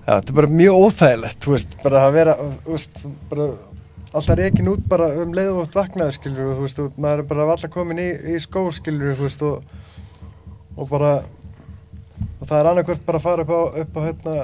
já, 0.00 0.08
þetta 0.08 0.32
er 0.32 0.36
bara 0.40 0.50
mjög 0.60 0.78
óþægilegt, 0.86 1.38
þú 1.44 1.52
veist, 1.54 1.76
bara 1.84 2.00
að 2.08 2.16
vera, 2.16 2.34
þú 2.64 2.74
veist, 2.74 3.02
bara 3.30 3.46
alltaf 4.10 4.38
reikin 4.40 4.70
út 4.72 4.82
bara 4.90 5.10
um 5.22 5.36
leið 5.36 5.52
og 5.60 5.76
vaknaði, 5.76 6.16
skilur, 6.16 6.50
veist, 6.64 6.80
og 6.82 6.98
maður 6.98 7.22
er 7.22 7.28
bara 7.30 7.46
alltaf 7.54 7.70
komin 7.76 8.02
í, 8.02 8.08
í 8.34 8.40
skó, 8.42 8.64
skilur, 8.74 9.22
og, 9.46 9.86
og 10.74 10.90
bara, 10.90 11.12
og 12.40 12.42
það 12.50 12.58
er 12.58 12.70
annarkvært 12.72 13.06
bara 13.06 13.22
að 13.22 13.28
fara 13.28 13.46
upp 13.46 13.54
á, 13.54 13.60
upp 13.84 13.94
á, 13.94 14.00
hérna, 14.08 14.36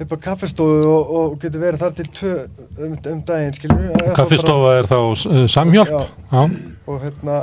upp 0.00 0.12
á 0.12 0.16
kaffestofu 0.24 0.78
og, 0.88 1.10
og 1.18 1.34
getur 1.42 1.60
verið 1.62 1.82
þar 1.84 1.92
til 1.98 2.06
tvö 2.16 2.32
um, 2.86 2.94
um 3.12 3.20
daginn, 3.28 3.54
skilur. 3.54 4.14
kaffistofa 4.16 4.72
er 4.78 4.88
þá 4.90 4.96
uh, 5.02 5.44
samhjálp. 5.52 5.92
Já, 5.92 6.02
já, 6.32 6.42
og 6.86 7.02
hérna 7.04 7.42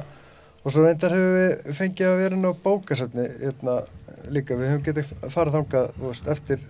og 0.66 0.74
svo 0.74 0.84
reyndar 0.84 1.14
hefur 1.16 1.38
við 1.38 1.78
fengið 1.78 2.10
að 2.10 2.18
vera 2.24 2.42
á 2.50 2.52
bókasafni 2.66 3.28
hérna 3.46 3.78
líka, 4.34 4.58
við 4.60 4.74
höfum 4.74 4.84
getið 4.90 5.14
farið 5.32 5.56
þangað 5.60 5.88
veist, 6.04 6.28
eftir 6.28 6.66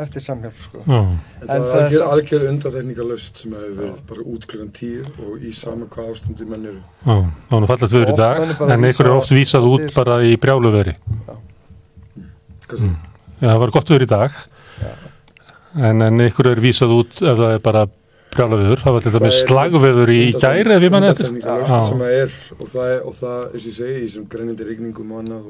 eftir 0.00 0.22
samhjálp 0.22 0.58
sko. 0.64 0.80
já, 0.86 1.00
Þetta 1.40 1.46
það 1.46 1.54
er 1.54 1.76
algjör, 1.76 1.98
samt- 2.00 2.12
algjör 2.14 2.44
undartekningalöst 2.50 3.40
sem 3.42 3.54
hefur 3.54 3.74
verið 3.80 4.02
bara 4.10 4.26
út 4.32 4.46
klukkan 4.50 4.70
tíu 4.74 5.02
og 5.26 5.42
í 5.44 5.52
sama 5.56 5.86
hvað 5.90 6.12
ástandi 6.14 6.46
menn 6.48 6.66
eru. 6.72 6.82
já, 7.06 7.16
þá 7.50 7.54
er 7.56 7.60
nú 7.64 7.70
fallegt 7.70 7.94
viður 7.96 8.12
í 8.12 8.16
dag 8.20 8.70
en 8.70 8.86
ykkur 8.90 9.06
er 9.10 9.16
oft 9.16 9.34
vísað 9.34 9.66
út 9.70 9.94
bara 9.94 10.20
í 10.24 10.36
brjáluveri 10.40 10.94
já, 10.94 11.34
það 13.40 13.60
var 13.64 13.74
gott 13.74 13.90
viður 13.90 14.06
í 14.06 14.10
dag 14.10 14.40
en, 15.90 16.04
en 16.06 16.26
ykkur 16.26 16.50
er 16.52 16.62
vísað 16.62 16.94
út 16.98 17.22
ef 17.22 17.40
það 17.40 17.56
er 17.56 17.64
bara 17.64 17.86
brjálaviður, 18.30 18.82
það 18.84 18.94
var 18.94 19.04
til 19.04 19.12
dæmis 19.16 19.40
slagveður 19.42 20.12
í 20.14 20.20
gæri 20.36 20.74
ef 20.76 20.84
ég 20.86 20.92
manni 20.94 21.10
eftir. 21.10 21.30
sem 21.30 22.04
er 22.06 22.36
og 22.56 22.66
það, 22.70 22.92
er, 22.94 23.00
og 23.02 23.16
það, 23.18 23.40
eins 23.50 23.64
og 23.64 23.70
ég 23.70 23.78
segi, 23.80 23.96
í 23.96 24.04
þessum 24.06 24.28
grænindi 24.30 24.68
rigningum 24.68 25.14
og 25.14 25.24
annað 25.24 25.48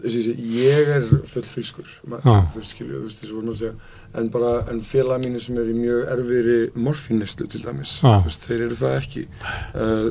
ég 0.00 0.88
er 0.96 1.06
full 1.28 1.44
Já. 1.44 2.36
þú 2.54 2.62
skilju, 2.64 3.00
þú 3.00 3.04
veist, 3.04 3.20
þessu 3.20 3.36
voru 3.36 3.52
að 3.52 3.58
segja 3.60 4.20
en 4.20 4.30
bara, 4.32 4.52
en 4.72 4.80
félag 4.86 5.22
mínu 5.24 5.40
sem 5.42 5.58
er 5.60 5.70
í 5.70 5.76
mjög 5.76 6.12
erfiðri 6.14 6.58
morfínneslu 6.74 7.48
til 7.50 7.62
dæmis 7.64 7.98
veist, 8.02 8.46
þeir 8.48 8.66
eru 8.66 8.78
það 8.80 8.96
ekki. 9.00 9.24
Uh, 9.74 10.08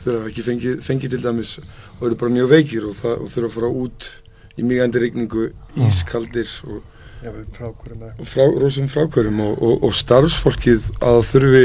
þeir 0.00 0.16
hafa 0.16 0.30
ekki 0.32 0.46
fengið, 0.46 0.80
fengið 0.84 1.14
til 1.14 1.22
dæmis 1.24 1.54
og 1.60 2.06
eru 2.08 2.18
bara 2.20 2.34
mjög 2.34 2.50
veikir 2.54 2.88
og, 2.88 2.96
það, 2.98 3.16
og 3.20 3.32
þurfa 3.34 3.50
að 3.50 3.56
fara 3.58 3.72
út 3.84 4.10
í 4.56 4.66
migandi 4.66 5.02
rigningu, 5.04 5.50
ískaldir 5.86 6.50
og 6.66 6.82
frákvörum 7.20 8.24
frá, 8.24 8.44
rosum 8.60 8.88
frákvörum 8.88 9.40
og, 9.44 9.62
og, 9.62 9.84
og 9.84 9.94
starfsfólkið 9.96 10.86
að 11.04 11.20
þurfi 11.28 11.64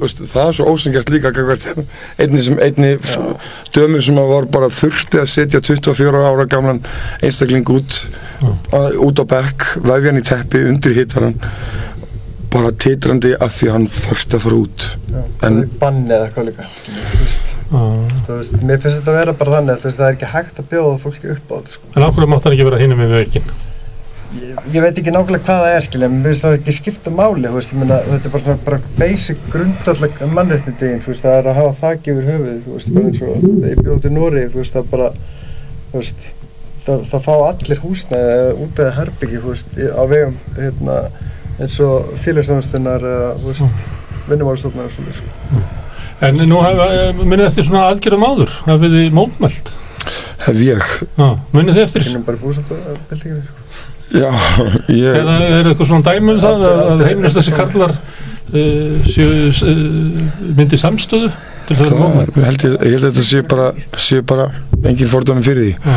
veist, 0.00 0.22
það 0.32 0.48
er 0.48 0.56
svo 0.58 0.72
ósengjart 0.72 1.12
líka 1.12 1.32
einni 2.22 2.44
sem 2.46 2.60
einni 2.62 2.92
dömur 3.76 4.04
sem 4.04 4.20
að 4.20 4.32
var 4.32 4.48
bara 4.56 4.70
þurfti 4.72 5.20
að 5.20 5.32
setja 5.34 5.60
24 5.64 6.24
ára 6.24 6.46
gamlan 6.48 6.80
einstakling 7.20 7.68
út 7.74 8.00
að, 8.72 8.96
út 9.04 9.20
á 9.20 9.24
bekk, 9.34 9.66
vefja 9.84 10.12
hann 10.12 10.22
í 10.22 10.24
teppi 10.30 10.64
undir 10.70 10.96
hittaran 10.96 11.36
bara 12.54 12.70
titrandi 12.78 13.34
að 13.34 13.50
því 13.56 13.68
að 13.68 13.74
hann 13.74 13.86
þurfti 13.90 14.38
að 14.38 14.44
fara 14.44 14.58
út. 14.62 14.84
En 15.10 15.56
en 15.58 15.76
banni 15.80 16.14
eða 16.14 16.28
eitthvað 16.28 16.50
líka 16.52 16.68
þú 17.74 18.36
veist. 18.38 18.56
Mér 18.62 18.80
finnst 18.80 19.00
þetta 19.00 19.10
að 19.10 19.18
vera 19.18 19.36
bara 19.40 19.56
þannig 19.58 19.84
veist, 19.84 19.98
það 19.98 20.06
er 20.06 20.16
ekki 20.18 20.32
hægt 20.32 20.60
að 20.62 20.68
bjóða 20.70 20.96
fólki 21.02 21.32
upp 21.34 21.50
á 21.50 21.54
þetta 21.56 21.76
sko. 21.76 21.92
en 21.94 22.06
ákveður 22.06 22.30
mátt 22.30 22.46
hann 22.46 22.56
ekki 22.56 22.68
vera 22.70 22.82
hinum 22.84 23.02
með 23.02 23.16
veikin 23.18 23.54
ég, 24.40 24.58
ég 24.74 24.82
veit 24.84 24.98
ekki 25.00 25.12
nákvæmlega 25.14 25.44
hvað 25.46 25.60
það 25.64 25.74
er 25.78 25.84
skilja, 25.86 26.08
en 26.10 26.16
mér 26.20 26.30
finnst 26.32 26.44
það 26.46 26.56
ekki 26.58 26.74
skipta 26.78 27.12
máli 27.14 27.48
þú 27.48 27.54
veist, 27.58 27.72
ég 27.74 27.80
meina, 27.82 27.98
þetta 28.08 28.28
er 28.28 28.34
bara, 28.34 28.44
svona, 28.46 28.62
bara 28.68 28.80
basic 28.98 29.42
grundallega 29.52 30.28
veist, 31.12 31.24
það 31.26 31.38
er 31.40 31.50
að 31.52 31.58
hafa 31.60 31.74
þak 31.82 32.08
yfir 32.12 32.30
höfuð 32.30 32.56
þú 32.64 32.78
veist, 32.78 32.94
bara 32.96 33.10
eins 33.10 33.22
og 33.22 33.44
þegar 33.44 33.70
ég 33.74 33.84
bjóð 33.84 34.00
til 34.06 34.14
Nóri 34.16 34.44
það 34.78 34.88
bara 34.94 35.10
þú 35.92 36.00
veist, 36.00 36.26
það, 36.86 37.04
það 37.12 37.24
fá 37.28 37.34
allir 37.50 37.82
húsnæði 37.84 38.34
eða 38.38 38.56
útbeða 38.66 38.96
herbyggi 38.98 39.42
í- 39.80 39.92
á 39.94 40.02
vegum 40.10 40.36
hérna, 40.58 40.98
eins 41.60 41.78
og 41.86 42.10
veist, 43.52 43.64
vinnumálstofnar 44.28 44.90
og 44.90 44.94
svona 44.94 45.14
sko. 45.14 45.62
en 46.24 46.38
nú 46.48 46.60
hafa- 46.64 46.90
munið 47.20 47.46
eftir 47.50 47.66
svona 47.68 47.86
aðgerðum 47.92 48.24
áður 48.28 48.52
hafið 48.68 48.94
þið 48.98 49.10
mótmælt 49.18 49.72
hef 50.44 50.60
ég 50.64 50.80
Já, 51.16 51.26
munið 51.52 51.76
þið 51.78 51.82
eftir 51.84 52.04
finnum 52.08 52.24
bara 52.26 52.40
búsabildinginu 52.42 53.42
sko. 53.44 53.63
Já, 54.12 54.28
ég 54.92 55.16
eða 55.22 55.38
er 55.48 55.70
eitthvað 55.72 55.88
svona 55.90 56.06
dæmi 56.12 56.34
um 56.34 56.40
það 56.44 56.64
er- 56.68 56.78
að, 56.84 56.92
er- 57.00 57.08
heimilist 57.08 57.38
þessi 57.40 57.54
kallar 57.56 57.94
uh, 57.94 59.08
séu 59.08 59.28
uh, 59.50 60.22
myndi 60.58 60.78
samstöðu 60.80 61.30
til 61.64 61.76
það, 61.80 62.02
ég 62.36 62.44
held 62.44 62.64
ég, 62.68 62.74
held 62.84 63.00
að 63.00 63.08
þetta 63.08 63.22
sé 63.24 63.42
bara, 63.48 63.70
sé 63.96 64.20
bara 64.28 64.50
engin 64.84 65.08
fordæmi 65.08 65.40
fyrir 65.46 65.70
því. 65.70 65.94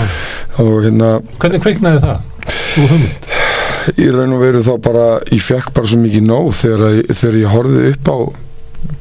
Og 0.64 0.70
hérna 0.86 1.10
hvernig 1.42 1.60
kveiknaði 1.66 2.00
það? 2.06 2.22
Þú 2.48 2.86
hugmynd? 2.94 3.28
Í 4.00 4.06
raun 4.16 4.36
og 4.38 4.42
veru 4.46 4.62
þá 4.64 4.72
bara 4.84 5.08
ég 5.32 5.44
fekk 5.44 5.74
bara 5.76 5.88
svo 5.92 6.00
mikið 6.00 6.24
nóg 6.28 6.54
þegar, 6.56 7.02
þegar 7.12 7.38
ég 7.42 7.52
horfði 7.52 7.84
upp 7.92 8.12
á 8.12 8.18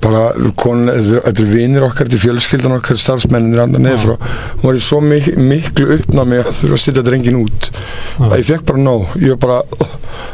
bara 0.03 0.23
konin, 0.59 0.91
þetta 1.25 1.43
er 1.43 1.51
vinir 1.51 1.85
okkar 1.87 2.07
þetta 2.07 2.19
er 2.19 2.23
fjölskyldan 2.25 2.77
okkar, 2.79 2.99
starfsmenninir 3.01 3.63
andan 3.65 3.85
neður 3.87 4.03
frá. 4.03 4.33
Hún 4.61 4.67
var 4.71 4.79
í 4.79 4.83
svo 4.87 5.01
mik 5.05 5.29
miklu 5.37 5.99
uppnámi 5.99 6.41
að 6.43 6.51
þurfa 6.61 6.79
að 6.79 6.83
setja 6.85 7.05
drengin 7.07 7.39
út. 7.43 7.71
Að 8.23 8.37
ég 8.41 8.49
fekk 8.51 8.67
bara 8.71 8.83
nóg. 8.83 9.15
Ég 9.23 9.37
var 9.37 9.43
bara, 9.47 9.89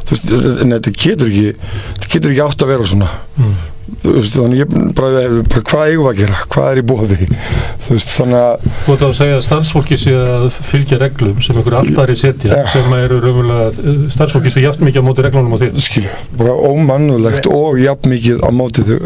þú 0.06 0.16
veist, 0.16 0.32
en 0.62 0.76
þetta 0.76 0.94
getur 0.96 1.32
ekki 1.32 1.52
þetta 1.56 2.12
getur 2.16 2.34
ekki 2.34 2.44
átt 2.46 2.66
að 2.66 2.74
vera 2.74 2.90
svona. 2.92 3.12
Veist, 3.38 3.71
þannig 4.02 4.60
ég 4.62 4.72
bara, 4.96 5.22
bara 5.46 5.62
hvað 5.68 5.88
eigum 5.90 6.06
við 6.06 6.10
að 6.12 6.18
gera, 6.22 6.38
hvað 6.52 6.68
er 6.72 6.80
í 6.80 6.84
bóði 6.90 7.16
þú 7.22 7.96
veist, 7.96 8.12
þannig 8.16 8.38
að 8.38 8.66
Þú 8.86 8.94
ert 8.94 9.04
að 9.08 9.14
segja 9.18 9.36
að 9.38 9.44
starfsfólki 9.48 9.98
sé 10.00 10.14
að 10.22 10.46
fylgja 10.70 10.98
reglum 11.02 11.42
sem 11.44 11.58
einhverju 11.58 11.80
alltaf 11.80 12.12
er 12.14 12.20
setja 12.22 12.56
Já. 12.62 12.64
sem 12.72 12.96
eru 12.98 13.20
raunverulega 13.24 13.68
uh, 13.82 14.00
starfsfólki 14.14 14.54
sem 14.54 14.64
játt 14.66 14.82
mikið 14.86 15.02
á 15.02 15.06
móti 15.08 15.26
reglunum 15.26 15.54
á 15.54 15.58
því 15.62 15.70
skilju, 15.88 16.16
bara 16.38 16.56
ómannulegt 16.70 17.50
og 17.50 17.78
jafn 17.82 18.10
mikið 18.14 18.42
á 18.46 18.48
móti 18.54 18.86
þau. 18.86 18.98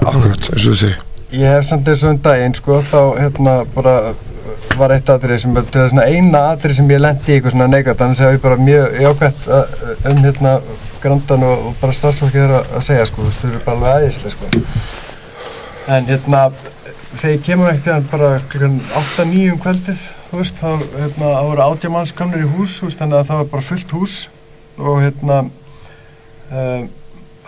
Akkurat, 0.00 0.50
eins 0.54 0.66
og 0.66 0.66
þú 0.72 0.78
segir. 0.84 0.98
Ég 1.30 1.46
hef 1.54 1.68
samt 1.70 1.88
eins 1.90 2.02
og 2.06 2.14
um 2.16 2.20
daginn 2.24 2.56
sko, 2.58 2.80
þá 2.90 3.00
hérna 3.20 3.56
bara 3.74 3.96
var 4.78 4.92
eitt 4.94 5.08
atrið 5.10 5.42
sem, 5.44 5.54
til 5.70 5.80
að 5.82 5.90
svona 5.92 6.06
eina 6.10 6.40
atrið 6.54 6.78
sem 6.80 6.90
ég 6.90 7.00
lendi 7.02 7.32
í 7.32 7.36
eitthvað 7.38 7.54
svona 7.54 7.68
negat, 7.70 8.02
annars 8.04 8.22
hef 8.22 8.34
ég 8.36 8.42
bara 8.42 8.58
mjög 8.60 8.96
jákvæmt 9.04 9.46
að- 9.58 9.76
um 10.10 10.22
hérna 10.24 10.54
grandan 11.02 11.46
og, 11.46 11.64
og 11.70 11.78
bara 11.80 11.96
starfsfólkið 11.96 12.42
þeirra 12.42 12.60
að 12.78 12.84
segja 12.86 13.06
sko, 13.08 13.22
þú 13.22 13.30
veist, 13.30 13.40
þau 13.40 13.50
eru 13.50 13.62
bara 13.64 13.76
alveg 13.76 13.94
aðeinslega 13.96 14.34
sko. 14.34 14.50
En 15.90 16.08
hérna, 16.10 16.42
þegar 17.10 17.34
ég 17.34 17.44
kemur 17.46 17.70
ekkert 17.70 17.90
hérna 17.90 18.10
bara 18.12 18.30
klukkan 18.52 18.78
8-9 19.00 19.46
um 19.54 19.62
kvöldið, 19.64 20.06
þú 20.30 20.42
veist, 20.42 20.60
þá 20.60 20.68
hérna, 20.98 21.32
voru 21.48 21.64
átjá 21.66 21.92
manns 21.94 22.14
komnir 22.16 22.44
í 22.44 22.50
hús, 22.54 22.78
þú 22.78 22.90
veist, 22.90 23.00
þannig 23.02 23.20
að 23.20 23.30
það 23.30 23.42
var 23.42 23.52
bara 23.54 23.68
fullt 23.70 23.94
hús 23.96 24.16
og 24.80 25.00
hérna, 25.04 25.38
um, 26.50 26.90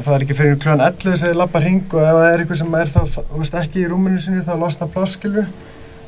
það 0.02 0.14
er 0.16 0.24
ekki 0.26 0.38
fyrir 0.38 0.56
klukkan 0.58 0.86
11 0.88 1.20
sem 1.20 1.30
ég 1.32 1.38
lappa 1.38 1.62
hring 1.62 1.84
og 1.92 2.02
ef 2.02 2.16
það 2.18 2.30
er 2.30 2.42
eitthvað 2.42 2.62
sem 2.62 2.80
er 2.80 2.94
þá, 2.96 3.02
þú 3.18 3.42
veist, 3.44 3.60
ekki 3.62 3.84
í 3.84 3.90
rúminu 3.92 4.22
sinni 4.22 4.46
þá 4.46 4.56
losna 4.58 4.90
pláskilur 4.90 5.52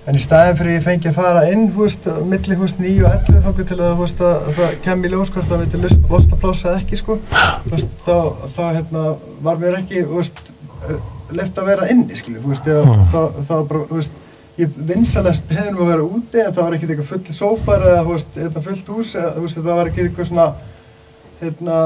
en 0.04 0.18
í 0.18 0.20
staðin 0.20 0.58
fyrir 0.58 0.76
ég 0.76 0.84
fengi 0.84 1.08
að 1.08 1.16
fara 1.16 1.44
inn, 1.48 1.68
þú 1.72 1.86
veist, 1.86 2.08
á 2.08 2.20
milli, 2.28 2.56
þú 2.56 2.66
veist, 2.66 2.80
9 2.82 3.04
og 3.04 3.14
11 3.14 3.44
þá 3.44 3.62
til 3.70 3.78
að, 3.78 3.92
þú 3.94 4.02
veist, 4.02 4.20
að, 4.20 4.34
að 4.34 4.58
það 4.58 4.74
kem 4.84 5.04
í 5.04 5.12
ljós 5.12 5.32
hvort 5.32 5.48
það 5.48 5.86
losna 6.10 6.40
pláss 6.42 6.66
eða 6.66 6.80
ekki, 6.82 6.98
sko. 7.00 7.16
Þú 7.64 7.72
veist, 7.72 7.94
þá, 8.04 8.16
þá, 8.56 8.62
hérna, 8.76 9.04
var 9.46 9.62
mér 9.62 9.78
ekki, 9.80 10.02
þú 10.04 10.20
veist, 10.20 10.42
left 11.34 11.60
að 11.60 11.70
vera 11.70 11.88
inni, 11.94 12.18
skilju, 12.20 12.42
þú 12.42 12.52
veist, 12.52 12.68
ég, 12.68 12.92
þá, 13.14 13.20
þá 13.48 13.54
bara, 13.70 13.86
þú 13.88 14.00
veist, 14.00 14.20
ég 14.58 14.76
vinsalast 14.90 15.48
hefðum 15.50 15.80
að 15.82 15.90
vera 15.90 16.04
úti 16.06 16.42
en 16.42 16.52
það 16.52 16.66
var 16.66 16.76
ekkert 16.76 16.92
eitthvað 16.94 17.08
full 17.10 17.38
sófar 17.38 17.86
eða, 17.88 18.04
þú 18.04 18.12
veist, 18.12 18.36
eitthvað 18.38 18.68
fullt 18.68 18.92
hús 18.94 19.14
eða, 19.16 19.32
þú 19.34 19.46
veist, 19.46 19.58
það 19.58 19.80
var 19.80 19.90
ekki 19.90 20.04
eitthvað 20.04 20.28
svona, 20.30 20.46
hérna, 21.40 21.78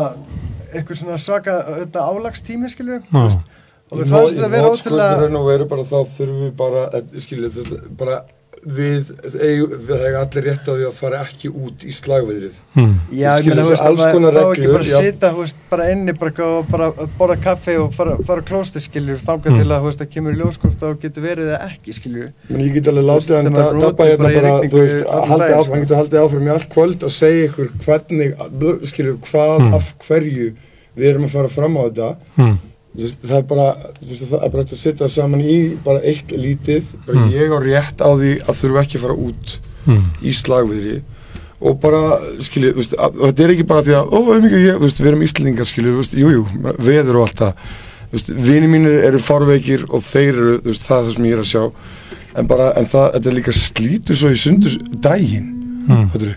eitthvað 0.74 1.00
svona 1.00 1.20
svaka, 1.22 1.54
þetta 1.78 2.08
álagstími, 2.10 2.72
skilju, 2.74 3.00
þú 3.08 3.22
veist, 3.24 3.54
og 3.90 3.98
mér 3.98 4.10
fannst 4.12 4.34
þetta 4.34 4.48
að 4.48 4.56
vera 4.56 4.72
ótrúlega, 4.72 5.86
þá 5.92 6.00
þurfum 6.16 6.42
við 6.46 6.56
bara 6.58 6.88
skilja 7.24 7.54
þetta 7.58 7.84
bara 7.98 8.18
við, 8.64 9.10
við 9.22 9.88
það 9.88 10.16
allir 10.18 10.46
rétt 10.48 10.66
á 10.66 10.72
því 10.72 10.86
að 10.88 10.96
fara 10.98 11.20
ekki 11.24 11.50
út 11.52 11.84
í 11.86 11.92
slagveðrið 11.94 12.56
hmm. 12.74 12.94
Já, 13.14 13.28
ég 13.38 13.48
meina, 13.52 13.64
að 13.64 14.00
þá 14.34 14.42
ekki 14.42 14.70
bara 14.72 14.86
já. 14.88 14.98
sita, 14.98 15.30
veist, 15.36 15.60
bara 15.70 15.88
inni, 15.94 16.14
bara, 16.18 16.48
bara 16.70 16.88
borða 17.18 17.36
kaffi 17.44 17.76
og 17.80 17.92
fara, 17.96 18.16
fara 18.28 18.44
klósti, 18.48 18.82
skiljur, 18.82 19.20
þangað 19.22 19.48
Mm. 19.48 19.60
til 19.62 19.72
að, 19.72 19.84
veist, 19.86 20.02
að 20.04 20.10
kemur 20.12 20.34
í 20.34 20.38
ljóskort, 20.42 20.74
þá 20.76 20.88
getur 21.02 21.24
verið 21.24 21.50
það 21.52 21.62
ekki, 21.68 21.94
skiljur. 21.96 22.32
Men 22.50 22.60
ég 22.66 22.74
get 22.74 22.90
alveg 22.90 23.06
látið 23.08 23.36
hann 23.38 23.48
þegar 23.48 23.58
maður 23.58 23.80
dabba 23.84 23.96
brotir 23.96 24.10
hérna 24.10 24.32
bara 24.38 24.54
þú 24.68 24.82
veist, 24.82 24.98
daginn, 24.98 25.58
áfram, 25.58 25.72
hann 25.72 25.84
getur 25.86 26.00
haldið 26.02 26.22
áfram 26.24 26.48
í 26.48 26.52
allt 26.54 26.68
kvöld 26.74 27.06
og 27.08 27.14
segja 27.14 27.46
ykkur 27.48 27.70
hvernig, 27.86 28.34
skilju, 28.92 29.14
hvað 29.30 29.54
Mm. 29.58 29.74
af 29.78 29.94
hverju 30.04 30.48
við 30.98 31.08
erum 31.12 31.24
að 31.28 31.34
fara 31.38 31.48
fram 31.48 31.78
á 31.78 31.82
þetta 31.88 32.10
Hmm. 32.36 32.58
Það 32.98 33.36
er 33.38 33.42
bara, 33.46 33.66
þú 34.02 34.08
veist, 34.10 34.24
það 34.30 34.42
er 34.44 34.50
bara 34.54 34.64
að 34.64 34.76
setja 34.82 35.08
saman 35.08 35.40
í 35.44 35.58
bara 35.84 36.00
eitt 36.02 36.28
lítið, 36.34 36.82
bara 37.06 37.18
Mm. 37.18 37.30
ég 37.32 37.52
á 37.54 37.58
rétt 37.62 37.98
á 38.02 38.08
því 38.18 38.32
að 38.42 38.58
þurfa 38.62 38.82
ekki 38.82 38.98
að 38.98 39.04
fara 39.06 39.14
út 39.28 39.58
Hmm. 39.88 40.10
í 40.22 40.32
slagviðri 40.34 41.00
og 41.60 41.80
bara, 41.80 42.18
skiljið, 42.44 42.72
þú 42.74 42.76
veist, 42.82 42.94
þetta 42.98 43.44
er 43.44 43.50
ekki 43.54 43.66
bara 43.66 43.82
því 43.82 43.94
að, 43.96 44.10
ó, 44.12 44.18
auðvitað, 44.18 44.64
ég, 44.66 44.74
þú 44.76 44.84
veist, 44.84 44.98
við 45.00 45.06
erum 45.08 45.22
Íslandingar, 45.26 45.66
skiljið, 45.66 45.92
þú 45.94 46.02
veist, 46.02 46.16
jú, 46.18 46.28
jú, 46.34 46.42
veður 46.78 47.16
og 47.16 47.22
allt 47.28 47.38
það, 47.40 47.52
þú 48.08 48.12
veist, 48.18 48.28
vini 48.48 48.66
mínir 48.68 49.04
eru 49.08 49.18
fárveikir 49.18 49.84
og 49.88 50.00
þeir 50.02 50.28
eru, 50.34 50.58
þú 50.60 50.68
veist, 50.74 50.82
það 50.88 50.98
er 50.98 51.04
það 51.08 51.14
sem 51.14 51.24
ég 51.24 51.32
er 51.32 51.42
að 51.42 51.50
sjá, 51.52 51.72
en 52.36 52.46
bara, 52.46 52.72
en 52.76 52.84
það, 52.86 53.06
þetta 53.14 53.34
líka 53.38 53.52
slítur 53.52 54.16
svo 54.16 54.28
í 54.30 54.36
sundur 54.38 54.76
daginn, 55.00 55.54
Hmm. 55.88 56.10
Fattarðu? 56.12 56.34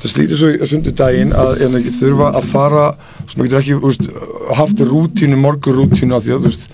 Það 0.00 0.12
slítur 0.14 0.40
svo 0.40 0.50
í 0.56 0.68
sundur 0.70 0.94
daginn 0.96 1.32
að 1.36 1.62
en 1.66 1.78
ekki 1.80 1.92
þurfa 2.00 2.28
að 2.40 2.48
fara 2.50 2.84
sem 3.28 3.40
maður 3.40 3.50
getur 3.50 3.60
ekki 3.60 3.78
úst, 3.90 4.10
haft 4.58 4.84
rútínu, 4.90 5.36
morgur 5.40 5.76
rútínu 5.80 6.16
af 6.16 6.24
því 6.26 6.34
að 6.36 6.44
þú 6.46 6.50
veist, 6.52 6.68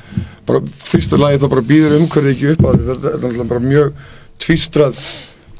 bara 0.46 0.60
fyrsta 0.86 1.18
lagi 1.18 1.40
þá 1.42 1.48
bara 1.54 1.64
býður 1.70 1.96
umhverfið 2.00 2.34
ekki 2.36 2.52
upp 2.54 2.68
að 2.70 2.84
þetta 2.90 3.08
er 3.10 3.16
náttúrulega 3.24 3.48
bara 3.50 3.64
mjög 3.66 4.04
tvístrað 4.46 5.00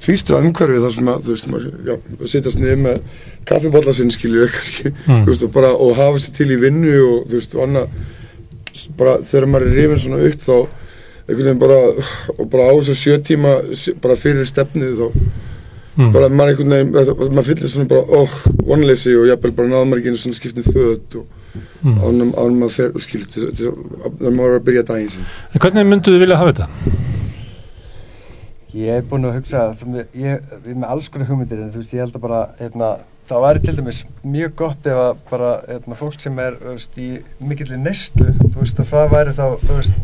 tvístrað 0.07 0.45
umhverfið 0.47 0.85
þar 0.87 0.95
sem 0.95 1.09
að 1.11 1.25
þú 1.27 1.35
veist, 1.35 1.49
maður 1.51 1.89
já, 1.91 1.95
sittast 2.31 2.61
niður 2.63 2.83
með 2.85 3.01
kaffibólla 3.51 3.95
sinn 3.97 4.13
skilur 4.15 4.53
kannski, 4.55 4.93
Mm. 5.07 5.25
þú 5.27 5.33
veist, 5.33 5.47
og 5.49 5.53
bara 5.57 5.73
og 5.75 5.97
hafa 5.99 6.23
sér 6.23 6.37
til 6.37 6.51
í 6.55 6.61
vinnu 6.63 6.95
og 7.03 7.27
þú 7.31 7.41
veist, 7.41 7.57
og 7.59 7.65
annað 7.67 7.89
bara 9.01 9.17
þegar 9.25 9.49
maður 9.51 9.67
er 9.73 9.77
rifin 9.81 10.03
svona 10.05 10.23
upp 10.29 10.43
þá 10.45 10.55
einhvern 11.27 11.47
veginn 11.49 11.59
bara 11.65 11.79
og 12.37 12.45
bara 12.53 12.67
á 12.71 12.73
þess 12.77 12.93
að 12.93 12.99
sjö 13.03 13.15
tíma 13.27 13.53
bara 14.05 14.17
fyrir 14.21 14.47
stefnið 14.47 15.01
þá 15.01 15.07
Hmm. 15.97 16.13
bara 16.13 16.29
maður 16.29 16.53
einhvern 16.53 16.75
veginn, 16.77 17.33
maður 17.33 17.47
fyllir 17.49 17.71
svona 17.73 17.89
bara 17.89 18.03
óh, 18.21 18.33
vonleysi 18.69 19.15
og 19.17 19.27
jafnvel 19.31 19.55
bara 19.57 19.69
náðum 19.73 19.89
maður 19.93 20.03
ekki 20.03 20.13
einu 20.13 20.21
svona 20.21 20.41
skiptið 20.41 20.71
föt 20.77 21.19
og 21.23 21.27
Hmm. 21.81 21.97
ánum, 22.05 22.31
ánum 22.37 22.59
maður 22.61 22.75
fer 22.75 22.91
og 22.93 23.01
skilt 23.01 23.33
þegar 23.33 24.35
maður 24.37 24.51
er 24.51 24.59
að 24.61 24.65
byrja 24.67 24.83
daginn 24.91 25.09
sin 25.15 25.25
En 25.55 25.61
hvernig 25.63 25.87
myndu 25.89 26.13
þið 26.13 26.21
vilja 26.21 26.37
hafa 26.37 26.53
þetta? 26.53 26.67
Ég 28.77 28.93
hef 28.99 29.07
búin 29.09 29.25
að 29.25 29.39
hugsa, 29.39 29.63
veist, 29.73 30.11
ég, 30.13 30.41
ég 30.53 30.73
er 30.73 30.75
með 30.77 30.91
alls 30.93 31.09
konar 31.09 31.31
hugmyndir, 31.31 31.63
en 31.65 31.71
þú 31.73 31.81
veist, 31.81 31.95
ég 31.97 32.03
held 32.05 32.19
að 32.19 32.25
bara, 32.27 32.41
hérna, 32.61 32.91
það 33.31 33.45
væri 33.47 33.63
til 33.65 33.77
dæmis 33.79 34.01
mjög 34.35 34.53
gott 34.61 34.87
ef 34.91 35.01
að 35.07 35.23
bara 35.31 35.53
hérna, 35.71 35.97
fólk 35.99 36.21
sem 36.21 36.39
er 36.45 36.59
veist, 36.61 36.99
í 37.01 37.09
mikillir 37.41 37.81
neyslu 37.81 38.29
þú 38.43 38.57
veist 38.61 38.83
að 38.83 38.91
það 38.93 39.15
væri 39.17 39.35
þá 39.39 39.45
þú 39.65 39.79
veist, 39.79 39.97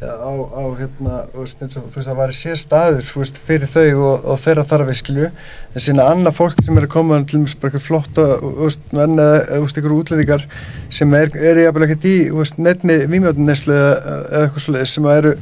á, 0.00 0.32
á 0.32 0.62
hérna 0.78 1.16
veist, 1.34 1.60
eins 1.60 1.76
og, 1.76 1.88
þú 1.92 1.98
veist 1.98 2.08
það 2.08 2.20
væri 2.20 2.36
sér 2.36 2.58
staður 2.60 3.10
veist, 3.20 3.40
fyrir 3.46 3.68
þau 3.68 4.04
og, 4.08 4.28
og 4.32 4.38
þeirra 4.40 4.64
þarfisklu 4.70 5.26
en 5.28 5.84
sína 5.84 6.06
annað 6.08 6.38
fólk 6.38 6.62
sem 6.64 6.80
er 6.80 6.86
að 6.86 6.94
koma 6.94 7.18
til 7.20 7.40
dæmis 7.40 7.56
bara 7.60 7.70
eitthvað 7.70 7.86
flott 7.86 8.20
og 8.22 8.32
þú 8.44 8.52
veist, 8.62 8.86
menn 8.96 9.20
eða 9.20 9.58
einhverju 9.58 9.98
útlendingar 10.00 10.46
sem 10.88 11.16
er, 11.18 11.34
er 11.36 11.64
jafnvel 11.66 11.88
ekkert 11.88 12.08
í 12.08 12.14
þú 12.30 12.40
veist, 12.40 12.62
nefni 12.62 12.96
vímjóðun 13.12 13.50
neyslu 13.50 13.76
eða, 13.76 14.22
eitthvað 14.44 14.64
svoleiðis 14.64 14.96
sem 14.96 15.10
eru 15.12 15.34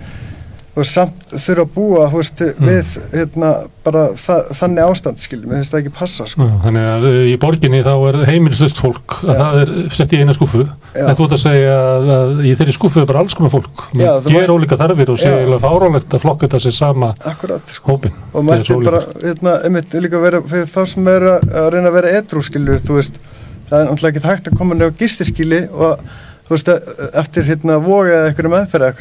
og 0.78 0.86
samt 0.86 1.32
þurfa 1.32 1.64
að 1.64 1.70
búa 1.74 2.04
veist, 2.12 2.40
við 2.62 2.90
hérna, 3.12 3.50
bara 3.84 4.04
það, 4.20 4.50
þannig 4.58 4.90
ástand 4.92 5.22
skiljum, 5.22 5.50
við 5.50 5.58
finnst 5.58 5.72
það 5.72 5.80
ekki 5.80 5.92
passa 5.96 6.26
sko. 6.30 6.46
Já, 6.46 6.52
Þannig 6.64 6.86
að 6.92 7.06
uh, 7.08 7.16
í 7.26 7.34
borginni 7.42 7.80
þá 7.86 7.92
er 8.10 8.18
heimilislust 8.28 8.82
fólk 8.82 9.16
að 9.24 9.32
Já. 9.32 9.38
það 9.40 9.58
er 9.62 9.72
sett 9.96 10.14
í 10.14 10.20
eina 10.22 10.36
Já. 10.68 11.00
Þetta 11.08 11.24
út 11.24 11.34
að 11.36 11.42
segja 11.42 11.74
að, 11.78 12.10
að 12.18 12.44
í 12.44 12.52
þeirri 12.60 12.76
skúfu 12.76 13.02
er 13.02 13.08
bara 13.10 13.24
alls 13.24 13.36
konar 13.38 13.54
fólk 13.54 13.82
það 13.96 14.30
Ger 14.34 14.54
ólíka 14.54 14.78
þarfir 14.80 15.12
og 15.14 15.20
eiginlega 15.40 15.60
fárálegt 15.64 16.16
að 16.16 16.24
flokka 16.24 16.46
þetta 16.46 16.62
sér 16.64 16.76
sama 16.78 17.10
Akkurat, 17.32 17.74
sko. 17.74 17.96
hópin 17.96 18.16
og 18.32 18.46
mætti 18.48 18.78
bara, 18.86 19.02
hérna, 19.24 19.56
einmitt 19.66 19.98
líka 19.98 20.22
vera 20.22 20.42
fyrir 20.46 20.70
þá 20.72 20.80
sem 20.94 21.10
er 21.12 21.28
að, 21.34 21.50
að 21.62 21.68
reyna 21.74 21.92
að 21.92 21.98
vera 21.98 22.14
edrú 22.20 22.42
skiljur, 22.46 22.82
þú 22.84 22.98
veist, 22.98 23.20
það 23.68 23.78
er 23.78 23.90
náttúrulega 23.90 24.14
ekki 24.14 24.32
hægt 24.32 24.50
að 24.50 24.58
koma 24.62 24.78
nefn 24.78 24.96
á 24.96 24.98
gistiskili 25.02 25.62
og 25.70 26.02
þú 26.48 26.56
veist, 26.56 26.70
e- 26.72 27.08
eftir 27.22 27.48
hérna 27.48 27.78
voga 27.84 28.14
eða 28.14 28.30
eitthvað 28.32 28.54
meðferða 28.56 28.92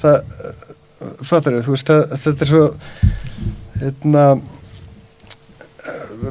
það, 0.00 0.16
fattar 1.26 1.60
þú 1.64 1.76
veist, 1.76 1.90
það, 1.90 2.16
þetta 2.24 2.46
er 2.46 2.52
svo 2.54 2.64
hérna 3.80 4.24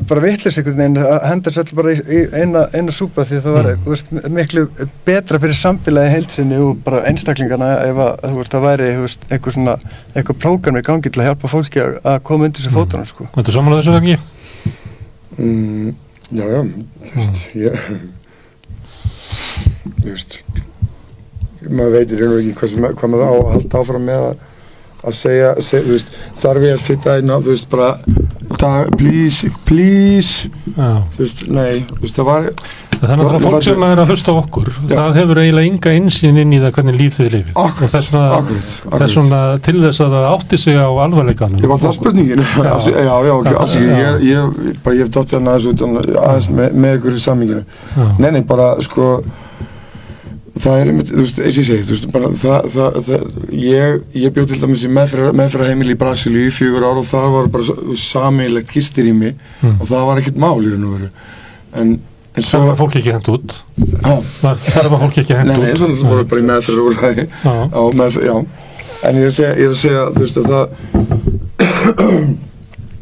bara 0.10 0.22
vitlis 0.24 0.58
einhvern 0.60 0.78
veginn 0.78 0.98
að 1.02 1.24
henda 1.26 1.52
sér 1.54 1.72
bara 1.78 1.94
í, 1.94 2.20
eina, 2.38 2.66
eina 2.76 2.94
súpa 2.94 3.26
því 3.28 3.40
það 3.46 3.56
var 3.56 3.70
þú 3.72 3.94
veist, 3.94 4.12
miklu 4.36 4.64
betra 5.08 5.40
fyrir 5.42 5.58
samfélagi 5.58 6.14
heilsinni 6.14 6.60
og 6.62 6.84
bara 6.86 7.02
einstaklingana 7.10 7.70
ef 7.88 8.02
að 8.06 8.38
veist, 8.38 8.54
það 8.54 8.66
væri 8.68 8.90
veist, 9.00 9.26
eitthvað 9.30 9.58
svona 9.58 9.76
eitthvað 10.14 10.40
prógram 10.44 10.80
í 10.80 10.86
gangi 10.86 11.10
til 11.10 11.24
að 11.24 11.30
hjálpa 11.32 11.52
fólki 11.56 11.84
að, 11.86 12.20
koma 12.30 12.50
undir 12.50 12.66
sér 12.66 12.76
fótunum 12.76 13.10
sko. 13.10 13.28
Þetta 13.38 13.54
er 13.54 13.58
samanlega 13.58 13.88
þessu 13.88 13.98
ekki? 14.00 14.18
Mm, 15.40 15.90
já, 16.30 16.46
já, 16.46 16.60
þú 17.10 17.14
veist, 17.24 17.42
ég, 17.58 17.74
þú 19.90 20.08
veist, 20.12 20.40
maður 21.68 21.96
veitir 21.98 22.24
einhver 22.24 22.42
ekki 22.44 22.56
hvað, 22.60 22.74
sem, 22.74 22.88
hvað 23.02 23.14
maður 23.14 23.26
á 23.28 23.34
að 23.34 23.52
halda 23.54 23.84
áfram 23.84 24.06
með 24.10 24.26
að, 24.30 24.44
að 25.00 25.18
segja, 25.20 25.54
segja, 25.70 25.86
þú 25.86 25.96
veist, 25.96 26.12
þarf 26.44 26.68
ég 26.68 26.76
að 26.76 26.84
sitja 26.86 27.16
einna, 27.20 27.40
þú 27.46 27.56
veist, 27.56 27.70
bara, 27.72 27.90
dag, 28.60 28.94
please, 29.00 29.52
please, 29.70 30.52
Já. 30.76 30.92
þú 31.16 31.26
veist, 31.26 31.44
nei, 31.50 31.74
þú 31.90 32.04
veist, 32.06 32.20
það 32.20 32.30
var, 32.32 32.52
Það 33.00 33.22
er 33.24 33.44
fólk 33.44 33.64
sem 33.64 33.84
er 33.88 34.00
að 34.02 34.10
hlusta 34.12 34.34
okkur. 34.36 34.70
Það 34.90 35.18
hefur 35.20 35.40
eiginlega 35.40 35.70
enga 35.70 35.92
einsinn 35.96 36.40
inn 36.42 36.56
í 36.56 36.60
það 36.60 36.74
hvernig 36.76 36.98
líf 37.00 37.16
þið 37.16 37.30
lifið. 37.36 37.60
Og 37.62 37.84
þess 37.86 38.10
vegna, 38.12 38.24
akkurat, 38.36 38.72
akkurat. 38.74 39.04
þess 39.04 39.18
vegna 39.20 39.40
til 39.68 39.76
þess 39.86 40.04
að 40.04 40.16
það 40.16 40.28
átti 40.34 40.60
sig 40.60 40.80
á 40.80 40.90
alvarleikanum. 41.06 41.62
Ég 41.64 41.72
var 41.72 41.80
það 41.84 41.96
spurningin, 41.96 42.44
já, 42.44 42.74
já, 42.90 42.98
já, 43.08 43.14
já, 43.30 43.34
ok, 43.38 43.50
afsakið, 43.64 43.94
ég, 43.96 44.26
ég, 44.28 44.82
bara, 44.84 44.98
ég 44.98 45.06
hef 45.06 45.14
dátt 45.16 45.36
hérna 45.36 45.56
aðeins 45.56 45.70
út 45.72 45.86
aðeins 46.26 46.50
með, 46.60 46.76
með 46.84 46.98
ykkur 47.00 47.16
í 47.16 47.24
samminginu. 47.24 47.64
Já. 47.96 48.10
Nei, 48.20 48.30
nei, 48.36 48.42
bara, 48.52 48.68
sko, 48.84 49.08
það 50.58 50.76
er 50.82 50.90
einmitt, 50.92 51.10
þú 51.14 51.24
veist, 51.24 51.40
eins 51.44 51.56
og 51.58 51.62
ég 51.62 51.68
segi, 51.70 51.84
þú 51.88 51.94
veist, 51.96 52.08
bara, 52.14 52.30
það, 52.44 52.68
það, 52.76 53.00
það, 53.10 53.24
ég, 53.60 53.98
ég 54.24 54.34
bjóð 54.36 54.48
til 54.54 54.60
dæmis 54.64 54.84
í 54.88 54.92
meðferða 54.96 55.68
heimili 55.70 55.94
í 55.96 56.00
Brasilíu 56.00 56.46
í 56.48 56.54
fjögur 56.56 56.86
ár 56.90 57.00
og 57.02 57.08
það 57.10 57.28
var 57.36 57.50
bara 57.54 57.64
sammeilegt 58.00 58.72
gistir 58.74 59.06
í 59.10 59.14
mig 59.16 59.34
Mm. 59.62 59.76
og 59.82 59.88
það 59.90 60.06
var 60.08 60.22
ekkert 60.22 60.38
mál 60.40 60.60
í 60.64 60.70
raun 60.72 60.86
og 60.88 60.94
veru. 60.96 61.10
En, 61.76 61.90
en 62.38 62.44
Það 62.48 62.66
var 62.70 62.78
fólk 62.80 62.96
ekki 63.02 63.12
hent 63.12 63.28
út 63.34 63.56
Já. 63.76 64.14
Það 64.40 64.88
var 64.94 65.00
fólk 65.04 65.18
ekki 65.20 65.36
hent 65.36 65.48
Nei, 65.52 65.58
nei, 65.60 65.72
út 65.74 65.82
svona 65.82 66.10
voru 66.14 66.24
bara 66.32 66.42
í 66.42 66.48
meðferða 66.48 66.86
úrræði. 66.88 67.26
Já. 67.44 67.56
Já, 67.76 67.82
meðferð, 68.00 68.26
já. 68.30 68.38
En 69.10 69.16
ég 69.16 69.24
er 69.24 69.32
að 69.32 69.36
segja, 69.40 69.54
ég 69.56 69.66
er 69.66 69.74
að 69.76 69.82
segja, 69.84 70.04
þú 70.16 70.20
veist, 70.24 70.38
að 70.40 70.46
það, 70.54 70.66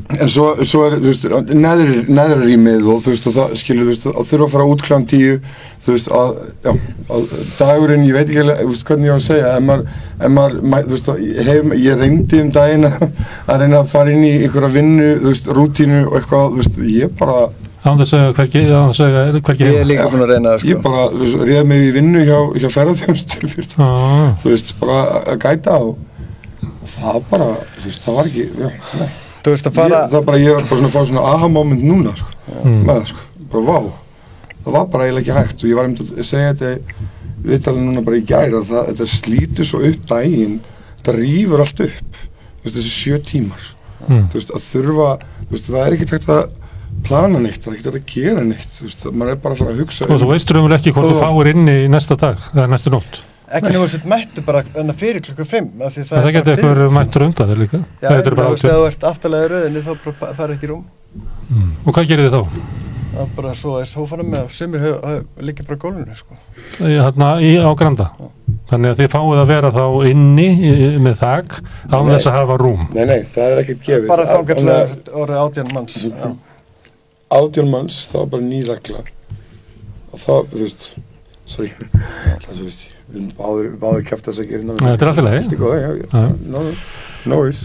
en 0.08 0.30
svo, 0.32 0.46
svo 0.64 0.86
er, 0.88 0.94
þú 1.04 1.10
veist, 1.12 1.26
neðri, 1.52 1.98
neðri 2.08 2.46
rýmið 2.54 2.86
og 2.94 3.02
þú 3.04 3.12
veist, 3.14 3.26
og 3.28 3.34
það, 3.36 3.56
skilur, 3.60 3.84
þú 3.88 3.92
veist, 3.92 4.06
að 4.14 4.30
þurfa 4.30 4.46
að 4.48 4.54
fara 4.54 4.68
út 4.72 4.84
kláðan 4.88 5.08
tíu, 5.12 5.34
þú 5.84 5.96
veist, 5.98 6.10
að, 6.16 6.32
já, 6.64 6.72
að 7.18 7.26
dagurinn, 7.60 8.06
ég 8.08 8.16
veit 8.16 8.24
ekki 8.32 8.40
alveg, 8.46 8.62
þú 8.64 8.72
veist, 8.72 8.86
hvernig 8.88 9.10
ég 9.10 9.12
á 9.12 9.18
að 9.20 9.26
segja, 9.28 9.52
ef 9.58 9.66
maður, 9.68 9.86
ef 10.18 10.34
maður, 10.38 10.88
þú 10.88 10.96
veist, 10.96 11.12
hef, 11.50 11.76
ég 11.84 12.02
reyndi 12.02 12.42
um 12.46 12.52
daginn 12.56 12.88
að 12.88 13.62
reyna 13.64 13.82
að 13.84 13.92
fara 13.98 14.16
inn 14.16 14.24
í 14.28 14.34
einhverja 14.48 14.72
vinnu, 14.80 15.10
þú 15.26 15.32
veist, 15.34 15.52
rútínu 15.60 16.02
og 16.08 16.18
eitthvað, 16.22 16.50
þú 16.56 16.64
veist, 16.64 16.84
ég 16.98 17.16
bara, 17.20 17.40
Án 17.88 18.00
þess 18.02 18.16
að 18.18 18.26
hvergi, 18.36 18.62
án 18.74 18.90
þess 18.92 19.04
að 19.06 19.36
hvergi 19.48 19.64
Ég 19.64 19.78
er 19.80 19.86
líka 19.88 20.08
búin 20.12 20.24
að 20.26 20.32
reyna 20.34 20.50
það 20.56 20.64
sko. 20.64 20.68
ég 20.74 20.80
bara, 20.84 21.04
þú 21.14 21.20
veist, 21.22 21.38
réð 21.48 21.68
mig 21.70 21.84
í 21.86 21.92
vinnu 21.96 22.24
hjá, 22.28 22.40
hjá 22.64 22.68
ferðarþjónustu 22.74 23.48
fyrir 23.54 23.70
það, 23.76 23.94
Ah. 24.02 24.34
þú 24.42 24.50
veist, 24.52 24.74
bara 24.82 24.98
að 25.22 25.38
gæta 25.46 25.76
og 25.86 25.94
það 26.98 27.22
bara, 27.30 27.48
þú 27.78 27.86
veist, 27.88 28.02
það 28.08 28.18
var 28.18 28.32
ekki, 28.32 28.48
já, 28.58 28.72
nei. 29.00 29.08
Þú 29.48 29.54
veist 29.56 29.68
að 29.70 29.78
fara 29.80 30.02
Ég, 30.04 30.12
það 30.12 30.26
bara, 30.28 30.38
ég 30.44 30.58
var 30.58 30.66
bara 30.68 30.78
svona 30.82 30.90
að 30.92 30.96
fá 30.98 31.08
svona 31.08 31.24
aha 31.34 31.48
moment 31.48 31.84
núna, 31.88 32.12
sko, 32.20 32.34
Mm. 32.64 32.82
með 32.84 32.94
það, 32.98 33.06
sko, 33.14 33.20
bara 33.52 33.64
vá, 33.64 33.78
það 34.66 34.74
var 34.76 34.86
bara 34.92 35.04
eiginlega 35.08 35.24
ekki 35.24 35.38
hægt 35.38 35.64
og 35.64 35.70
ég 35.72 35.76
var 35.80 35.86
einmitt 35.88 36.12
að 36.18 36.28
segja 36.28 36.54
þetta 36.54 37.00
viðtalið 37.48 37.84
núna 37.88 38.04
bara 38.08 38.18
í 38.20 38.26
gæra, 38.28 38.62
það, 38.68 38.88
þetta 38.92 39.08
slítur 39.14 39.66
svo 39.70 39.80
upp 39.88 40.06
daginn, 40.10 40.60
þetta 41.00 41.16
rýfur 41.18 41.64
allt 41.64 41.80
upp, 41.88 42.22
þú 42.60 42.64
veist, 42.68 42.78
þessi 42.78 42.96
sjö 43.00 43.20
tímar, 43.24 43.64
Mm. 44.08 44.28
þú 44.30 44.34
veist, 44.40 44.52
að 44.52 44.66
þurfa, 44.72 45.10
þú 45.48 45.52
veist, 45.56 45.70
það 45.72 45.88
er 45.88 45.94
ekki 45.98 46.10
hægt 46.12 46.28
að 46.30 46.52
plana 47.08 47.40
neitt, 47.40 47.62
það 47.64 47.72
er 47.72 47.78
ekki 47.78 47.88
hægt 47.88 47.96
að 47.96 48.12
gera 48.14 48.44
neitt, 48.44 48.72
þú 48.78 48.84
veist, 48.88 49.06
maður 49.14 49.32
er 49.32 49.36
bara 49.46 49.56
að 49.56 49.58
fara 49.64 49.72
að 49.72 49.80
hugsa 49.84 50.06
Og 50.12 50.20
þú 50.22 50.28
veist 50.34 50.52
raunverulega 50.52 50.80
ekki 50.82 50.94
hvort 50.98 51.12
þú 51.12 51.20
fáir 51.24 51.50
inni 51.54 51.76
í 51.86 51.90
næsta 51.90 52.16
dag 52.18 52.38
eða 52.54 52.68
næstu 52.74 52.90
nótt 52.92 53.22
ekki 53.48 53.70
nefnum 53.72 53.84
að 53.88 54.08
mættu 54.12 54.44
bara 54.46 54.64
fyrir 54.98 55.22
klukka 55.24 55.46
5 55.46 55.70
það, 55.80 56.02
Það 56.10 56.32
geti 56.36 56.52
eitthvað 56.56 56.92
mættur 56.98 57.26
undan 57.28 57.50
þér 57.52 57.62
líka. 57.64 57.80
Já, 58.02 58.08
Það 58.10 58.18
er 58.32 58.36
bara 58.36 58.50
ef 58.52 58.58
átján 58.58 58.74
þú 58.82 58.88
ert 58.92 59.04
aftalega 59.12 59.46
í 59.48 59.52
rauðinni 59.54 59.84
þá 59.86 59.92
bara 60.20 60.34
fara 60.42 60.54
ekki 60.58 60.68
í 60.68 60.72
rúm. 60.74 60.84
Og 61.88 61.94
hvað 61.96 62.08
gerir 62.12 62.28
þið 62.28 62.36
þá? 62.36 62.60
það 63.18 63.24
er 63.24 63.30
bara 63.38 63.52
svo 63.58 63.72
að 63.80 63.86
sófanum 63.90 64.28
með 64.30 64.50
hef- 64.84 65.24
liggja 65.42 65.64
bara 65.66 65.78
á 65.80 65.82
gólfinu 65.82 66.16
sko. 66.20 66.36
Þarna 66.78 67.30
í 67.42 67.52
á 67.58 67.72
Granda. 67.80 68.10
Þannig 68.70 68.92
að 68.94 69.00
þið 69.00 69.10
fáið 69.16 69.40
að 69.42 69.48
vera 69.48 69.72
þá 69.72 69.86
inni 70.12 70.48
í- 70.54 71.00
með 71.02 71.16
þak 71.24 71.56
án 71.90 72.06
Nei. 72.06 72.12
þess 72.14 72.28
að 72.30 72.36
hafa 72.38 72.58
rúm. 72.62 72.84
Nei, 72.94 73.06
nei, 73.06 73.22
það 73.24 73.56
er 73.56 73.62
ekkert 73.64 73.82
gefið. 73.88 74.08
Bara 74.12 74.26
þá 74.28 74.36
Þannig 74.36 74.48
gætlega 74.52 74.84
að- 74.84 75.10
orðið 75.24 75.42
átján 75.48 75.74
manns. 75.74 75.98
Já. 76.04 76.36
átján 77.40 77.70
manns, 77.72 77.98
það 78.12 78.20
var 78.20 78.30
bara 78.36 78.44
ný 78.44 78.60
regla. 78.68 79.02
Og 80.14 80.20
það, 80.20 80.46
þú 80.54 80.62
veist 80.68 80.86
sorry, 81.48 81.72
það 82.44 82.54
þú 82.54 82.64
veist 82.68 82.86
báður, 83.38 83.70
báður 83.82 84.08
kæft 84.08 84.28
þess 84.30 84.42
að 84.44 84.50
gera 84.52 84.64
hérna. 84.64 84.78
Þetta 84.92 85.06
er 85.06 85.12
allt 85.12 85.22
í 85.22 85.26
lagi. 85.28 85.44
Allt 85.44 85.54
í 85.54 85.60
góðu, 85.62 85.78
já, 85.80 85.92
Já. 85.98 86.22
já, 86.22 86.32
no, 86.54 86.64
no 87.26 87.40
worries 87.42 87.62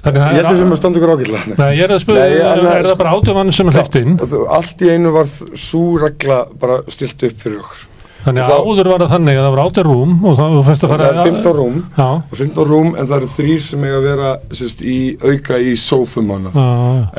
Þannig 0.00 0.22
ég 0.24 0.38
heldur 0.40 0.56
sem 0.62 0.72
að 0.72 0.78
standa 0.80 1.00
ykkur 1.00 1.10
ágætlega 1.12 1.58
Nei, 1.60 1.70
ég 1.76 1.82
er 1.84 1.92
að 1.92 2.06
Nei, 2.08 2.22
er, 2.40 2.62
er 2.72 2.86
það 2.88 2.98
bara 3.02 3.10
átjómann 3.18 3.52
sem 3.52 3.68
er 3.68 3.76
hleypt 3.76 3.98
inn? 4.00 4.14
allt 4.56 4.84
í 4.84 4.90
einu 4.94 5.12
var 5.12 5.28
svo 5.60 5.82
regla 6.00 6.38
bara 6.60 6.78
stilt 6.88 7.24
upp 7.28 7.42
fyrir 7.42 7.60
okkur 7.60 7.86
Þannig 8.20 8.44
að 8.44 8.54
áður 8.60 8.88
var 8.92 9.00
það 9.00 9.12
þannig 9.14 9.38
að 9.38 9.44
það 9.46 9.52
var 9.54 9.62
átján 9.64 9.86
rúm 9.88 10.10
og 10.28 10.34
það 10.36 10.56
það 10.80 11.04
er 11.06 11.20
15 11.20 11.54
rúm 11.56 11.76
Já, 11.96 12.08
og 12.20 12.34
15 12.36 12.66
rúm 12.68 12.90
en 12.92 13.06
það 13.08 13.14
eru 13.16 13.28
þrýr 13.34 13.62
sem 13.64 13.84
eiga 13.86 14.00
að 14.00 14.08
vera 14.10 14.32
sérst, 14.60 14.82
í 14.84 14.98
auka 15.24 15.60
í 15.60 15.76
sófum 15.80 16.32
annað 16.36 16.58
já, 16.60 16.66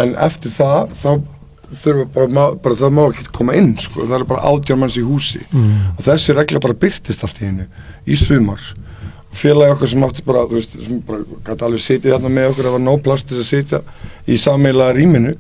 en 0.06 0.14
eftir 0.28 0.54
það 0.54 0.94
þá 1.02 1.10
þurfa 1.72 2.06
bara, 2.16 2.46
bara 2.62 2.78
það 2.80 2.94
má 2.98 3.02
ekki 3.08 3.28
koma 3.36 3.56
inn 3.60 3.74
sko, 3.80 4.04
það 4.06 4.18
er 4.20 4.28
bara 4.30 4.52
átján 4.52 4.80
manns 4.82 5.00
í 5.00 5.06
húsi. 5.06 5.42
Mm. 5.52 5.74
og 5.96 6.06
þessi 6.06 6.36
regla 6.38 6.62
bara 6.64 6.78
byrtist 6.84 7.26
allt 7.26 7.42
í 7.42 7.48
hennu 7.48 7.68
í 8.06 8.18
sumar. 8.20 8.62
Félagi 9.32 9.76
okkar 9.78 9.88
sem 9.88 10.04
átti 10.04 10.24
bara, 10.28 10.44
þú 10.50 10.58
veist, 10.60 10.74
sem 10.84 11.02
bara 11.08 11.24
gæti 11.48 11.66
alveg 11.68 11.84
sitið 11.86 12.16
þarna 12.18 12.32
með 12.36 12.50
okkur, 12.52 12.68
það 12.68 12.76
var 12.76 12.84
nóg 12.84 13.04
plast 13.06 13.30
til 13.30 13.40
að 13.40 13.48
sitja 13.48 13.80
í 14.28 14.40
sammeila 14.42 14.90
rýminu 14.98 15.36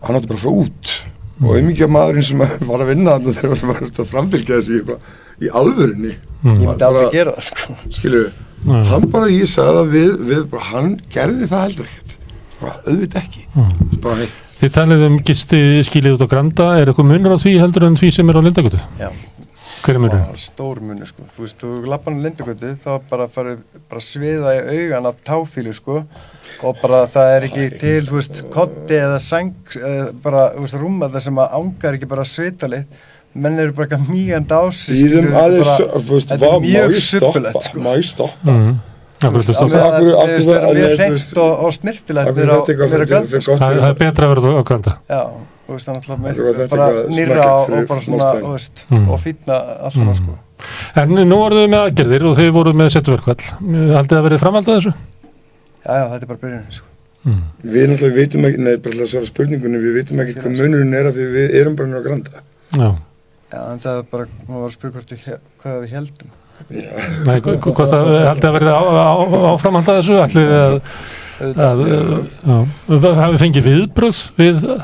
hann 0.00 0.16
átti 0.16 0.30
bara 0.30 0.38
að 0.40 0.44
fara 0.46 0.64
út. 0.64 0.92
Og 1.40 1.56
umíkja 1.56 1.88
maðurinn 1.88 2.26
sem 2.30 2.44
var 2.70 2.84
að 2.84 2.92
vinna 2.94 3.16
þarna 3.16 3.34
þegar 3.36 3.60
hann 3.60 3.72
var 3.72 3.82
að 3.90 4.12
framfylgja 4.14 4.60
þessi 4.60 4.82
bara, 4.88 5.16
í 5.40 5.52
alvörunni. 5.60 6.14
Mm. 6.40 6.54
ég 6.54 6.64
myndi 6.64 6.86
aldrei 6.86 7.10
gera 7.12 7.36
það 7.36 7.48
sko. 7.50 7.76
skilju, 7.98 8.22
hann 8.88 9.08
bara, 9.12 9.28
ég 9.32 9.50
sagði 9.52 9.76
það 9.76 9.94
við, 9.96 10.12
við 10.30 10.46
bara, 10.54 10.68
hann 10.72 10.94
gerði 11.12 11.50
það 11.50 11.66
heldur 11.66 11.90
ekkert. 11.90 12.16
Bara, 12.60 12.78
auðvitað 12.86 13.20
ekki. 13.26 13.44
Mm. 13.52 13.98
bara, 14.00 14.16
hey, 14.22 14.32
Þið 14.60 14.72
talið 14.76 15.02
um 15.06 15.18
gisti 15.24 15.58
skilið 15.88 16.16
út 16.18 16.24
á 16.26 16.32
Granda 16.34 16.64
er 16.80 16.90
eitthvað 16.90 17.06
munur 17.08 17.32
á 17.32 17.38
því 17.40 17.52
heldur 17.62 17.86
en 17.88 17.94
því 17.96 18.10
sem 18.12 18.28
er 18.32 18.36
á 18.36 18.42
Lindagötu? 18.44 18.80
Já. 19.00 19.08
Hver 19.80 19.96
er 19.96 20.02
munur? 20.04 20.24
stór 20.36 20.80
muni 20.84 21.06
sko. 21.08 21.22
þú 21.32 21.44
veist, 21.46 21.62
þú 21.62 21.86
lappan 21.88 22.18
á 22.20 22.22
lindagötu 22.26 22.72
þá 22.82 22.90
bara 23.08 23.28
farið 23.32 23.62
bara 23.88 24.02
sviða 24.04 24.52
í 24.52 24.82
augan 24.90 25.08
af 25.08 25.22
táfílu 25.24 25.72
sko 25.72 26.02
og 26.68 26.82
bara 26.82 27.06
það 27.08 27.30
er 27.38 27.46
ekki 27.48 27.64
til, 27.80 28.02
þú 28.10 28.18
veist, 28.18 28.42
kotti 28.52 28.98
eða 29.00 29.16
sæng, 29.24 29.54
eða 29.80 30.10
bara, 30.20 30.42
þú 30.58 30.66
veist, 30.66 30.76
rúma 30.82 31.08
það 31.14 31.24
sem 31.30 31.40
að 31.40 31.56
ángar 31.62 31.96
ekki 31.96 32.10
bara 32.12 32.28
svita 32.28 32.68
litt 32.68 33.00
menn 33.32 33.56
eru 33.62 33.72
bara 33.78 33.86
ekki 33.88 34.10
mýgand 34.10 34.52
á 34.52 34.62
sig 34.68 35.00
Býðum 35.00 35.08
skilurðu, 35.08 35.32
þetta 35.32 35.40
er 35.40 35.48
aðeins, 35.48 35.72
bara- 35.72 36.04
þú 36.04 36.12
veist, 36.12 36.28
þetta 36.34 36.44
vá, 36.44 36.52
er 36.52 36.60
má 36.60 36.68
mjög 36.68 36.94
suppulegt 37.08 37.64
sko. 37.70 37.80
má 37.80 37.90
ég 37.96 38.08
stoppa 38.12 38.50
Mm. 38.60 38.76
Af 38.76 38.89
við 39.20 39.46
því 39.46 40.76
mjög 40.76 41.02
veist, 41.12 41.32
og, 41.36 41.64
og 41.66 41.74
snirtilegt 41.76 42.30
fyrir 42.38 42.52
sko. 43.44 43.56
gott 43.56 43.60
Það 43.60 43.80
er 43.88 43.96
betra 44.00 44.28
að 44.28 44.34
vera 44.34 44.40
á 44.40 44.64
náttúrulega 45.94 46.22
þetta 46.60 46.76
bara 46.76 47.02
nýra 47.14 47.48
og, 47.50 47.74
bara 47.90 48.04
svona, 48.06 48.30
Mm. 48.90 49.08
og 49.10 49.20
fýtna 49.22 49.58
allt 49.86 49.96
svona 49.98 50.14
sko. 50.18 50.38
En 51.00 51.14
nú 51.16 51.36
voruð 51.40 51.62
við 51.64 51.68
með 51.74 51.84
aðgerðir 51.86 52.24
og 52.30 52.38
þið 52.40 52.50
voruð 52.56 52.78
með 52.80 52.90
setverkvall 52.96 53.44
Haldið 53.94 54.16
að 54.18 54.24
verið 54.28 54.42
framhald 54.42 54.68
að 54.68 54.80
þessu? 54.80 54.94
Já, 55.80 55.92
já, 55.94 56.04
þetta 56.14 56.24
er 56.24 56.32
bara 56.32 56.42
byrjun 56.46 56.64
sko. 56.78 56.86
Við 57.76 57.86
náttúrulega 57.92 58.16
vitum 58.16 58.48
ekki, 58.48 58.64
nei, 58.64 58.74
bara 58.80 59.04
að 59.04 59.12
svara 59.12 59.28
spurningunni, 59.28 59.78
við 59.84 59.96
vitum 60.00 60.20
ekki 60.24 60.36
hvað 60.40 60.58
munurinn 60.58 60.96
er 60.96 61.08
að 61.12 61.20
því 61.20 61.30
við 61.36 61.56
erum 61.60 61.76
bara 61.76 62.00
á 62.00 62.06
granda. 62.08 62.44
Já 62.76 62.90
Já, 63.50 63.64
en 63.72 63.80
það 63.82 63.96
er 63.98 64.04
bara, 64.12 64.24
maður 64.46 64.60
var 64.62 64.68
að 64.70 64.74
spyrja 64.76 64.92
við, 64.94 65.38
hvað 65.58 65.78
við 65.82 65.94
heldum 65.96 66.28
Nei, 66.68 67.38
hv- 67.40 67.56
hvort 67.62 67.94
að 67.96 68.10
haldið 68.28 68.48
að 68.50 68.56
verið 68.58 68.70
á, 68.70 68.80
á, 68.80 69.12
á 69.16 69.52
framhald 69.60 69.88
að 69.90 70.00
þessu 70.00 70.18
þið 70.34 70.50
að, 70.56 70.74
hafið 73.20 73.38
fengið 73.40 73.64
viðbröð 73.70 74.18
við 74.36 74.66
uh, 74.74 74.80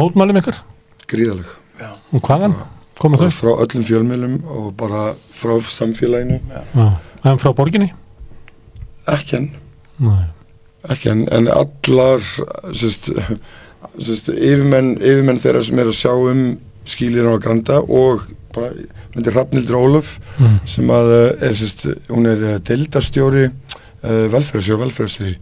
mótmælum 0.00 0.40
ykkar 0.40 0.58
Gríðaleg. 1.08 1.52
og 2.12 2.24
hvaðan 2.26 2.56
koma 2.98 3.20
þau? 3.20 3.28
frá 3.32 3.52
öllum 3.62 3.84
fjölmjölum 3.86 4.34
og 4.50 4.72
bara 4.76 5.04
frá 5.38 5.54
samfélaginu. 5.62 6.40
Já. 6.74 6.88
En 7.24 7.38
frá 7.40 7.52
borginni? 7.54 7.92
Ekki 9.08 9.38
enn. 9.38 9.48
Nei. 10.02 10.24
ekki 10.90 11.10
en, 11.14 11.24
en 11.34 11.48
allar 11.50 12.20
sérst, 12.76 13.08
sérst, 13.98 14.28
yfirmenn, 14.34 14.96
yfirmenn 14.98 15.40
þeirra 15.42 15.62
sem 15.66 15.78
er 15.82 15.88
að 15.90 15.96
sjá 15.98 16.12
um 16.14 16.42
skýlir 16.88 17.28
á 17.28 17.34
Granda 17.42 17.80
og 17.84 18.24
bara, 18.54 18.72
myndi 19.14 19.32
Hrafnildur 19.34 19.76
Ólöf 19.78 20.16
Mm. 20.38 20.58
sem 20.70 20.86
að 20.94 21.08
eh, 21.14 21.48
er 21.48 21.54
sérst, 21.58 21.86
hún 22.08 22.26
er 22.30 22.42
eh, 22.54 22.58
deildarstjóri 22.62 23.46
uh, 23.48 24.26
velferðsjóð 24.32 24.78
velferðsjóð 24.84 25.32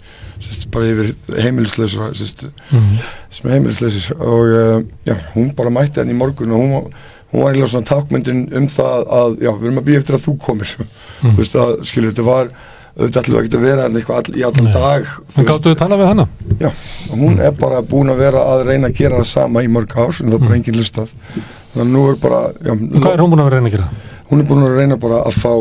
sérst, 0.41 0.71
bara 0.73 0.87
yfir 0.89 1.11
heimilislausra 1.45 2.11
sérst, 2.17 2.47
Mm. 2.73 2.95
sem 3.31 3.51
er 3.51 3.55
heimilislausir 3.59 4.17
og 4.17 4.55
uh, 4.57 4.81
já, 5.07 5.15
hún 5.35 5.53
bara 5.57 5.71
mætti 5.71 6.01
henni 6.01 6.17
í 6.17 6.19
morgun 6.19 6.53
og 6.57 6.63
hún, 6.65 6.89
hún 7.33 7.43
var 7.45 7.53
eiginlega 7.53 7.73
svona 7.75 7.91
tákmyndin 7.91 8.47
um 8.57 8.67
það 8.73 9.05
að 9.21 9.37
já, 9.45 9.51
við 9.53 9.67
erum 9.69 9.83
að 9.83 9.87
býja 9.91 10.01
eftir 10.03 10.17
að 10.19 10.25
þú 10.27 10.37
komir 10.47 10.73
þú 11.21 11.37
veist 11.37 11.57
að 11.61 11.75
skilur 11.91 12.13
þetta 12.15 12.27
var 12.31 12.51
auðvitað 12.97 13.23
ætlum 13.23 13.37
við 13.37 13.45
ekki 13.47 13.57
að 13.59 13.65
vera 13.67 13.83
hérna 13.87 14.01
eitthvað 14.01 14.17
all, 14.21 14.37
í 14.41 14.45
allan 14.49 14.65
Nei. 14.65 14.73
dag 14.73 15.09
þú 15.29 15.39
En 15.43 15.49
gáttu 15.51 15.71
þið 15.73 15.79
talað 15.83 16.01
við 16.03 16.11
hana? 16.11 16.27
Já, 16.61 16.69
og 17.11 17.17
hún 17.21 17.41
er 17.45 17.57
bara 17.61 17.81
búin 17.85 18.13
að 18.15 18.23
vera 18.25 18.45
að 18.55 18.63
reyna 18.71 18.89
að 18.89 18.97
gera 19.03 19.19
það 19.21 19.31
sama 19.37 19.63
í 19.63 19.69
mörg 19.69 19.97
ár 19.97 20.15
en 20.23 20.31
það 20.31 20.39
er 20.39 20.45
bara 20.47 20.57
engin 20.61 20.79
listað 20.81 21.11
þannig 21.17 21.83
að 21.87 21.91
nú 21.93 22.05
er 22.11 22.17
bara 22.23 22.41
já, 22.65 22.73
En 22.73 23.01
Hvað 23.03 23.13
er 23.13 23.21
hún 23.27 23.35
búin 23.35 23.43
að 23.45 23.51
vera 23.51 23.57
að 23.57 23.59
reyna 23.61 23.69
að 23.73 23.77
gera? 23.77 23.89
hún 24.31 24.41
er 24.41 24.49
búin 24.49 24.65
að 24.67 24.79
reyna 24.81 24.97
bara 24.97 25.19
að 25.29 25.37
fá 25.43 25.53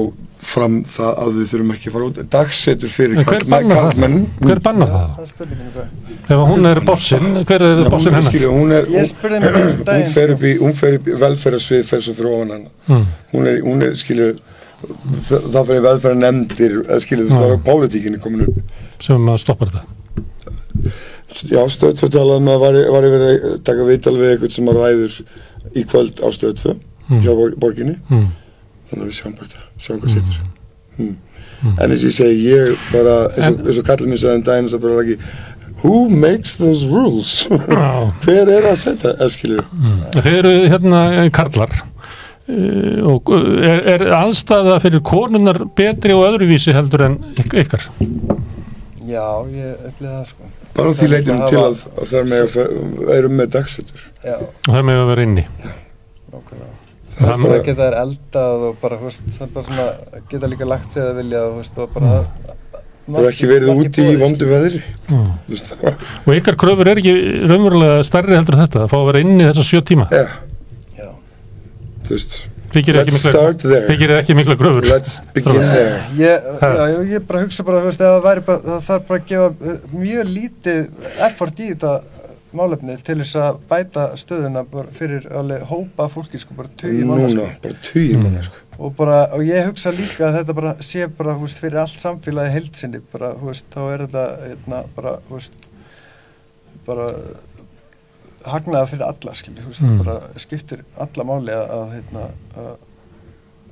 fram 0.46 0.76
það 0.86 1.20
að 1.26 1.30
við 1.40 1.46
þurfum 1.52 1.72
ekki 1.74 1.90
að 1.90 1.94
fara 1.96 2.08
út 2.08 2.18
dagsetur 2.36 2.92
fyrir 2.94 3.18
En 3.18 3.26
hver 3.26 3.40
karl- 3.42 3.50
bannar 3.50 3.96
það? 3.98 4.18
Hver 4.46 4.60
bannar 4.68 4.92
það? 4.96 5.08
Það 5.18 5.30
spurningin 5.34 5.72
hvað 5.76 6.36
Ef 6.36 6.44
hún 6.50 6.66
er 6.70 6.80
bossinn, 6.86 7.28
hver 7.50 7.62
er 7.66 7.82
Já, 7.82 7.90
bossinn 7.90 8.14
hennar? 8.14 8.30
skilur, 8.30 8.52
hún, 8.54 8.72
er, 8.72 8.86
Ég 8.86 9.10
hún, 9.26 10.12
fer 10.14 10.28
sko. 10.30 10.34
upp 10.36 10.44
í, 10.46 10.52
hún 10.62 10.74
fer 10.78 10.98
upp 11.00 11.08
í 11.10 11.16
velferðarsvið 11.24 11.84
fer 11.90 12.04
svo 12.06 12.14
fyrir 12.20 12.32
ofan 12.36 12.54
hann 12.56 12.68
Mm. 12.86 13.06
hún 13.34 13.48
er, 13.50 13.58
hún 13.66 13.82
er 13.82 13.96
skilur 13.98 14.36
það, 14.86 15.46
það 15.56 15.68
fyrir 15.70 15.84
velferðar 15.88 16.20
nefndir 16.22 16.76
skilur 17.04 17.30
það 17.34 17.46
er 17.50 17.56
á 17.56 17.66
pólitíkinni 17.70 18.20
komin 18.24 18.46
upp. 18.48 18.58
Sem 19.06 19.30
að 19.32 19.42
stoppa 19.44 19.68
þetta? 19.70 19.84
Já, 21.52 21.62
stöð 21.74 21.96
2 22.00 22.10
talaði 22.16 22.44
með 22.46 22.56
að 22.56 22.62
var, 22.64 22.78
var 22.96 23.08
yfir 23.10 23.24
að 23.28 23.56
taka 23.68 23.86
viðtal 23.90 24.16
við 24.20 24.30
eitthvað 24.34 24.54
sem 24.56 24.70
að 24.72 24.78
ræður 24.82 25.16
í 25.76 25.84
kvöld 25.92 26.22
á 26.24 26.28
stöð 26.36 26.54
2 26.64 26.76
Mm. 27.06 27.20
hjá 27.22 27.36
bor- 27.38 27.54
borginni. 27.62 28.00
Mm. 28.10 28.30
þannig 28.90 29.04
að 29.04 29.10
við 29.12 29.18
sjáum 29.20 29.34
bara 29.38 29.46
þetta, 29.46 29.66
sjáum 29.78 30.00
hvað 30.02 30.14
setur. 30.16 30.38
Mm. 30.98 31.16
en 31.80 31.92
eins 31.92 32.02
og 32.02 32.10
ég 32.10 32.16
segi, 32.16 32.40
ég 32.50 32.80
bara 32.92 33.14
eins 33.30 33.46
og, 33.52 33.60
eins 33.68 33.78
og 33.78 33.86
sagði 33.86 34.36
um 34.40 34.42
daginn 34.48 34.66
þess 34.66 34.78
að 34.80 34.82
bara 34.82 35.04
ekki 35.04 35.18
who 35.84 36.10
makes 36.10 36.56
those 36.58 36.88
rules? 36.90 37.46
Hver 38.26 38.50
er 38.50 38.66
að 38.72 38.80
setja, 38.82 39.14
eskilur 39.22 39.62
Mm. 39.70 40.00
Þeir 40.18 40.40
eru 40.40 40.54
hérna 40.74 41.30
karlar 41.30 41.70
og 42.46 43.32
uh, 43.34 43.46
er, 43.66 43.80
er 43.96 44.04
aðstæða 44.20 44.76
fyrir 44.84 45.02
konunnar 45.06 45.58
betri 45.78 46.14
og 46.14 46.28
öðruvísi 46.28 46.76
heldur 46.76 47.06
en 47.08 47.16
yk- 47.42 47.56
ykkar? 47.64 47.88
Já, 49.06 49.26
ég 49.54 49.82
upplýði 49.90 50.12
það 50.12 50.28
sko. 50.30 50.52
Bara 50.76 50.94
því 51.00 51.08
leitum 51.12 51.42
til 51.50 51.60
að, 51.62 51.82
að 52.02 52.08
það 52.12 52.30
með 52.32 52.56
að 52.60 53.12
erum 53.16 53.36
með 53.40 53.52
dagsetur. 53.56 54.06
Já, 54.26 54.36
og 54.42 54.72
það 54.74 54.86
með 54.90 55.02
að 55.02 55.10
vera 55.12 55.26
inni. 55.30 55.44
Nákvæmlega. 56.36 56.72
Það 57.16 57.30
er 57.30 57.32
bara 57.32 57.48
bara, 57.48 57.60
geta 57.64 57.86
þær 57.86 57.98
eldað 58.02 58.64
og 58.70 58.78
bara, 58.82 58.98
veist, 59.06 59.28
það 59.38 59.46
er 59.46 59.52
bara 59.56 59.68
svona, 59.70 59.86
geta 60.34 60.50
líka 60.52 60.68
lagt 60.68 60.90
sig 60.92 61.06
að 61.06 61.14
vilja, 61.22 61.44
veist, 61.56 61.78
og 61.80 61.94
bara 61.96 62.16
það 63.06 63.20
er 63.22 63.30
ekki 63.30 63.48
verið 63.54 63.72
úti 63.86 64.08
í 64.10 64.18
vondu 64.20 64.50
veðri. 64.50 64.82
Mm. 65.14 65.30
og 66.26 66.32
ykkar 66.36 66.58
kröfur 66.60 66.90
er 66.92 67.00
ekki 67.00 67.14
raunverulega 67.46 68.02
stærri 68.10 68.36
heldur 68.36 68.58
en 68.58 68.66
þetta 68.66 68.84
að 68.84 68.92
fá 68.92 68.98
að 69.00 69.08
vera 69.12 69.22
inni 69.24 69.48
þessa 69.48 69.66
sjö 69.70 69.82
tíma? 69.86 70.10
Já, 70.12 70.26
Já, 70.26 70.34
þú 72.06 72.18
veist 72.18 72.38
let's 72.76 73.14
mikla 73.14 73.32
start 73.32 73.62
there. 73.64 73.88
let's 74.90 75.22
begin 75.34 75.62
there. 75.62 76.02
Ég, 76.18 76.50
já, 76.60 76.98
ég, 77.14 77.24
bara 77.28 77.46
hugsa 77.46 77.64
bara, 77.64 77.84
veist, 77.86 78.02
að 78.02 78.18
það 78.18 78.26
væri 78.26 78.44
bara, 78.50 78.62
það 78.66 78.84
þarf 78.90 79.08
bara 79.08 79.22
að 79.22 79.32
gefa 79.32 79.48
uh, 79.72 79.96
mjög 79.96 80.30
lítið 80.34 81.08
effort 81.30 81.62
í 81.62 81.70
þetta 81.72 81.94
málefni 82.56 82.96
til 83.04 83.18
þess 83.22 83.40
að 83.44 83.58
bæta 83.70 84.06
stöðuna 84.20 84.64
fyrir 84.96 85.26
alveg 85.36 85.66
hópa 85.70 86.08
fólki, 86.12 86.40
sko, 86.42 86.56
bara 86.58 86.72
tugi 86.80 87.08
manna, 87.08 87.32
sko. 87.32 87.48
bara 87.64 87.82
tugir 87.84 88.22
manna 88.22 88.44
sko. 88.46 88.62
og 88.80 88.96
bara, 89.00 89.18
og 89.36 89.44
ég 89.48 89.68
hugsa 89.70 89.92
líka 89.96 90.30
að 90.30 90.40
þetta 90.40 90.58
bara 90.60 90.76
sé 90.84 91.10
bara, 91.18 91.36
þú 91.36 91.48
veist, 91.48 91.64
fyrir 91.64 91.82
allt 91.84 92.00
samfélagi 92.00 92.56
heilsinni, 92.56 93.04
bara, 93.14 93.34
þú 93.40 93.52
veist, 93.52 93.68
þá 93.76 93.82
er 93.86 94.06
þetta, 94.06 94.26
hérna, 94.46 94.82
bara, 94.96 95.18
bara 96.88 97.10
hagnaða 98.46 98.88
fyrir 98.92 99.06
alla, 99.08 99.34
skilji, 99.36 99.62
þú 99.64 99.72
veist, 99.74 99.82
Mm. 99.86 100.00
það 100.00 100.06
bara 100.06 100.40
skiptir 100.46 100.84
alla 101.06 101.24
máli 101.30 101.54
að, 101.56 101.70
að 101.76 101.94
hérna, 101.96 102.24
að, 102.58 102.74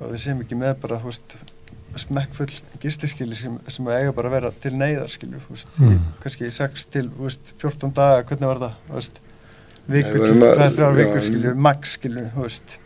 að 0.00 0.12
við 0.14 0.22
séum 0.24 0.40
ekki 0.44 0.58
með 0.60 0.74
bara, 0.82 0.98
þú 1.02 1.10
veist, 1.12 1.36
smekkfull 1.96 2.50
gistiskili 2.82 3.36
sem, 3.38 3.58
sem 3.70 3.86
eiga 3.88 4.12
bara 4.12 4.28
að 4.28 4.32
vera 4.34 4.50
til 4.60 4.72
neyðar, 4.74 5.08
skilju, 5.14 5.40
þú 5.46 5.54
veist, 5.54 5.68
Mm. 5.78 6.00
kannski 6.22 6.50
6 6.50 6.86
til, 6.90 7.04
þú 7.10 7.28
veist, 7.28 7.52
14 7.58 7.92
daga, 7.94 8.22
hvernig 8.24 8.48
var 8.50 8.58
það, 8.64 8.74
þú 8.88 8.94
veist, 8.98 9.20
viku 9.88 10.08
Nei, 10.08 10.12
við 10.12 10.24
til 10.24 10.30
erum 10.30 10.42
að- 10.42 10.56
2-3 10.58 10.82
já, 10.82 10.96
vikur, 10.98 11.22
skilju, 11.22 11.54
max, 11.56 11.96
veist, 12.42 12.78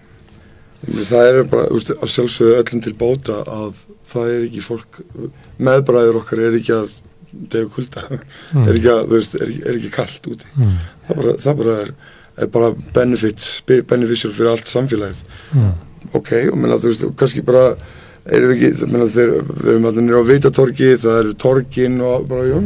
það 1.09 1.29
er 1.29 1.43
bara, 1.45 1.67
þú 1.69 1.79
veist, 1.79 1.91
að 1.91 2.13
sjálfsögðu 2.15 2.59
öllum 2.63 2.83
til 2.83 2.93
bóta 2.95 3.39
að 3.47 3.85
það 4.09 4.29
er 4.37 4.45
ekki 4.49 4.63
fólk 4.63 5.01
meðbræður 5.59 6.19
okkar 6.23 6.39
er 6.39 6.59
ekki 6.61 6.73
að 6.77 7.01
degur 7.33 7.71
kulda, 7.75 8.07
Mm. 8.55 8.69
er 8.69 8.75
ekki 8.79 8.95
veist, 9.13 9.35
er, 9.35 9.49
er 9.69 9.75
ekki 9.79 9.91
kallt 9.93 10.23
úti 10.31 10.47
Mm. 10.57 10.79
það 11.09 11.17
bara, 11.23 11.33
það 11.45 11.57
bara 11.63 11.77
er, 11.83 11.91
er 12.39 12.47
bara 12.47 12.73
benefit 12.95 13.63
beneficial 13.87 14.33
fyrir 14.33 14.51
allt 14.55 14.67
samfélagið 14.67 15.23
Mm. 15.55 15.73
ok, 16.15 16.33
og 16.53 16.57
menna, 16.59 16.79
þú 16.79 16.93
veist, 16.93 17.05
kannski 17.17 17.43
bara 17.45 17.77
erum 18.29 18.51
við 18.53 18.73
ekki, 18.73 18.87
menna, 18.93 19.07
þeir, 19.09 19.31
við 19.49 19.69
erum 19.73 19.85
allir 19.89 20.03
nýra 20.05 20.21
á 20.21 20.29
Vitatorgi, 20.29 20.89
það 21.01 21.19
eru 21.21 21.33
torgin 21.41 22.01
og 22.05 22.27
bara, 22.29 22.43
já, 22.45 22.59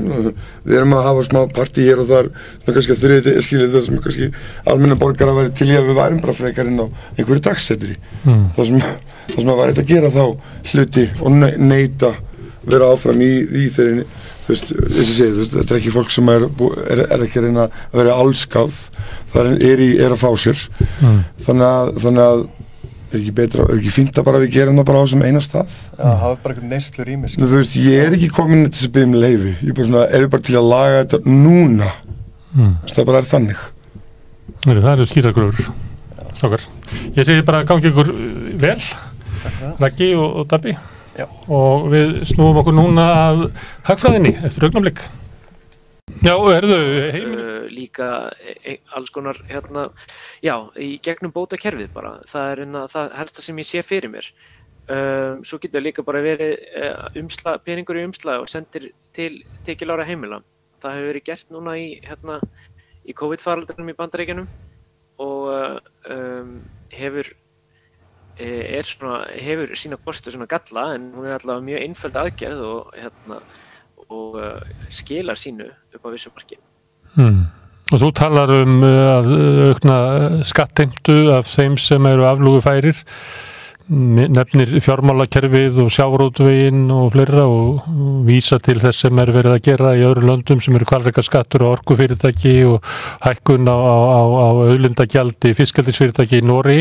við 0.67 0.77
erum 0.79 0.95
að 0.97 1.05
hafa 1.07 1.23
smá 1.29 1.41
partí 1.55 1.85
hér 1.87 2.01
og 2.03 2.09
þar, 2.09 2.31
sem 2.33 2.67
er 2.67 2.75
kannski 2.79 2.97
þriði 2.99 3.35
skiljið 3.47 3.71
það 3.77 3.85
sem 3.87 3.95
er 3.95 4.03
kannski 4.07 4.33
almenna 4.67 4.97
borgar 4.99 5.29
að 5.31 5.39
vera 5.39 5.49
til 5.55 5.69
í 5.71 5.77
að 5.79 5.87
við 5.91 5.95
værum 6.01 6.21
bara 6.25 6.33
frekar 6.35 6.67
inn 6.67 6.81
á 6.83 6.87
einhverju 7.19 7.43
dagsetri, 7.47 7.97
Mm. 8.27 8.51
það 8.57 8.67
sem 8.67 8.81
það 8.81 9.39
sem 9.39 9.53
að 9.55 9.61
væri 9.63 9.73
þetta 9.73 9.83
að 9.87 9.93
gera 9.95 10.11
þá 10.11 10.25
hluti 10.73 11.05
og 11.23 11.31
ne- 11.33 11.57
neita 11.59 12.15
vera 12.67 12.91
áfram 12.95 13.23
í, 13.23 13.33
í 13.47 13.69
þeirri 13.71 14.05
þú 14.43 14.53
veist, 14.53 14.73
og 14.75 14.97
segið, 14.97 15.37
þú 15.37 15.43
veist, 15.43 15.55
þetta 15.59 15.75
er 15.75 15.81
ekki 15.81 15.95
fólk 15.95 16.15
sem 16.15 16.33
er, 16.33 16.49
er, 16.83 17.05
er 17.07 17.27
ekki 17.27 17.41
að 17.41 17.47
reyna 17.49 17.69
að 17.69 18.01
vera 18.01 18.19
allskáð, 18.23 18.81
það 19.33 19.53
er, 19.53 19.53
er, 19.71 19.85
í, 19.85 19.91
er 20.03 20.17
að 20.17 20.23
fá 20.25 20.29
sér. 20.45 20.67
Mm. 21.01 21.21
þannig 21.47 21.69
að, 21.69 21.93
þannig 22.07 22.27
að 22.27 22.45
er 23.13 23.19
ekki 23.21 23.35
betra, 23.37 23.67
er 23.69 23.77
ekki 23.77 23.93
fínt 23.93 24.17
að 24.17 24.25
bara 24.25 24.41
við 24.41 24.55
gerum 24.55 24.79
það 24.81 24.89
bara 24.89 25.01
á 25.01 25.05
þessum 25.05 25.25
eina 25.27 25.43
stað? 25.45 25.77
Já, 25.99 26.07
hafa 26.23 26.39
bara 26.41 26.55
einhvern 26.55 26.73
neyslu 26.73 27.05
rými 27.05 27.29
sko. 27.29 27.45
þú 27.45 27.59
veist, 27.61 27.77
ég 27.77 28.07
er 28.07 28.17
ekki 28.17 28.31
komin 28.33 28.65
til 28.71 28.79
þess 28.79 28.89
að 28.89 28.95
byggja 28.97 29.11
um 29.11 29.19
leifi 29.21 29.53
ég 29.53 29.69
er 29.69 29.77
bara 29.77 29.89
svona, 29.91 30.05
er 30.09 30.29
bara 30.33 30.47
til 30.49 30.57
að 30.57 30.71
laga 30.71 31.03
þetta 31.03 31.37
núna? 31.43 31.91
Mm. 32.53 32.73
Það 32.89 33.09
bara 33.09 33.21
er 33.21 33.29
þannig. 33.29 33.61
Heyrðu, 34.63 34.83
Það 34.85 34.93
eru 34.93 35.09
skýragröfur 35.11 35.71
Sákar 36.39 36.65
Ég 37.17 37.27
segi 37.27 37.45
bara 37.47 37.65
gangi 37.67 37.91
ykkur 37.91 38.11
uh, 38.13 38.51
vel 38.63 38.79
Raggi 39.81 40.13
og, 40.15 40.43
og 40.43 40.49
Dabbi 40.51 40.77
Já. 41.13 41.27
og 41.53 41.91
við 41.93 42.23
snúum 42.31 42.61
okkur 42.63 42.77
núna 42.77 43.09
að 43.13 43.43
hagfræðinni 43.89 44.33
eftir 44.47 44.69
augnablik. 44.69 45.03
Já, 46.23 46.35
erðu 46.55 46.79
heimil 47.15 47.39
uh, 47.41 47.67
líka 47.73 48.07
e 48.43 48.79
alls 48.97 49.13
konar 49.15 49.39
hérna, 49.49 49.87
já, 50.45 50.55
í 50.77 50.97
gegnum 51.05 51.33
bótakerfið 51.35 51.93
bara, 51.95 52.17
það 52.29 52.49
er 52.51 52.63
hérna, 52.65 52.83
það 52.91 53.15
helsta 53.21 53.45
sem 53.45 53.61
ég 53.63 53.69
sé 53.69 53.85
fyrir 53.87 54.13
mér. 54.13 54.29
Um, 54.93 55.45
svo 55.47 55.61
getur 55.63 55.85
líka 55.85 56.03
bara 56.05 56.21
verið 56.25 56.57
uh, 56.79 57.07
umsla, 57.21 57.55
peningur 57.65 58.01
í 58.01 58.07
umslag 58.09 58.43
og 58.43 58.51
sendir 58.51 58.91
til 59.15 59.43
tekilára 59.67 60.07
heimila. 60.09 60.41
Það 60.83 60.97
hefur 60.99 61.11
verið 61.13 61.27
gert 61.29 61.55
núna 61.55 61.77
í 61.79 61.87
hérna, 62.03 62.41
í 63.07 63.15
COVID-faraldrinum 63.19 63.93
í 63.93 63.99
bandaríkjanum 63.99 64.51
og 65.23 65.49
uh, 65.53 65.79
um, 66.11 66.59
hefur 66.93 67.31
svona, 68.39 69.27
hefur 69.37 69.75
sína 69.77 69.99
kostu 70.05 70.33
svona 70.33 70.47
galla 70.47 70.95
en 70.95 71.13
hún 71.15 71.27
er 71.27 71.39
allavega 71.39 71.67
mjög 71.67 71.83
einföld 71.87 72.17
aðgerð 72.17 72.63
og, 72.67 72.93
hérna, 72.97 73.41
og 74.09 74.39
uh, 74.41 74.61
skilar 74.91 75.37
sínu 75.37 75.69
upp 75.95 76.07
á 76.07 76.09
vissu 76.13 76.31
marki. 76.35 76.59
Hmm. 77.15 77.47
Og 77.93 78.01
þú 78.01 78.11
talar 78.17 78.51
um 78.63 78.83
uh, 78.83 79.19
að 79.19 79.33
aukna 79.69 79.97
skatteimtu 80.49 81.33
af 81.37 81.51
þeim 81.53 81.77
sem 81.77 82.07
eru 82.09 82.25
aflúgu 82.29 82.63
færir, 82.65 83.03
nefnir 83.89 84.71
fjármálakerfið 84.85 85.81
og 85.83 85.91
sjárótveginn 85.93 86.87
og 86.95 87.11
fleira 87.15 87.45
og 87.51 87.87
vísa 88.27 88.59
til 88.63 88.79
þess 88.83 89.05
sem 89.05 89.19
er 89.19 89.33
verið 89.35 89.57
að 89.57 89.65
gera 89.67 89.93
í 89.99 90.05
öðru 90.07 90.29
löndum 90.29 90.63
sem 90.63 90.77
eru 90.79 90.87
kvalreikaskattur 90.89 91.65
og 91.67 91.79
orkufyrirtæki 91.79 92.55
og 92.69 92.87
hækkun 93.25 93.67
á, 93.67 93.77
á, 93.77 93.97
á, 93.99 94.21
á 94.23 94.49
auðlindagjaldi 94.69 95.55
fiskaldisfyrirtæki 95.59 96.41
í 96.41 96.47
Nóri. 96.47 96.79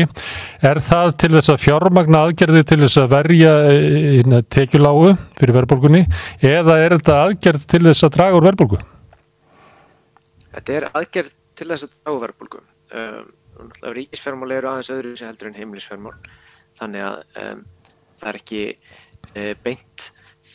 Er 0.62 0.80
það 0.84 1.12
til 1.24 1.32
þess 1.34 1.52
að 1.54 1.62
fjármagna 1.66 2.24
aðgerði 2.26 2.64
til 2.70 2.80
þess 2.84 3.02
að 3.02 3.12
verja 3.16 3.52
eh, 3.72 4.40
tekjulágu 4.52 5.12
fyrir 5.40 5.58
verðbólgunni 5.58 6.06
eða 6.38 6.78
er 6.84 6.96
þetta 6.98 7.20
aðgerð 7.26 7.68
til 7.74 7.84
þess 7.88 8.06
að 8.08 8.16
draga 8.18 8.38
úr 8.38 8.48
verðbólgu? 8.50 8.82
Þetta 10.52 10.78
er 10.78 10.90
aðgerð 10.92 11.32
til 11.58 11.70
þess 11.72 11.88
að 11.88 11.94
draga 11.96 12.16
úr 12.16 12.26
verðbólgu. 12.26 12.66
Um, 12.92 13.30
ríkisfjármál 13.96 14.56
eru 14.56 14.70
aðeins 14.70 14.90
öðru 14.92 15.12
sem 15.16 15.30
heldur 15.30 15.50
en 15.50 15.58
heimilisfjármál 15.58 16.16
þannig 16.78 17.04
að 17.06 17.18
um, 17.42 17.62
það 18.18 18.30
er 18.30 18.38
ekki 18.40 18.62
uh, 18.72 19.52
beint 19.64 20.08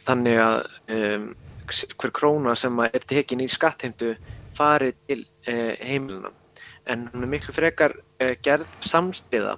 þannig 0.08 0.42
að 0.44 0.58
um, 0.96 1.30
hver 1.68 2.14
króna 2.16 2.56
sem 2.56 2.84
er 2.88 3.04
tekin 3.04 3.44
í 3.44 3.50
skattheimtu 3.52 4.14
fari 4.56 4.94
til 5.08 5.24
uh, 5.24 5.74
heimiluna 5.84 6.32
en 6.88 7.10
hún 7.12 7.28
er 7.28 7.34
miklu 7.36 7.56
frekar 7.56 7.98
uh, 7.98 8.34
gerð 8.44 8.78
samstiða 8.86 9.58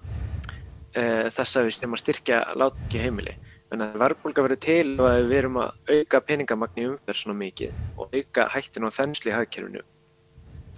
þess 0.89 1.53
að 1.59 1.67
við 1.67 1.73
sem 1.75 1.91
að 1.93 1.99
styrkja 2.01 2.37
láta 2.57 2.79
ekki 2.87 3.01
heimili. 3.03 3.35
En 3.69 3.83
að 3.85 3.99
verðbólka 4.01 4.41
verður 4.41 4.59
til 4.65 4.95
og 4.95 5.05
að 5.05 5.27
við 5.29 5.35
erum 5.37 5.59
að 5.61 5.93
auka 5.93 6.21
peningamagni 6.25 6.85
umverð 6.89 7.19
svona 7.19 7.37
mikið 7.37 7.75
og 8.01 8.15
auka 8.17 8.47
hættin 8.55 8.87
á 8.89 8.97
þensli 8.97 9.29
í 9.29 9.35
hagkerfinu. 9.35 9.83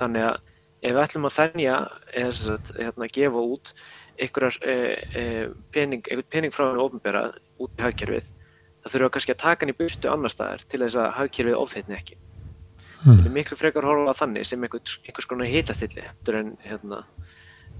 Þannig 0.01 0.25
að 0.27 0.35
ef 0.81 0.95
við 0.95 1.01
ætlum 1.03 1.27
að 1.29 1.35
þennja 1.37 1.75
eða 2.21 2.55
að 2.55 2.71
hérna, 2.81 3.09
gefa 3.17 3.43
út 3.55 3.73
einhverjar 4.21 4.57
eh, 4.61 4.95
eh, 5.17 5.45
pening, 5.73 6.03
einhvern 6.07 6.29
pening 6.29 6.53
frá 6.53 6.67
henni 6.67 6.83
ofnbæra 6.83 7.23
út 7.61 7.71
í 7.77 7.85
hagkerfið 7.85 8.27
það 8.81 8.93
þurfa 8.95 9.13
kannski 9.15 9.35
að 9.35 9.41
taka 9.43 9.65
hann 9.65 9.73
í 9.73 9.77
burtu 9.77 10.11
annar 10.11 10.33
staðar 10.33 10.65
til 10.69 10.81
þess 10.83 10.99
að 10.99 11.15
hagkerfið 11.17 11.57
ofheitni 11.59 11.97
ekki 11.97 12.17
mm. 12.17 13.19
það 13.19 13.27
er 13.27 13.35
miklu 13.35 13.59
frekar 13.59 13.87
horfa 13.87 14.15
þannig 14.23 14.47
sem 14.49 14.65
einhvers, 14.65 14.97
einhvers 15.05 15.29
konar 15.29 15.51
hitastilli 15.51 16.05
en 16.41 16.51
hérna, 16.65 17.03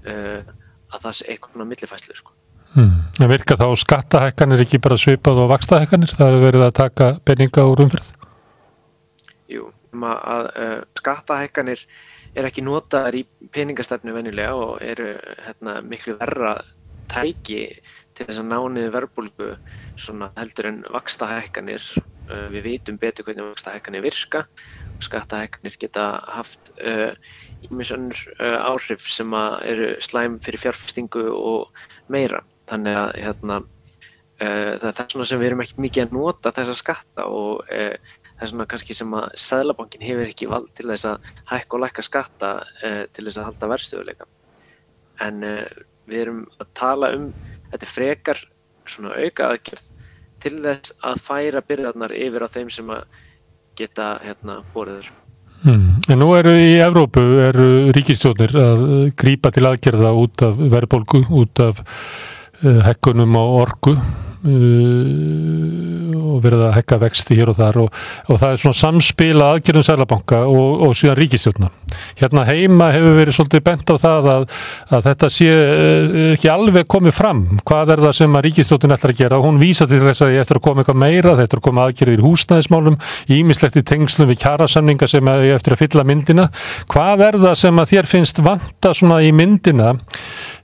uh, 0.06 0.54
að 0.92 1.04
það 1.06 1.18
sé 1.18 1.28
einhvern 1.28 1.56
konar 1.56 1.70
millifæslu 1.72 2.16
sko. 2.18 2.34
mm. 2.76 2.96
Það 3.18 3.34
virka 3.34 3.58
þá 3.60 3.66
skattahækkanir 3.82 4.64
ekki 4.64 4.82
bara 4.82 4.98
svipað 5.00 5.44
og 5.44 5.52
vakstahækkanir 5.52 6.16
það 6.16 6.38
er 6.38 6.46
verið 6.46 6.66
að 6.68 6.74
taka 6.80 7.12
peninga 7.26 7.68
úr 7.70 7.86
umfyrð 7.86 8.10
Jú, 9.52 9.68
um 9.92 10.08
að, 10.08 10.18
að 10.34 10.50
uh, 10.64 10.76
skattahækkanir 11.02 11.86
er 12.38 12.48
ekki 12.48 12.64
notaðar 12.64 13.16
í 13.18 13.24
peningastefnu 13.52 14.14
venjulega 14.16 14.54
og 14.56 14.78
eru 14.84 15.12
hérna, 15.46 15.80
miklu 15.84 16.16
verra 16.20 16.56
tæki 17.12 17.66
til 18.16 18.26
þess 18.28 18.40
að 18.42 18.48
ná 18.48 18.58
niður 18.72 18.94
verbulgu 18.96 19.50
heldur 20.38 20.68
en 20.70 20.80
vakstahækkanir. 20.92 21.84
Uh, 22.30 22.46
við 22.52 22.68
vitum 22.68 23.00
betur 23.02 23.26
hvernig 23.26 23.50
vakstahækkanir 23.50 24.04
virka 24.04 24.44
og 24.94 25.02
skattahækkanir 25.04 25.74
geta 25.82 26.06
haft 26.30 26.70
ímis 27.66 27.90
uh, 27.90 28.04
uh, 28.38 28.58
áhrif 28.70 29.08
sem 29.10 29.34
eru 29.34 29.92
slæm 30.00 30.38
fyrir 30.44 30.62
fjárfestingu 30.62 31.26
og 31.34 31.84
meira. 32.12 32.44
Þannig 32.70 32.96
að 32.96 33.10
hérna, 33.18 33.56
það 34.38 34.86
er 34.88 34.94
það 34.96 35.24
sem 35.28 35.40
við 35.40 35.48
erum 35.48 35.62
ekkert 35.62 35.80
mikið 35.82 36.04
að 36.04 36.14
nota 36.16 36.52
þessa 36.54 36.76
skatta 36.78 37.26
og 37.28 37.66
það 38.42 38.48
er 38.48 38.50
svona 38.50 38.66
kannski 38.70 38.94
sem 38.98 39.12
að 39.14 39.24
Sæðlabankin 39.38 40.02
hefur 40.02 40.26
ekki 40.26 40.50
vald 40.50 40.70
til 40.74 40.88
þess 40.90 41.06
að 41.12 41.26
hækka 41.52 41.76
og 41.76 41.82
lækka 41.84 42.02
skatta 42.02 42.50
uh, 42.66 43.02
til 43.14 43.26
þess 43.28 43.38
að 43.38 43.48
halda 43.48 43.68
verðstöðuleika. 43.70 44.26
En 45.22 45.44
uh, 45.46 45.82
við 46.10 46.24
erum 46.24 46.40
að 46.58 46.72
tala 46.78 47.12
um, 47.14 47.28
þetta 47.70 47.86
er 47.86 47.92
frekar 47.92 48.40
svona 48.90 49.14
auka 49.14 49.52
aðgerð 49.52 49.84
til 50.42 50.54
þess 50.64 50.96
að 51.06 51.22
færa 51.22 51.62
byrjarnar 51.68 52.16
yfir 52.18 52.42
á 52.42 52.48
þeim 52.50 52.72
sem 52.74 52.90
að 52.90 53.04
geta 53.78 54.08
hérna 54.24 54.58
bóriður. 54.74 55.12
Hmm. 55.62 56.02
En 56.10 56.18
nú 56.18 56.32
eru 56.34 56.56
í 56.58 56.74
Evrópu, 56.82 57.22
eru 57.46 57.68
ríkistjónir 57.94 58.50
að 58.58 58.82
grýpa 59.14 59.52
til 59.54 59.68
aðgerða 59.68 60.10
út 60.18 60.42
af 60.42 60.58
verðbólgu, 60.58 61.22
út 61.38 61.62
af 61.62 61.78
hekkunum 62.62 63.38
á 63.38 63.44
orgu 63.62 63.94
Uh, 64.42 66.10
og 66.32 66.40
verið 66.42 66.64
að 66.66 66.72
hekka 66.74 66.96
vexti 66.98 67.36
hér 67.38 67.52
og 67.52 67.56
þar 67.58 67.76
og, 67.84 67.98
og 68.26 68.38
það 68.40 68.54
er 68.54 68.60
svona 68.62 68.78
samspila 68.78 69.50
aðgjörðum 69.54 69.84
sælabanka 69.86 70.40
og, 70.50 70.82
og 70.86 70.94
síðan 70.98 71.18
ríkistjórna. 71.20 71.68
Hérna 72.18 72.42
heima 72.48 72.88
hefur 72.94 73.14
verið 73.20 73.36
svolítið 73.36 73.62
bent 73.68 73.92
á 73.92 73.96
það 74.02 74.28
að, 74.32 74.46
að 74.96 75.04
þetta 75.06 75.30
sé 75.36 75.48
uh, 75.52 76.16
ekki 76.32 76.50
alveg 76.50 76.88
komið 76.90 77.14
fram. 77.14 77.44
Hvað 77.68 77.94
er 77.94 78.02
það 78.06 78.16
sem 78.18 78.38
að 78.38 78.44
ríkistjórnin 78.48 78.96
ætlar 78.96 79.14
að 79.14 79.22
gera? 79.22 79.40
Hún 79.44 79.60
vísa 79.62 79.86
til 79.90 80.00
þess 80.02 80.26
að 80.26 80.34
ég 80.34 80.46
eftir 80.46 80.58
að 80.58 80.66
koma 80.66 80.82
eitthvað 80.82 81.00
meira, 81.04 81.36
þetta 81.38 81.58
er 81.58 81.62
að 81.62 81.66
koma 81.68 81.86
aðgjörðir 81.86 82.24
í 82.24 82.26
húsnæðismálum, 82.26 82.98
ímislegt 83.38 83.78
í 83.78 83.84
tengslum 83.92 84.32
við 84.32 84.42
kjarasamninga 84.42 85.10
sem 85.10 85.32
ég 85.46 85.60
eftir 85.60 85.76
að 85.76 85.84
fylla 85.84 86.06
myndina. 86.08 86.48
Hvað 86.90 87.26
er 87.28 87.38
það 87.46 87.56
sem 87.62 87.78
að 87.82 87.94
þér 87.94 88.10
finnst 88.16 88.42
vanta 88.42 88.94
svona 88.96 89.22
í 89.22 89.30
myndina 89.36 89.94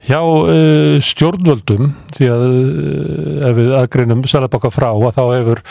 hjá 0.08 0.20
uh, 0.24 0.96
stjórnvöldum 1.04 1.92
því 2.16 2.28
að 2.32 2.44
uh, 2.48 3.48
ef 3.48 3.56
við 3.58 3.70
aðgreinum 3.78 4.24
Sælabanka 4.28 4.70
frá 4.72 4.88
að 4.90 5.14
þá 5.18 5.22
hefur 5.34 5.62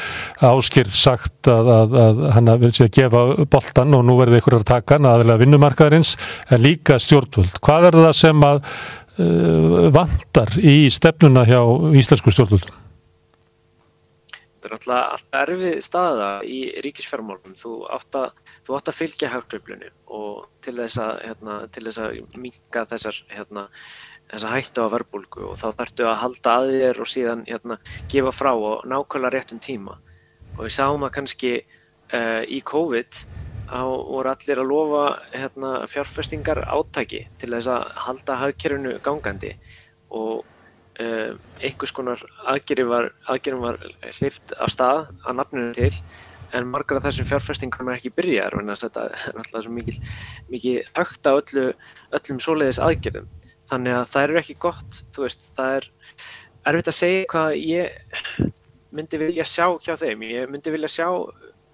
Áskir 0.51 0.91
sagt 0.93 1.49
að, 1.51 1.71
að, 1.73 1.97
að 2.03 2.23
hann 2.35 2.53
vil 2.61 2.73
sé 2.75 2.87
að 2.87 2.95
gefa 2.99 3.25
boltan 3.49 3.97
og 3.97 4.05
nú 4.05 4.17
verður 4.21 4.41
ykkur 4.41 4.59
að 4.59 4.67
taka 4.71 4.97
hann 4.97 5.09
aðeins 5.09 5.41
vinnumarkaðarins 5.41 6.15
en 6.51 6.63
líka 6.63 6.99
stjórnvöld. 7.01 7.57
Hvað 7.63 7.89
er 7.89 8.01
það 8.05 8.17
sem 8.21 8.45
að 8.47 8.59
uh, 8.63 9.87
vantar 9.95 10.57
í 10.61 10.77
stefnuna 10.93 11.47
hjá 11.47 11.61
íslensku 11.97 12.33
stjórnvöldum? 12.35 12.83
Þetta 14.57 14.69
er 14.69 14.75
alltaf, 14.75 15.01
alltaf 15.15 15.41
erfið 15.41 15.79
staða 15.85 16.29
í 16.43 16.59
ríkisfjármálum. 16.83 17.53
Þú 17.57 17.73
átt 17.93 18.17
að, 18.19 18.29
þú 18.67 18.77
átt 18.77 18.91
að 18.91 18.97
fylgja 18.97 19.29
hagtröflunni 19.31 19.91
og 20.17 20.47
til 20.65 20.75
þess 20.79 21.01
að, 21.01 21.19
hérna, 21.23 21.57
að 22.03 22.39
minka 22.41 22.83
þessar 22.89 23.19
hérna, 23.31 23.67
þessa 24.31 24.51
hættu 24.51 24.83
á 24.83 24.87
verbulgu 24.91 25.45
og 25.51 25.57
þá 25.59 25.67
þarftu 25.79 26.07
að 26.07 26.19
halda 26.23 26.55
að 26.57 26.71
þér 26.73 27.01
og 27.03 27.09
síðan 27.11 27.43
hérna, 27.47 27.77
gefa 28.11 28.33
frá 28.35 28.51
og 28.53 28.85
nákvæmlega 28.89 29.33
réttum 29.35 29.61
tíma. 29.63 29.97
Og 30.57 30.65
við 30.65 30.75
sáum 30.77 31.05
að 31.07 31.13
kannski 31.17 31.53
uh, 31.61 32.43
í 32.43 32.59
COVID 32.67 33.21
þá 33.67 33.81
voru 33.83 34.31
allir 34.31 34.61
að 34.61 34.69
lofa 34.71 35.05
hérna, 35.33 35.71
fjárfestingar 35.91 36.63
átæki 36.67 37.25
til 37.39 37.51
þess 37.55 37.71
að 37.71 37.89
halda 38.07 38.37
hagkerfinu 38.43 38.95
gangandi. 39.05 39.53
Og 40.11 40.43
uh, 40.43 41.33
einhvers 41.63 41.95
konar 41.95 42.23
aðgerðin 42.47 42.91
var, 42.91 43.11
var 43.63 43.81
hlift 44.19 44.55
af 44.59 44.73
stað 44.75 45.05
að 45.23 45.39
nafninu 45.39 45.75
til 45.77 45.93
en 46.55 46.69
margar 46.71 46.99
af 46.99 47.07
þessum 47.07 47.27
fjárfestingar 47.27 47.83
er 47.83 47.97
ekki 47.97 48.13
byrjar 48.15 48.55
en 48.55 48.71
þetta 48.71 49.09
er 49.11 49.39
alltaf 49.41 49.67
mikið 49.67 50.77
högt 50.95 51.27
á 51.27 51.31
öllu, 51.35 51.65
öllum 52.15 52.39
svoleiðis 52.39 52.79
aðgerðum 52.79 53.27
þannig 53.67 53.97
að 53.97 54.05
það 54.13 54.27
eru 54.27 54.39
ekki 54.41 54.57
gott 54.67 55.01
þú 55.15 55.25
veist, 55.25 55.49
það 55.57 55.77
er 55.79 55.89
erfitt 56.67 56.91
að 56.91 56.97
segja 56.97 57.27
hvað 57.31 57.57
ég 57.61 58.47
myndi 58.95 59.19
vilja 59.21 59.45
sjá 59.47 59.67
hjá 59.83 59.95
þeim. 59.99 60.23
Ég 60.27 60.51
myndi 60.51 60.73
vilja 60.73 60.89
sjá 60.91 61.07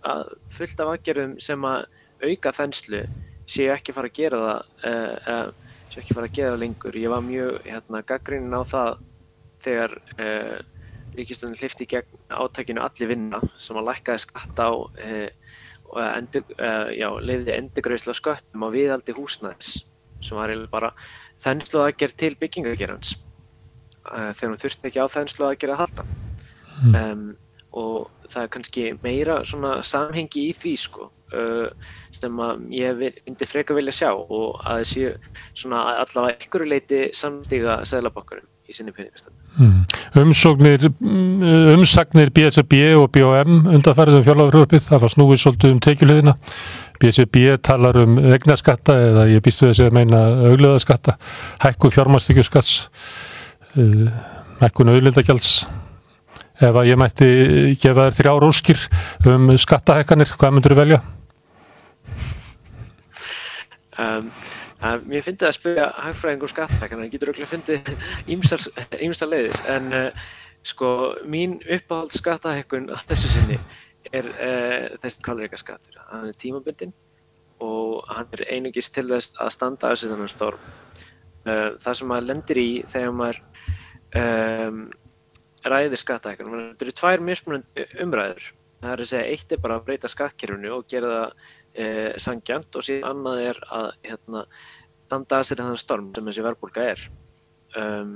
að 0.04 0.34
fullt 0.52 0.82
af 0.84 0.94
aðgerðum 0.94 1.38
sem 1.42 1.68
að 1.68 1.86
auka 2.24 2.54
þenslu 2.56 3.04
séu 3.50 3.72
ekki 3.74 3.96
fara 3.96 4.10
að 4.10 4.20
gera 4.20 4.42
það 4.44 4.90
uh, 4.90 5.32
uh, 5.34 5.80
séu 5.92 6.04
ekki 6.04 6.18
fara 6.18 6.30
að 6.30 6.38
gera 6.38 6.54
það 6.54 6.62
lengur. 6.64 7.00
Ég 7.00 7.14
var 7.14 7.26
mjög 7.26 7.58
hérna, 7.68 8.04
gaggrínin 8.12 8.58
á 8.58 8.62
það 8.68 8.92
þegar 9.64 9.96
uh, 10.18 10.60
ríkistöndin 11.14 11.62
hlifti 11.62 11.88
gegn 11.90 12.20
átækinu 12.34 12.84
allir 12.84 13.14
vinna 13.14 13.42
sem 13.62 13.78
að 13.78 13.90
lækkaði 13.92 14.26
skatta 14.26 14.70
á 14.70 14.74
og 15.94 16.00
endur, 16.02 16.42
já, 16.98 17.06
leiði 17.22 17.54
endurgröðsla 17.54 18.16
sköttum 18.18 18.64
á 18.66 18.74
viðaldi 18.74 19.14
húsnæðis 19.14 19.84
sem 20.26 20.40
var 20.40 20.50
bara 20.72 20.90
þennslu 21.44 21.84
aðgerð 21.84 22.18
til 22.20 22.34
byggingagerans 22.40 23.16
uh, 24.10 24.32
þegar 24.32 24.52
hún 24.52 24.62
þurfti 24.64 24.90
ekki 24.90 25.04
á 25.04 25.14
þennslu 25.16 25.50
aðgerð 25.50 25.76
að 25.76 25.84
halda 25.84 26.08
mm. 26.84 26.96
um, 27.02 27.26
og 27.74 28.30
það 28.30 28.44
er 28.44 28.54
kannski 28.54 28.86
meira 29.04 29.40
svona 29.50 29.76
samhengi 29.86 30.48
í 30.50 30.56
því 30.58 30.74
sko 30.80 31.10
uh, 31.34 31.68
sem 32.14 32.42
að 32.46 32.66
ég 32.76 33.04
myndi 33.26 33.50
freka 33.50 33.76
vilja 33.78 33.96
sjá 34.04 34.10
og 34.14 34.60
að 34.62 34.84
þessi 34.84 35.06
svona 35.64 35.84
allavega 36.04 36.38
einhverju 36.38 36.70
leiti 36.70 37.04
samstíga 37.18 37.82
seglabankarum 37.90 38.50
í 38.70 38.76
sinni 38.78 38.94
peningastönd 38.96 39.36
mm. 39.58 39.80
Umsóknir 40.14 40.92
umsagnir 41.74 42.30
BSB 42.34 42.82
og 43.00 43.08
BOM 43.16 43.64
undanfærið 43.74 44.20
um 44.20 44.26
fjárláðuröfið, 44.28 44.84
það 44.86 45.02
var 45.02 45.14
snúið 45.14 45.40
svolítið 45.42 45.74
um 45.74 45.80
tekjulegina 45.82 46.36
BCB 47.02 47.58
talar 47.66 47.98
um 48.04 48.20
egnaskatta 48.22 48.94
eða 49.08 49.26
ég 49.32 49.42
býstu 49.46 49.72
þessi 49.72 49.88
að 49.88 49.98
meina 49.98 50.22
auglöðaskatta, 50.52 51.18
hækku 51.66 51.90
fjármástíkjuskatts 51.96 52.76
uh, 53.82 54.06
hækkun 54.62 54.94
auðlindagjalds 54.94 55.56
ef 56.62 56.78
að 56.78 56.92
ég 56.92 57.00
mætti 57.02 57.30
gefa 57.82 58.08
þér 58.08 58.18
þrjár 58.20 58.48
óskir 58.52 58.88
um 59.34 59.50
skattahækkanir, 59.58 60.36
hvað 60.38 60.56
myndur 60.56 60.76
þú 60.76 60.82
velja? 60.84 61.02
Um, 63.98 64.30
að 64.84 65.06
mér 65.10 65.26
finnst 65.26 65.44
það 65.44 65.50
að 65.50 65.58
spyrja 65.58 65.88
hagfræðingur 66.06 66.52
skattahækkanar, 66.52 67.06
það 67.06 67.14
getur 67.14 67.32
auðvitað 67.32 67.52
fundið 67.54 69.06
ýmsar 69.08 69.32
leiðir, 69.32 69.60
en 69.74 69.90
uh, 69.98 70.26
sko 70.68 70.90
mín 71.28 71.58
uppáhald 71.64 72.16
skattahækkun 72.16 72.90
á 72.92 72.98
þessu 73.08 73.32
sinni 73.32 73.60
er 74.12 74.28
uh, 74.34 74.94
þessi 75.04 75.24
kvalreika 75.26 75.60
skattur. 75.60 76.00
Hann 76.12 76.30
er 76.30 76.40
tímabundin 76.40 76.94
og 77.64 78.04
hann 78.12 78.28
er 78.36 78.46
einungis 78.52 78.92
til 78.92 79.06
þess 79.12 79.38
að 79.40 79.54
standa 79.56 79.94
þessu 79.94 80.12
þannig 80.12 80.34
storm. 80.34 80.68
Uh, 81.44 81.70
það 81.80 82.00
sem 82.00 82.12
maður 82.12 82.30
lendir 82.30 82.60
í 82.60 82.68
þegar 82.92 83.16
maður 83.20 83.42
um, 84.20 84.84
ræðir 85.64 86.00
skattahækkanum, 86.00 86.70
þetta 86.74 86.86
eru 86.88 86.96
tvær 87.00 87.24
mismunandi 87.24 87.88
umræður. 88.04 88.52
Það 88.84 88.94
er 88.94 89.04
að 89.04 89.12
segja, 89.14 89.28
eitt 89.32 89.54
er 89.56 89.62
bara 89.64 89.76
að 89.80 89.86
breyta 89.88 90.10
skattkerfunu 90.12 90.72
og 90.76 90.88
gera 90.92 91.12
það 91.14 91.52
eh, 91.74 92.14
sangjant 92.22 92.78
og 92.78 92.86
síðan 92.86 93.10
annað 93.10 93.42
er 93.50 93.60
að 93.74 93.90
hérna, 94.10 94.46
standa 95.08 95.40
að 95.40 95.50
sér 95.50 95.64
þannig 95.64 95.82
storm 95.82 96.14
sem 96.16 96.30
þessi 96.30 96.46
verðbólka 96.46 96.86
er. 96.94 97.04
Um, 97.80 98.14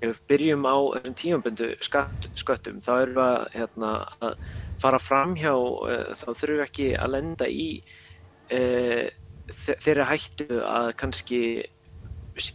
ef 0.00 0.12
við 0.12 0.22
byrjum 0.30 0.66
á 0.68 0.76
þessum 0.96 1.18
tímaböndu 1.20 1.68
skatt, 1.84 2.28
sköttum 2.38 2.82
þá 2.84 2.92
erum 2.96 3.16
við 3.16 3.22
að, 3.26 3.46
hérna, 3.54 3.92
að 4.20 4.34
fara 4.82 5.00
fram 5.02 5.36
hjá, 5.38 5.52
uh, 5.54 6.10
þá 6.14 6.26
þurfum 6.32 6.58
við 6.58 6.66
ekki 6.66 6.90
að 6.98 7.14
lenda 7.14 7.48
í 7.48 7.68
uh, 8.54 9.06
þeirra 9.52 10.10
hættu 10.10 10.60
að 10.66 10.92
kannski 11.00 11.40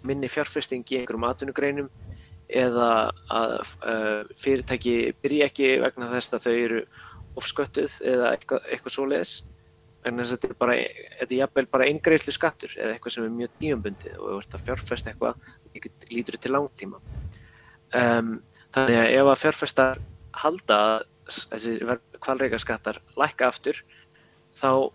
minni 0.05 0.29
fjárfesting 0.29 0.85
í 0.91 0.99
einhverjum 0.99 1.25
atvinnugreinum 1.25 1.89
eða 2.51 2.89
að 3.31 3.53
uh, 3.87 4.27
fyrirtæki 4.39 4.95
byrja 5.23 5.47
ekki 5.47 5.71
vegna 5.81 6.11
þess 6.11 6.35
að 6.35 6.45
þau 6.45 6.55
eru 6.55 6.81
ofsköttuð 7.39 7.95
eða 8.11 8.33
eitthvað, 8.35 8.67
eitthvað 8.67 8.95
svoleiðis 8.97 9.33
vegna 10.05 10.23
þess 10.23 10.33
að 10.33 10.37
þetta 10.37 10.49
er 10.49 10.59
bara, 10.61 10.77
þetta 11.19 11.33
er 11.35 11.39
jafnvel 11.39 11.65
bara 11.75 11.87
eingreislu 11.89 12.33
skattur 12.35 12.75
eða 12.77 12.95
eitthvað 12.95 13.15
sem 13.15 13.25
er 13.27 13.35
mjög 13.35 13.51
nýjumbundið 13.61 14.15
og 14.17 14.27
þú 14.27 14.37
ert 14.39 14.55
að 14.57 14.65
fjárfesta 14.67 15.11
eitthvað 15.11 16.09
lítur 16.11 16.39
til 16.41 16.53
langtíma. 16.55 17.01
Um, 17.91 18.31
þannig 18.71 19.01
að 19.01 19.13
ef 19.17 19.29
að 19.31 19.41
fjárfestar 19.43 20.01
halda 20.41 20.79
þessi 21.31 21.77
kvalreika 22.23 22.59
skattar 22.59 23.01
lækka 23.19 23.49
aftur 23.51 23.81
þá 24.57 24.91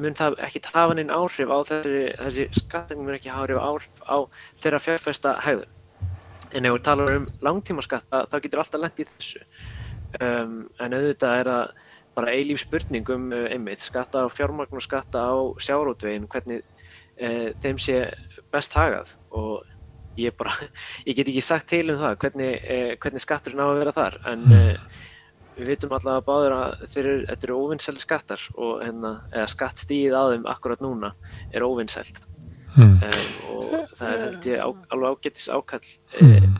mun 0.00 0.16
það 0.18 0.36
ekki 0.42 0.62
hafa 0.74 0.96
neinn 0.96 1.12
áhrif 1.14 1.50
á 1.50 1.58
þessi, 1.68 2.02
þessi 2.18 2.46
skatting 2.58 3.04
mun 3.04 3.16
ekki 3.16 3.32
hafa 3.32 3.58
áhrif 3.62 4.02
á 4.06 4.16
þeirra 4.62 4.82
fjárfesta 4.82 5.36
hægður. 5.44 5.70
En 6.54 6.66
ef 6.68 6.76
við 6.76 6.84
tala 6.86 7.06
um 7.18 7.26
langtíma 7.42 7.82
skatta 7.82 8.24
þá 8.30 8.36
getur 8.42 8.62
alltaf 8.62 8.82
lent 8.82 9.02
í 9.02 9.06
þessu. 9.08 9.42
Um, 10.22 10.58
en 10.82 10.94
auðvitað 10.94 11.40
er 11.40 11.50
það 11.50 11.83
bara 12.16 12.34
eilíf 12.34 12.64
spurning 12.64 13.08
um 13.14 13.30
uh, 13.32 13.46
einmitt 13.52 13.82
skatta 13.84 14.24
á 14.24 14.28
fjármagn 14.32 14.78
og 14.78 14.84
skatta 14.84 15.26
á 15.30 15.34
sjárótveginn, 15.62 16.28
hvernig 16.32 16.62
uh, 17.20 17.50
þeim 17.62 17.80
sé 17.80 18.02
best 18.54 18.76
hagað 18.76 19.16
og 19.34 19.64
ég 20.20 20.34
bara, 20.38 20.54
ég 21.08 21.16
get 21.18 21.30
ekki 21.30 21.42
sagt 21.44 21.70
til 21.72 21.88
um 21.90 22.00
það 22.02 22.20
hvernig, 22.22 22.54
uh, 22.62 22.92
hvernig 23.02 23.24
skatturinn 23.24 23.64
á 23.64 23.66
að 23.70 23.80
vera 23.82 23.96
þar 23.98 24.20
en 24.30 24.46
við 25.54 25.70
vitum 25.70 25.92
alltaf 25.94 26.18
að 26.18 26.24
báður 26.26 26.54
að 26.56 26.84
þeir 26.90 27.04
eru, 27.04 27.24
þetta 27.28 27.46
eru 27.46 27.58
óvinnsæli 27.62 28.02
skattar 28.02 28.46
og 28.54 28.80
hérna, 28.82 29.12
eða 29.32 29.50
skattstíð 29.52 30.16
að 30.18 30.30
þeim 30.34 30.46
akkurat 30.50 30.82
núna 30.82 31.10
er 31.54 31.66
óvinnsælt 31.66 32.22
mm. 32.74 32.96
um, 32.98 33.28
og 33.54 33.74
það 33.94 34.08
er 34.08 34.22
held 34.24 34.48
ég 34.50 34.64
á, 34.66 34.68
alveg 34.94 35.18
ágættis 35.18 35.50
ákall 35.52 35.84
mm. 36.20 36.56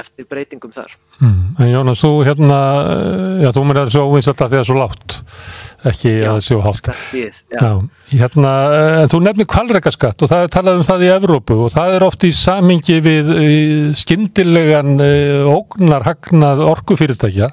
Eftir 0.00 0.26
breytingum 0.30 0.72
þar 0.74 0.96
mm. 1.20 1.42
En 1.62 1.70
Jónas, 1.70 2.02
þú 2.02 2.12
hérna, 2.26 2.58
já 3.44 3.52
þú 3.54 3.66
mér 3.68 3.84
er 3.84 3.94
svo 3.94 4.08
óvinnsælt 4.10 4.42
að 4.42 4.54
því 4.54 4.58
að 4.58 4.58
það 4.58 4.64
er 4.64 4.70
svo 4.70 4.80
látt 4.80 5.18
ekki 5.84 6.10
já, 6.10 6.28
að 6.28 6.38
það 6.38 6.44
séu 6.46 6.62
hátt 6.64 6.80
skattstíð, 6.80 7.38
já. 7.52 7.68
Hérna, 8.14 8.50
en 9.02 9.10
þú 9.12 9.18
nefnir 9.24 9.46
kvalreikaskatt 9.48 10.22
og 10.24 10.30
það 10.30 10.44
er 10.44 10.50
talað 10.52 10.78
um 10.78 10.84
það 10.86 11.04
í 11.04 11.08
Evrópu 11.14 11.56
og 11.64 11.72
það 11.74 11.94
er 11.96 12.04
oft 12.06 12.24
í 12.24 12.30
samingi 12.36 12.98
við 13.04 13.30
skyndilegan 14.00 15.00
ógnar 15.50 16.04
hagnað 16.06 16.62
orkufyrirtækja 16.68 17.48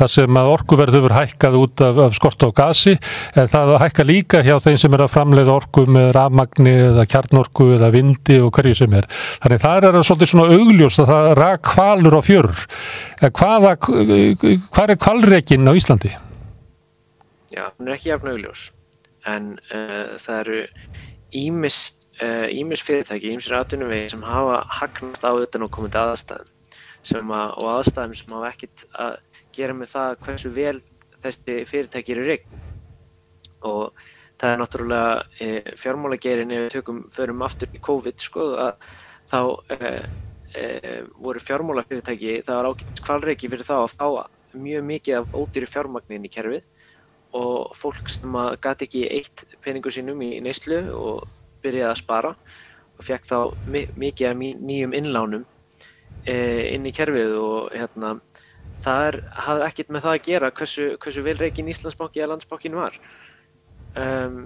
þar 0.00 0.12
sem 0.12 0.40
að 0.40 0.52
orkuverð 0.54 0.98
hefur 0.98 1.16
hækkað 1.16 1.58
út 1.60 1.84
af, 1.84 2.00
af 2.06 2.16
skort 2.16 2.44
á 2.44 2.48
gasi 2.62 2.96
en 3.38 3.50
það 3.52 3.74
hækka 3.84 4.08
líka 4.08 4.42
hjá 4.44 4.56
þeim 4.64 4.80
sem 4.80 4.96
er 4.96 5.04
að 5.06 5.12
framleiða 5.14 5.56
orku 5.56 5.86
með 5.88 6.10
rafmagni 6.16 6.74
eða 6.90 7.06
kjarnorku 7.10 7.70
eða 7.78 7.92
vindi 7.94 8.40
og 8.40 8.52
hverju 8.56 8.80
sem 8.82 8.98
er 8.98 9.08
þannig 9.44 9.64
það 9.64 9.88
er 9.90 10.00
svolítið 10.00 10.32
svona 10.34 10.58
augljóst 10.58 11.04
að 11.04 11.12
það 11.14 11.30
rak 11.40 11.72
kvalur 11.80 12.18
á 12.18 12.22
fjörur. 12.24 12.66
Hvaða, 13.20 13.76
hvað 13.80 14.92
er 14.92 14.98
kvalreikin 15.00 15.68
á 15.68 15.72
Íslandi? 15.72 16.12
Já, 17.50 17.70
hún 17.76 17.88
er 17.88 17.96
ekki 17.96 18.12
jafn 18.12 18.30
augljós. 18.34 18.68
En 19.28 19.56
uh, 19.72 20.16
það 20.20 20.40
eru 20.42 20.60
ímis, 21.36 21.80
uh, 22.20 22.46
ímis 22.52 22.84
fyrirtæki, 22.84 23.32
ímisir 23.32 23.56
atvinnuvegi 23.58 24.12
sem 24.12 24.22
hafa 24.24 24.62
hagnast 24.80 25.24
á 25.24 25.32
utan 25.32 25.66
og 25.66 25.72
komið 25.74 25.96
til 25.96 26.04
aðstæðum 26.04 27.34
að, 27.36 27.56
og 27.56 27.72
aðstæðum 27.74 28.16
sem 28.20 28.36
hafa 28.36 28.52
ekkit 28.52 28.86
að 29.06 29.18
gera 29.56 29.76
með 29.76 29.92
það 29.96 30.16
hversu 30.24 30.54
vel 30.56 30.78
þessi 31.20 31.60
fyrirtæki 31.68 32.16
eru 32.16 32.26
rign. 32.28 32.64
Og 33.68 34.08
það 34.40 34.54
er 34.54 34.62
náttúrulega 34.62 35.12
uh, 35.20 35.76
fjármálagerin 35.80 36.56
ef 36.56 36.66
við 36.66 36.74
tökum, 36.78 37.04
förum 37.12 37.44
aftur 37.48 37.72
í 37.72 37.84
COVID 37.88 38.26
sko 38.28 38.50
að 38.68 38.90
þá 40.50 41.08
voru 41.22 41.42
fjármálafyrirtæki, 41.42 42.40
það 42.46 42.56
var 42.58 42.68
ágætins 42.70 43.04
kvalreiki 43.04 43.50
fyrir 43.50 43.66
þá 43.66 43.76
að 43.78 43.94
fá 43.94 44.06
mjög 44.58 44.86
mikið 44.88 45.18
af 45.20 45.36
ódýri 45.36 45.68
fjármagnin 45.70 46.26
í 46.26 46.32
kerfið 46.32 46.64
og 47.38 47.76
fólk 47.78 48.10
sem 48.10 48.34
gæti 48.62 48.88
ekki 48.88 49.04
eitt 49.14 49.44
peningu 49.62 49.92
sínum 49.94 50.22
í 50.26 50.32
neyslu 50.42 50.80
og 50.96 51.28
byrjaði 51.62 51.90
að 51.92 52.00
spara 52.00 52.32
og 52.98 53.06
fekk 53.06 53.28
þá 53.28 53.38
mikið 53.94 54.30
af 54.30 54.40
nýjum 54.40 54.96
innlánum 54.98 55.44
e, 56.26 56.34
inn 56.74 56.88
í 56.88 56.94
kerfið 56.94 57.36
og 57.38 57.70
hérna, 57.74 58.16
það 58.82 59.06
er, 59.10 59.20
hafði 59.46 59.68
ekkert 59.68 59.94
með 59.94 60.06
það 60.06 60.16
að 60.16 60.26
gera 60.26 60.50
hversu, 60.58 60.88
hversu 61.04 61.24
vel 61.26 61.36
reikin 61.38 61.70
Íslandsbanki 61.70 62.22
eða 62.22 62.34
landsbankin 62.34 62.76
var. 62.78 62.98
Um, 63.98 64.42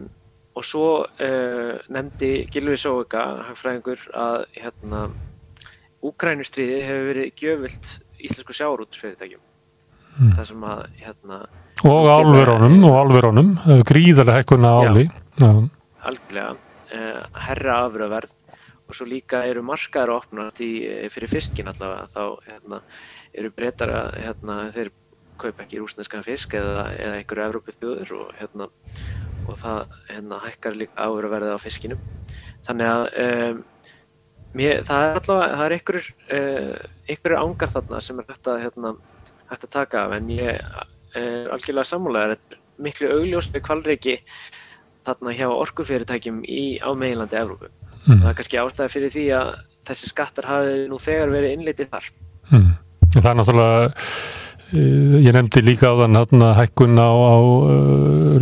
og 0.54 0.64
svo 0.64 0.88
uh, 1.02 1.72
nefndi 1.90 2.46
Gilvi 2.52 2.76
Sóvika, 2.78 3.24
hagfræðingur, 3.48 4.04
að 4.14 4.44
hérna, 4.54 5.00
Úkrænustriði 6.04 6.80
hefur 6.84 7.10
verið 7.10 7.42
gjöfilt 7.42 7.90
íslensku 8.24 8.56
sjáurútsfyrirtækjum. 8.58 9.42
Mm. 10.14 10.32
Það 10.36 10.48
sem 10.50 10.66
að 10.70 10.82
hérna, 11.00 11.38
og 11.84 12.08
álverónum 12.08 12.76
og 12.86 12.96
álverónum 13.00 13.50
gríðarlega 13.88 14.42
hekkuna 14.42 14.70
áli. 14.84 15.08
Já, 15.40 15.50
algjörlega 16.06 16.54
herra 17.44 17.78
afröðverð 17.88 18.34
og 18.84 18.96
svo 18.96 19.06
líka 19.08 19.42
eru 19.48 19.64
markaður 19.66 20.18
opnart 20.18 20.60
í, 20.62 20.70
fyrir 21.12 21.32
fiskin 21.32 21.70
allavega. 21.70 22.06
Þá 22.12 22.50
hérna, 22.50 22.80
eru 23.34 23.50
breytar 23.56 23.90
að 23.90 24.18
hérna, 24.22 24.58
þeir 24.76 24.92
kaupa 25.40 25.64
ekki 25.64 25.80
rúsneskan 25.80 26.24
fisk 26.24 26.54
eða, 26.54 26.88
eða 26.94 27.18
einhverju 27.18 27.46
Evrópið 27.48 27.78
þjóður 27.80 28.12
og, 28.20 28.34
hérna, 28.38 28.68
og 29.48 29.58
það 29.58 29.96
hérna, 30.12 30.40
hækkar 30.44 30.78
líka 30.78 31.08
afröðverðið 31.08 31.56
á 31.56 31.64
fiskinum 31.64 32.04
þannig 32.64 32.90
að 32.92 33.06
um, 33.24 33.64
mér, 34.56 34.82
það 34.86 35.06
er 35.06 35.20
allavega 35.20 35.58
það 35.58 35.64
er 35.66 35.76
einhverjur 35.76 36.10
uh, 36.38 36.74
einhverjur 37.08 37.40
ángar 37.42 37.72
þarna 37.76 38.02
sem 38.04 38.20
er 38.20 38.28
hægt 38.30 38.50
að, 38.50 38.66
hægt 39.50 39.66
að 39.68 39.72
taka 39.74 40.04
af 40.06 40.18
en 40.18 40.30
ég 40.34 40.50
er 40.54 41.50
algjörlega 41.54 41.90
sammálaðar 41.90 42.60
miklu 42.82 43.10
augljóslega 43.14 43.64
kvalreiki 43.64 44.18
þarna 45.04 45.34
hjá 45.36 45.46
orkufyrirtækjum 45.52 46.42
í 46.48 46.64
á 46.80 46.90
meginlandi 46.96 47.38
Evrópu. 47.38 47.68
Mm. 48.04 48.22
Það 48.22 48.30
er 48.30 48.38
kannski 48.38 48.60
ástæði 48.60 48.92
fyrir 48.92 49.12
því 49.14 49.24
að 49.36 49.50
þessi 49.88 50.10
skattar 50.10 50.48
hafi 50.48 50.78
nú 50.90 50.98
þegar 51.00 51.32
verið 51.32 51.54
innleitið 51.58 51.90
þar. 51.92 52.08
Mm. 52.50 52.70
Það 53.14 53.30
er 53.30 53.38
náttúrulega, 53.38 53.92
ég 54.74 55.32
nefndi 55.34 55.62
líka 55.62 55.92
á 55.92 55.94
þann 56.02 56.18
hérna 56.18 56.52
hækkun 56.58 56.98
á, 56.98 57.10
á 57.10 57.36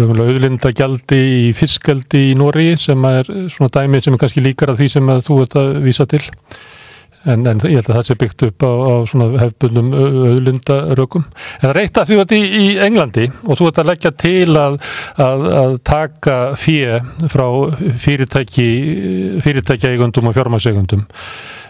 auðlindagjaldi 0.02 1.20
í 1.48 1.48
fiskjaldi 1.56 2.30
í 2.30 2.36
Nóri 2.38 2.72
sem 2.80 3.04
er 3.09 3.28
svona 3.52 3.72
dæmi 3.72 4.00
sem 4.02 4.16
er 4.16 4.22
kannski 4.22 4.44
líkar 4.44 4.72
af 4.72 4.80
því 4.80 4.88
sem 4.94 5.12
þú 5.26 5.40
ert 5.44 5.59
að 5.60 5.74
vísa 5.84 6.09
til. 6.09 6.22
En, 7.22 7.44
en 7.46 7.60
ég 7.68 7.78
held 7.78 7.86
að 7.86 7.98
það 8.00 8.06
sé 8.09 8.16
byggt 8.18 8.44
upp 8.48 8.64
á, 8.66 8.70
á 8.72 8.94
svona 9.06 9.26
hefbundum 9.38 9.92
auðlundarökum. 9.94 11.26
En 11.60 11.68
það 11.68 11.80
eitt 11.84 12.00
af 12.00 12.09
því 12.09 12.16
að 12.16 12.22
þetta 12.24 12.38
í 12.59 12.64
Englandi 12.88 13.26
og 13.44 13.60
þú 13.60 13.68
ert 13.68 13.80
að 13.82 13.90
leggja 13.92 14.12
til 14.24 14.56
að, 14.59 14.78
að, 15.22 15.46
að 15.60 15.76
taka 15.86 16.38
fíu 16.59 16.98
frá 17.30 17.46
fyrirtæki, 18.02 18.68
fyrirtækjaegundum 19.44 20.32
og 20.32 20.38
fjármagsegundum. 20.38 21.06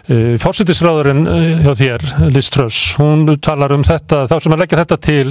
Uh, 0.03 0.33
Fórsetisráðurinn 0.35 1.21
uh, 1.31 1.43
hjá 1.63 1.77
þér, 1.79 2.01
Liz 2.35 2.49
Truss, 2.51 2.97
hún 2.99 3.23
talar 3.39 3.71
um 3.71 3.85
þetta, 3.87 4.25
þá 4.27 4.33
sem 4.43 4.51
að 4.51 4.59
leggja 4.59 4.79
þetta 4.81 4.97
til 4.99 5.29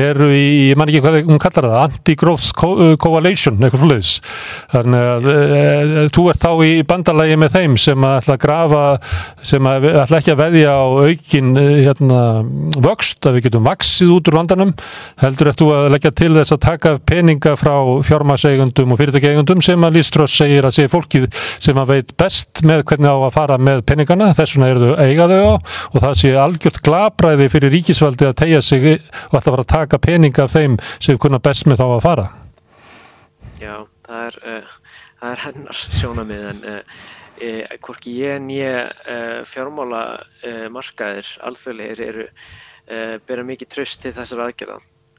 eru 0.00 0.28
í, 0.32 0.44
ég 0.70 0.78
man 0.80 0.88
ekki 0.88 1.02
hvað 1.04 1.18
hún 1.28 1.40
kallar 1.42 1.66
það, 1.68 1.82
Anti-Growth 1.82 2.64
uh, 2.64 2.94
Coalition, 2.96 3.58
eitthvað 3.60 3.82
svoleiðis. 3.82 4.12
Þannig 4.72 5.08
að 5.10 5.28
uh, 5.28 5.98
þú 6.16 6.24
ert 6.32 6.46
þá 6.46 6.52
í 6.64 6.70
bandalagi 6.88 7.36
með 7.42 7.58
þeim 7.58 7.76
sem 7.84 8.06
að 8.08 8.16
ætla 8.22 8.38
að 8.38 8.40
grafa, 8.46 8.86
sem 9.50 9.68
að 9.68 9.88
ætla 9.90 10.22
ekki 10.22 10.32
að 10.32 10.40
veðja 10.40 10.72
á 10.72 10.84
aukin 11.04 11.52
hérna, 11.60 12.22
vöxt, 12.88 13.20
að 13.28 13.36
við 13.36 13.46
getum 13.50 13.68
vaksið 13.68 14.14
út 14.16 14.32
úr 14.32 14.38
vandanum, 14.40 14.74
heldur 15.20 15.52
eftir 15.52 15.74
að 15.76 15.90
leggja 15.98 16.14
til 16.22 16.30
þess 16.38 16.56
að 16.56 16.62
taka 16.64 16.94
peninga 17.12 17.54
frá 17.60 17.76
fjármaseigundum 18.08 18.96
og 18.96 19.02
fyrirtækjaeigundum 19.02 19.60
sem 19.68 19.84
að 19.84 20.00
Liz 20.00 20.14
Truss 20.16 20.40
segir 20.40 20.64
að 20.64 20.78
sé 20.78 20.88
fólkið 20.88 21.28
sem 21.60 21.76
að 21.84 21.92
veit 21.92 22.16
best 22.24 22.64
með 22.64 22.86
hvernig 22.88 23.12
á 23.12 23.18
að 23.20 23.36
fara 23.36 23.60
með 23.60 23.84
peningana, 24.14 24.34
þess 24.34 24.54
vegna 24.54 24.68
eru 24.70 24.84
þau 24.84 24.94
eiga 25.02 25.26
þau 25.30 25.42
á 25.42 25.54
og 25.90 25.98
það 26.04 26.14
sé 26.20 26.30
algjört 26.38 26.80
glabræði 26.86 27.48
fyrir 27.52 27.74
ríkisvaldi 27.74 28.28
að 28.28 28.36
tegja 28.42 28.60
sig 28.62 28.86
og 28.94 29.34
alltaf 29.34 29.50
fara 29.50 29.64
að 29.64 29.72
taka 29.72 29.98
peninga 29.98 30.44
af 30.44 30.54
þeim 30.54 30.78
sem 31.02 31.18
kunna 31.18 31.40
best 31.42 31.66
með 31.66 31.82
þá 31.82 31.86
að 31.88 32.04
fara. 32.04 32.26
Já, 33.60 33.74
það 34.06 34.22
er, 34.28 34.38
uh, 34.54 35.02
það 35.20 35.34
er 35.34 35.44
hennar 35.48 35.82
sjónamið 36.00 36.46
en 36.52 36.64
uh, 36.70 36.80
uh, 37.48 37.76
hvorki 37.86 38.16
ég 38.20 38.38
en 38.38 38.48
ég 38.54 39.04
uh, 39.04 39.42
fjármála 39.48 40.04
uh, 40.22 40.66
markaðir 40.74 41.34
alþjóðlegir 41.42 42.06
eru 42.10 42.30
bera 43.24 43.40
mikið 43.48 43.68
tröst 43.72 44.02
til 44.02 44.10
þessar 44.12 44.42
aðgerða 44.44 44.74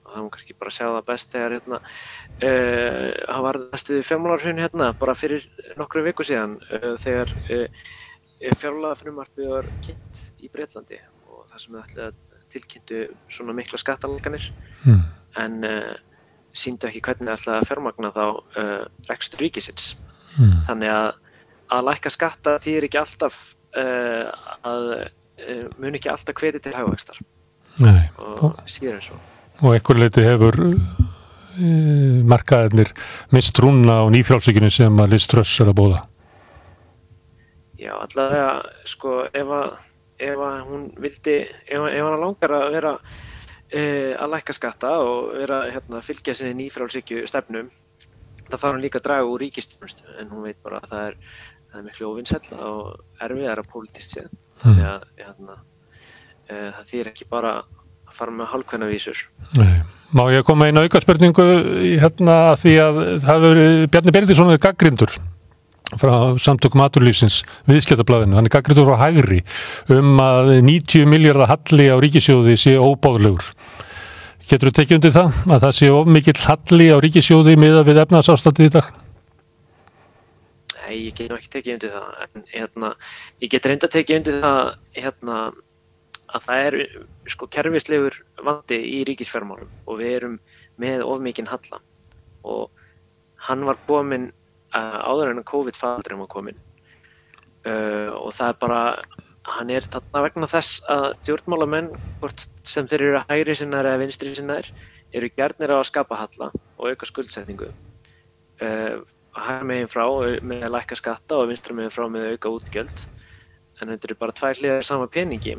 og 0.05 0.11
það 0.13 0.21
má 0.21 0.27
kannski 0.35 0.53
bara 0.59 0.73
sjá 0.75 0.83
það 0.85 1.05
best 1.07 1.31
þegar 1.33 1.55
hérna 1.55 1.79
uh, 1.81 3.07
hann 3.25 3.45
var 3.47 3.57
næstu 3.63 3.97
fjármálarhrun 4.05 4.61
hérna 4.61 4.91
bara 5.01 5.15
fyrir 5.17 5.47
nokkru 5.79 6.03
viku 6.05 6.27
síðan 6.29 6.59
uh, 6.69 6.91
þegar 7.01 7.33
uh, 7.49 7.87
fjármála 8.53 8.95
frumarfið 8.99 9.51
var 9.51 9.69
kynnt 9.85 10.21
í 10.43 10.49
Breitlandi 10.53 10.99
og 11.31 11.45
það 11.51 11.63
sem 11.63 11.77
ætlaði 11.81 12.07
að 12.07 12.41
tilkynntu 12.55 13.03
svona 13.27 13.55
mikla 13.57 13.81
skattalanganir 13.81 14.51
Mm. 14.85 15.01
en 15.41 15.53
uh, 15.65 15.95
síndu 16.53 16.85
ekki 16.87 17.01
hvernig 17.01 17.25
það 17.25 17.39
ætlaði 17.39 17.57
að 17.57 17.67
fjármagna 17.71 18.11
þá 18.13 18.25
uh, 18.25 18.83
rekstur 19.09 19.41
ríkisins. 19.41 19.95
Mm. 20.37 20.59
Þannig 20.67 20.91
að 20.93 21.07
að 21.73 21.87
lækka 21.87 22.11
skatta 22.13 22.51
þýðir 22.61 22.85
ekki 22.85 22.99
alltaf 23.01 23.39
uh, 23.73 24.29
að 24.61 24.83
mun 25.81 25.97
ekki 25.97 26.11
alltaf 26.11 26.37
hveti 26.39 26.61
til 26.63 26.75
hagvægstar 26.75 27.17
Nei. 27.83 28.05
og 28.21 28.59
síður 28.69 28.99
en 28.99 29.01
svo. 29.03 29.17
og 29.59 29.73
einhver 29.73 29.99
leiti 29.99 30.23
hefur 30.23 30.55
e, 30.63 31.71
markaðarnir 32.23 32.93
mist 33.35 33.59
rúna 33.59 33.99
á 33.99 34.05
nýfrálsíkinu 34.13 34.69
sem 34.71 35.01
að 35.01 35.15
Liz 35.15 35.27
Truss 35.27 35.59
er 35.59 35.71
að 35.73 35.77
bóða. 35.81 35.99
Já, 37.85 37.93
allavega, 38.01 38.49
sko, 38.89 39.15
ef 39.29 39.51
að, 39.53 39.73
ef 40.25 40.39
að 40.41 40.59
hún 40.69 40.85
vildi, 41.01 41.35
ef, 41.45 41.83
ef 41.91 42.07
hann 42.07 42.21
langar 42.23 42.53
að 42.57 42.67
vera 42.73 42.93
uh, 42.95 44.13
að 44.23 44.31
lækka 44.33 44.55
skatta 44.57 44.93
og 45.03 45.35
vera 45.35 45.59
hérna, 45.69 45.99
að 45.99 46.07
fylgja 46.07 46.37
sinni 46.37 46.63
nýfrálsíkju 46.63 47.27
stefnum, 47.29 47.69
það 48.47 48.55
þarf 48.55 48.67
hann 48.71 48.81
líka 48.81 49.01
að 49.01 49.07
draga 49.09 49.29
úr 49.29 49.43
ríkistjónustu, 49.45 50.07
en 50.21 50.33
hún 50.33 50.47
veit 50.47 50.57
bara 50.65 50.81
að 50.81 50.95
það 50.95 51.05
er, 51.11 51.19
það 51.69 51.79
er 51.81 51.87
miklu 51.91 52.09
óvinnsætla 52.09 52.71
og 52.71 53.23
erfiðara 53.27 53.67
pólitist 53.69 54.17
séð. 54.17 54.33
Þannig 54.63 54.89
að 54.95 55.07
hérna, 55.21 55.59
uh, 55.59 56.69
það 56.79 56.89
þýr 56.93 57.11
ekki 57.13 57.29
bara 57.37 57.53
að 57.59 58.17
fara 58.17 58.33
með 58.33 58.51
hálfkvæna 58.55 58.89
vísur. 58.89 59.27
Nei. 59.59 59.83
Má 60.15 60.23
ég 60.31 60.45
koma 60.47 60.69
einu 60.69 60.85
auka 60.85 61.01
spurningu 61.03 61.45
hérna 61.99 62.35
að 62.53 62.59
því 62.61 62.75
að 62.79 62.99
það 63.25 63.31
hefur 63.45 63.63
Bjarni 63.91 64.13
Berndísson 64.15 64.53
er 64.53 64.61
gaggrindur 64.63 65.17
frá 66.01 66.15
samtökum 66.41 66.83
aturlífsins 66.85 67.41
viðskjötablaðinu, 67.69 68.37
hann 68.37 68.49
er 68.49 68.53
gaggrindur 68.53 68.89
frá 68.89 69.05
hægri 69.05 69.41
um 69.93 70.19
að 70.21 70.51
90 70.65 71.09
miljardar 71.09 71.51
halli 71.53 71.87
á 71.91 71.95
ríkisjóði 72.01 72.57
sé 72.59 72.75
óbáðlegur. 72.79 73.47
Getur 74.45 74.69
þú 74.69 74.75
tekið 74.77 74.97
undir 74.99 75.15
það 75.15 75.41
að 75.49 75.65
það 75.65 75.75
sé 75.79 75.91
of 75.95 76.09
mikill 76.17 76.37
halli 76.45 76.89
á 76.93 76.97
ríkisjóði 77.01 77.57
miða 77.57 77.83
við 77.87 78.01
efnarsástandi 78.05 78.69
í 78.69 78.73
dag? 78.77 78.91
Nei, 80.85 81.07
ég 81.07 81.15
get 81.17 81.33
ekki 81.33 81.53
tekið 81.57 81.77
undir 81.79 81.95
það, 81.95 82.09
en 82.25 82.49
hérna, 82.53 82.91
ég 83.41 83.53
get 83.55 83.65
reynda 83.65 83.89
tekið 83.89 84.19
undir 84.19 84.41
það 84.43 84.59
hérna, 84.99 85.39
að 86.35 86.45
það 86.47 86.67
er 86.67 86.77
sko 87.31 87.47
kerfislegur 87.51 88.17
vandi 88.45 88.77
í 88.77 89.01
ríkisfjármálum 89.07 89.69
og 89.85 89.99
við 90.01 90.15
erum 90.19 90.39
með 90.81 91.03
of 91.05 91.21
mikinn 91.23 91.49
halla 91.49 91.79
og 92.45 92.69
hann 93.47 93.65
var 93.67 93.79
komin 93.87 94.29
áður 94.75 95.31
en 95.31 95.41
að 95.41 95.49
COVID-faldurum 95.51 96.23
var 96.25 96.31
komin 96.31 96.59
uh, 97.65 98.11
og 98.19 98.33
það 98.35 98.51
er 98.51 98.59
bara, 98.61 98.81
hann 99.55 99.73
er 99.73 99.87
þarna 99.87 100.23
vegna 100.25 100.49
þess 100.49 100.81
að 100.91 101.07
stjórnmálamenn, 101.21 101.91
hvort 102.21 102.45
sem 102.67 102.87
þeir 102.89 103.07
eru 103.09 103.23
hægri 103.29 103.57
sinnar 103.57 103.89
eða 103.89 104.01
vinstri 104.03 104.33
sinnar, 104.37 104.69
eru 105.15 105.31
gjarnir 105.35 105.73
á 105.73 105.77
að 105.79 105.89
skapa 105.91 106.19
halla 106.19 106.51
og 106.53 106.89
auka 106.89 107.09
skuldsetningu. 107.09 107.71
Uh, 108.61 109.01
hægri 109.35 109.69
meginn 109.71 109.91
frá 109.91 110.05
með 110.41 110.67
að 110.67 110.75
lækka 110.77 110.99
skatta 110.99 111.39
og 111.41 111.49
vinstra 111.51 111.75
meginn 111.77 111.93
frá 111.93 112.07
með 112.11 112.29
að 112.29 112.35
auka 112.35 112.53
útgjöld. 112.59 113.07
En 113.81 113.91
þetta 113.91 114.07
eru 114.09 114.19
bara 114.19 114.35
tvær 114.35 114.61
hliðar 114.61 114.85
sama 114.87 115.09
peningi. 115.11 115.57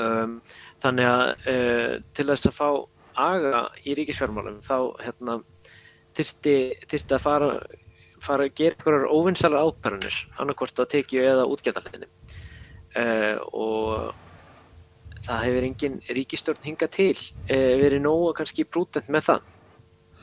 Um, 0.00 0.40
þannig 0.82 1.06
að 1.06 1.26
uh, 1.52 1.94
til 2.16 2.26
þess 2.30 2.48
að 2.48 2.56
fá 2.56 2.68
aga 3.22 3.66
í 3.84 3.94
ríkisfjármálum 3.98 4.62
þá 4.64 4.76
hérna, 5.04 5.34
þyrfti, 6.16 6.54
þyrfti 6.88 7.16
að 7.16 7.22
fara, 7.22 7.50
fara 8.22 8.48
að 8.48 8.56
gera 8.60 8.76
einhverjar 8.78 9.08
óvinnsalar 9.12 9.68
ákvarðanir 9.68 10.18
annarkvort 10.42 10.82
á 10.82 10.84
tekju 10.94 11.24
eða 11.26 11.48
útgjaldahliðinni 11.52 12.10
uh, 13.02 13.36
og 13.52 14.12
það 15.22 15.44
hefur 15.46 15.66
engin 15.68 15.98
ríkistjórn 16.10 16.64
hingað 16.66 16.94
til 16.98 17.12
uh, 17.16 17.74
verið 17.82 18.04
nógu 18.06 18.32
kannski 18.38 18.66
brútent 18.68 19.10
með 19.12 19.28
það 19.30 19.52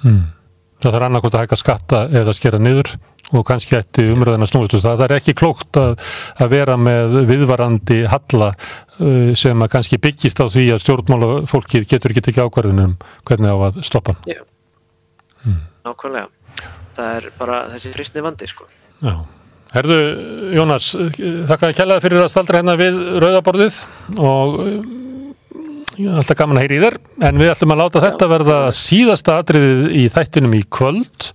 Hmm. 0.03 0.27
Það 0.79 0.95
þarf 0.95 1.05
annarkot 1.09 1.35
að 1.35 1.41
hækka 1.43 1.57
skatta 1.59 2.01
eða 2.15 2.33
skera 2.35 2.59
niður 2.61 2.93
og 3.35 3.43
kannski 3.45 3.75
ætti 3.77 4.05
umröðina 4.13 4.47
snúist 4.47 4.77
um 4.77 4.83
það. 4.83 5.01
Það 5.01 5.05
er 5.05 5.15
ekki 5.17 5.35
klókt 5.37 5.79
að, 5.79 6.05
að 6.39 6.53
vera 6.53 6.77
með 6.79 7.17
viðvarandi 7.29 7.99
halla 8.09 8.49
uh, 8.53 9.31
sem 9.37 9.65
að 9.65 9.71
kannski 9.75 9.99
byggist 10.01 10.39
á 10.39 10.47
því 10.47 10.65
að 10.75 10.83
stjórnmála 10.85 11.31
fólkið 11.51 11.89
getur 11.91 12.15
ekki 12.15 12.25
tekið 12.29 12.47
ákvarðunum 12.47 12.95
hvernig 13.27 13.51
á 13.51 13.57
að 13.67 13.81
stoppa. 13.89 14.15
Já, 14.29 14.39
nákvæmlega. 15.83 16.29
Það 16.99 17.17
er 17.17 17.27
bara 17.39 17.59
þessi 17.73 17.91
fristni 17.93 18.23
vandi, 18.23 18.47
sko. 18.49 18.65
Já. 18.99 19.13
Herðu, 19.69 19.97
Jónas, 20.57 20.89
þakka 20.97 21.67
að 21.69 21.75
kjallaði 21.77 22.03
fyrir 22.07 22.23
að 22.23 22.31
staldra 22.33 22.59
hérna 22.59 22.73
við 22.79 22.95
rauðaborðið 23.21 23.75
og 24.17 24.55
uh, 24.63 26.15
alltaf 26.17 26.39
gaman 26.39 26.57
að 26.57 26.65
heyri 26.65 26.79
í 26.79 26.83
þér, 26.83 26.97
en 27.29 27.41
við 27.41 27.51
ætlum 27.53 27.75
að 27.75 27.81
láta 27.83 28.03
þetta 28.07 28.29
verða 28.31 28.59
síðasta 28.75 29.37
atriðið 29.43 29.83
í 29.99 30.05
þættinum 30.15 30.55
í 30.57 30.63
kvöld. 30.73 31.29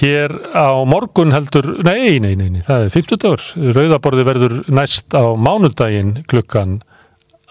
Hér 0.00 0.32
á 0.54 0.70
morgun 0.86 1.34
heldur, 1.34 1.66
nei, 1.84 2.16
nei, 2.22 2.32
nei, 2.38 2.46
nei 2.54 2.62
það 2.64 2.86
er 2.86 2.92
50 2.94 3.22
dagur. 3.24 3.46
Rauðaborðið 3.76 4.28
verður 4.30 4.56
næst 4.70 5.18
á 5.18 5.24
mánudaginn 5.34 6.20
klukkan 6.30 6.78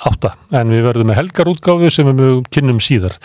átta, 0.08 0.32
en 0.56 0.72
við 0.72 0.86
verðum 0.86 1.10
með 1.10 1.18
helgarútgáfu 1.20 1.90
sem 1.92 2.08
við 2.16 2.38
kynnum 2.54 2.80
síðar. 2.84 3.18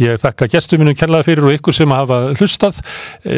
Ég 0.00 0.20
þakka 0.22 0.48
gestum 0.54 0.80
minnum 0.80 0.96
kærlega 0.96 1.26
fyrir 1.26 1.44
og 1.44 1.56
ykkur 1.58 1.76
sem 1.76 1.92
hafa 1.92 2.20
hlustað, 2.38 2.78
e, 3.20 3.36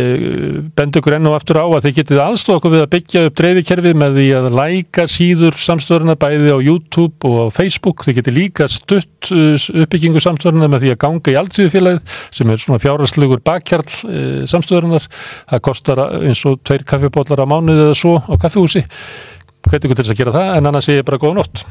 bend 0.76 0.98
ykkur 1.00 1.16
enn 1.16 1.26
og 1.26 1.34
aftur 1.38 1.58
á 1.58 1.66
að 1.66 1.88
þið 1.88 1.96
getið 1.98 2.22
aðstofa 2.22 2.60
okkur 2.60 2.74
við 2.76 2.84
að 2.84 2.90
byggja 2.94 3.24
upp 3.28 3.38
dreifikerfi 3.40 3.94
með 3.98 4.18
því 4.20 4.26
að 4.38 4.48
læka 4.60 5.06
síður 5.10 5.58
samstöðurna 5.58 6.14
bæði 6.22 6.54
á 6.54 6.58
YouTube 6.62 7.30
og 7.30 7.50
á 7.50 7.54
Facebook. 7.56 8.04
Þið 8.06 8.20
getið 8.20 8.38
líka 8.38 8.68
stutt 8.70 9.30
uh, 9.34 9.68
uppbyggingu 9.84 10.22
samstöðurna 10.22 10.70
með 10.70 10.86
því 10.86 10.94
að 10.94 11.00
ganga 11.06 11.34
í 11.34 11.38
alltíðufélagið 11.40 12.18
sem 12.38 12.52
er 12.54 12.62
svona 12.62 12.82
fjárhastlegur 12.82 13.42
bakkjarl 13.42 13.90
e, 14.06 14.20
samstöðurnar. 14.50 15.08
Það 15.50 15.64
kostar 15.66 16.04
eins 16.20 16.44
og 16.46 16.62
tveir 16.62 16.86
kaffibólar 16.86 17.42
á 17.42 17.46
mánuði 17.50 17.88
eða 17.88 17.98
svo 17.98 18.20
á 18.22 18.34
kaffihúsi. 18.38 18.84
Hvernig 19.64 19.96
til 19.96 19.98
þess 20.04 20.12
að 20.12 20.20
gera 20.20 20.36
það, 20.36 20.52
en 20.58 20.70
annars 20.70 20.86
sé 20.86 20.98
ég 20.98 21.08
bara 21.08 21.18
góða 21.18 21.40
nótt. 21.40 21.64